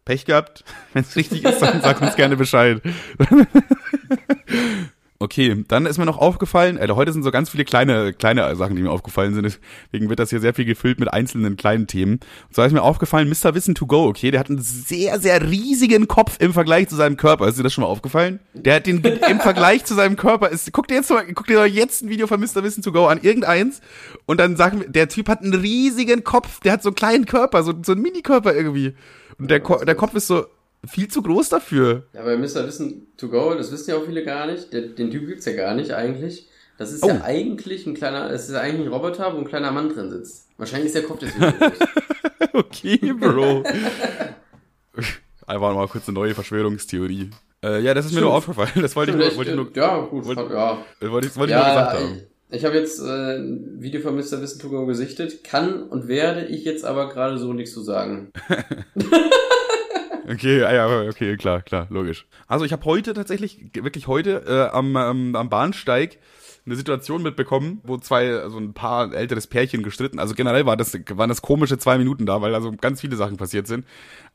Pech 0.05 0.25
gehabt. 0.25 0.63
Wenn 0.93 1.01
es 1.01 1.15
richtig 1.15 1.43
ist, 1.43 1.63
dann 1.63 1.82
sag 1.82 1.99
uns 1.99 2.15
gerne 2.15 2.38
Bescheid. 2.38 2.79
Okay, 5.22 5.63
dann 5.67 5.86
ist 5.86 5.99
mir 5.99 6.07
noch 6.07 6.17
aufgefallen, 6.17 6.78
äh, 6.78 6.88
heute 6.95 7.13
sind 7.13 7.22
so 7.22 7.30
ganz 7.30 7.51
viele 7.51 7.63
kleine, 7.63 8.11
kleine 8.11 8.55
Sachen, 8.55 8.76
die 8.76 8.82
mir 8.82 8.89
aufgefallen 8.89 9.36
sind. 9.36 9.43
Deswegen 9.43 10.09
wird 10.09 10.17
das 10.17 10.32
hier 10.32 10.39
sehr 10.39 10.55
viel 10.55 10.65
gefüllt 10.65 10.99
mit 10.99 11.13
einzelnen 11.13 11.57
kleinen 11.57 11.86
Themen. 11.86 12.13
Und 12.47 12.55
zwar 12.55 12.65
ist 12.65 12.74
mir 12.74 12.82
aufgefallen, 12.82 13.30
Mr. 13.30 13.53
Wissen 13.53 13.76
to 13.76 13.86
go, 13.86 14.07
okay, 14.07 14.32
der 14.32 14.39
hat 14.39 14.49
einen 14.49 14.57
sehr, 14.57 15.19
sehr 15.19 15.47
riesigen 15.47 16.07
Kopf 16.07 16.38
im 16.39 16.53
Vergleich 16.53 16.89
zu 16.89 16.95
seinem 16.95 17.17
Körper. 17.17 17.47
Ist 17.47 17.59
dir 17.59 17.61
das 17.61 17.72
schon 17.72 17.84
mal 17.84 17.88
aufgefallen? 17.88 18.39
Der 18.55 18.78
hat 18.78 18.88
den 18.88 19.03
im 19.03 19.39
Vergleich 19.39 19.86
zu 19.86 19.93
seinem 19.93 20.15
Körper 20.15 20.49
ist, 20.49 20.74
guck 20.74 20.88
dir 20.88 20.95
jetzt 20.95 21.11
mal, 21.11 21.24
guck 21.36 21.45
dir 21.45 21.67
jetzt 21.67 22.01
ein 22.01 22.09
Video 22.09 22.26
von 22.26 22.39
Mr. 22.39 22.63
Wissen 22.63 22.82
to 22.82 22.91
go 22.91 23.05
an, 23.05 23.19
irgendeins. 23.22 23.80
Und 24.26 24.39
dann 24.39 24.55
sagen 24.55 24.80
wir, 24.80 24.89
der 24.89 25.07
Typ 25.07 25.30
hat 25.30 25.43
einen 25.43 25.53
riesigen 25.53 26.24
Kopf, 26.24 26.61
der 26.61 26.74
hat 26.74 26.82
so 26.82 26.89
einen 26.89 26.95
kleinen 26.95 27.26
Körper, 27.26 27.61
so, 27.61 27.76
so 27.86 27.91
einen 27.91 28.01
Minikörper 28.01 28.55
irgendwie. 28.55 28.95
Und 29.38 29.51
der, 29.51 29.59
Ko 29.59 29.86
der 29.86 29.93
Kopf 29.93 30.15
ist 30.15 30.26
so 30.26 30.47
viel 30.88 31.07
zu 31.07 31.21
groß 31.21 31.49
dafür. 31.49 32.03
Ja, 32.13 32.23
bei 32.23 32.38
Mr. 32.38 32.65
Wissen 32.67 33.07
to 33.17 33.29
go, 33.29 33.53
das 33.55 33.71
wissen 33.71 33.91
ja 33.91 33.97
auch 33.97 34.05
viele 34.05 34.23
gar 34.23 34.47
nicht. 34.47 34.71
Der, 34.73 34.82
den 34.82 35.11
Typ 35.11 35.27
gibt's 35.27 35.45
ja 35.45 35.53
gar 35.53 35.73
nicht 35.75 35.91
eigentlich. 35.91 36.47
Das 36.77 36.91
ist 36.91 37.05
ja 37.05 37.13
Oh. 37.21 37.23
eigentlich 37.23 37.86
ein 37.86 37.93
kleiner, 37.93 38.32
es 38.32 38.47
ist 38.49 38.53
ja 38.55 38.61
eigentlich 38.61 38.88
ein 38.88 38.93
Roboter, 38.93 39.34
wo 39.34 39.38
ein 39.38 39.45
kleiner 39.47 39.71
Mann 39.71 39.89
drin 39.93 40.09
sitzt. 40.09 40.47
Wahrscheinlich 40.57 40.88
ist 40.88 40.95
der 40.95 41.03
Kopf 41.03 41.19
deswegen. 41.19 41.53
Okay, 42.53 42.97
Bro. 43.13 43.63
Einfach 45.47 45.73
mal 45.73 45.88
kurz 45.88 46.07
eine 46.07 46.15
neue 46.15 46.34
Verschwörungstheorie. 46.34 47.29
Äh, 47.63 47.82
ja, 47.82 47.93
das 47.93 48.07
ist 48.07 48.13
mir 48.13 48.21
nur 48.21 48.34
aufgefallen. 48.34 48.71
Das 48.82 48.95
wollte 48.95 49.11
ich 49.11 49.17
nur, 49.17 49.36
wollte 49.38 49.51
ich 49.51 49.55
nur, 49.57 49.69
ja, 49.75 49.99
gut, 49.99 50.25
wollte- 50.25 50.53
ja. 50.53 50.77
wollte 51.11 51.27
ich, 51.27 51.36
wollte 51.38 51.53
ich 51.53 51.59
nur 51.59 51.65
gesagt 51.65 51.93
Ja, 51.93 51.99
haben. 51.99 52.21
ich, 52.49 52.57
ich 52.57 52.65
habe 52.65 52.75
jetzt 52.77 52.99
äh, 52.99 53.38
ein 53.38 53.75
Video 53.79 54.01
von 54.01 54.15
Mr. 54.15 54.41
Wissen 54.41 54.59
to 54.59 54.69
go 54.69 54.86
gesichtet, 54.86 55.43
kann 55.45 55.84
und 55.84 56.07
werde 56.09 56.45
ich 56.47 56.65
jetzt 56.65 56.84
aber 56.84 57.07
gerade 57.09 57.38
so 57.38 57.53
nichts 57.53 57.73
zu 57.73 57.82
sagen. 57.82 58.32
Okay, 60.32 60.63
ah 60.63 60.73
ja, 60.73 61.09
okay, 61.09 61.36
klar, 61.36 61.61
klar, 61.61 61.88
logisch. 61.89 62.25
Also 62.47 62.63
ich 62.63 62.71
habe 62.71 62.86
heute 62.86 63.13
tatsächlich, 63.13 63.59
wirklich 63.73 64.07
heute, 64.07 64.43
äh, 64.47 64.73
am, 64.73 64.95
am, 64.95 65.36
am 65.36 65.49
Bahnsteig 65.49 66.19
eine 66.66 66.76
Situation 66.76 67.24
mitbekommen, 67.24 67.82
wo 67.84 67.97
zwei, 67.97 68.36
also 68.36 68.57
ein 68.59 68.74
paar 68.74 69.14
älteres 69.14 69.47
Pärchen 69.47 69.82
gestritten. 69.82 70.20
Also 70.20 70.36
generell 70.36 70.66
war 70.68 70.78
das, 70.78 70.93
waren 70.93 71.30
das 71.30 71.41
komische 71.41 71.80
zwei 71.80 71.97
Minuten 71.97 72.26
da, 72.28 72.41
weil 72.41 72.53
also 72.53 72.72
ganz 72.72 73.01
viele 73.01 73.16
Sachen 73.16 73.38
passiert 73.38 73.66
sind. 73.66 73.86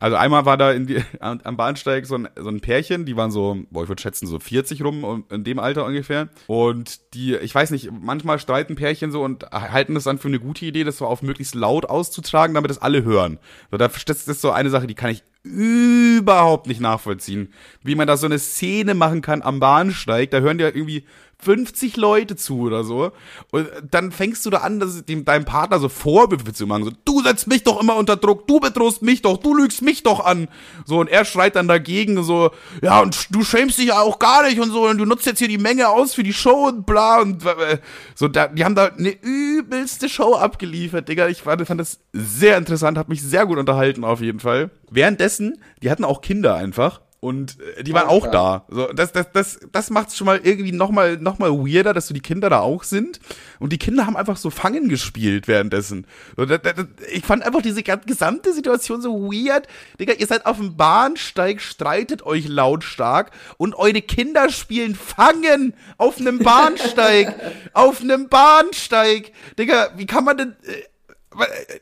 Also 0.01 0.17
einmal 0.17 0.45
war 0.45 0.57
da 0.57 0.73
in 0.73 0.87
die, 0.87 1.03
am 1.21 1.57
Bahnsteig 1.57 2.05
so 2.07 2.17
ein, 2.17 2.29
so 2.37 2.49
ein 2.49 2.61
Pärchen, 2.61 3.05
die 3.05 3.17
waren 3.17 3.31
so, 3.31 3.59
boah, 3.71 3.85
ich 3.85 3.89
würde 3.89 4.03
schätzen, 4.03 4.27
so 4.27 4.41
40 4.41 4.83
rum, 4.83 5.05
um- 5.05 5.25
in 5.31 5.45
dem 5.45 5.61
Alter 5.61 5.85
ungefähr. 5.85 6.29
Und 6.49 7.15
die, 7.15 7.37
ich 7.37 7.55
weiß 7.55 7.71
nicht, 7.71 7.91
manchmal 7.93 8.41
streiten 8.41 8.75
Pärchen 8.75 9.13
so 9.13 9.23
und 9.23 9.45
halten 9.53 9.95
es 9.95 10.05
dann 10.05 10.19
für 10.19 10.29
eine 10.29 10.41
gute 10.41 10.65
Idee, 10.67 10.83
das 10.83 10.99
so 10.99 11.07
auf 11.07 11.23
möglichst 11.23 11.55
laut 11.55 11.87
auszutragen, 11.87 12.55
damit 12.55 12.71
es 12.73 12.79
alle 12.79 13.05
hören. 13.05 13.39
So, 13.71 13.77
das 13.77 14.05
das 14.05 14.27
ist 14.27 14.41
so 14.41 14.51
eine 14.51 14.71
Sache, 14.71 14.89
die 14.89 14.95
kann 14.95 15.11
ich 15.11 15.23
überhaupt 15.45 16.67
nicht 16.67 16.81
nachvollziehen. 16.81 17.53
Wie 17.83 17.95
man 17.95 18.07
da 18.07 18.17
so 18.17 18.27
eine 18.27 18.39
Szene 18.39 18.95
machen 18.95 19.23
kann 19.23 19.43
am 19.43 19.61
Bahnsteig, 19.61 20.31
da 20.31 20.41
hören 20.41 20.59
ja 20.59 20.67
irgendwie 20.67 21.05
50 21.39 21.97
Leute 21.97 22.37
zu 22.37 22.61
oder 22.61 22.83
so. 22.83 23.13
Und 23.51 23.69
dann 23.91 24.11
fängst 24.11 24.45
du 24.47 24.51
da 24.51 24.59
an, 24.59 24.81
dass 24.81 25.05
dem, 25.05 25.25
deinem 25.25 25.45
Partner 25.45 25.79
so 25.79 25.89
Vorwürfe 25.89 26.53
zu 26.53 26.67
machen. 26.67 26.85
So, 26.85 26.93
du 27.05 27.23
setzt 27.23 27.47
mich 27.47 27.63
doch 27.63 27.81
immer 27.81 27.97
unter 27.97 28.17
Druck, 28.17 28.47
du 28.47 28.59
bedrohst 28.59 29.03
mich 29.03 29.23
doch, 29.23 29.37
du 29.37 29.55
lügst 29.55 29.83
mich 29.83 30.03
doch 30.03 30.25
an. 30.25 30.49
So, 30.87 30.99
und 30.99 31.09
er 31.09 31.25
schreit 31.25 31.57
dann 31.57 31.69
dagegen 31.69 32.23
so, 32.23 32.51
ja, 32.83 33.01
und 33.01 33.35
du 33.35 33.45
schämst 33.45 33.79
dich 33.79 33.87
ja 33.87 34.01
auch 34.01 34.19
gar 34.19 34.45
nicht 34.45 34.61
und 34.61 34.71
so, 34.71 34.89
und 34.89 34.99
du 34.99 35.05
nutzt 35.05 35.27
jetzt 35.27 35.39
hier 35.39 35.49
die 35.49 35.59
Menge 35.59 35.89
aus 35.89 36.15
für 36.15 36.23
die 36.23 36.33
Show 36.33 36.69
und 36.69 36.87
bla 36.87 37.21
und 37.21 37.45
äh, 37.45 37.79
so, 38.15 38.29
da, 38.29 38.49
die 38.49 38.65
haben 38.65 38.75
da 38.75 38.87
eine 38.87 39.11
übelste 39.11 40.09
Show 40.09 40.35
abgeliefert, 40.35 41.09
Digga. 41.09 41.29
Ich 41.29 41.43
fand, 41.43 41.67
fand 41.67 41.81
das 41.81 42.01
sehr 42.13 42.57
interessant, 42.57 42.97
hat 42.97 43.09
mich 43.09 43.23
sehr 43.23 43.47
gut 43.47 43.59
unterhalten 43.59 44.05
auf 44.05 44.21
jeden 44.21 44.41
Fall. 44.41 44.71
Währenddessen, 44.91 45.61
die 45.83 45.91
hatten 45.91 46.05
auch 46.05 46.21
Kinder 46.23 46.55
einfach. 46.55 47.01
Und 47.27 47.59
äh, 47.77 47.83
die 47.83 47.93
waren 47.93 48.07
auch 48.07 48.31
da. 48.31 48.67
So, 48.69 48.87
das 48.93 49.11
das, 49.11 49.33
das, 49.33 49.59
das 49.73 49.91
macht 49.91 50.11
es 50.11 50.17
schon 50.17 50.27
mal 50.27 50.39
irgendwie 50.45 50.71
nochmal 50.71 51.17
noch 51.17 51.41
mal 51.41 51.51
weirder, 51.51 51.93
dass 51.93 52.07
so 52.07 52.15
die 52.15 52.21
Kinder 52.21 52.49
da 52.51 52.61
auch 52.61 52.85
sind. 52.85 53.19
Und 53.59 53.73
die 53.73 53.79
Kinder 53.79 54.07
haben 54.07 54.17
einfach 54.17 54.37
so 54.37 54.49
Fangen 54.49 54.89
gespielt 54.89 55.49
währenddessen. 55.49 56.07
So, 56.37 56.47
das, 56.47 56.61
das, 56.63 56.87
ich 57.13 57.25
fand 57.25 57.43
einfach 57.43 57.63
diese 57.63 57.83
gesamte 57.83 58.53
Situation 58.53 59.03
so 59.03 59.25
weird. 59.25 59.67
Digga, 59.99 60.13
ihr 60.13 60.27
seid 60.29 60.47
auf 60.47 60.59
dem 60.59 60.77
Bahnsteig, 60.77 61.61
streitet 61.61 62.25
euch 62.25 62.47
lautstark 62.47 63.33
und 63.57 63.75
eure 63.75 64.03
Kinder 64.03 64.49
spielen 64.49 64.95
Fangen 64.95 65.75
auf 65.99 66.21
einem 66.21 66.39
Bahnsteig. 66.39 67.35
auf 67.73 68.03
einem 68.03 68.29
Bahnsteig. 68.29 69.33
Digga, 69.59 69.91
wie 69.97 70.07
kann 70.07 70.23
man 70.23 70.37
denn. 70.37 70.57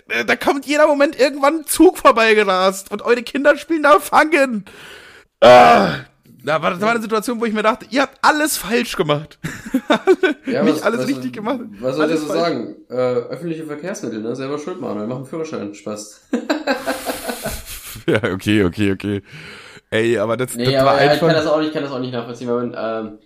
Äh, 0.08 0.24
da 0.24 0.36
kommt 0.36 0.64
jeder 0.64 0.86
Moment 0.86 1.20
irgendwann 1.20 1.58
ein 1.58 1.66
Zug 1.66 1.98
vorbeigerast 1.98 2.90
und 2.90 3.02
eure 3.02 3.22
Kinder 3.22 3.58
spielen 3.58 3.82
da 3.82 4.00
Fangen. 4.00 4.64
Ah, 5.44 5.96
da 6.44 6.60
war, 6.62 6.70
das 6.72 6.80
war 6.80 6.90
eine 6.90 7.00
Situation, 7.00 7.40
wo 7.40 7.44
ich 7.46 7.52
mir 7.54 7.62
dachte, 7.62 7.86
ihr 7.90 8.02
habt 8.02 8.18
alles 8.22 8.56
falsch 8.56 8.96
gemacht. 8.96 9.38
Ja, 10.46 10.62
Nicht 10.62 10.74
was- 10.76 10.82
alles 10.82 11.00
was- 11.00 11.08
richtig 11.08 11.32
gemacht. 11.32 11.60
Was 11.80 11.96
soll 11.96 12.10
ich 12.10 12.20
so 12.20 12.26
falsch. 12.26 12.38
sagen? 12.40 12.76
Äh, 12.90 12.94
öffentliche 12.94 13.64
Verkehrsmittel, 13.64 14.20
ne? 14.20 14.36
Selber 14.36 14.58
schuld, 14.58 14.78
Manuel. 14.80 15.06
Mach 15.06 15.16
einen 15.16 15.24
Führerschein. 15.26 15.74
Spaß. 15.74 16.28
Ja, 18.06 18.16
okay, 18.32 18.64
okay, 18.64 18.92
okay. 18.92 19.22
Ey, 19.90 20.18
aber 20.18 20.36
das, 20.36 20.54
Nee, 20.56 20.64
das 20.66 20.74
aber 20.82 20.90
war 20.90 21.04
ja, 21.04 21.14
ich 21.14 21.20
kann 21.20 21.28
das 21.30 21.38
einfach. 21.38 21.52
auch 21.52 21.58
nicht, 21.58 21.68
ich 21.68 21.72
kann 21.72 21.82
das 21.84 21.92
auch 21.92 21.98
nicht 22.00 22.12
nachvollziehen, 22.12 22.48
weil 22.48 22.66
man, 22.66 22.74
ähm, 22.76 23.18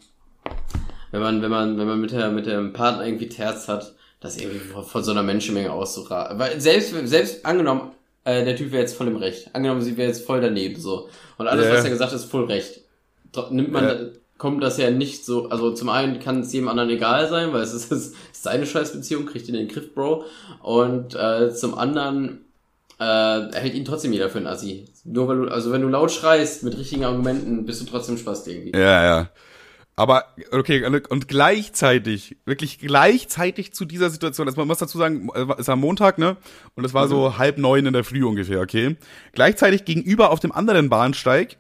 wenn 1.11 1.21
man, 1.21 1.43
wenn 1.43 1.51
man, 1.51 1.79
wenn 1.79 1.87
man 1.89 2.01
mit 2.01 2.13
der, 2.13 2.31
mit 2.31 2.47
dem 2.47 2.73
Partner 2.73 3.05
irgendwie 3.05 3.29
Terz 3.29 3.67
hat, 3.67 3.95
das 4.21 4.37
irgendwie 4.37 4.59
von, 4.61 4.85
von 4.85 5.03
so 5.03 5.11
einer 5.11 5.23
Menschenmenge 5.25 5.73
auszuraten. 5.73 6.39
Weil 6.39 6.61
selbst, 6.61 6.95
selbst 7.09 7.45
angenommen, 7.45 7.91
äh, 8.29 8.45
der 8.45 8.57
Typ 8.57 8.71
wäre 8.73 8.83
jetzt 8.83 8.97
voll 8.97 9.09
im 9.09 9.17
Recht. 9.17 9.51
Angenommen, 9.55 9.81
sie 9.83 9.97
wäre 9.97 10.09
jetzt 10.09 10.25
voll 10.27 10.41
daneben, 10.41 10.81
so. 10.81 11.09
Und 11.39 11.49
alles, 11.49 11.67
Ja. 11.67 11.75
was 11.75 11.85
er 11.85 11.91
gesagt 11.91 12.13
hat, 12.13 12.19
ist 12.19 12.31
voll 12.31 12.45
Recht. 12.45 12.81
Nimmt 13.51 13.73
man, 13.73 13.85
Ja. 13.85 13.95
kommt 14.39 14.63
das 14.63 14.79
ja 14.79 14.91
nicht 14.91 15.25
so, 15.25 15.49
also 15.49 15.73
zum 15.73 15.89
einen 15.89 16.21
kann 16.21 16.41
es 16.41 16.53
jedem 16.53 16.69
anderen 16.69 16.91
egal 16.91 17.29
sein, 17.29 17.53
weil 17.53 17.63
es 17.63 17.73
ist, 17.75 17.91
es 17.93 18.09
ist 18.09 18.15
seine 18.33 18.67
Scheißbeziehung, 18.67 19.27
kriegt 19.27 19.49
ihn 19.49 19.55
in 19.55 19.67
den 19.67 19.75
Griff, 19.75 19.95
Bro. 19.95 20.25
Und, 20.63 21.15
äh, 21.15 21.53
zum 21.55 21.77
anderen, 21.77 22.45
äh, 23.01 23.53
hält 23.53 23.75
ihn 23.75 23.85
trotzdem 23.85 24.13
jeder 24.13 24.29
für 24.29 24.39
einen 24.39 24.49
Assi. 24.49 24.87
Nur 25.05 25.29
weil 25.29 25.37
du, 25.37 25.49
also 25.49 25.71
wenn 25.73 25.83
du 25.83 25.89
laut 25.89 26.11
schreist 26.11 26.65
mit 26.65 26.77
richtigen 26.77 27.05
Argumenten, 27.05 27.65
bist 27.65 27.81
du 27.81 27.85
trotzdem 27.87 28.19
Spaß 28.19 28.47
irgendwie. 28.49 28.73
Ja, 28.77 29.05
ja. 29.05 29.31
Aber, 29.99 30.27
okay, 30.53 30.85
und 31.09 31.27
gleichzeitig, 31.27 32.37
wirklich 32.45 32.79
gleichzeitig 32.79 33.73
zu 33.73 33.85
dieser 33.85 34.11
Situation, 34.11 34.47
also 34.47 34.61
man 34.61 34.69
muss 34.69 34.79
dazu 34.79 34.97
sagen, 34.97 35.29
es 35.59 35.67
war 35.67 35.75
Montag, 35.75 36.19
ne? 36.19 36.37
Und 36.77 36.85
es 36.85 36.95
war 36.95 37.07
Mhm. 37.07 37.11
so 37.11 37.39
halb 37.39 37.59
neun 37.59 37.85
in 37.85 37.93
der 37.93 38.05
Früh 38.05 38.25
ungefähr, 38.25 38.61
okay? 38.61 38.97
Gleichzeitig 39.33 39.85
gegenüber 39.85 40.31
auf 40.31 40.39
dem 40.39 40.53
anderen 40.53 40.89
Bahnsteig 40.89 41.57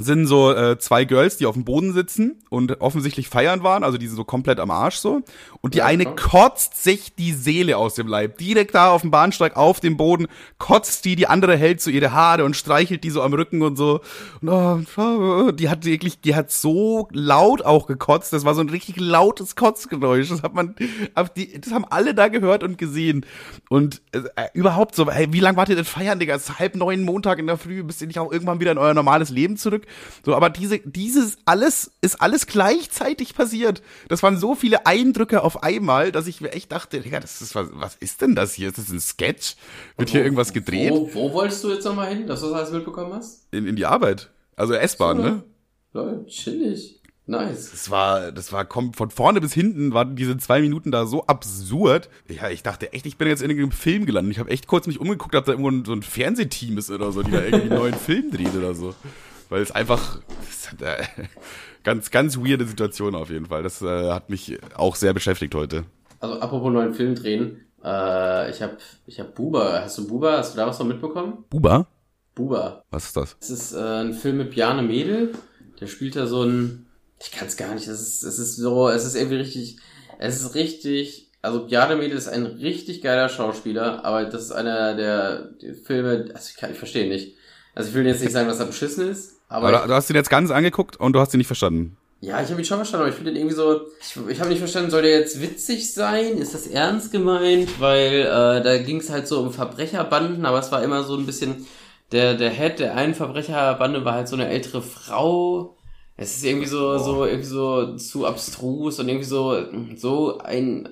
sind 0.00 0.26
so 0.26 0.52
äh, 0.52 0.78
zwei 0.78 1.04
Girls, 1.04 1.36
die 1.36 1.46
auf 1.46 1.54
dem 1.54 1.64
Boden 1.64 1.92
sitzen 1.92 2.42
und 2.48 2.80
offensichtlich 2.80 3.28
feiern 3.28 3.62
waren, 3.62 3.84
also 3.84 3.98
die 3.98 4.06
sind 4.06 4.16
so 4.16 4.24
komplett 4.24 4.58
am 4.58 4.70
Arsch 4.70 4.96
so. 4.96 5.22
Und 5.60 5.74
die 5.74 5.78
Ja, 5.78 5.86
eine 5.86 6.04
klar. 6.04 6.16
kotzt 6.16 6.82
sich 6.82 7.14
die 7.14 7.32
Seele 7.32 7.76
aus 7.76 7.94
dem 7.94 8.06
Leib. 8.08 8.38
Direkt 8.38 8.74
da 8.74 8.90
auf 8.90 9.02
dem 9.02 9.10
Bahnsteig, 9.10 9.56
auf 9.56 9.80
dem 9.80 9.96
Boden, 9.96 10.26
kotzt 10.58 11.04
die, 11.04 11.16
die 11.16 11.26
andere 11.26 11.56
hält 11.56 11.80
so 11.80 11.90
ihre 11.90 12.12
Haare 12.12 12.44
und 12.44 12.56
streichelt 12.56 13.04
die 13.04 13.10
so 13.10 13.22
am 13.22 13.32
Rücken 13.34 13.62
und 13.62 13.76
so. 13.76 14.00
Und, 14.40 14.50
oh, 14.96 15.50
die 15.52 15.68
hat 15.68 15.84
wirklich, 15.84 16.20
die 16.20 16.34
hat 16.34 16.50
so 16.50 17.08
laut 17.12 17.62
auch 17.62 17.86
gekotzt. 17.86 18.32
Das 18.32 18.44
war 18.44 18.54
so 18.54 18.62
ein 18.62 18.70
richtig 18.70 18.98
lautes 18.98 19.54
Kotzgeräusch. 19.54 20.28
Das 20.30 20.42
hat 20.42 20.54
man, 20.54 20.74
das 21.14 21.72
haben 21.72 21.84
alle 21.84 22.14
da 22.14 22.28
gehört 22.28 22.62
und 22.62 22.78
gesehen. 22.78 23.26
Und 23.68 24.00
äh, 24.12 24.20
überhaupt 24.54 24.94
so, 24.94 25.10
hey, 25.10 25.28
wie 25.32 25.40
lange 25.40 25.56
wart 25.56 25.68
ihr 25.68 25.76
denn 25.76 25.84
feiern, 25.84 26.18
Digga? 26.18 26.34
Es 26.34 26.48
ist 26.48 26.58
halb 26.58 26.74
neun 26.74 27.02
Montag 27.04 27.38
in 27.38 27.46
der 27.46 27.56
Früh, 27.56 27.82
müsst 27.82 28.00
ihr 28.00 28.06
nicht 28.06 28.18
auch 28.18 28.32
irgendwann 28.32 28.60
wieder 28.60 28.72
in 28.72 28.78
euer 28.78 28.94
normales 28.94 29.30
Leben 29.30 29.56
zurück? 29.56 29.86
So, 30.24 30.34
aber 30.34 30.50
diese, 30.50 30.78
dieses 30.80 31.38
alles 31.44 31.90
ist 32.00 32.20
alles 32.20 32.46
gleichzeitig 32.46 33.34
passiert. 33.34 33.82
Das 34.08 34.22
waren 34.22 34.38
so 34.38 34.54
viele 34.54 34.86
Eindrücke 34.86 35.42
auf 35.42 35.62
einmal, 35.62 36.12
dass 36.12 36.26
ich 36.26 36.40
mir 36.40 36.52
echt 36.52 36.72
dachte, 36.72 37.00
Digga, 37.00 37.20
das 37.20 37.40
ist 37.42 37.54
was, 37.54 37.68
was 37.72 37.96
ist 37.96 38.20
denn 38.22 38.34
das 38.34 38.54
hier? 38.54 38.68
Ist 38.68 38.78
das 38.78 38.90
ein 38.90 39.00
Sketch? 39.00 39.56
Wird 39.96 40.10
hier 40.10 40.22
irgendwas 40.22 40.52
gedreht? 40.52 40.90
Wo, 40.90 41.10
wo 41.12 41.32
wolltest 41.32 41.64
du 41.64 41.70
jetzt 41.70 41.84
nochmal 41.84 42.14
hin, 42.14 42.26
dass 42.26 42.40
du 42.40 42.46
das 42.46 42.54
alles 42.56 42.70
mitbekommen 42.72 43.12
hast? 43.12 43.46
In, 43.50 43.66
in 43.66 43.76
die 43.76 43.86
Arbeit. 43.86 44.30
Also 44.56 44.74
S-Bahn, 44.74 45.16
So, 45.16 45.22
ne? 45.22 45.42
Lol, 45.92 46.26
chillig. 46.26 47.00
Nice. 47.30 47.70
Das 47.70 47.90
war, 47.90 48.32
das 48.32 48.52
war 48.52 48.66
von 48.68 49.10
vorne 49.10 49.40
bis 49.40 49.52
hinten 49.52 49.94
waren 49.94 50.16
diese 50.16 50.36
zwei 50.38 50.60
Minuten 50.60 50.90
da 50.90 51.06
so 51.06 51.26
absurd. 51.26 52.08
Ja, 52.28 52.50
ich 52.50 52.64
dachte 52.64 52.92
echt, 52.92 53.06
ich 53.06 53.18
bin 53.18 53.28
jetzt 53.28 53.40
in 53.40 53.50
irgendeinem 53.50 53.70
Film 53.70 54.04
gelandet. 54.04 54.32
Ich 54.32 54.38
habe 54.40 54.50
echt 54.50 54.66
kurz 54.66 54.88
mich 54.88 54.98
umgeguckt, 54.98 55.36
ob 55.36 55.44
da 55.44 55.52
irgendwo 55.52 55.84
so 55.86 55.92
ein 55.92 56.02
Fernsehteam 56.02 56.76
ist 56.76 56.90
oder 56.90 57.12
so, 57.12 57.22
die 57.22 57.30
da 57.30 57.40
irgendwie 57.40 57.70
einen 57.70 57.78
neuen 57.78 57.94
Film 57.94 58.32
dreht 58.32 58.56
oder 58.56 58.74
so. 58.74 58.94
Weil 59.50 59.62
es 59.62 59.72
einfach 59.72 60.20
äh, 60.80 61.02
ganz, 61.84 62.10
ganz 62.10 62.38
weirde 62.38 62.64
Situation 62.64 63.14
auf 63.14 63.30
jeden 63.30 63.46
Fall. 63.46 63.62
Das 63.62 63.82
äh, 63.82 64.10
hat 64.10 64.30
mich 64.30 64.58
auch 64.74 64.96
sehr 64.96 65.12
beschäftigt 65.12 65.54
heute. 65.54 65.84
Also 66.20 66.40
apropos 66.40 66.72
neuen 66.72 66.94
Film 66.94 67.14
drehen, 67.14 67.66
äh, 67.84 68.50
ich 68.50 68.62
hab, 68.62 68.78
ich 69.06 69.20
hab 69.20 69.34
Buba. 69.34 69.82
Hast 69.82 69.98
du 69.98 70.06
Buba? 70.06 70.38
Hast 70.38 70.54
du 70.54 70.58
da 70.58 70.66
was 70.66 70.78
noch 70.78 70.86
mitbekommen? 70.86 71.44
Buba? 71.50 71.88
Buba. 72.34 72.84
Was 72.90 73.06
ist 73.06 73.16
das? 73.16 73.36
Es 73.40 73.50
ist 73.50 73.72
äh, 73.72 73.78
ein 73.78 74.14
Film 74.14 74.38
mit 74.38 74.52
Bjarne 74.52 74.82
Mädel. 74.82 75.32
Der 75.80 75.88
spielt 75.88 76.16
da 76.16 76.26
so 76.26 76.44
ein. 76.44 76.86
Ich 77.20 77.32
kann 77.32 77.48
es 77.48 77.56
gar 77.56 77.74
nicht. 77.74 77.88
Es 77.88 78.00
ist, 78.00 78.22
es 78.22 78.38
ist 78.38 78.56
so, 78.56 78.88
es 78.88 79.04
ist 79.04 79.16
irgendwie 79.16 79.36
richtig. 79.36 79.78
Es 80.18 80.40
ist 80.40 80.54
richtig. 80.54 81.32
Also 81.42 81.66
Bjarne 81.66 81.96
Mädel 81.96 82.16
ist 82.16 82.28
ein 82.28 82.44
richtig 82.46 83.02
geiler 83.02 83.28
Schauspieler, 83.28 84.04
aber 84.04 84.26
das 84.26 84.42
ist 84.42 84.52
einer 84.52 84.94
der, 84.94 85.50
der 85.60 85.74
Filme. 85.74 86.26
Also 86.34 86.50
ich, 86.50 86.56
kann, 86.56 86.70
ich 86.70 86.78
verstehe 86.78 87.08
nicht. 87.08 87.36
Also 87.74 87.88
ich 87.88 87.94
will 87.94 88.06
jetzt 88.06 88.20
nicht 88.20 88.32
sagen, 88.32 88.48
dass 88.48 88.60
er 88.60 88.66
beschissen 88.66 89.08
ist, 89.08 89.39
aber 89.50 89.68
Aber 89.68 89.86
du 89.86 89.94
hast 89.94 90.08
ihn 90.08 90.16
jetzt 90.16 90.30
ganz 90.30 90.50
angeguckt 90.50 90.96
und 90.98 91.12
du 91.12 91.20
hast 91.20 91.34
ihn 91.34 91.38
nicht 91.38 91.46
verstanden. 91.46 91.96
ja, 92.22 92.42
ich 92.42 92.50
habe 92.50 92.60
ihn 92.60 92.64
schon 92.64 92.78
verstanden, 92.78 93.02
aber 93.02 93.10
ich 93.10 93.16
finde 93.16 93.32
den 93.32 93.40
irgendwie 93.40 93.56
so. 93.56 93.80
Ich, 94.00 94.16
ich 94.28 94.40
habe 94.40 94.50
nicht 94.50 94.58
verstanden, 94.58 94.90
soll 94.90 95.02
der 95.02 95.18
jetzt 95.20 95.40
witzig 95.40 95.92
sein? 95.92 96.38
Ist 96.38 96.54
das 96.54 96.66
ernst 96.66 97.12
gemeint? 97.12 97.80
Weil 97.80 98.20
äh, 98.22 98.62
da 98.62 98.78
ging 98.78 98.98
es 98.98 99.10
halt 99.10 99.26
so 99.28 99.40
um 99.40 99.52
Verbrecherbanden, 99.52 100.44
aber 100.46 100.58
es 100.58 100.70
war 100.72 100.82
immer 100.82 101.02
so 101.04 101.16
ein 101.16 101.26
bisschen. 101.26 101.66
Der, 102.12 102.34
der 102.34 102.50
Head 102.50 102.80
der 102.80 102.96
einen 102.96 103.14
Verbrecherbande 103.14 104.04
war 104.04 104.14
halt 104.14 104.28
so 104.28 104.34
eine 104.36 104.48
ältere 104.48 104.82
Frau. 104.82 105.76
Es 106.16 106.36
ist 106.36 106.44
irgendwie 106.44 106.66
so, 106.66 106.98
so, 106.98 107.24
irgendwie 107.24 107.46
so 107.46 107.96
zu 107.96 108.26
abstrus 108.26 108.98
und 109.00 109.08
irgendwie 109.08 109.26
so, 109.26 109.64
so 109.96 110.38
ein, 110.38 110.88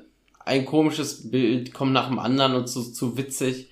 ein 0.47 0.65
komisches 0.65 1.31
Bild 1.31 1.75
kommt 1.75 1.93
nach 1.93 2.09
dem 2.09 2.19
anderen 2.19 2.55
und 2.55 2.69
zu, 2.69 2.83
zu 2.93 3.17
witzig. 3.19 3.69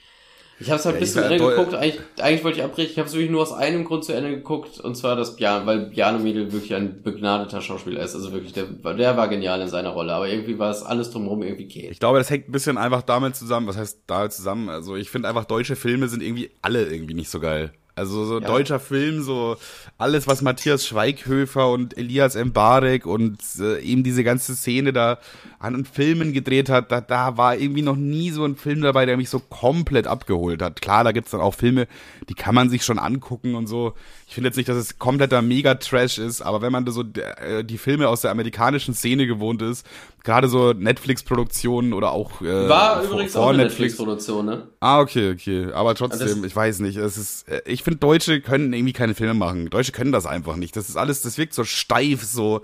Ich 0.59 0.71
habe 0.71 0.79
es 0.79 0.87
halt 0.87 0.95
Ja, 0.95 1.01
bis 1.01 1.11
ich 1.11 1.15
zu 1.15 1.23
war 1.23 1.31
Ende 1.31 1.49
geguckt. 1.49 1.75
Eigentlich, 1.75 2.01
eigentlich 2.19 2.45
wollte 2.45 2.59
ich 2.59 2.65
abbrechen. 2.65 2.91
Ich 2.93 2.99
habe 2.99 3.09
es 3.09 3.15
wirklich 3.15 3.31
nur 3.31 3.43
aus 3.43 3.53
einem 3.53 3.85
Grund 3.85 4.05
zu 4.05 4.13
Ende 4.13 4.31
geguckt. 4.31 4.81
Und 4.81 4.95
zwar, 4.97 5.15
dass 5.15 5.37
Bjarne, 5.37 5.67
weil 5.67 5.79
Bjarne 5.87 6.19
Mädel 6.19 6.53
wirklich 6.53 6.75
ein 6.75 7.03
begnadeter 7.03 7.61
Schauspieler 7.61 8.03
ist. 8.03 8.15
Also 8.15 8.33
wirklich, 8.33 8.55
der, 8.55 8.65
der 8.65 9.17
war 9.17 9.29
genial 9.29 9.61
in 9.61 9.69
seiner 9.69 9.91
Rolle. 9.91 10.13
Aber 10.15 10.29
irgendwie 10.29 10.59
war 10.59 10.71
es 10.71 10.83
alles 10.83 11.11
drumherum 11.11 11.43
irgendwie 11.43 11.67
okay. 11.67 11.89
Ich 11.91 12.01
glaube, 12.01 12.19
das 12.19 12.31
hängt 12.31 12.49
ein 12.49 12.53
bisschen 12.53 12.79
einfach 12.79 13.03
damit 13.03 13.37
zusammen. 13.37 13.67
Was 13.67 13.77
heißt 13.77 14.01
damit 14.07 14.33
zusammen? 14.33 14.71
Also 14.71 14.97
ich 14.97 15.11
finde 15.11 15.29
einfach, 15.29 15.45
deutsche 15.45 15.77
Filme 15.77 16.09
sind 16.09 16.23
irgendwie 16.23 16.51
alle 16.63 16.87
irgendwie 16.87 17.15
nicht 17.15 17.31
so 17.31 17.39
geil. 17.39 17.73
Also 17.97 18.27
so 18.27 18.41
Ja. 18.41 18.47
deutscher 18.47 18.79
Film, 18.79 19.23
so 19.23 19.57
alles, 19.97 20.27
was 20.27 20.43
Matthias 20.43 20.87
Schweighöfer 20.87 21.71
und 21.71 21.97
Elias 21.97 22.35
Mbarek 22.37 23.07
und 23.07 23.39
äh, 23.59 23.81
eben 23.81 24.05
diese 24.05 24.23
ganze 24.23 24.55
Szene 24.55 24.93
da 24.93 25.19
an 25.59 25.87
Filmen 25.87 26.35
gedreht 26.35 26.69
hat, 26.69 26.93
da, 26.93 27.01
da 27.01 27.39
war 27.39 27.57
irgendwie 27.57 27.81
noch 27.81 27.97
nie 27.97 28.31
so 28.31 28.45
ein 28.45 28.57
Film 28.57 28.83
dabei, 28.83 29.07
der 29.07 29.17
mich 29.17 29.31
so 29.31 29.41
komplett 29.41 30.07
abgeholt 30.07 30.61
hat. 30.61 30.83
Klar, 30.83 31.05
da 31.05 31.13
gibt's 31.13 31.31
dann 31.31 31.41
auch 31.41 31.55
Filme, 31.55 31.89
die 32.29 32.35
kann 32.35 32.55
man 32.55 32.69
sich 32.69 32.85
schon 32.85 32.99
angucken 32.99 33.55
und 33.55 33.67
so. 33.67 33.95
Ich 34.29 34.35
finde 34.35 34.49
jetzt 34.49 34.57
nicht, 34.57 34.69
dass 34.69 34.77
es 34.77 34.99
kompletter 34.99 35.41
Mega-Trash 35.41 36.19
ist, 36.19 36.43
aber 36.43 36.61
wenn 36.61 36.73
man 36.73 36.85
da 36.85 36.93
so 36.93 37.03
äh, 37.03 37.65
die 37.65 37.79
Filme 37.79 38.09
aus 38.09 38.21
der 38.21 38.31
amerikanischen 38.31 38.93
Szene 38.93 39.27
gewohnt 39.27 39.63
ist, 39.63 39.87
gerade 40.27 40.49
so 40.49 40.75
Netflix-Produktionen 40.75 41.95
oder 41.95 42.13
auch 42.13 42.43
äh, 42.43 42.69
War 42.69 42.97
vor- 43.03 43.13
übrigens 43.13 43.33
vor 43.33 43.43
auch 43.45 43.49
eine 43.49 43.59
Netflix. 43.65 43.93
Netflix-Produktion, 43.99 44.45
ne? 44.47 44.67
Ah, 44.81 45.01
okay, 45.01 45.31
okay. 45.33 45.73
Aber 45.73 45.95
trotzdem, 45.95 46.27
Das- 46.43 46.45
ich 46.45 46.55
weiß 46.55 46.81
nicht. 46.81 46.97
Es 46.99 47.17
ist, 47.17 47.49
äh, 47.49 47.63
ich 47.65 47.83
finde, 47.83 47.99
Deutsche 48.01 48.41
können 48.43 48.73
irgendwie 48.75 48.93
keine 48.93 49.15
Filme 49.15 49.33
machen. 49.35 49.71
Deutsche 49.71 49.93
können 49.93 50.13
das 50.13 50.27
einfach 50.27 50.57
nicht. 50.57 50.77
Das 50.77 50.89
ist 50.91 50.97
alles, 50.97 51.23
das 51.23 51.39
wirkt 51.39 51.55
so 51.55 51.65
steif, 51.65 52.23
so, 52.25 52.61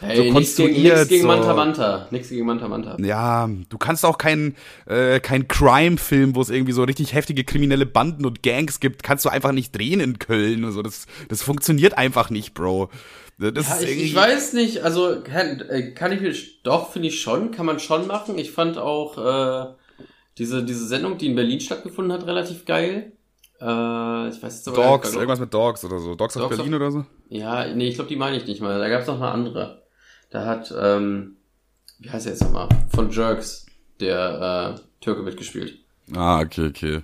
Hey, 0.00 0.16
so 0.16 0.22
nichts 0.24 0.56
gegen, 0.56 0.68
konstruiert. 0.74 0.96
nix 0.98 1.08
gegen 1.08 1.22
so. 1.22 1.28
Manta 1.28 1.54
Manta. 1.54 2.06
Nix 2.10 2.28
gegen 2.30 2.46
Manta 2.46 2.66
Manta. 2.68 2.96
Ja, 3.00 3.48
du 3.68 3.78
kannst 3.78 4.04
auch 4.04 4.18
keinen 4.18 4.56
äh, 4.86 5.20
kein 5.20 5.46
Crime-Film, 5.46 6.34
wo 6.34 6.40
es 6.40 6.50
irgendwie 6.50 6.72
so 6.72 6.82
richtig 6.82 7.14
heftige 7.14 7.44
kriminelle 7.44 7.86
Banden 7.86 8.24
und 8.26 8.42
Gangs 8.42 8.80
gibt, 8.80 9.02
kannst 9.02 9.24
du 9.24 9.28
einfach 9.28 9.52
nicht 9.52 9.76
drehen 9.76 10.00
in 10.00 10.18
Köln. 10.18 10.64
und 10.64 10.72
So. 10.72 10.82
Das, 10.82 11.06
das 11.28 11.42
funktioniert 11.42 11.96
einfach 11.98 12.30
nicht, 12.30 12.54
Bro. 12.54 12.88
Ja, 13.42 13.80
ich, 13.80 14.02
ich 14.02 14.14
weiß 14.14 14.52
nicht, 14.52 14.82
also 14.82 15.20
kann, 15.22 15.60
äh, 15.68 15.92
kann 15.92 16.12
ich 16.12 16.20
mir, 16.20 16.34
doch, 16.62 16.92
finde 16.92 17.08
ich 17.08 17.20
schon, 17.20 17.50
kann 17.50 17.66
man 17.66 17.78
schon 17.80 18.06
machen. 18.06 18.38
Ich 18.38 18.52
fand 18.52 18.78
auch 18.78 19.18
äh, 19.18 19.74
diese, 20.38 20.64
diese 20.64 20.86
Sendung, 20.86 21.18
die 21.18 21.26
in 21.26 21.34
Berlin 21.34 21.60
stattgefunden 21.60 22.12
hat, 22.12 22.26
relativ 22.26 22.64
geil. 22.64 23.12
Äh, 23.60 24.28
ich 24.28 24.42
weiß 24.42 24.56
jetzt 24.56 24.68
aber 24.68 24.76
Dogs, 24.76 25.08
nicht, 25.08 25.16
irgendwas 25.16 25.40
mit 25.40 25.52
Dogs 25.52 25.84
oder 25.84 25.98
so. 25.98 26.14
Dogs, 26.14 26.36
aus 26.36 26.42
Dogs 26.42 26.56
Berlin 26.56 26.74
of- 26.74 26.80
oder 26.80 26.90
so? 26.90 27.04
Ja, 27.28 27.72
nee, 27.74 27.88
ich 27.88 27.94
glaube, 27.94 28.08
die 28.08 28.16
meine 28.16 28.36
ich 28.36 28.46
nicht 28.46 28.60
mal. 28.60 28.78
Da 28.78 28.88
gab 28.88 29.02
es 29.02 29.06
noch 29.06 29.16
eine 29.16 29.30
andere. 29.30 29.82
Da 30.30 30.44
hat, 30.46 30.74
ähm, 30.78 31.36
wie 31.98 32.10
heißt 32.10 32.26
er 32.26 32.32
jetzt 32.32 32.42
nochmal? 32.42 32.68
Von 32.94 33.10
Jerks, 33.10 33.66
der 34.00 34.76
äh, 34.76 34.80
Türke 35.00 35.22
mitgespielt. 35.22 35.78
Ah, 36.14 36.40
okay, 36.40 36.66
okay. 36.68 37.02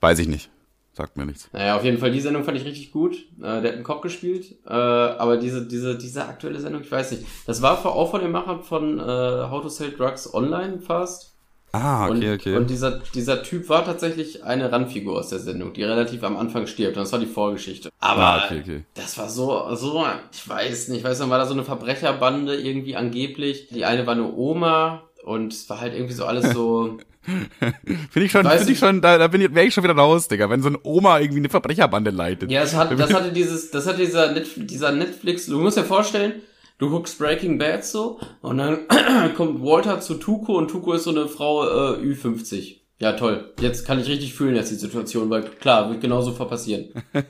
Weiß 0.00 0.18
ich 0.18 0.28
nicht. 0.28 0.50
Sagt 0.96 1.16
mir 1.16 1.26
nichts. 1.26 1.48
Naja, 1.52 1.76
auf 1.76 1.84
jeden 1.84 1.98
Fall, 1.98 2.12
die 2.12 2.20
Sendung 2.20 2.44
fand 2.44 2.56
ich 2.56 2.64
richtig 2.64 2.92
gut. 2.92 3.16
Äh, 3.38 3.60
der 3.60 3.64
hat 3.64 3.72
einen 3.74 3.82
Kopf 3.82 4.00
gespielt. 4.00 4.52
Äh, 4.64 4.72
aber 4.72 5.36
diese, 5.38 5.66
diese, 5.66 5.98
diese 5.98 6.24
aktuelle 6.24 6.60
Sendung, 6.60 6.82
ich 6.82 6.90
weiß 6.92 7.10
nicht. 7.10 7.24
Das 7.46 7.62
war 7.62 7.76
vor- 7.76 7.96
auch 7.96 8.12
von 8.12 8.20
den 8.20 8.30
Machern 8.30 8.62
von 8.62 9.00
äh, 9.00 9.02
How 9.02 9.60
to 9.60 9.68
Sell 9.68 9.90
Drugs 9.90 10.32
Online 10.32 10.78
fast. 10.78 11.32
Ah, 11.72 12.06
okay, 12.06 12.28
und, 12.28 12.34
okay. 12.40 12.56
und 12.56 12.70
dieser, 12.70 13.00
dieser 13.12 13.42
Typ 13.42 13.68
war 13.68 13.84
tatsächlich 13.84 14.44
eine 14.44 14.70
Randfigur 14.70 15.18
aus 15.18 15.30
der 15.30 15.40
Sendung, 15.40 15.72
die 15.72 15.82
relativ 15.82 16.22
am 16.22 16.36
Anfang 16.36 16.68
stirbt. 16.68 16.96
Und 16.96 17.02
das 17.02 17.10
war 17.10 17.18
die 17.18 17.26
Vorgeschichte. 17.26 17.90
Aber 17.98 18.22
ah, 18.22 18.44
okay, 18.44 18.60
okay. 18.62 18.84
das 18.94 19.18
war 19.18 19.28
so, 19.28 19.74
so, 19.74 20.06
ich 20.30 20.48
weiß 20.48 20.88
nicht, 20.88 20.98
ich 20.98 21.04
weiß 21.04 21.18
nicht, 21.18 21.30
war 21.30 21.38
da 21.38 21.46
so 21.46 21.54
eine 21.54 21.64
Verbrecherbande 21.64 22.54
irgendwie 22.54 22.94
angeblich. 22.94 23.66
Die 23.70 23.84
eine 23.84 24.06
war 24.06 24.14
eine 24.14 24.32
Oma 24.32 25.02
und 25.24 25.52
es 25.52 25.68
war 25.68 25.80
halt 25.80 25.94
irgendwie 25.94 26.14
so 26.14 26.24
alles 26.24 26.52
so. 26.52 26.98
Finde 28.10 28.26
ich 28.26 28.32
schon, 28.32 28.46
finde 28.46 28.72
ich 28.72 28.78
schon, 28.78 29.00
da, 29.00 29.18
da 29.18 29.28
bin 29.28 29.40
ich, 29.40 29.54
wäre 29.54 29.66
ich 29.66 29.74
schon 29.74 29.84
wieder 29.84 29.94
raus, 29.94 30.28
Digga, 30.28 30.50
wenn 30.50 30.62
so 30.62 30.68
eine 30.68 30.78
Oma 30.82 31.20
irgendwie 31.20 31.40
eine 31.40 31.48
Verbrecherbande 31.48 32.10
leitet. 32.10 32.50
Ja, 32.50 32.62
es 32.62 32.74
hat, 32.74 32.98
das 32.98 33.12
hatte 33.12 33.32
dieses, 33.32 33.70
das 33.70 33.86
hat 33.86 33.98
dieser, 33.98 34.32
Net, 34.32 34.46
dieser 34.56 34.92
Netflix, 34.92 35.46
du 35.46 35.58
musst 35.58 35.76
dir 35.76 35.84
vorstellen, 35.84 36.42
du 36.78 36.90
guckst 36.90 37.18
Breaking 37.18 37.58
Bad 37.58 37.84
so 37.84 38.20
und 38.42 38.58
dann 38.58 38.80
kommt 39.36 39.62
Walter 39.62 40.00
zu 40.00 40.14
Tuco 40.14 40.56
und 40.58 40.70
Tuco 40.70 40.92
ist 40.92 41.04
so 41.04 41.10
eine 41.10 41.28
Frau 41.28 41.64
äh, 41.64 41.96
Ü50. 41.98 42.76
Ja, 42.98 43.12
toll. 43.12 43.52
Jetzt 43.60 43.86
kann 43.86 44.00
ich 44.00 44.08
richtig 44.08 44.34
fühlen 44.34 44.54
jetzt 44.54 44.70
die 44.70 44.76
Situation, 44.76 45.28
weil 45.30 45.42
klar, 45.42 45.90
wird 45.90 46.00
genauso 46.00 46.32
passieren. 46.32 46.90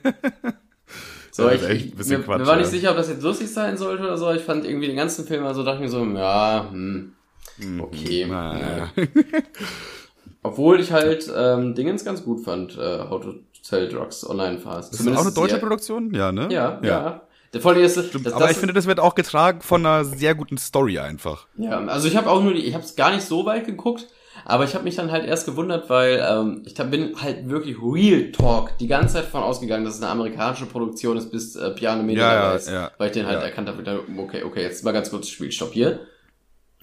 So, 1.36 1.48
ich, 1.48 1.62
ist 1.62 1.68
echt 1.68 1.82
ein 1.82 1.88
ich 1.88 1.94
bisschen 1.96 2.18
mir, 2.20 2.24
Quatsch, 2.26 2.38
mir 2.38 2.46
war 2.46 2.54
nicht 2.54 2.66
ja. 2.66 2.70
sicher, 2.70 2.90
ob 2.92 2.96
das 2.96 3.08
jetzt 3.08 3.24
lustig 3.24 3.50
sein 3.50 3.76
sollte 3.76 4.04
oder 4.04 4.16
so. 4.16 4.30
Ich 4.30 4.42
fand 4.42 4.64
irgendwie 4.64 4.86
den 4.86 4.94
ganzen 4.94 5.26
Film, 5.26 5.44
also 5.44 5.64
dachte 5.64 5.78
ich 5.78 5.82
mir 5.82 5.88
so, 5.88 6.04
ja, 6.04 6.68
hm, 6.70 7.12
okay. 7.80 8.26
Naja. 8.26 8.90
ja. 8.96 9.02
Obwohl 10.42 10.80
ich 10.80 10.92
halt 10.92 11.30
ähm, 11.34 11.74
Dingens 11.74 12.04
ganz 12.04 12.22
gut 12.22 12.44
fand, 12.44 12.76
äh, 12.76 13.08
How 13.08 13.22
to 13.22 13.34
Sell 13.62 13.88
Drugs 13.88 14.28
Online 14.28 14.58
Fast. 14.58 14.92
Das 14.92 15.00
ist 15.00 15.08
auch 15.16 15.22
eine 15.22 15.32
deutsche 15.32 15.58
Produktion? 15.58 16.12
Ja, 16.14 16.32
ne? 16.32 16.48
ja, 16.50 16.78
ja. 16.82 17.22
Der 17.54 17.60
Vor 17.60 17.72
allem 17.72 17.82
ist, 17.84 17.96
das, 17.96 18.10
das, 18.10 18.32
Aber 18.32 18.50
ich 18.50 18.56
finde, 18.56 18.74
das 18.74 18.86
wird 18.86 18.98
auch 19.00 19.14
getragen 19.14 19.60
von 19.60 19.86
einer 19.86 20.04
sehr 20.04 20.34
guten 20.34 20.58
Story 20.58 20.98
einfach. 20.98 21.46
ja, 21.56 21.78
also 21.86 22.08
ich 22.08 22.16
habe 22.16 22.28
auch 22.28 22.42
nur 22.42 22.52
die, 22.52 22.64
ich 22.66 22.74
habe 22.74 22.84
es 22.84 22.96
gar 22.96 23.12
nicht 23.14 23.22
so 23.24 23.46
weit 23.46 23.64
geguckt, 23.64 24.08
aber 24.44 24.64
ich 24.64 24.74
habe 24.74 24.82
mich 24.84 24.96
dann 24.96 25.12
halt 25.12 25.24
erst 25.24 25.46
gewundert, 25.46 25.88
weil 25.88 26.22
ähm, 26.28 26.62
ich 26.66 26.74
bin 26.74 27.14
halt 27.22 27.48
wirklich 27.48 27.76
Real 27.80 28.32
Talk 28.32 28.76
die 28.78 28.88
ganze 28.88 29.14
Zeit 29.14 29.26
von 29.26 29.40
ausgegangen, 29.42 29.84
dass 29.84 29.94
es 29.94 30.02
eine 30.02 30.10
amerikanische 30.10 30.66
Produktion 30.66 31.16
ist, 31.16 31.30
bis 31.30 31.54
äh, 31.54 31.70
Piano 31.70 32.02
Media 32.02 32.24
Ja, 32.24 32.34
ja, 32.50 32.52
ist, 32.54 32.68
ja. 32.68 32.90
weil 32.98 33.06
ich 33.06 33.12
den 33.14 33.26
halt 33.26 33.38
Ja. 33.38 33.46
erkannt 33.46 33.68
habe. 33.68 33.82
dann, 33.84 34.00
Okay, 34.18 34.42
okay, 34.42 34.62
jetzt 34.62 34.84
mal 34.84 34.90
ganz 34.92 35.08
kurz 35.10 35.28
Spielstopp 35.28 35.72
hier. 35.72 36.00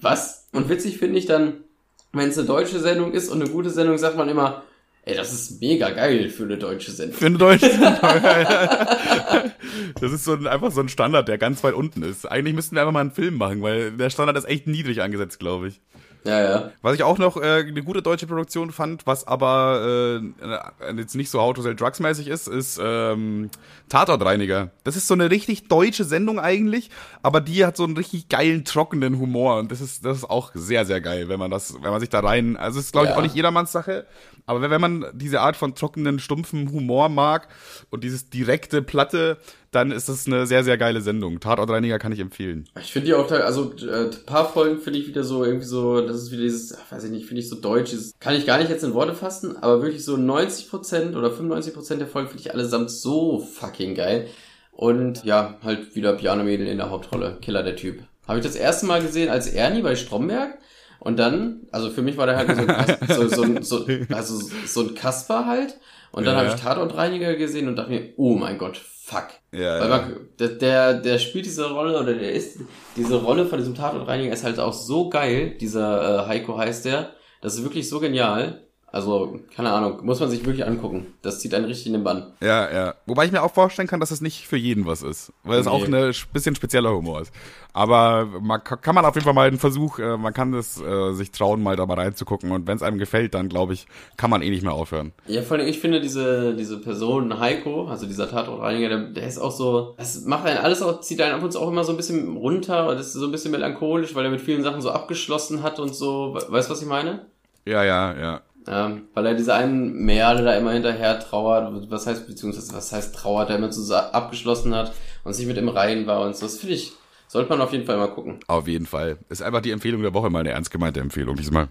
Was? 0.02 0.48
Und 0.52 0.68
witzig 0.68 0.98
finde 0.98 1.18
ich 1.18 1.26
dann, 1.26 1.64
wenn 2.12 2.28
es 2.28 2.36
eine 2.36 2.46
deutsche 2.46 2.78
Sendung 2.80 3.12
ist 3.12 3.28
und 3.30 3.40
eine 3.40 3.50
gute 3.50 3.70
Sendung, 3.70 3.96
sagt 3.98 4.16
man 4.16 4.28
immer, 4.28 4.64
ey, 5.04 5.16
das 5.16 5.32
ist 5.32 5.60
mega 5.60 5.90
geil 5.90 6.28
für 6.28 6.44
eine 6.44 6.58
deutsche 6.58 6.90
Sendung. 6.90 7.16
Für 7.16 7.26
eine 7.26 7.38
deutsche 7.38 7.70
Das 10.00 10.12
ist 10.12 10.24
so 10.24 10.34
ein, 10.34 10.46
einfach 10.46 10.70
so 10.72 10.80
ein 10.80 10.88
Standard, 10.88 11.28
der 11.28 11.38
ganz 11.38 11.64
weit 11.64 11.74
unten 11.74 12.02
ist. 12.02 12.26
Eigentlich 12.26 12.54
müssten 12.54 12.74
wir 12.76 12.82
einfach 12.82 12.92
mal 12.92 13.00
einen 13.00 13.12
Film 13.12 13.36
machen, 13.36 13.62
weil 13.62 13.92
der 13.92 14.10
Standard 14.10 14.36
ist 14.36 14.44
echt 14.48 14.66
niedrig 14.66 15.00
angesetzt, 15.02 15.38
glaube 15.38 15.68
ich. 15.68 15.80
Ja, 16.24 16.40
ja. 16.40 16.70
Was 16.82 16.94
ich 16.94 17.02
auch 17.02 17.18
noch 17.18 17.36
äh, 17.36 17.64
eine 17.66 17.82
gute 17.82 18.00
deutsche 18.00 18.26
Produktion 18.28 18.70
fand, 18.70 19.06
was 19.06 19.26
aber 19.26 20.20
äh, 20.40 20.96
jetzt 20.96 21.16
nicht 21.16 21.30
so 21.30 21.40
How 21.40 21.52
to 21.54 21.62
Sell 21.62 21.74
Drugs 21.74 21.98
mäßig 21.98 22.28
ist, 22.28 22.46
ist 22.46 22.78
ähm, 22.82 23.50
Tatortreiniger. 23.88 24.70
Das 24.84 24.96
ist 24.96 25.08
so 25.08 25.14
eine 25.14 25.30
richtig 25.30 25.68
deutsche 25.68 26.04
Sendung 26.04 26.38
eigentlich, 26.38 26.90
aber 27.22 27.40
die 27.40 27.64
hat 27.66 27.76
so 27.76 27.84
einen 27.84 27.96
richtig 27.96 28.28
geilen, 28.28 28.64
trockenen 28.64 29.18
Humor 29.18 29.58
und 29.58 29.72
das 29.72 29.80
ist, 29.80 30.04
das 30.04 30.18
ist 30.18 30.30
auch 30.30 30.52
sehr, 30.54 30.84
sehr 30.86 31.00
geil, 31.00 31.28
wenn 31.28 31.38
man 31.38 31.50
das, 31.50 31.74
wenn 31.82 31.90
man 31.90 32.00
sich 32.00 32.08
da 32.08 32.20
rein, 32.20 32.56
also 32.56 32.78
es 32.78 32.86
ist 32.86 32.92
glaube 32.92 33.06
ich 33.08 33.12
Ja. 33.12 33.18
auch 33.18 33.22
nicht 33.22 33.34
jedermanns 33.34 33.72
Sache, 33.72 34.06
aber 34.46 34.60
wenn 34.60 34.70
wenn 34.70 34.80
man 34.80 35.06
diese 35.12 35.40
Art 35.40 35.56
von 35.56 35.74
trockenen, 35.74 36.18
stumpfen 36.18 36.70
Humor 36.72 37.08
mag 37.08 37.48
und 37.90 38.04
dieses 38.04 38.30
direkte, 38.30 38.80
platte, 38.80 39.36
dann 39.72 39.90
ist 39.90 40.08
das 40.08 40.26
eine 40.26 40.46
sehr, 40.46 40.62
sehr 40.64 40.78
geile 40.78 41.00
Sendung. 41.00 41.40
Tatortreiniger 41.40 41.98
kann 41.98 42.12
ich 42.12 42.20
empfehlen. 42.20 42.68
Ich 42.80 42.92
finde 42.92 43.06
die 43.06 43.14
auch, 43.14 43.30
also 43.30 43.72
äh, 43.80 44.04
ein 44.04 44.26
paar 44.26 44.48
Folgen 44.52 44.78
finde 44.80 44.98
ich 45.00 45.08
wieder 45.08 45.24
so, 45.24 45.44
irgendwie 45.44 45.66
so, 45.66 46.00
das 46.06 46.16
ist 46.16 46.30
wieder 46.30 46.42
dieses, 46.42 46.76
weiß 46.90 47.04
ich 47.04 47.10
nicht, 47.10 47.26
finde 47.26 47.40
ich 47.42 47.48
so 47.48 47.56
deutsch, 47.56 47.90
dieses, 47.90 48.12
kann 48.20 48.34
ich 48.36 48.46
gar 48.46 48.58
nicht 48.58 48.70
jetzt 48.70 48.84
in 48.84 48.94
Worte 48.94 49.14
fassen, 49.14 49.56
aber 49.60 49.82
wirklich 49.82 50.04
so 50.04 50.14
90% 50.14 51.16
oder 51.16 51.28
95% 51.30 51.96
der 51.96 52.06
Folgen 52.06 52.28
finde 52.28 52.42
ich 52.42 52.52
allesamt 52.52 52.90
so 52.90 53.38
fucking 53.40 53.94
geil. 53.94 54.28
Und 54.72 55.24
ja, 55.24 55.58
halt 55.62 55.94
wieder 55.94 56.14
Piano 56.14 56.44
Mädel 56.44 56.66
in 56.66 56.78
der 56.78 56.90
Hauptrolle, 56.90 57.38
Killer 57.42 57.62
der 57.62 57.76
Typ. 57.76 58.02
Habe 58.26 58.38
ich 58.38 58.44
das 58.44 58.54
erste 58.56 58.86
Mal 58.86 59.02
gesehen 59.02 59.28
als 59.28 59.46
Ernie 59.48 59.82
bei 59.82 59.96
Stromberg 59.96 60.58
und 61.00 61.18
dann, 61.18 61.62
also 61.72 61.90
für 61.90 62.02
mich 62.02 62.16
war 62.16 62.26
der 62.26 62.36
halt 62.36 62.54
so 62.54 62.60
ein, 62.62 62.66
Kas- 62.68 63.16
so, 63.16 63.28
so, 63.28 63.42
ein- 63.42 63.62
so, 63.62 63.86
also 64.14 64.40
so 64.66 64.80
ein 64.82 64.94
Kasper 64.94 65.46
halt. 65.46 65.78
Und 66.12 66.26
dann 66.26 66.34
Ja. 66.36 66.42
habe 66.44 66.54
ich 66.54 66.60
Tatortreiniger 66.60 67.34
gesehen 67.36 67.68
und 67.68 67.76
dachte 67.76 67.90
mir, 67.90 68.10
oh 68.16 68.34
mein 68.34 68.58
Gott, 68.58 68.80
fuck. 69.12 69.28
Ja, 69.52 69.80
Weil 69.80 69.90
ja. 69.90 69.96
man, 69.96 70.28
der, 70.38 70.48
der, 70.48 70.94
der 70.94 71.18
spielt 71.18 71.46
diese 71.46 71.70
Rolle 71.70 72.00
oder 72.00 72.14
der 72.14 72.32
ist, 72.32 72.60
diese 72.96 73.22
Rolle 73.22 73.46
von 73.46 73.58
diesem 73.58 73.74
Tatortreiniger 73.74 74.32
ist 74.32 74.44
halt 74.44 74.58
auch 74.58 74.72
so 74.72 75.10
geil. 75.10 75.56
Dieser 75.60 76.24
äh, 76.24 76.26
Heiko 76.26 76.56
heißt 76.56 76.84
der. 76.84 77.12
Das 77.40 77.54
ist 77.54 77.62
wirklich 77.62 77.88
so 77.88 78.00
genial. 78.00 78.66
Also, 78.94 79.40
keine 79.56 79.72
Ahnung, 79.72 80.04
muss 80.04 80.20
man 80.20 80.28
sich 80.28 80.44
wirklich 80.44 80.66
angucken. 80.66 81.06
Das 81.22 81.40
zieht 81.40 81.54
einen 81.54 81.64
richtig 81.64 81.86
in 81.86 81.94
den 81.94 82.04
Bann. 82.04 82.34
Ja, 82.42 82.70
ja. 82.70 82.94
Wobei 83.06 83.24
ich 83.24 83.32
mir 83.32 83.42
auch 83.42 83.52
vorstellen 83.54 83.88
kann, 83.88 84.00
dass 84.00 84.10
es 84.10 84.20
nicht 84.20 84.46
für 84.46 84.58
jeden 84.58 84.84
was 84.84 85.02
ist. 85.02 85.32
Weil 85.44 85.58
es 85.60 85.64
Nee. 85.66 85.72
auch 85.72 85.84
ein 85.86 86.12
bisschen 86.34 86.54
spezieller 86.54 86.90
Humor 86.94 87.22
ist. 87.22 87.32
Aber 87.72 88.26
man 88.42 88.62
ka- 88.62 88.76
kann 88.76 88.94
man 88.94 89.06
auf 89.06 89.14
jeden 89.14 89.24
Fall 89.24 89.32
mal 89.32 89.48
einen 89.48 89.58
Versuch, 89.58 89.98
äh, 89.98 90.18
man 90.18 90.34
kann 90.34 90.52
es 90.52 90.78
äh, 90.78 91.12
sich 91.14 91.30
trauen, 91.30 91.62
mal 91.62 91.74
da 91.74 91.86
mal 91.86 91.94
reinzugucken. 91.98 92.50
Und 92.52 92.66
wenn 92.66 92.76
es 92.76 92.82
einem 92.82 92.98
gefällt, 92.98 93.32
dann 93.32 93.48
glaube 93.48 93.72
ich, 93.72 93.86
kann 94.18 94.28
man 94.28 94.42
eh 94.42 94.50
nicht 94.50 94.62
mehr 94.62 94.74
aufhören. 94.74 95.12
Ja, 95.26 95.40
vor 95.40 95.56
allem, 95.56 95.66
ich 95.66 95.78
finde 95.80 96.02
diese, 96.02 96.54
diese 96.54 96.78
Person, 96.78 97.40
Heiko, 97.40 97.86
also 97.86 98.04
dieser 98.04 98.28
Tatortreiniger, 98.28 98.90
der, 98.90 98.98
der 99.12 99.26
ist 99.26 99.38
auch 99.38 99.52
so, 99.52 99.94
das 99.96 100.26
macht 100.26 100.44
einen 100.44 100.58
alles 100.58 100.82
auch, 100.82 101.00
zieht 101.00 101.22
einen 101.22 101.34
ab 101.34 101.42
und 101.42 101.50
zu 101.50 101.60
auch 101.60 101.68
immer 101.68 101.84
so 101.84 101.92
ein 101.92 101.96
bisschen 101.96 102.36
runter 102.36 102.88
und 102.90 102.98
ist 102.98 103.14
so 103.14 103.24
ein 103.24 103.32
bisschen 103.32 103.52
melancholisch, 103.52 104.14
weil 104.14 104.26
er 104.26 104.30
mit 104.30 104.42
vielen 104.42 104.62
Sachen 104.62 104.82
so 104.82 104.90
abgeschlossen 104.90 105.62
hat 105.62 105.78
und 105.80 105.94
so. 105.94 106.34
We- 106.34 106.52
Weißt 106.52 106.68
du, 106.68 106.74
was 106.74 106.82
ich 106.82 106.88
meine? 106.88 107.24
Ja, 107.64 107.84
ja, 107.84 108.14
ja. 108.20 108.40
Ähm, 108.68 109.08
weil 109.14 109.26
er 109.26 109.34
diese 109.34 109.54
einen 109.54 110.04
Merle 110.04 110.44
da 110.44 110.54
immer 110.54 110.72
hinterher 110.72 111.18
trauert, 111.18 111.90
was 111.90 112.06
heißt, 112.06 112.26
beziehungsweise 112.26 112.72
was 112.74 112.92
heißt 112.92 113.14
trauert, 113.14 113.48
der 113.48 113.56
immer 113.56 113.72
so 113.72 113.94
abgeschlossen 113.94 114.74
hat 114.74 114.92
und 115.24 115.32
sich 115.32 115.46
mit 115.46 115.56
im 115.56 115.68
Reihen 115.68 116.06
war 116.06 116.24
und 116.24 116.36
so. 116.36 116.46
Das 116.46 116.58
finde 116.58 116.74
ich, 116.74 116.92
sollte 117.28 117.50
man 117.50 117.60
auf 117.60 117.72
jeden 117.72 117.86
Fall 117.86 117.96
mal 117.96 118.08
gucken. 118.08 118.40
Auf 118.46 118.68
jeden 118.68 118.86
Fall. 118.86 119.18
Ist 119.28 119.42
einfach 119.42 119.62
die 119.62 119.70
Empfehlung 119.70 120.02
der 120.02 120.14
Woche 120.14 120.30
mal 120.30 120.40
eine 120.40 120.50
ernst 120.50 120.70
gemeinte 120.70 121.00
Empfehlung 121.00 121.36
diesmal. 121.36 121.68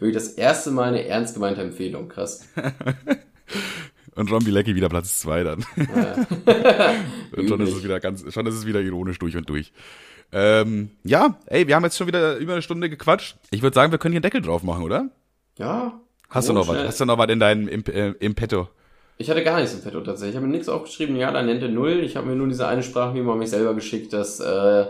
Wirklich 0.00 0.14
das 0.14 0.30
erste 0.30 0.70
Mal 0.70 0.88
eine 0.88 1.06
ernst 1.06 1.34
gemeinte 1.34 1.62
Empfehlung, 1.62 2.08
krass. 2.08 2.48
Und 4.14 4.32
Ron 4.32 4.42
Bilecki 4.42 4.74
wieder 4.74 4.88
Platz 4.88 5.20
zwei 5.20 5.44
dann. 5.44 5.64
und 7.36 7.48
schon 7.48 7.60
ist 7.60 7.72
es 7.72 7.84
wieder 7.84 8.00
ganz, 8.00 8.24
schon 8.34 8.46
ist 8.46 8.54
es 8.54 8.66
wieder 8.66 8.80
ironisch 8.80 9.20
durch 9.20 9.36
und 9.36 9.48
durch. 9.48 9.72
Ähm, 10.32 10.90
ja, 11.04 11.38
ey, 11.46 11.68
wir 11.68 11.76
haben 11.76 11.84
jetzt 11.84 11.96
schon 11.96 12.08
wieder 12.08 12.36
über 12.36 12.54
eine 12.54 12.62
Stunde 12.62 12.90
gequatscht. 12.90 13.36
Ich 13.52 13.62
würde 13.62 13.76
sagen, 13.76 13.92
wir 13.92 13.98
können 13.98 14.12
hier 14.12 14.18
einen 14.18 14.22
Deckel 14.22 14.42
drauf 14.42 14.64
machen, 14.64 14.82
oder? 14.82 15.08
Ja. 15.58 16.00
Hast 16.30 16.48
du 16.48 16.52
noch 16.52 16.68
was? 16.68 16.74
schnell. 16.74 16.86
Hast 16.88 17.00
du 17.00 17.04
noch 17.04 17.18
was 17.18 17.28
in 17.28 17.40
deinem 17.40 17.68
im, 17.68 17.84
äh, 17.86 18.10
im 18.20 18.34
Petto? 18.34 18.68
Ich 19.18 19.28
hatte 19.28 19.42
gar 19.42 19.58
nichts 19.58 19.74
im 19.74 19.82
Petto 19.82 20.00
tatsächlich. 20.00 20.34
Ich 20.34 20.36
habe 20.36 20.46
mir 20.46 20.52
nichts 20.52 20.68
aufgeschrieben, 20.68 21.16
ja, 21.16 21.32
dann 21.32 21.46
nennt 21.46 21.62
er 21.62 21.68
null. 21.68 22.00
Ich 22.04 22.16
habe 22.16 22.26
mir 22.26 22.36
nur 22.36 22.46
diese 22.46 22.68
eine 22.68 22.82
Sprachmemo 22.82 23.32
an 23.32 23.38
mich 23.38 23.50
selber 23.50 23.74
geschickt, 23.74 24.12
dass, 24.12 24.38
äh, 24.38 24.86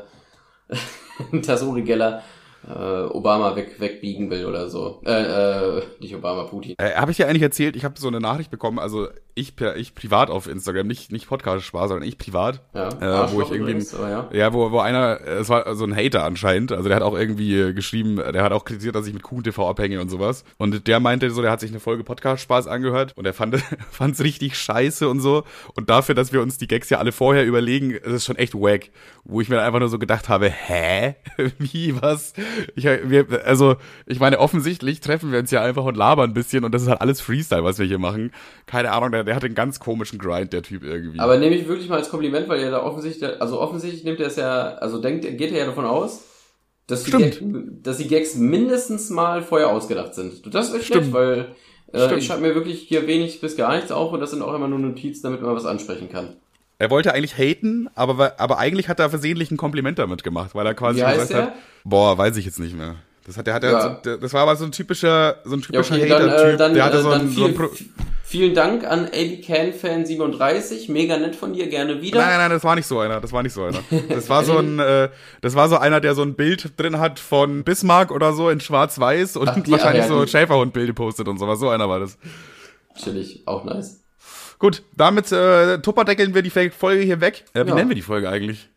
dass 1.32 1.62
Uri 1.62 1.82
Geller 1.82 2.22
äh, 2.68 2.72
Obama 2.72 3.56
weg, 3.56 3.80
wegbiegen 3.80 4.30
will 4.30 4.44
oder 4.44 4.68
so. 4.68 5.00
Äh, 5.06 5.78
äh, 5.78 5.82
nicht 6.00 6.14
Obama, 6.14 6.44
Putin. 6.44 6.74
Äh, 6.78 6.94
habe 6.94 7.10
ich 7.10 7.16
dir 7.16 7.28
eigentlich 7.28 7.42
erzählt, 7.42 7.76
ich 7.76 7.84
habe 7.84 7.98
so 7.98 8.08
eine 8.08 8.20
Nachricht 8.20 8.50
bekommen, 8.50 8.78
also 8.78 9.08
ich 9.38 9.56
per, 9.56 9.76
ich 9.76 9.94
privat 9.94 10.30
auf 10.30 10.46
Instagram, 10.48 10.86
nicht 10.86 11.12
nicht 11.12 11.28
Podcast 11.28 11.64
Spaß, 11.64 11.88
sondern 11.88 12.08
ich 12.08 12.18
privat, 12.18 12.62
Ja, 12.74 12.88
äh, 12.88 13.00
wo 13.00 13.04
Arschloch 13.04 13.42
ich 13.42 13.50
irgendwie 13.52 13.56
übrigens, 13.56 13.92
ja. 13.92 14.28
ja, 14.32 14.52
wo 14.52 14.70
wo 14.72 14.80
einer 14.80 15.20
äh, 15.20 15.38
es 15.38 15.48
war 15.48 15.74
so 15.74 15.84
ein 15.84 15.94
Hater 15.94 16.24
anscheinend, 16.24 16.72
also 16.72 16.88
der 16.88 16.96
hat 16.96 17.02
auch 17.02 17.16
irgendwie 17.16 17.72
geschrieben, 17.74 18.16
der 18.16 18.42
hat 18.42 18.52
auch 18.52 18.64
kritisiert, 18.64 18.94
dass 18.94 19.06
ich 19.06 19.14
mit 19.14 19.22
Kuhn 19.22 19.42
TV 19.42 19.68
abhänge 19.68 20.00
und 20.00 20.08
sowas 20.08 20.44
und 20.58 20.86
der 20.86 21.00
meinte 21.00 21.30
so, 21.30 21.42
der 21.42 21.50
hat 21.50 21.60
sich 21.60 21.70
eine 21.70 21.80
Folge 21.80 22.04
Podcast 22.04 22.42
Spaß 22.42 22.66
angehört 22.66 23.12
und 23.16 23.26
er 23.26 23.34
fand 23.34 23.56
fand's 23.90 24.20
richtig 24.22 24.56
scheiße 24.56 25.08
und 25.08 25.20
so 25.20 25.44
und 25.74 25.88
dafür, 25.90 26.14
dass 26.14 26.32
wir 26.32 26.42
uns 26.42 26.58
die 26.58 26.66
Gags 26.66 26.90
ja 26.90 26.98
alle 26.98 27.12
vorher 27.12 27.46
überlegen, 27.46 27.92
ist 27.92 28.12
es 28.12 28.24
schon 28.24 28.36
echt 28.36 28.54
wack, 28.54 28.90
wo 29.24 29.40
ich 29.40 29.48
mir 29.48 29.60
einfach 29.62 29.78
nur 29.78 29.88
so 29.88 29.98
gedacht 29.98 30.28
habe, 30.28 30.50
hä? 30.50 31.14
Wie 31.58 32.00
was? 32.00 32.32
Ich 32.74 32.84
wir, 32.84 33.26
also, 33.44 33.76
ich 34.06 34.20
meine, 34.20 34.38
offensichtlich 34.38 35.00
treffen 35.00 35.32
wir 35.32 35.38
uns 35.38 35.50
ja 35.50 35.62
einfach 35.62 35.84
und 35.84 35.96
labern 35.96 36.30
ein 36.30 36.34
bisschen 36.34 36.64
und 36.64 36.72
das 36.72 36.82
ist 36.82 36.88
halt 36.88 37.00
alles 37.00 37.20
Freestyle, 37.20 37.64
was 37.64 37.78
wir 37.78 37.86
hier 37.86 37.98
machen. 37.98 38.32
Keine 38.66 38.92
Ahnung, 38.92 39.12
der, 39.12 39.24
der 39.28 39.36
hat 39.36 39.44
einen 39.44 39.54
ganz 39.54 39.78
komischen 39.78 40.18
Grind, 40.18 40.52
der 40.52 40.62
Typ 40.62 40.82
irgendwie. 40.82 41.18
Aber 41.20 41.36
nehme 41.36 41.54
ich 41.54 41.68
wirklich 41.68 41.88
mal 41.88 41.96
als 41.98 42.08
Kompliment, 42.08 42.48
weil 42.48 42.60
er 42.60 42.70
da 42.70 42.82
offensichtlich, 42.82 43.40
also 43.40 43.60
offensichtlich 43.60 44.02
nimmt 44.04 44.18
er 44.20 44.26
es 44.28 44.36
ja, 44.36 44.74
also 44.76 45.00
denkt, 45.00 45.22
geht 45.38 45.52
er 45.52 45.58
ja 45.58 45.66
davon 45.66 45.84
aus, 45.84 46.22
dass 46.86 47.04
die, 47.04 47.10
Gags, 47.10 47.36
dass 47.82 47.98
die 47.98 48.08
Gags 48.08 48.34
mindestens 48.36 49.10
mal 49.10 49.42
vorher 49.42 49.68
ausgedacht 49.68 50.14
sind. 50.14 50.52
Das 50.54 50.70
ist 50.70 50.74
echt 50.74 50.86
schlecht, 50.86 51.12
weil 51.12 51.54
äh, 51.92 52.16
ich 52.16 52.26
schreibe 52.26 52.40
mir 52.40 52.54
wirklich 52.54 52.80
hier 52.80 53.06
wenig 53.06 53.40
bis 53.42 53.56
gar 53.56 53.76
nichts 53.76 53.92
auf 53.92 54.10
und 54.12 54.20
das 54.20 54.30
sind 54.30 54.40
auch 54.42 54.54
immer 54.54 54.68
nur 54.68 54.78
Notizen, 54.78 55.22
damit 55.24 55.42
man 55.42 55.54
was 55.54 55.66
ansprechen 55.66 56.08
kann. 56.08 56.36
Er 56.78 56.90
wollte 56.90 57.12
eigentlich 57.12 57.36
haten, 57.36 57.90
aber, 57.94 58.40
aber 58.40 58.58
eigentlich 58.58 58.88
hat 58.88 59.00
er 59.00 59.10
versehentlich 59.10 59.50
ein 59.50 59.56
Kompliment 59.58 59.98
damit 59.98 60.22
gemacht, 60.24 60.54
weil 60.54 60.64
er 60.64 60.74
quasi 60.74 61.00
gesagt 61.00 61.30
der? 61.30 61.42
hat, 61.42 61.52
boah, 61.84 62.16
weiß 62.16 62.36
ich 62.38 62.46
jetzt 62.46 62.60
nicht 62.60 62.74
mehr. 62.76 62.94
Das 63.26 63.36
hat, 63.36 63.46
der 63.46 63.52
hat, 63.54 63.62
Ja. 63.62 64.00
so, 64.02 64.16
das 64.16 64.32
war 64.32 64.42
aber 64.42 64.56
so 64.56 64.64
ein 64.64 64.72
typischer, 64.72 65.36
so 65.44 65.54
ein 65.56 65.60
Ja, 65.60 65.66
typischer 65.66 65.96
okay, 65.96 66.08
dann, 66.08 66.30
Hater-Typ. 66.30 66.60
äh, 66.60 66.72
der 66.72 66.84
hatte 66.84 66.96
äh, 66.98 67.02
so 67.02 67.10
ein, 67.10 67.28
so 67.28 67.44
ein 67.44 67.54
vielen 68.28 68.54
Dank 68.54 68.84
an 68.84 69.06
AB 69.06 69.42
Can 69.44 69.72
Fan 69.72 70.04
37, 70.06 70.88
mega 70.88 71.16
nett 71.16 71.34
von 71.34 71.52
dir, 71.54 71.66
gerne 71.68 72.02
wieder. 72.02 72.18
Nein, 72.20 72.28
nein, 72.28 72.38
nein, 72.40 72.50
das 72.50 72.64
war 72.64 72.74
nicht 72.76 72.86
so 72.86 72.98
einer. 73.00 73.20
Das 73.20 73.32
war 73.32 73.42
nicht 73.42 73.52
so 73.54 73.64
einer. 73.64 73.78
Das 74.08 74.28
war 74.28 74.44
so 74.44 74.58
ein, 74.58 74.78
äh, 74.78 75.08
das 75.40 75.54
war 75.54 75.68
so 75.68 75.78
einer, 75.78 76.00
der 76.00 76.14
so 76.14 76.22
ein 76.22 76.34
Bild 76.34 76.72
drin 76.78 76.98
hat 76.98 77.18
von 77.18 77.64
Bismarck 77.64 78.10
oder 78.10 78.32
so 78.32 78.50
in 78.50 78.60
Schwarz-Weiß 78.60 79.36
und 79.36 79.48
Ach, 79.48 79.56
wahrscheinlich 79.66 80.02
ja, 80.04 80.08
so 80.08 80.26
Schäferhund-Bilder 80.26 80.92
postet 80.92 81.26
und 81.28 81.38
sowas. 81.38 81.58
So 81.58 81.68
einer 81.70 81.88
war 81.88 82.00
das. 82.00 82.18
Chillig, 82.96 83.42
auch 83.46 83.64
nice. 83.64 84.04
Gut, 84.58 84.82
damit 84.96 85.30
äh, 85.32 85.78
tupperdeckeln 85.80 86.34
wir 86.34 86.42
die 86.42 86.50
Folge 86.50 87.02
hier 87.02 87.20
weg. 87.20 87.44
Äh, 87.54 87.64
wie 87.64 87.68
Ja. 87.68 87.74
nennen 87.74 87.88
wir 87.88 87.96
die 87.96 88.02
Folge 88.02 88.28
eigentlich? 88.28 88.68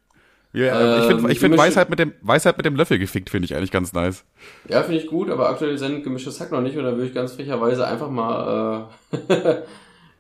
Äh, 0.54 1.00
ich 1.00 1.08
finde 1.08 1.30
Ähm, 1.30 1.36
find 1.36 1.58
Weisheit, 1.58 1.90
mit 1.90 2.00
dem, 2.00 2.14
Weisheit 2.22 2.58
mit 2.58 2.66
dem 2.66 2.76
Löffel 2.76 3.00
gefickt, 3.00 3.30
finde 3.30 3.46
ich 3.46 3.56
eigentlich 3.56 3.72
ganz 3.72 3.94
nice. 3.94 4.26
Ja, 4.68 4.84
finde 4.84 5.00
ich 5.00 5.08
gut, 5.08 5.30
aber 5.30 5.50
aktuell 5.50 5.78
sendet 5.78 6.04
gemischtes 6.04 6.40
Hack 6.40 6.52
noch 6.52 6.62
nicht 6.62 6.78
und 6.78 6.84
da 6.84 6.92
würde 6.92 7.08
ich 7.08 7.14
ganz 7.14 7.34
frecherweise 7.34 7.88
einfach 7.88 8.10
mal 8.10 8.90
äh, 9.12 9.18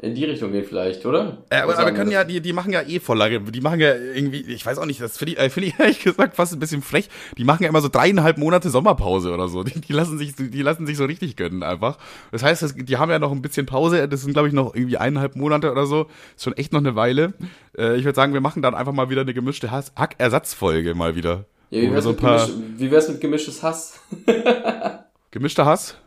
in 0.01 0.15
die 0.15 0.25
Richtung 0.25 0.51
gehen 0.51 0.65
vielleicht, 0.67 1.05
oder? 1.05 1.37
Äh, 1.51 1.57
aber, 1.57 1.77
aber 1.77 1.91
können 1.91 2.09
ja, 2.09 2.23
die, 2.23 2.41
die 2.41 2.53
machen 2.53 2.73
ja 2.73 2.81
eh 2.81 2.99
Vorlage. 2.99 3.39
Die 3.39 3.61
machen 3.61 3.79
ja 3.79 3.93
irgendwie, 3.93 4.41
ich 4.41 4.65
weiß 4.65 4.79
auch 4.79 4.85
nicht, 4.85 4.99
das 4.99 5.15
finde 5.15 5.33
ich, 5.33 5.39
äh, 5.39 5.49
finde 5.51 5.69
ich 5.69 5.75
ehrlich 5.79 6.03
gesagt 6.03 6.35
fast 6.35 6.53
ein 6.53 6.59
bisschen 6.59 6.81
frech. 6.81 7.07
Die 7.37 7.43
machen 7.43 7.61
ja 7.61 7.69
immer 7.69 7.81
so 7.81 7.87
dreieinhalb 7.87 8.39
Monate 8.39 8.71
Sommerpause 8.71 9.31
oder 9.31 9.47
so. 9.47 9.63
Die, 9.63 9.79
die 9.79 9.93
lassen 9.93 10.17
sich, 10.17 10.33
die 10.35 10.61
lassen 10.63 10.87
sich 10.87 10.97
so 10.97 11.05
richtig 11.05 11.35
gönnen 11.35 11.61
einfach. 11.61 11.99
Das 12.31 12.41
heißt, 12.41 12.63
das, 12.63 12.73
die 12.75 12.97
haben 12.97 13.11
ja 13.11 13.19
noch 13.19 13.31
ein 13.31 13.43
bisschen 13.43 13.67
Pause. 13.67 14.07
Das 14.07 14.21
sind, 14.21 14.33
glaube 14.33 14.47
ich, 14.47 14.55
noch 14.55 14.73
irgendwie 14.73 14.97
eineinhalb 14.97 15.35
Monate 15.35 15.71
oder 15.71 15.85
so. 15.85 16.07
Ist 16.35 16.45
schon 16.45 16.57
echt 16.57 16.73
noch 16.73 16.79
eine 16.79 16.95
Weile. 16.95 17.33
Äh, 17.77 17.97
ich 17.97 18.03
würde 18.03 18.15
sagen, 18.15 18.33
wir 18.33 18.41
machen 18.41 18.63
dann 18.63 18.73
einfach 18.73 18.93
mal 18.93 19.11
wieder 19.11 19.21
eine 19.21 19.35
gemischte 19.35 19.69
Hack-Ersatzfolge 19.69 20.95
mal 20.95 21.15
wieder. 21.15 21.45
Ja, 21.69 21.83
wie 21.83 21.91
wär's, 21.91 22.03
so 22.03 22.09
mit 22.09 22.21
gemisch, 22.21 22.49
wie 22.77 22.91
wär's 22.91 23.07
mit 23.07 23.21
gemischtes 23.21 23.61
Hass? 23.61 23.99
gemischter 25.31 25.65
Hass. 25.65 26.00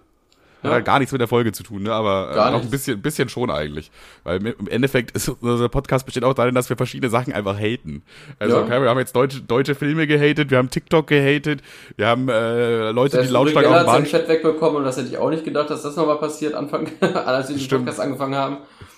Hat 0.65 0.71
Ja. 0.71 0.77
halt 0.77 0.85
gar 0.87 0.99
nichts 0.99 1.13
mit 1.13 1.21
der 1.21 1.29
Folge 1.29 1.53
zu 1.53 1.63
tun, 1.63 1.83
ne? 1.83 1.93
aber 1.93 2.31
äh, 2.33 2.51
noch 2.51 2.63
ein 2.63 2.71
bisschen, 2.71 3.01
bisschen 3.03 3.29
schon 3.29 3.51
eigentlich. 3.51 3.91
Weil 4.25 4.45
im 4.47 4.67
Endeffekt 4.69 5.11
ist 5.13 5.29
unser 5.41 5.69
Podcast 5.69 6.07
besteht 6.07 6.25
auch 6.25 6.35
darin, 6.35 6.55
dass 6.55 6.69
wir 6.71 6.77
verschiedene 6.77 7.11
Sachen 7.11 7.33
einfach 7.33 7.59
haten. 7.59 8.03
Also 8.39 8.57
Ja. 8.57 8.63
okay, 8.63 8.83
wir 8.83 8.89
haben 8.89 8.99
jetzt 8.99 9.15
deutsche, 9.15 9.43
deutsche 9.43 9.75
Filme 9.75 10.07
gehatet, 10.07 10.51
wir 10.51 10.59
haben 10.59 10.71
TikTok 10.71 11.07
gehatet, 11.07 11.63
wir 11.97 12.07
haben 12.07 12.29
äh, 12.29 12.91
Leute, 12.91 13.11
die 13.11 13.17
Selbst 13.19 13.31
lautstark 13.33 13.67
Uri 13.67 13.75
auf 13.75 13.81
dem 13.83 13.87
hat 13.89 13.97
Bahn... 13.99 14.07
Fett 14.07 14.29
wegbekommen 14.29 14.77
und 14.79 14.85
das 14.85 14.97
hätte 14.97 15.09
ich 15.09 15.19
auch 15.19 15.31
nicht 15.31 15.45
gedacht, 15.45 15.71
dass 15.71 15.83
das 15.83 15.97
nochmal 15.97 16.19
passiert, 16.19 16.55
Anfang, 16.55 16.89
als 17.01 17.49
wir 17.49 17.57
den 17.57 17.61
Stimmt. 17.63 17.85
Podcast 17.85 18.01
angefangen 18.01 18.35
haben. 18.35 18.57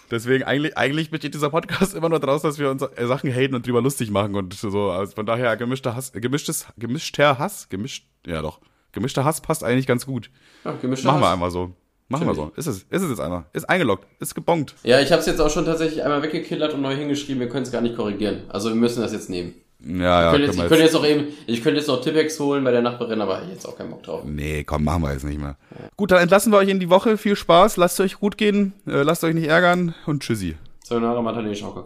Deswegen 0.09 0.45
eigentlich, 0.45 0.79
eigentlich 0.79 1.11
besteht 1.11 1.35
dieser 1.35 1.51
Podcast 1.51 1.95
immer 1.97 2.09
nur 2.09 2.21
daraus, 2.21 2.43
dass 2.43 2.61
wir 2.61 2.71
uns 2.71 2.83
äh, 2.83 3.07
Sachen 3.07 3.33
haten 3.35 3.57
und 3.57 3.67
drüber 3.67 3.83
lustig 3.83 4.11
machen 4.11 4.37
und 4.37 4.55
so. 4.55 4.91
Also 4.93 5.15
von 5.17 5.27
daher 5.27 5.57
gemischter 5.57 5.97
Hass, 5.97 6.13
gemischtes, 6.13 6.67
gemischter 6.79 7.41
Hass, 7.41 7.69
gemischt, 7.69 8.07
ja 8.25 8.41
doch. 8.41 8.61
Gemischter 8.97 9.27
Hass 9.27 9.43
passt 9.43 9.63
eigentlich 9.63 9.87
ganz 9.87 10.07
gut. 10.07 10.31
Ja, 10.65 10.73
gemischter 10.81 11.09
Machen 11.09 11.21
wir 11.21 11.27
Hass. 11.27 11.35
einfach 11.35 11.51
so. 11.51 11.71
Machen 12.09 12.27
wir 12.27 12.35
so. 12.35 12.51
Ist 12.57 12.67
es, 12.67 12.79
ist 12.89 13.03
es 13.03 13.11
jetzt 13.11 13.21
einmal. 13.21 13.45
Ist 13.53 13.69
eingeloggt. 13.69 14.07
Ist 14.21 14.35
gebongt. 14.35 14.75
Ja, 14.85 15.01
ich 15.01 15.13
habe 15.13 15.21
es 15.21 15.27
jetzt 15.27 15.39
auch 15.39 15.51
schon 15.51 15.67
tatsächlich 15.67 16.03
einmal 16.03 16.23
weggekillert 16.23 16.73
und 16.73 16.81
neu 16.81 16.97
hingeschrieben. 16.97 17.41
Wir 17.41 17.51
können 17.51 17.65
es 17.65 17.71
gar 17.73 17.83
nicht 17.83 17.95
korrigieren. 17.95 18.45
Also 18.49 18.71
wir 18.71 18.75
müssen 18.77 19.03
das 19.03 19.13
jetzt 19.13 19.29
nehmen. 19.29 19.53
Ja, 19.81 20.23
ja, 20.23 20.27
ich 20.27 20.31
könnte 20.33 20.47
jetzt, 20.47 20.57
können 20.57 20.57
ich 20.57 20.57
wir 20.57 20.69
könnte 20.69 20.85
jetzt 20.85 20.95
noch 20.95 21.07
eben, 21.07 21.25
ich 21.47 21.63
könnte 21.63 21.79
jetzt 21.81 21.89
noch 21.89 22.01
Tippex 22.01 22.41
holen 22.41 22.65
bei 22.65 22.71
der 22.71 22.81
Nachbarin, 22.81 23.21
aber 23.21 23.43
ich 23.43 23.51
jetzt 23.51 23.67
auch 23.67 23.77
keinen 23.77 23.91
Bock 23.91 24.03
drauf. 24.03 24.23
Nee, 24.25 24.65
komm, 24.65 24.85
machen 24.85 25.03
wir 25.03 25.13
jetzt 25.13 25.25
nicht 25.25 25.39
mehr. 25.39 25.57
Gut, 25.97 26.11
dann 26.11 26.23
entlassen 26.23 26.51
wir 26.51 26.57
euch 26.57 26.71
in 26.71 26.81
die 26.81 26.89
Woche. 26.89 27.19
Viel 27.19 27.37
Spaß, 27.37 27.77
lasst 27.77 28.01
euch 28.01 28.19
gut 28.19 28.39
gehen, 28.39 28.73
äh, 28.87 29.03
lasst 29.03 29.23
euch 29.23 29.35
nicht 29.35 29.49
ärgern 29.49 29.95
und 30.07 30.23
tschüssi. 30.23 30.57
Sayonara 30.85 31.21
Matane 31.21 31.53
Kakao. 31.53 31.85